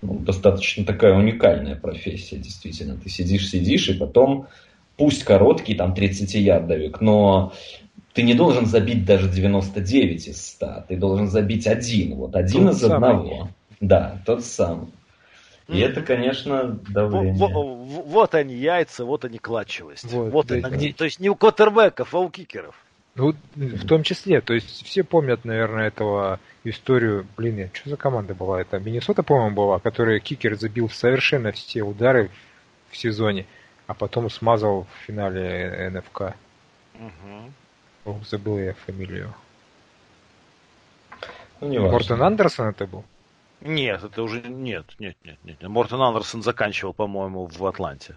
ну, 0.03 0.19
достаточно 0.19 0.85
такая 0.85 1.15
уникальная 1.15 1.77
профессия, 1.77 2.37
действительно. 2.37 2.97
Ты 2.97 3.09
сидишь, 3.09 3.51
сидишь, 3.51 3.89
и 3.89 3.95
потом, 3.95 4.47
пусть 4.97 5.25
короткий, 5.25 5.75
там 5.75 5.93
30-ярдовик, 5.93 7.01
но 7.01 7.53
ты 8.15 8.23
не 8.23 8.35
должен 8.35 8.67
забить 8.67 9.05
даже 9.05 9.29
99 9.29 10.29
из 10.29 10.47
100, 10.47 10.85
ты 10.89 10.97
должен 10.97 11.29
забить 11.29 11.67
один, 11.67 12.17
вот 12.17 12.37
один 12.37 12.67
тот 12.67 12.75
из 12.75 12.81
самый. 12.81 12.97
одного. 12.97 13.49
Да, 13.81 14.23
тот 14.25 14.45
самый. 14.45 14.89
И 15.69 15.73
mm-hmm. 15.73 15.85
это, 15.85 16.01
конечно, 16.03 16.81
давление. 16.89 17.35
Вот, 17.35 17.53
вот, 17.53 18.07
вот 18.07 18.35
они 18.35 18.55
яйца, 18.55 19.05
вот 19.05 19.25
они 19.25 19.39
клатчевость. 19.39 20.11
Вот, 20.11 20.33
вот 20.33 20.47
да, 20.47 20.57
они, 20.57 20.93
то 20.93 21.05
есть 21.05 21.21
не 21.21 21.29
у 21.29 21.35
квотербеков, 21.35 22.15
а 22.15 22.19
у 22.21 22.31
кикеров. 22.31 22.75
Ну, 23.19 23.35
в 23.57 23.87
том 23.87 24.05
числе, 24.05 24.41
то 24.41 24.55
есть 24.55 24.87
все 24.87 25.03
помнят, 25.03 25.45
наверное, 25.45 25.89
этого 25.89 26.39
историю, 26.63 27.27
блин, 27.37 27.69
что 27.73 27.91
за 27.91 27.97
команда 27.97 28.33
была 28.33 28.61
это? 28.61 28.79
Миннесота, 28.79 29.25
по-моему, 29.25 29.57
была, 29.57 29.81
которая 29.81 30.21
кикер 30.21 30.55
забил 30.55 30.89
совершенно 30.89 31.51
все 31.51 31.83
удары 31.83 32.31
в 32.91 32.97
сезоне, 32.97 33.47
а 33.89 33.95
потом 33.95 34.31
смазал 34.31 34.85
в 34.85 35.07
финале 35.07 35.91
НФК. 35.91 36.37
Угу. 36.95 37.53
Ох, 38.05 38.25
забыл 38.25 38.61
я 38.61 38.75
фамилию. 38.75 39.35
Ну, 41.61 41.69
не 41.69 41.81
Мортон 41.81 42.23
Андерсон 42.23 42.69
это 42.69 42.87
был? 42.87 43.05
Нет, 43.61 44.05
это 44.05 44.23
уже 44.23 44.43
нет, 44.43 44.85
нет, 45.01 45.17
нет, 45.25 45.39
нет. 45.43 45.61
Мортон 45.63 46.01
Андерсон 46.03 46.45
заканчивал, 46.45 46.95
по-моему, 46.95 47.47
в 47.47 47.67
Атланте. 47.67 48.15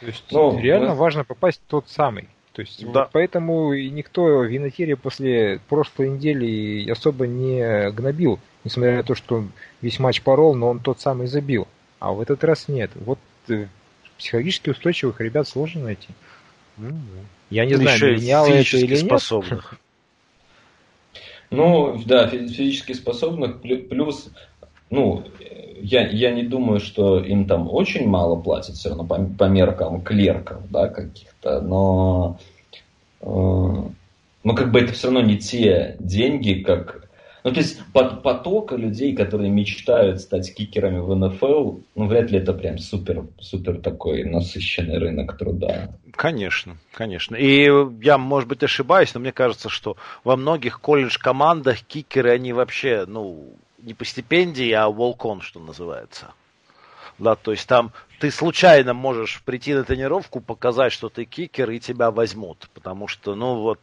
То 0.00 0.06
есть 0.06 0.24
ну, 0.30 0.58
реально 0.58 0.90
мы... 0.90 0.96
важно 0.96 1.24
попасть 1.24 1.60
в 1.66 1.70
тот 1.70 1.88
самый. 1.88 2.28
То 2.52 2.62
есть 2.62 2.80
да. 2.90 3.02
вот 3.02 3.10
поэтому 3.12 3.72
и 3.74 3.90
никто 3.90 4.42
Винотери 4.42 4.94
после 4.94 5.60
прошлой 5.68 6.08
недели 6.08 6.90
особо 6.90 7.26
не 7.26 7.90
гнобил, 7.90 8.38
несмотря 8.64 8.96
на 8.96 9.02
то, 9.02 9.14
что 9.14 9.44
весь 9.82 9.98
матч 9.98 10.22
порол, 10.22 10.54
но 10.54 10.70
он 10.70 10.80
тот 10.80 11.00
самый 11.00 11.26
забил. 11.26 11.68
А 11.98 12.12
в 12.12 12.20
этот 12.20 12.44
раз 12.44 12.68
нет. 12.68 12.90
Вот 12.94 13.18
э, 13.48 13.66
психологически 14.16 14.70
устойчивых 14.70 15.20
ребят 15.20 15.48
сложно 15.48 15.84
найти. 15.84 16.08
Ну, 16.76 16.92
Я 17.50 17.66
не 17.66 17.74
знаю, 17.74 18.16
меняло 18.16 18.46
это 18.46 18.76
или 18.76 18.94
способных. 18.94 19.72
нет. 19.72 19.80
Ну, 21.50 22.02
да, 22.04 22.26
физически 22.26 22.92
способных, 22.92 23.60
плюс, 23.60 24.30
ну, 24.90 25.24
я, 25.80 26.06
я 26.08 26.32
не 26.32 26.42
думаю, 26.42 26.80
что 26.80 27.20
им 27.20 27.46
там 27.46 27.68
очень 27.70 28.08
мало 28.08 28.36
платят 28.40 28.76
все 28.76 28.90
равно 28.90 29.04
по, 29.04 29.16
по 29.16 29.44
меркам 29.44 30.02
клерков, 30.02 30.62
да, 30.70 30.88
каких-то, 30.88 31.60
но, 31.60 32.38
э, 33.20 33.26
но 33.26 34.54
как 34.54 34.70
бы 34.72 34.80
это 34.80 34.92
все 34.92 35.08
равно 35.08 35.20
не 35.22 35.38
те 35.38 35.96
деньги, 35.98 36.62
как... 36.62 37.02
Ну, 37.44 37.52
то 37.52 37.60
есть 37.60 37.80
под 37.92 38.24
потока 38.24 38.74
людей, 38.74 39.14
которые 39.14 39.50
мечтают 39.50 40.20
стать 40.20 40.52
кикерами 40.52 40.98
в 40.98 41.14
НФЛ, 41.14 41.78
ну, 41.94 42.06
вряд 42.08 42.32
ли 42.32 42.38
это 42.38 42.52
прям 42.52 42.78
супер, 42.78 43.24
супер 43.38 43.80
такой 43.80 44.24
насыщенный 44.24 44.98
рынок 44.98 45.38
труда. 45.38 45.90
Конечно, 46.10 46.76
конечно. 46.92 47.36
И 47.36 47.68
я, 48.02 48.18
может 48.18 48.48
быть, 48.48 48.64
ошибаюсь, 48.64 49.14
но 49.14 49.20
мне 49.20 49.30
кажется, 49.30 49.68
что 49.68 49.96
во 50.24 50.36
многих 50.36 50.80
колледж-командах 50.80 51.82
кикеры, 51.82 52.32
они 52.32 52.52
вообще, 52.52 53.04
ну, 53.06 53.54
не 53.86 53.94
по 53.94 54.04
стипендии, 54.04 54.70
а 54.72 54.88
волкон, 54.88 55.40
что 55.40 55.60
называется. 55.60 56.34
Да, 57.18 57.36
то 57.36 57.52
есть 57.52 57.66
там 57.66 57.92
ты 58.18 58.30
случайно 58.30 58.92
можешь 58.92 59.40
прийти 59.42 59.72
на 59.72 59.84
тренировку, 59.84 60.40
показать, 60.40 60.92
что 60.92 61.08
ты 61.08 61.24
кикер, 61.24 61.70
и 61.70 61.78
тебя 61.78 62.10
возьмут. 62.10 62.68
Потому 62.74 63.08
что, 63.08 63.34
ну 63.34 63.60
вот... 63.60 63.80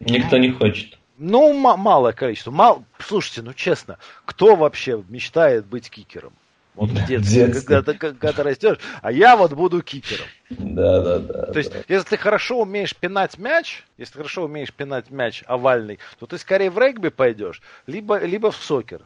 Никто 0.00 0.36
не 0.36 0.50
хочет. 0.50 0.98
Ну, 1.16 1.52
малое 1.54 2.12
количество. 2.12 2.50
Мал... 2.50 2.84
Слушайте, 2.98 3.42
ну 3.42 3.54
честно, 3.54 3.98
кто 4.24 4.56
вообще 4.56 5.02
мечтает 5.08 5.64
быть 5.66 5.88
кикером? 5.88 6.32
Вот 6.74 6.90
в 6.90 7.06
детстве, 7.06 7.52
когда, 7.52 7.82
ты, 7.82 7.94
когда 7.94 8.32
ты 8.32 8.42
растешь, 8.42 8.78
а 9.02 9.10
я 9.10 9.36
вот 9.36 9.52
буду 9.52 9.82
кикером. 9.82 10.26
Да, 10.50 11.02
да, 11.02 11.18
да. 11.18 11.52
То 11.52 11.58
есть, 11.58 11.72
если 11.88 12.10
ты 12.10 12.16
хорошо 12.16 12.60
умеешь 12.60 12.94
пинать 12.94 13.38
мяч, 13.38 13.84
если 13.98 14.12
ты 14.12 14.18
хорошо 14.18 14.44
умеешь 14.44 14.72
пинать 14.72 15.10
мяч 15.10 15.42
овальный, 15.46 15.98
то 16.18 16.26
ты 16.26 16.38
скорее 16.38 16.70
в 16.70 16.78
регби 16.78 17.08
пойдешь, 17.08 17.60
либо, 17.86 18.18
либо 18.18 18.50
в 18.50 18.56
сокер. 18.56 19.02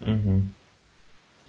Угу. 0.00 0.42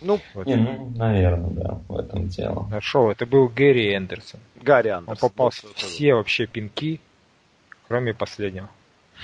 Ну, 0.01 0.21
не, 0.45 0.55
ну, 0.55 0.91
наверное, 0.95 1.49
да, 1.49 1.81
в 1.87 1.97
этом 1.97 2.27
дело. 2.27 2.65
Хорошо, 2.65 3.11
это 3.11 3.25
был 3.25 3.47
Гэри 3.47 3.95
Эндерсон. 3.95 4.39
Гарри 4.61 4.89
Андерсон. 4.89 5.17
Он 5.23 5.29
попал 5.29 5.49
в 5.49 5.73
все 5.73 6.13
вообще 6.13 6.45
пинки, 6.45 7.01
кроме 7.87 8.13
последнего 8.13 8.69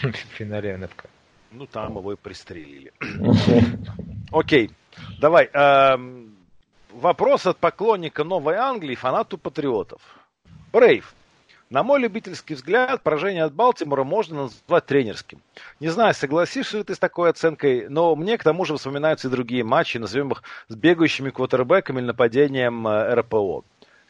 в 0.01 0.11
финале 0.11 0.75
НФК. 0.77 1.05
Ну, 1.51 1.67
там 1.67 1.95
его 1.97 2.13
и 2.13 2.15
пристрелили. 2.15 2.91
Окей. 4.31 4.71
Давай. 5.19 5.49
Эм, 5.53 6.35
вопрос 6.91 7.45
от 7.45 7.57
поклонника 7.57 8.23
Новой 8.23 8.55
Англии, 8.55 8.95
фанату 8.95 9.37
патриотов. 9.37 10.01
Брейв. 10.71 11.13
На 11.69 11.81
мой 11.81 11.99
любительский 11.99 12.53
взгляд, 12.53 13.01
поражение 13.01 13.43
от 13.43 13.53
Балтимора 13.53 14.03
можно 14.03 14.43
назвать 14.43 14.85
тренерским. 14.85 15.39
Не 15.79 15.89
знаю, 15.89 16.13
согласишься 16.13 16.77
ли 16.77 16.83
ты 16.83 16.93
с 16.93 16.99
такой 16.99 17.31
оценкой, 17.31 17.89
но 17.89 18.15
мне 18.15 18.37
к 18.37 18.43
тому 18.43 18.63
же 18.63 18.77
вспоминаются 18.77 19.27
и 19.27 19.31
другие 19.31 19.63
матчи, 19.63 19.97
назовем 19.97 20.33
их 20.33 20.43
с 20.67 20.75
бегающими 20.75 21.31
квотербеками 21.31 21.97
или 21.97 22.05
нападением 22.05 22.87
э, 22.87 23.15
РПО. 23.15 23.63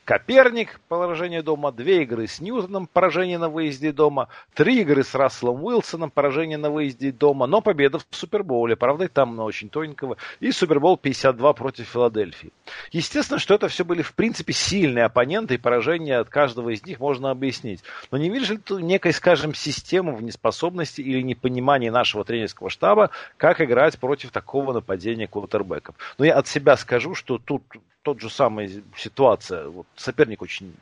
Коперник, 0.05 0.81
поражение 0.89 1.41
дома, 1.41 1.71
две 1.71 2.03
игры 2.03 2.27
с 2.27 2.41
Ньютоном, 2.41 2.87
поражение 2.87 3.37
на 3.37 3.47
выезде 3.47 3.93
дома, 3.93 4.27
три 4.53 4.81
игры 4.81 5.01
с 5.01 5.15
Расселом 5.15 5.63
Уилсоном, 5.63 6.11
поражение 6.11 6.57
на 6.57 6.69
выезде 6.69 7.13
дома, 7.13 7.47
но 7.47 7.61
победа 7.61 7.99
в 7.99 8.05
Супербоуле, 8.11 8.75
правда, 8.75 9.05
и 9.05 9.07
там 9.07 9.37
на 9.37 9.45
очень 9.45 9.69
тоненького, 9.69 10.17
и 10.41 10.51
Супербол 10.51 10.97
52 10.97 11.53
против 11.53 11.87
Филадельфии. 11.87 12.51
Естественно, 12.91 13.39
что 13.39 13.53
это 13.53 13.69
все 13.69 13.85
были, 13.85 14.01
в 14.01 14.13
принципе, 14.13 14.51
сильные 14.51 15.05
оппоненты, 15.05 15.55
и 15.55 15.57
поражение 15.57 16.17
от 16.17 16.27
каждого 16.27 16.71
из 16.71 16.85
них 16.85 16.99
можно 16.99 17.31
объяснить. 17.31 17.81
Но 18.11 18.17
не 18.17 18.29
видишь 18.29 18.49
ли 18.49 18.57
ты 18.57 18.81
некой, 18.81 19.13
скажем, 19.13 19.53
системы 19.53 20.17
в 20.17 20.21
неспособности 20.21 20.99
или 20.99 21.21
непонимании 21.21 21.89
нашего 21.89 22.25
тренерского 22.25 22.69
штаба, 22.69 23.11
как 23.37 23.61
играть 23.61 23.97
против 23.97 24.31
такого 24.31 24.73
нападения 24.73 25.27
квотербеков? 25.27 25.95
Но 26.17 26.25
я 26.25 26.33
от 26.33 26.49
себя 26.49 26.75
скажу, 26.75 27.15
что 27.15 27.37
тут 27.37 27.63
тот 28.03 28.21
же 28.21 28.29
самая 28.29 28.69
ситуация. 28.97 29.67
Вот 29.67 29.87
соперник 29.95 30.41
очень, 30.41 30.73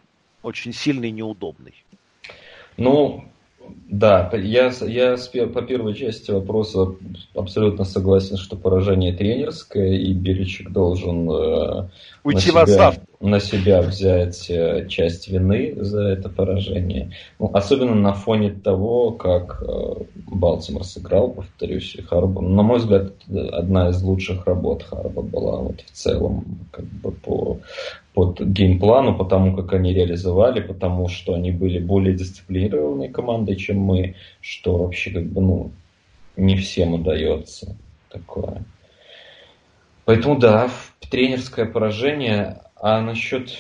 очень 0.43 0.73
сильный 0.73 1.09
и 1.09 1.11
неудобный. 1.11 1.73
Ну, 2.77 3.25
да, 3.91 4.31
я, 4.33 4.71
я 4.83 5.47
по 5.47 5.61
первой 5.61 5.93
части 5.93 6.31
вопроса 6.31 6.95
абсолютно 7.35 7.83
согласен, 7.83 8.37
что 8.37 8.55
поражение 8.55 9.11
тренерское, 9.11 9.97
и 9.97 10.13
Беречик 10.13 10.71
должен 10.71 11.29
э, 11.29 11.89
на, 12.23 12.39
себя, 12.39 12.93
на 13.19 13.39
себя 13.41 13.81
взять 13.81 14.49
э, 14.49 14.87
часть 14.87 15.27
вины 15.27 15.75
за 15.75 16.03
это 16.03 16.29
поражение. 16.29 17.11
Ну, 17.37 17.51
особенно 17.53 17.93
на 17.93 18.13
фоне 18.13 18.51
того, 18.51 19.11
как 19.11 19.61
э, 19.61 19.93
Балтимор 20.27 20.85
сыграл, 20.85 21.31
повторюсь, 21.31 21.93
и 21.95 22.01
Харба. 22.01 22.41
На 22.41 22.63
мой 22.63 22.79
взгляд, 22.79 23.11
одна 23.51 23.89
из 23.89 24.01
лучших 24.01 24.45
работ 24.45 24.83
Харба 24.83 25.21
была 25.21 25.57
вот 25.57 25.81
в 25.81 25.91
целом 25.91 26.45
как 26.71 26.85
бы 26.85 27.11
по 27.11 27.59
под 28.13 28.41
геймплану, 28.41 29.17
потому 29.17 29.55
как 29.55 29.73
они 29.73 29.93
реализовали, 29.93 30.59
потому 30.59 31.07
что 31.07 31.33
они 31.33 31.51
были 31.51 31.79
более 31.79 32.13
дисциплинированной 32.13 33.09
командой, 33.09 33.55
чем 33.55 33.79
мы, 33.79 34.15
что 34.41 34.77
вообще 34.77 35.11
как 35.11 35.25
бы, 35.25 35.41
ну, 35.41 35.71
не 36.35 36.57
всем 36.57 36.93
удается 36.93 37.75
такое. 38.09 38.63
Поэтому 40.05 40.37
да, 40.37 40.69
тренерское 41.09 41.65
поражение. 41.65 42.61
А 42.75 42.99
насчет 42.99 43.51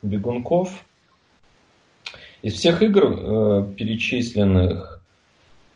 бегунков, 0.00 0.86
из 2.40 2.54
всех 2.54 2.82
игр 2.82 3.04
э, 3.04 3.74
перечисленных 3.76 5.01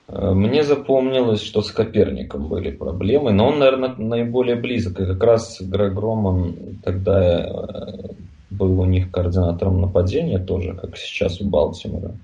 мне 0.08 0.62
запомнилось, 0.62 1.42
что 1.42 1.62
с 1.62 1.72
Коперником 1.72 2.48
были 2.48 2.70
проблемы, 2.70 3.32
но 3.32 3.48
он, 3.48 3.58
наверное, 3.58 3.94
наиболее 3.96 4.54
близок. 4.54 5.00
И 5.00 5.06
как 5.06 5.22
раз 5.22 5.60
Грег 5.60 5.98
Роман 5.98 6.78
тогда 6.84 7.44
э, 7.44 8.12
был 8.50 8.80
у 8.80 8.84
них 8.84 9.10
координатором 9.10 9.80
нападения 9.80 10.38
тоже, 10.38 10.74
как 10.74 10.96
сейчас 10.96 11.40
у 11.40 11.48
Балтимора. 11.48 12.14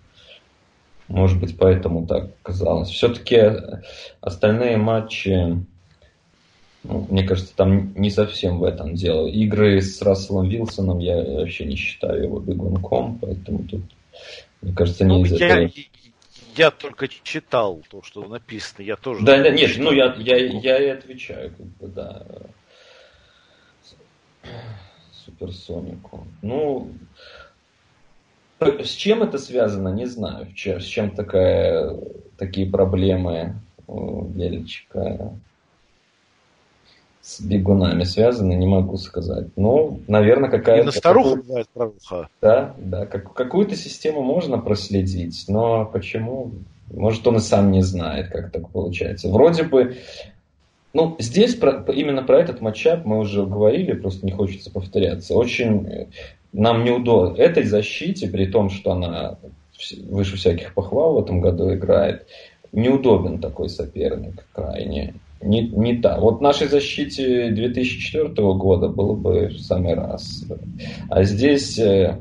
Может 1.09 1.41
быть, 1.41 1.59
поэтому 1.59 2.07
так 2.07 2.31
казалось. 2.43 2.89
Все-таки 2.89 3.41
остальные 4.21 4.77
матчи, 4.77 5.59
ну, 6.85 7.07
мне 7.11 7.25
кажется, 7.25 7.53
там 7.57 7.93
не 7.95 8.11
совсем 8.11 8.61
в 8.61 8.65
этом 8.65 8.95
дело. 8.95 9.27
Игры 9.27 9.81
с 9.81 10.01
Расселом 10.01 10.49
Вилсоном 10.49 11.01
я 11.01 11.17
вообще 11.17 11.65
не 11.65 11.75
считаю 11.75 12.23
его 12.23 12.39
бегунком, 12.39 13.19
поэтому 13.21 13.65
тут, 13.65 13.83
мне 14.63 14.73
кажется, 14.73 15.05
не 15.05 15.19
ну, 15.19 15.25
из 15.25 15.33
я, 15.33 15.47
этого. 15.49 15.71
Я 16.57 16.71
только 16.71 17.09
читал 17.09 17.83
то, 17.89 18.03
что 18.03 18.27
написано, 18.27 18.85
я 18.85 18.97
тоже... 18.97 19.25
Да, 19.25 19.43
да, 19.43 19.51
нет, 19.51 19.73
ну 19.79 19.93
я, 19.93 20.15
я, 20.15 20.37
я 20.37 20.79
и 20.79 20.89
отвечаю, 20.89 21.51
как 21.51 21.67
бы, 21.67 21.89
да. 21.89 22.27
Суперсонику. 25.25 26.27
Ну, 26.43 26.93
с 28.61 28.91
чем 28.91 29.23
это 29.23 29.39
связано, 29.39 29.89
не 29.89 30.07
знаю. 30.07 30.49
С 30.57 30.85
чем 30.85 31.11
такая, 31.11 31.97
такие 32.37 32.69
проблемы 32.69 33.61
у 33.87 34.23
Бельчика 34.23 35.33
с 37.23 37.41
бегунами 37.41 38.03
связаны, 38.05 38.55
не 38.55 38.67
могу 38.67 38.97
сказать. 38.97 39.47
Ну, 39.57 40.01
наверное, 40.09 40.51
какая-то... 40.51 40.83
И 40.83 40.87
на 40.87 40.93
старуху 40.93 41.37
бывает 41.37 41.69
правуха. 41.73 42.29
Да, 42.41 42.75
да. 42.79 43.07
Как, 43.07 43.33
какую-то 43.33 43.77
систему 43.77 44.23
можно 44.23 44.59
проследить, 44.59 45.45
но 45.49 45.87
почему? 45.87 46.51
Может, 46.93 47.27
он 47.27 47.37
и 47.37 47.41
сам 47.41 47.71
не 47.71 47.83
знает, 47.83 48.29
как 48.29 48.51
так 48.51 48.69
получается. 48.71 49.29
Вроде 49.29 49.63
бы 49.63 49.97
ну, 50.93 51.17
здесь 51.19 51.55
про, 51.55 51.85
именно 51.93 52.23
про 52.23 52.41
этот 52.41 52.61
матчап 52.61 53.05
мы 53.05 53.19
уже 53.19 53.47
говорили, 53.47 53.93
просто 53.95 54.27
не 54.27 54.33
хочется 54.33 54.71
повторяться. 54.71 55.35
Очень 55.35 55.87
э, 55.87 56.07
нам 56.53 56.85
неудобно 56.85 57.41
этой 57.41 57.65
защите, 57.65 58.29
при 58.29 58.47
том, 58.47 58.69
что 58.69 58.93
она 58.93 59.39
выше 60.09 60.37
всяких 60.37 60.75
похвал 60.75 61.15
в 61.15 61.23
этом 61.23 61.41
году 61.41 61.73
играет, 61.73 62.27
неудобен 62.73 63.39
такой 63.39 63.69
соперник 63.69 64.45
крайне. 64.53 65.15
Не, 65.43 65.69
не 65.69 65.97
та. 65.97 66.19
Вот 66.19 66.41
нашей 66.41 66.69
защите 66.69 67.51
2004 67.51 68.29
года 68.55 68.89
было 68.89 69.15
бы 69.15 69.49
в 69.49 69.59
самый 69.59 69.95
раз. 69.95 70.45
А 71.11 71.25
здесь 71.25 71.79
э, 71.79 72.17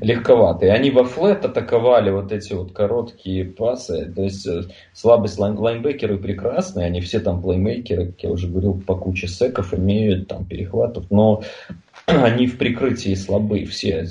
легковатые. 0.00 0.72
Они 0.72 0.90
во 0.90 1.04
флет 1.04 1.44
атаковали 1.44 2.10
вот 2.10 2.32
эти 2.32 2.52
вот 2.52 2.72
короткие 2.72 3.44
пасы. 3.44 4.12
То 4.14 4.22
есть 4.22 4.46
э, 4.46 4.62
слабость 4.92 5.38
лайн, 5.38 5.58
лайнбекеры 5.58 6.18
прекрасные, 6.18 6.86
они 6.86 7.00
все 7.00 7.20
там 7.20 7.42
плеймейкеры, 7.42 8.06
как 8.06 8.22
я 8.22 8.30
уже 8.30 8.48
говорил, 8.48 8.80
по 8.80 8.96
куче 8.96 9.28
секов 9.28 9.74
имеют 9.74 10.28
там 10.28 10.44
перехватов, 10.44 11.04
но 11.10 11.42
они 12.06 12.46
в 12.46 12.58
прикрытии 12.58 13.14
слабые 13.14 13.66
все. 13.66 14.06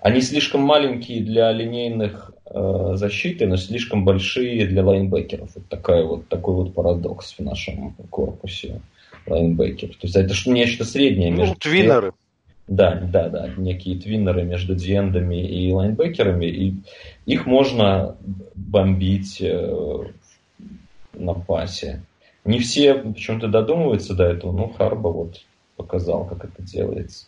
Они 0.00 0.20
слишком 0.20 0.62
маленькие 0.62 1.22
для 1.22 1.52
линейных 1.52 2.32
защиты, 2.50 3.46
но 3.46 3.56
слишком 3.56 4.04
большие 4.04 4.66
для 4.66 4.84
лайнбекеров. 4.84 5.50
Вот, 5.54 5.66
такая 5.68 6.04
вот 6.04 6.28
такой 6.28 6.54
вот 6.54 6.74
парадокс 6.74 7.34
в 7.38 7.40
нашем 7.40 7.94
корпусе 8.10 8.80
лайнбекеров. 9.26 9.96
То 9.96 10.06
есть 10.06 10.16
это 10.16 10.34
что 10.34 10.50
нечто 10.50 10.84
среднее 10.84 11.30
ну, 11.30 11.38
между... 11.38 11.54
tweener 11.56 12.00
ы. 12.00 12.12
Да, 12.66 12.96
да, 12.96 13.30
да, 13.30 13.48
некие 13.56 13.98
tweener 13.98 14.37
ы 14.37 14.42
между 14.42 14.74
D-end 14.74 15.16
ами 15.16 15.42
и 15.42 15.72
лайнбекерами, 15.72 16.44
и 16.44 16.74
их 17.24 17.46
можно 17.46 18.16
бомбить 18.54 19.40
э, 19.40 20.04
на 21.14 21.32
пасе. 21.32 22.02
Не 22.44 22.58
все 22.58 22.94
почему-то 22.94 23.48
додумываются 23.48 24.14
до 24.14 24.24
этого, 24.24 24.52
но 24.52 24.68
Харба 24.68 25.08
вот 25.08 25.40
показал, 25.76 26.26
как 26.26 26.44
это 26.44 26.62
делается. 26.62 27.26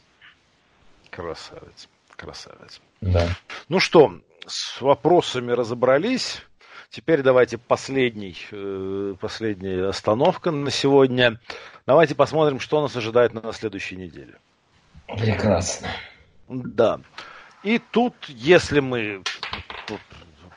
Красавец, 1.08 1.88
красавец. 2.16 2.80
Да. 3.00 3.26
Ну 3.70 3.80
что, 3.80 4.12
с 4.46 4.80
вопросами 4.80 5.52
разобрались. 5.52 6.42
Теперь 6.90 7.22
давайте 7.22 7.56
последний, 7.56 8.36
э, 8.50 9.14
последняя 9.20 9.88
остановка 9.88 10.50
на 10.50 10.70
сегодня. 10.70 11.38
Давайте 11.86 12.14
посмотрим, 12.14 12.58
что 12.58 12.82
нас 12.82 12.96
ожидает 12.96 13.32
на 13.32 13.52
следующей 13.52 13.96
неделе. 13.96 14.38
Прекрасно. 15.06 15.88
Да. 16.48 17.00
И 17.62 17.78
тут, 17.78 18.14
если 18.28 18.80
мы 18.80 19.22
тут 19.86 20.00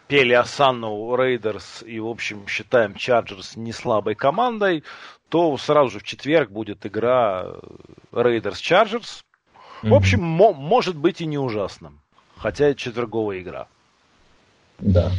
пели 0.07 0.33
осанну 0.33 1.15
Raiders 1.15 1.83
и, 1.83 1.99
в 1.99 2.07
общем, 2.07 2.47
считаем 2.47 2.95
Chargers 2.95 3.55
не 3.55 3.71
слабой 3.71 4.15
командой, 4.15 4.83
то 5.29 5.55
сразу 5.57 5.91
же 5.91 5.99
в 5.99 6.03
четверг 6.03 6.49
будет 6.49 6.85
игра 6.85 7.45
Raiders 8.11 8.59
Chargers. 8.59 9.23
В 9.81 9.93
общем, 9.93 10.23
мо- 10.23 10.53
может 10.53 10.95
быть 10.95 11.19
и 11.21 11.25
не 11.25 11.37
ужасно. 11.37 11.93
Хотя 12.43 12.65
это 12.65 12.79
четверговая 12.79 13.39
игра. 13.39 13.67
Да. 14.77 15.11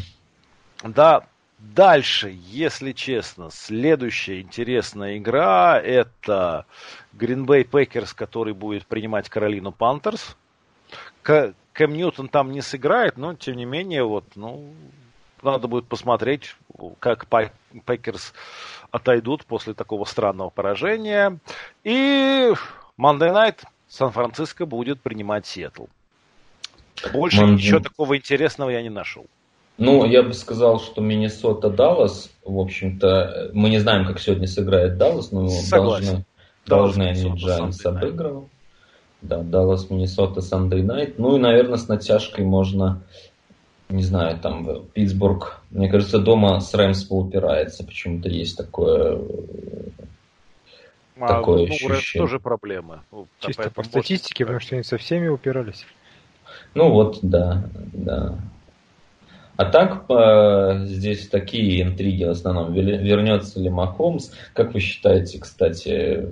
Да, 0.83 1.25
Дальше, 1.59 2.37
если 2.49 2.93
честно, 2.93 3.49
следующая 3.51 4.43
интересная 4.43 5.17
игра 5.17 5.81
это 5.81 6.67
Green 7.15 7.47
Bay 7.47 7.67
Packers, 7.67 8.15
который 8.15 8.53
будет 8.53 8.87
принимать 8.87 9.31
Каролину 9.31 9.73
Panthers. 9.73 10.37
Кэм 11.23 11.55
Ньютон 11.95 12.29
там 12.29 12.53
не 12.53 12.61
сыграет, 12.61 13.17
но 13.17 13.35
тем 13.35 13.57
не 13.57 13.65
менее, 13.65 14.05
вот, 14.05 14.25
ну, 14.35 14.75
надо 15.43 15.67
будет 15.67 15.87
посмотреть, 15.89 16.55
как 17.01 17.27
Packers 17.87 18.35
отойдут 18.91 19.47
после 19.47 19.73
такого 19.73 20.05
странного 20.05 20.51
поражения. 20.51 21.39
И 21.83 22.53
Monday 22.99 23.33
Night 23.33 23.65
Сан-Франциско 23.89 24.67
будет 24.67 25.01
принимать 25.01 25.47
Сиэтл. 25.47 25.87
Больше 27.12 27.41
Мон... 27.41 27.57
ничего 27.57 27.81
такого 27.81 28.16
интересного 28.16 28.71
я 28.71 28.83
не 28.83 28.91
нашел. 28.91 29.27
Ну, 29.77 30.05
я 30.05 30.23
бы 30.23 30.33
сказал, 30.33 30.79
что 30.79 31.01
Миннесота 31.01 31.69
Даллас, 31.69 32.31
в 32.45 32.59
общем-то, 32.59 33.51
мы 33.53 33.71
не 33.71 33.81
знаем, 33.81 34.07
как 34.07 34.21
сегодня 34.21 34.47
сыграет 34.47 34.99
Даллас, 34.99 35.33
но 35.33 35.49
должны, 35.69 36.25
должны 36.65 37.03
они 37.03 37.31
Джайнс 37.35 37.85
обыгрывать. 37.85 38.49
Да, 39.21 39.43
Даллас, 39.43 39.91
Миннесота, 39.91 40.41
Sunday 40.41 40.83
Night. 40.83 41.15
Ну 41.19 41.37
и, 41.37 41.41
наверное, 41.41 41.79
с 41.79 41.89
натяжкой 41.89 42.45
можно, 42.45 43.03
не 43.89 44.03
знаю, 44.03 44.39
там, 44.39 44.85
Питтсбург. 44.93 45.61
Мне 45.71 45.91
кажется, 45.91 46.19
дома 46.19 46.61
с 46.61 46.73
Rams 46.73 47.05
поупирается. 47.05 47.85
Почему-то 47.85 48.29
есть 48.29 48.57
такое 48.57 49.19
а, 51.19 51.39
такое 51.39 51.59
ну, 51.59 51.65
ощущение. 51.65 52.27
тоже 52.27 52.39
проблемы. 52.39 53.01
Чисто 53.41 53.71
по 53.71 53.83
статистике, 53.83 54.45
потому 54.45 54.61
что 54.61 54.75
они 54.75 54.85
со 54.85 54.99
всеми 54.99 55.29
упирались. 55.29 55.87
Ну 56.75 56.91
вот, 56.91 57.19
да, 57.23 57.65
да. 57.93 58.39
А 59.57 59.65
так, 59.67 60.07
по, 60.09 60.81
здесь 60.85 61.29
такие 61.29 61.83
интриги 61.83 62.25
в 62.25 62.31
основном. 62.31 62.73
Вернется 62.73 63.61
ли 63.61 63.71
Махомс? 63.71 64.33
Как 64.53 64.75
вы 64.75 64.81
считаете, 64.81 65.39
кстати, 65.39 66.29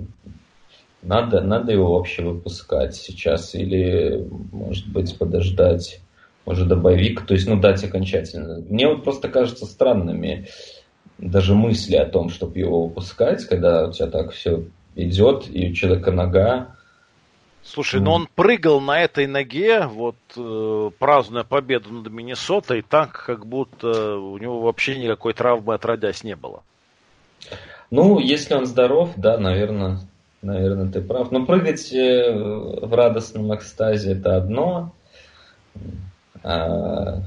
надо, 1.01 1.39
надо 1.41 1.71
его 1.71 1.95
вообще 1.95 2.21
выпускать 2.23 2.95
сейчас? 2.95 3.55
Или, 3.55 4.27
может 4.51 4.91
быть, 4.91 5.17
подождать 5.17 6.01
уже 6.45 6.65
до 6.65 6.75
боевика? 6.75 7.25
То 7.25 7.33
есть, 7.33 7.47
ну, 7.47 7.57
дать 7.57 7.81
окончательно. 7.83 8.59
Мне 8.67 8.89
вот 8.89 9.05
просто 9.05 9.29
кажется 9.29 9.65
странными 9.65 10.47
даже 11.17 11.55
мысли 11.55 11.95
о 11.95 12.05
том, 12.05 12.29
чтобы 12.29 12.59
его 12.59 12.87
выпускать, 12.87 13.45
когда 13.45 13.87
у 13.87 13.91
тебя 13.91 14.07
так 14.07 14.31
все 14.31 14.65
идет, 14.95 15.45
и 15.49 15.69
у 15.69 15.73
человека 15.73 16.11
нога 16.11 16.75
Слушай, 17.65 18.01
ну 18.01 18.11
он 18.11 18.27
прыгал 18.35 18.81
на 18.81 19.01
этой 19.01 19.25
ноге, 19.25 19.87
вот 19.87 20.15
э, 20.35 20.91
празднуя 20.99 21.43
победу 21.43 21.93
над 21.93 22.11
Миннесотой, 22.11 22.81
так, 22.81 23.23
как 23.25 23.45
будто 23.45 24.17
у 24.17 24.37
него 24.37 24.61
вообще 24.61 24.97
никакой 24.97 25.33
травмы 25.33 25.73
отродясь 25.73 26.23
не 26.23 26.35
было. 26.35 26.61
Ну, 27.89 28.19
если 28.19 28.53
он 28.55 28.65
здоров, 28.65 29.11
да, 29.15 29.37
наверное, 29.37 29.99
наверное, 30.41 30.91
ты 30.91 31.01
прав. 31.01 31.31
Но 31.31 31.45
прыгать 31.45 31.93
э, 31.93 32.31
в 32.33 32.93
радостном 32.93 33.55
экстазе 33.55 34.13
это 34.13 34.35
одно, 34.35 34.93
а 36.43 37.21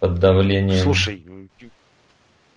под 0.00 0.18
давлением... 0.18 0.82
Слушай, 0.82 1.41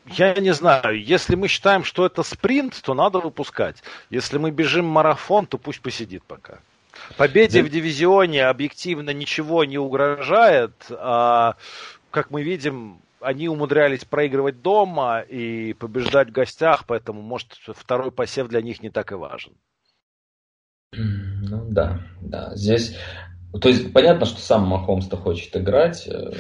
я 0.06 0.34
не 0.36 0.54
знаю, 0.54 1.04
если 1.04 1.36
мы 1.36 1.48
считаем, 1.48 1.84
что 1.84 2.06
это 2.06 2.24
спринт, 2.24 2.80
то 2.82 2.94
надо 2.94 3.20
выпускать. 3.20 3.84
Если 4.10 4.38
мы 4.38 4.52
бежим 4.52 4.86
марафон, 4.86 5.48
то 5.48 5.58
пусть 5.58 5.82
посидит 5.82 6.24
пока. 6.24 6.60
Победе 7.18 7.62
да. 7.62 7.68
в 7.68 7.72
дивизионе 7.72 8.46
объективно 8.46 9.10
ничего 9.12 9.66
не 9.66 9.78
угрожает, 9.78 10.74
а, 10.92 11.56
как 12.12 12.32
мы 12.32 12.44
видим, 12.44 13.02
они 13.20 13.50
умудрялись 13.50 14.06
проигрывать 14.06 14.62
дома 14.62 15.20
и 15.20 15.74
побеждать 15.74 16.30
в 16.30 16.34
гостях, 16.34 16.86
поэтому, 16.88 17.22
может, 17.22 17.54
второй 17.68 18.12
посев 18.12 18.48
для 18.48 18.62
них 18.62 18.82
не 18.82 18.90
так 18.90 19.12
и 19.12 19.16
важен. 19.16 19.54
Ну 20.94 21.66
да, 21.70 22.02
да. 22.22 22.56
Здесь, 22.56 22.98
то 23.60 23.68
есть 23.68 23.92
понятно, 23.92 24.26
что 24.26 24.40
сам 24.40 24.68
Махомс-то 24.68 25.18
хочет 25.18 25.56
играть, 25.58 26.08
э, 26.08 26.32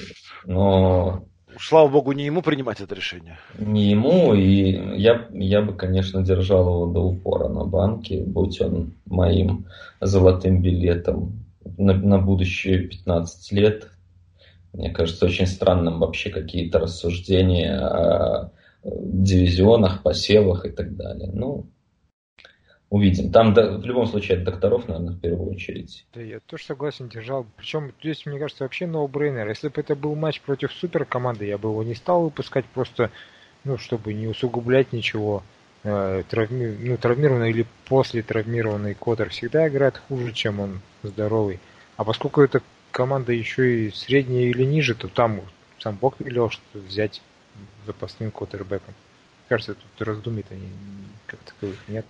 но 0.45 1.27
слава 1.60 1.88
богу, 1.90 2.11
не 2.11 2.26
ему 2.26 2.41
принимать 2.41 2.82
это 2.82 2.95
решение. 2.95 3.38
Не 3.57 3.91
ему, 3.91 4.34
и 4.34 4.98
я, 4.98 5.27
я 5.32 5.61
бы, 5.61 5.73
конечно, 5.73 6.23
держал 6.23 6.68
его 6.68 6.86
до 6.88 6.99
упора 7.02 7.49
на 7.49 7.65
банке, 7.65 8.22
будь 8.22 8.61
он 8.61 8.94
моим 9.06 9.65
золотым 10.02 10.61
билетом 10.61 11.45
на, 11.77 11.94
на 11.94 12.19
будущие 12.19 12.80
15 12.80 13.52
лет. 13.52 13.88
Мне 14.73 14.91
кажется, 14.91 15.26
очень 15.26 15.48
странным 15.48 15.99
вообще 15.99 16.30
какие-то 16.30 16.80
рассуждения 16.80 17.80
о 17.80 18.52
дивизионах, 18.84 20.03
посевах 20.03 20.65
и 20.65 20.69
так 20.69 20.95
далее. 20.95 21.30
Ну, 21.34 21.68
увидим. 22.90 23.32
Там 23.32 23.53
да, 23.53 23.78
в 23.78 23.86
любом 23.86 24.07
случае 24.07 24.38
от 24.38 24.44
докторов, 24.44 24.88
наверное, 24.88 25.14
в 25.14 25.20
первую 25.20 25.52
очередь. 25.52 26.06
Да, 26.14 26.22
я 26.22 26.40
тоже 26.40 26.66
согласен, 26.66 27.10
держал. 27.10 27.45
Причем 27.57 27.91
здесь, 27.99 28.26
мне 28.26 28.40
кажется, 28.40 28.64
вообще 28.64 28.88
ноу-брейнер. 28.88 29.48
Если 29.48 29.70
бы 29.70 29.82
это 29.82 29.95
был 29.95 30.16
матч 30.16 30.41
против 30.41 30.72
супер 30.72 31.06
команды, 31.06 31.45
я 31.45 31.57
бы 31.57 31.70
его 31.70 31.84
не 31.84 31.95
стал 31.95 32.24
выпускать 32.24 32.66
просто, 32.66 33.12
ну, 33.64 33.78
чтобы 33.78 34.14
не 34.14 34.28
усугублять 34.28 34.94
ничего. 34.94 35.44
Э, 35.84 36.24
травми... 36.28 36.76
ну, 36.80 36.98
травмированный 36.98 37.52
или 37.52 37.66
после 37.86 38.24
травмированный 38.24 38.95
Котор 38.95 39.30
всегда 39.30 39.68
играет 39.68 40.02
хуже, 40.07 40.34
чем 40.34 40.60
он 40.60 40.82
здоровый. 41.03 41.60
А 41.98 42.03
поскольку 42.03 42.41
эта 42.41 42.62
команда 42.91 43.34
еще 43.34 43.86
и 43.88 43.91
средняя 43.91 44.45
или 44.45 44.64
ниже, 44.64 44.95
то 44.95 45.07
там 45.07 45.41
сам 45.80 45.95
Бог 45.95 46.16
велел 46.20 46.49
что 46.49 46.62
взять 46.74 47.22
запасным 47.86 48.32
квотербеком. 48.32 48.94
Кажется, 49.48 49.76
тут 49.76 50.07
раздумий-то 50.07 50.56
как 51.28 51.40
таковых 51.41 51.78
нет. 51.88 52.06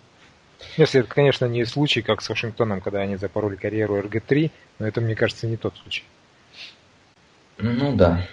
Если 0.78 1.00
это, 1.00 1.10
конечно, 1.10 1.46
не 1.46 1.66
случай, 1.66 2.02
как 2.02 2.22
с 2.22 2.30
Вашингтоном, 2.30 2.82
когда 2.82 3.00
они 3.00 3.16
запороли 3.16 3.56
карьеру 3.56 4.00
РГ-3, 4.00 4.52
но 4.80 4.88
это, 4.88 5.02
мне 5.02 5.16
кажется, 5.16 5.48
не 5.48 5.58
тот 5.58 5.76
случай. 5.78 6.04
Ну 7.58 7.96
да. 7.96 8.28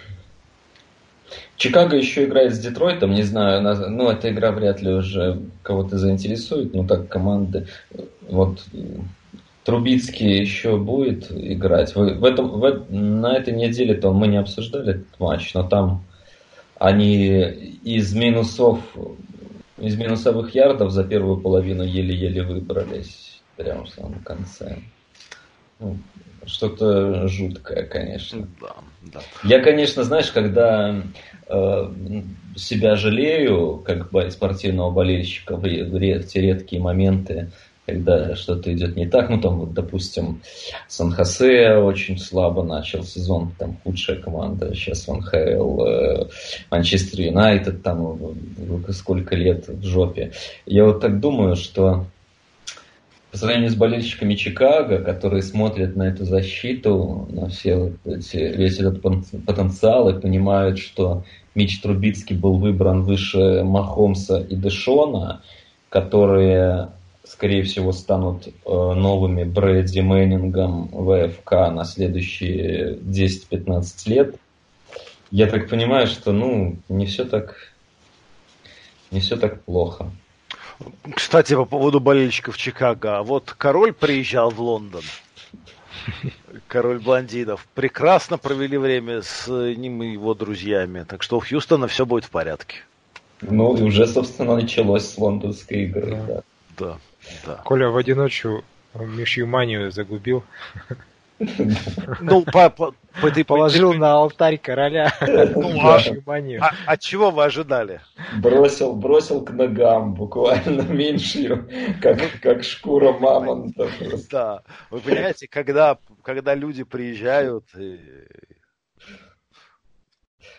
Чикаго 1.55 1.95
еще 1.95 2.25
играет 2.25 2.53
с 2.53 2.59
Детройтом, 2.59 3.13
не 3.13 3.23
знаю, 3.23 3.61
ну 3.89 4.09
эта 4.09 4.29
игра 4.29 4.51
вряд 4.51 4.81
ли 4.81 4.91
уже 4.91 5.41
кого-то 5.61 5.97
заинтересует, 5.97 6.73
но 6.73 6.85
так 6.85 7.07
команды, 7.07 7.67
вот 8.21 8.63
Трубицкий 9.63 10.41
еще 10.41 10.77
будет 10.77 11.31
играть. 11.31 11.95
В, 11.95 12.25
этом, 12.25 12.49
в, 12.49 12.85
на 12.89 13.37
этой 13.37 13.53
неделе-то 13.53 14.11
мы 14.11 14.27
не 14.27 14.37
обсуждали 14.37 14.95
этот 14.95 15.19
матч, 15.19 15.53
но 15.53 15.63
там 15.63 16.03
они 16.77 17.39
из 17.83 18.13
минусов 18.13 18.79
из 19.83 19.97
минусовых 19.97 20.55
ярдов 20.55 20.91
за 20.91 21.03
первую 21.03 21.37
половину 21.37 21.83
еле-еле 21.83 22.43
выбрались 22.43 23.41
прямо 23.57 23.85
в 23.85 23.89
самом 23.89 24.19
конце. 24.19 24.79
Ну, 25.79 25.97
что-то 26.45 27.27
жуткое, 27.27 27.83
конечно. 27.83 28.47
Да, 28.61 28.75
да. 29.01 29.21
Я, 29.43 29.61
конечно, 29.61 30.03
знаешь, 30.03 30.31
когда 30.31 31.01
э, 31.47 31.91
себя 32.55 32.95
жалею, 32.95 33.83
как 33.85 34.09
спортивного 34.31 34.91
болельщика, 34.91 35.57
в, 35.57 35.61
в, 35.61 35.99
в 35.99 36.23
те 36.27 36.41
редкие 36.41 36.81
моменты, 36.81 37.51
когда 37.85 38.35
что-то 38.35 38.73
идет 38.73 38.95
не 38.95 39.07
так. 39.07 39.29
Ну, 39.29 39.41
там, 39.41 39.59
вот, 39.59 39.73
допустим, 39.73 40.41
Сан-Хосе 40.87 41.75
очень 41.75 42.17
слабо 42.17 42.63
начал 42.63 43.03
сезон, 43.03 43.51
там 43.57 43.77
худшая 43.83 44.17
команда 44.17 44.73
сейчас 44.73 45.07
в 45.07 45.13
НХЛ, 45.13 45.81
э, 45.83 46.27
Манчестер 46.71 47.21
Юнайтед, 47.21 47.83
там 47.83 48.17
сколько 48.89 49.35
лет 49.35 49.67
в 49.67 49.85
жопе. 49.85 50.31
Я 50.65 50.85
вот 50.85 51.01
так 51.01 51.19
думаю, 51.19 51.55
что 51.55 52.05
по 53.31 53.37
сравнению 53.39 53.71
с 53.71 53.75
болельщиками 53.75 54.35
Чикаго, 54.35 54.99
которые 54.99 55.41
смотрят 55.41 55.95
на 55.95 56.03
эту 56.03 56.23
защиту, 56.23 57.27
на 57.31 57.49
все 57.49 57.93
эти, 58.05 58.37
весь 58.37 58.77
этот 58.77 59.01
потенциал 59.01 60.07
и 60.09 60.21
понимают, 60.21 60.77
что 60.77 61.23
Мич 61.55 61.81
Трубицкий 61.81 62.35
был 62.35 62.59
выбран 62.59 63.01
выше 63.01 63.63
Махомса 63.63 64.37
и 64.37 64.55
Дэшона, 64.55 65.41
которые 65.89 66.91
скорее 67.33 67.63
всего, 67.63 67.91
станут 67.91 68.47
э, 68.47 68.51
новыми 68.65 69.43
Брэдди 69.43 70.01
Мэннингом 70.01 70.87
ВФК 70.89 71.51
на 71.71 71.83
следующие 71.83 72.95
10-15 72.97 74.09
лет. 74.09 74.35
Я 75.31 75.47
так 75.47 75.67
понимаю, 75.67 76.05
что 76.05 76.31
ну 76.31 76.77
не 76.89 77.07
все 77.07 77.25
так 77.25 77.55
не 79.09 79.19
все 79.19 79.35
так 79.35 79.63
плохо. 79.63 80.11
Кстати, 81.15 81.55
по 81.55 81.65
поводу 81.65 81.99
болельщиков 81.99 82.57
Чикаго. 82.57 83.17
А 83.17 83.23
вот 83.23 83.53
король 83.57 83.93
приезжал 83.93 84.51
в 84.51 84.59
Лондон. 84.59 85.03
Король 86.67 86.99
блондинов. 86.99 87.67
Прекрасно 87.73 88.37
провели 88.37 88.77
время 88.77 89.21
с 89.21 89.47
ним 89.47 90.03
и 90.03 90.11
его 90.11 90.33
друзьями. 90.33 91.05
Так 91.07 91.23
что 91.23 91.37
у 91.37 91.39
Хьюстона 91.39 91.87
все 91.87 92.05
будет 92.05 92.25
в 92.25 92.29
порядке. 92.29 92.77
Ну, 93.41 93.69
уже, 93.71 94.07
собственно, 94.07 94.55
началось 94.55 95.05
с 95.05 95.17
лондонской 95.17 95.83
игры. 95.83 96.11
Да. 96.27 96.35
да. 96.35 96.43
Да. 96.77 96.97
Коля 97.63 97.89
в 97.89 97.97
одиночку 97.97 98.63
мишью 98.95 99.47
манию 99.47 99.91
загубил. 99.91 100.43
Ну, 102.21 102.43
по, 102.43 102.69
по, 102.69 102.93
по, 103.21 103.31
ты 103.31 103.43
положил 103.43 103.91
ты... 103.91 103.97
на 103.97 104.13
алтарь 104.13 104.57
короля 104.57 105.13
ну, 105.21 105.79
а. 105.81 105.99
А, 106.61 106.71
а 106.85 106.97
чего 106.97 107.31
вы 107.31 107.43
ожидали? 107.43 108.01
Бросил, 108.41 108.93
бросил 108.93 109.43
к 109.43 109.51
ногам 109.51 110.13
буквально 110.13 110.83
меньшую, 110.83 111.67
как, 112.01 112.19
как 112.41 112.63
шкура 112.63 113.11
мамонта. 113.13 113.89
Да, 114.31 114.63
вы 114.89 114.99
понимаете, 114.99 115.47
когда, 115.47 115.97
когда 116.21 116.55
люди 116.55 116.83
приезжают, 116.83 117.65
и... 117.77 117.99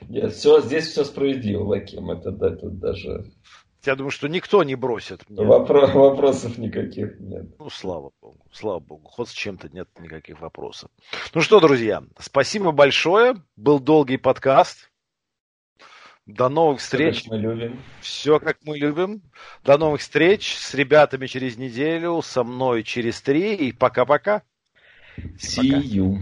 Нет, 0.08 0.32
все, 0.32 0.60
здесь 0.60 0.88
все 0.88 1.04
справедливо, 1.04 1.64
Лаким, 1.64 2.10
это, 2.10 2.30
это 2.30 2.68
даже 2.68 3.32
я 3.86 3.97
думаю, 3.97 4.11
что 4.11 4.28
никто 4.28 4.62
не 4.62 4.74
бросит. 4.74 5.28
Мне. 5.28 5.44
Вопро- 5.44 5.90
вопросов 5.93 6.59
никаких 6.59 7.19
нет. 7.20 7.47
Ну, 7.59 7.70
слава 7.70 8.11
богу, 8.20 8.47
слава 8.52 8.81
богу. 8.81 9.09
Хоть 9.09 9.28
с 9.28 9.32
чем-то 9.32 9.69
нет 9.73 9.89
никаких 10.01 10.40
вопросов. 10.40 10.90
Ну 11.35 11.40
что, 11.40 11.61
друзья, 11.61 12.02
спасибо 12.19 12.73
большое. 12.73 13.36
Был 13.56 13.81
долгий 13.81 14.16
подкаст. 14.16 14.90
До 16.27 16.48
новых 16.48 16.81
встреч. 16.81 17.23
Все, 17.23 17.28
как 17.28 17.32
мы 17.32 17.39
любим. 17.39 17.82
Все, 18.01 18.40
как 18.40 18.59
мы 18.65 18.78
любим. 18.78 19.23
До 19.62 19.77
новых 19.77 20.01
встреч 20.01 20.56
с 20.56 20.73
ребятами 20.73 21.27
через 21.27 21.59
неделю, 21.59 22.23
со 22.23 22.44
мной 22.44 22.82
через 22.82 23.20
три. 23.20 23.55
И 23.55 23.73
пока-пока. 23.73 24.43
See 25.19 25.70
пока. 25.70 25.81
you. 25.81 26.19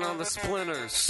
Who's 0.00 0.04
choking 0.04 0.10
on 0.10 0.18
the 0.18 0.24
splinters. 0.24 1.03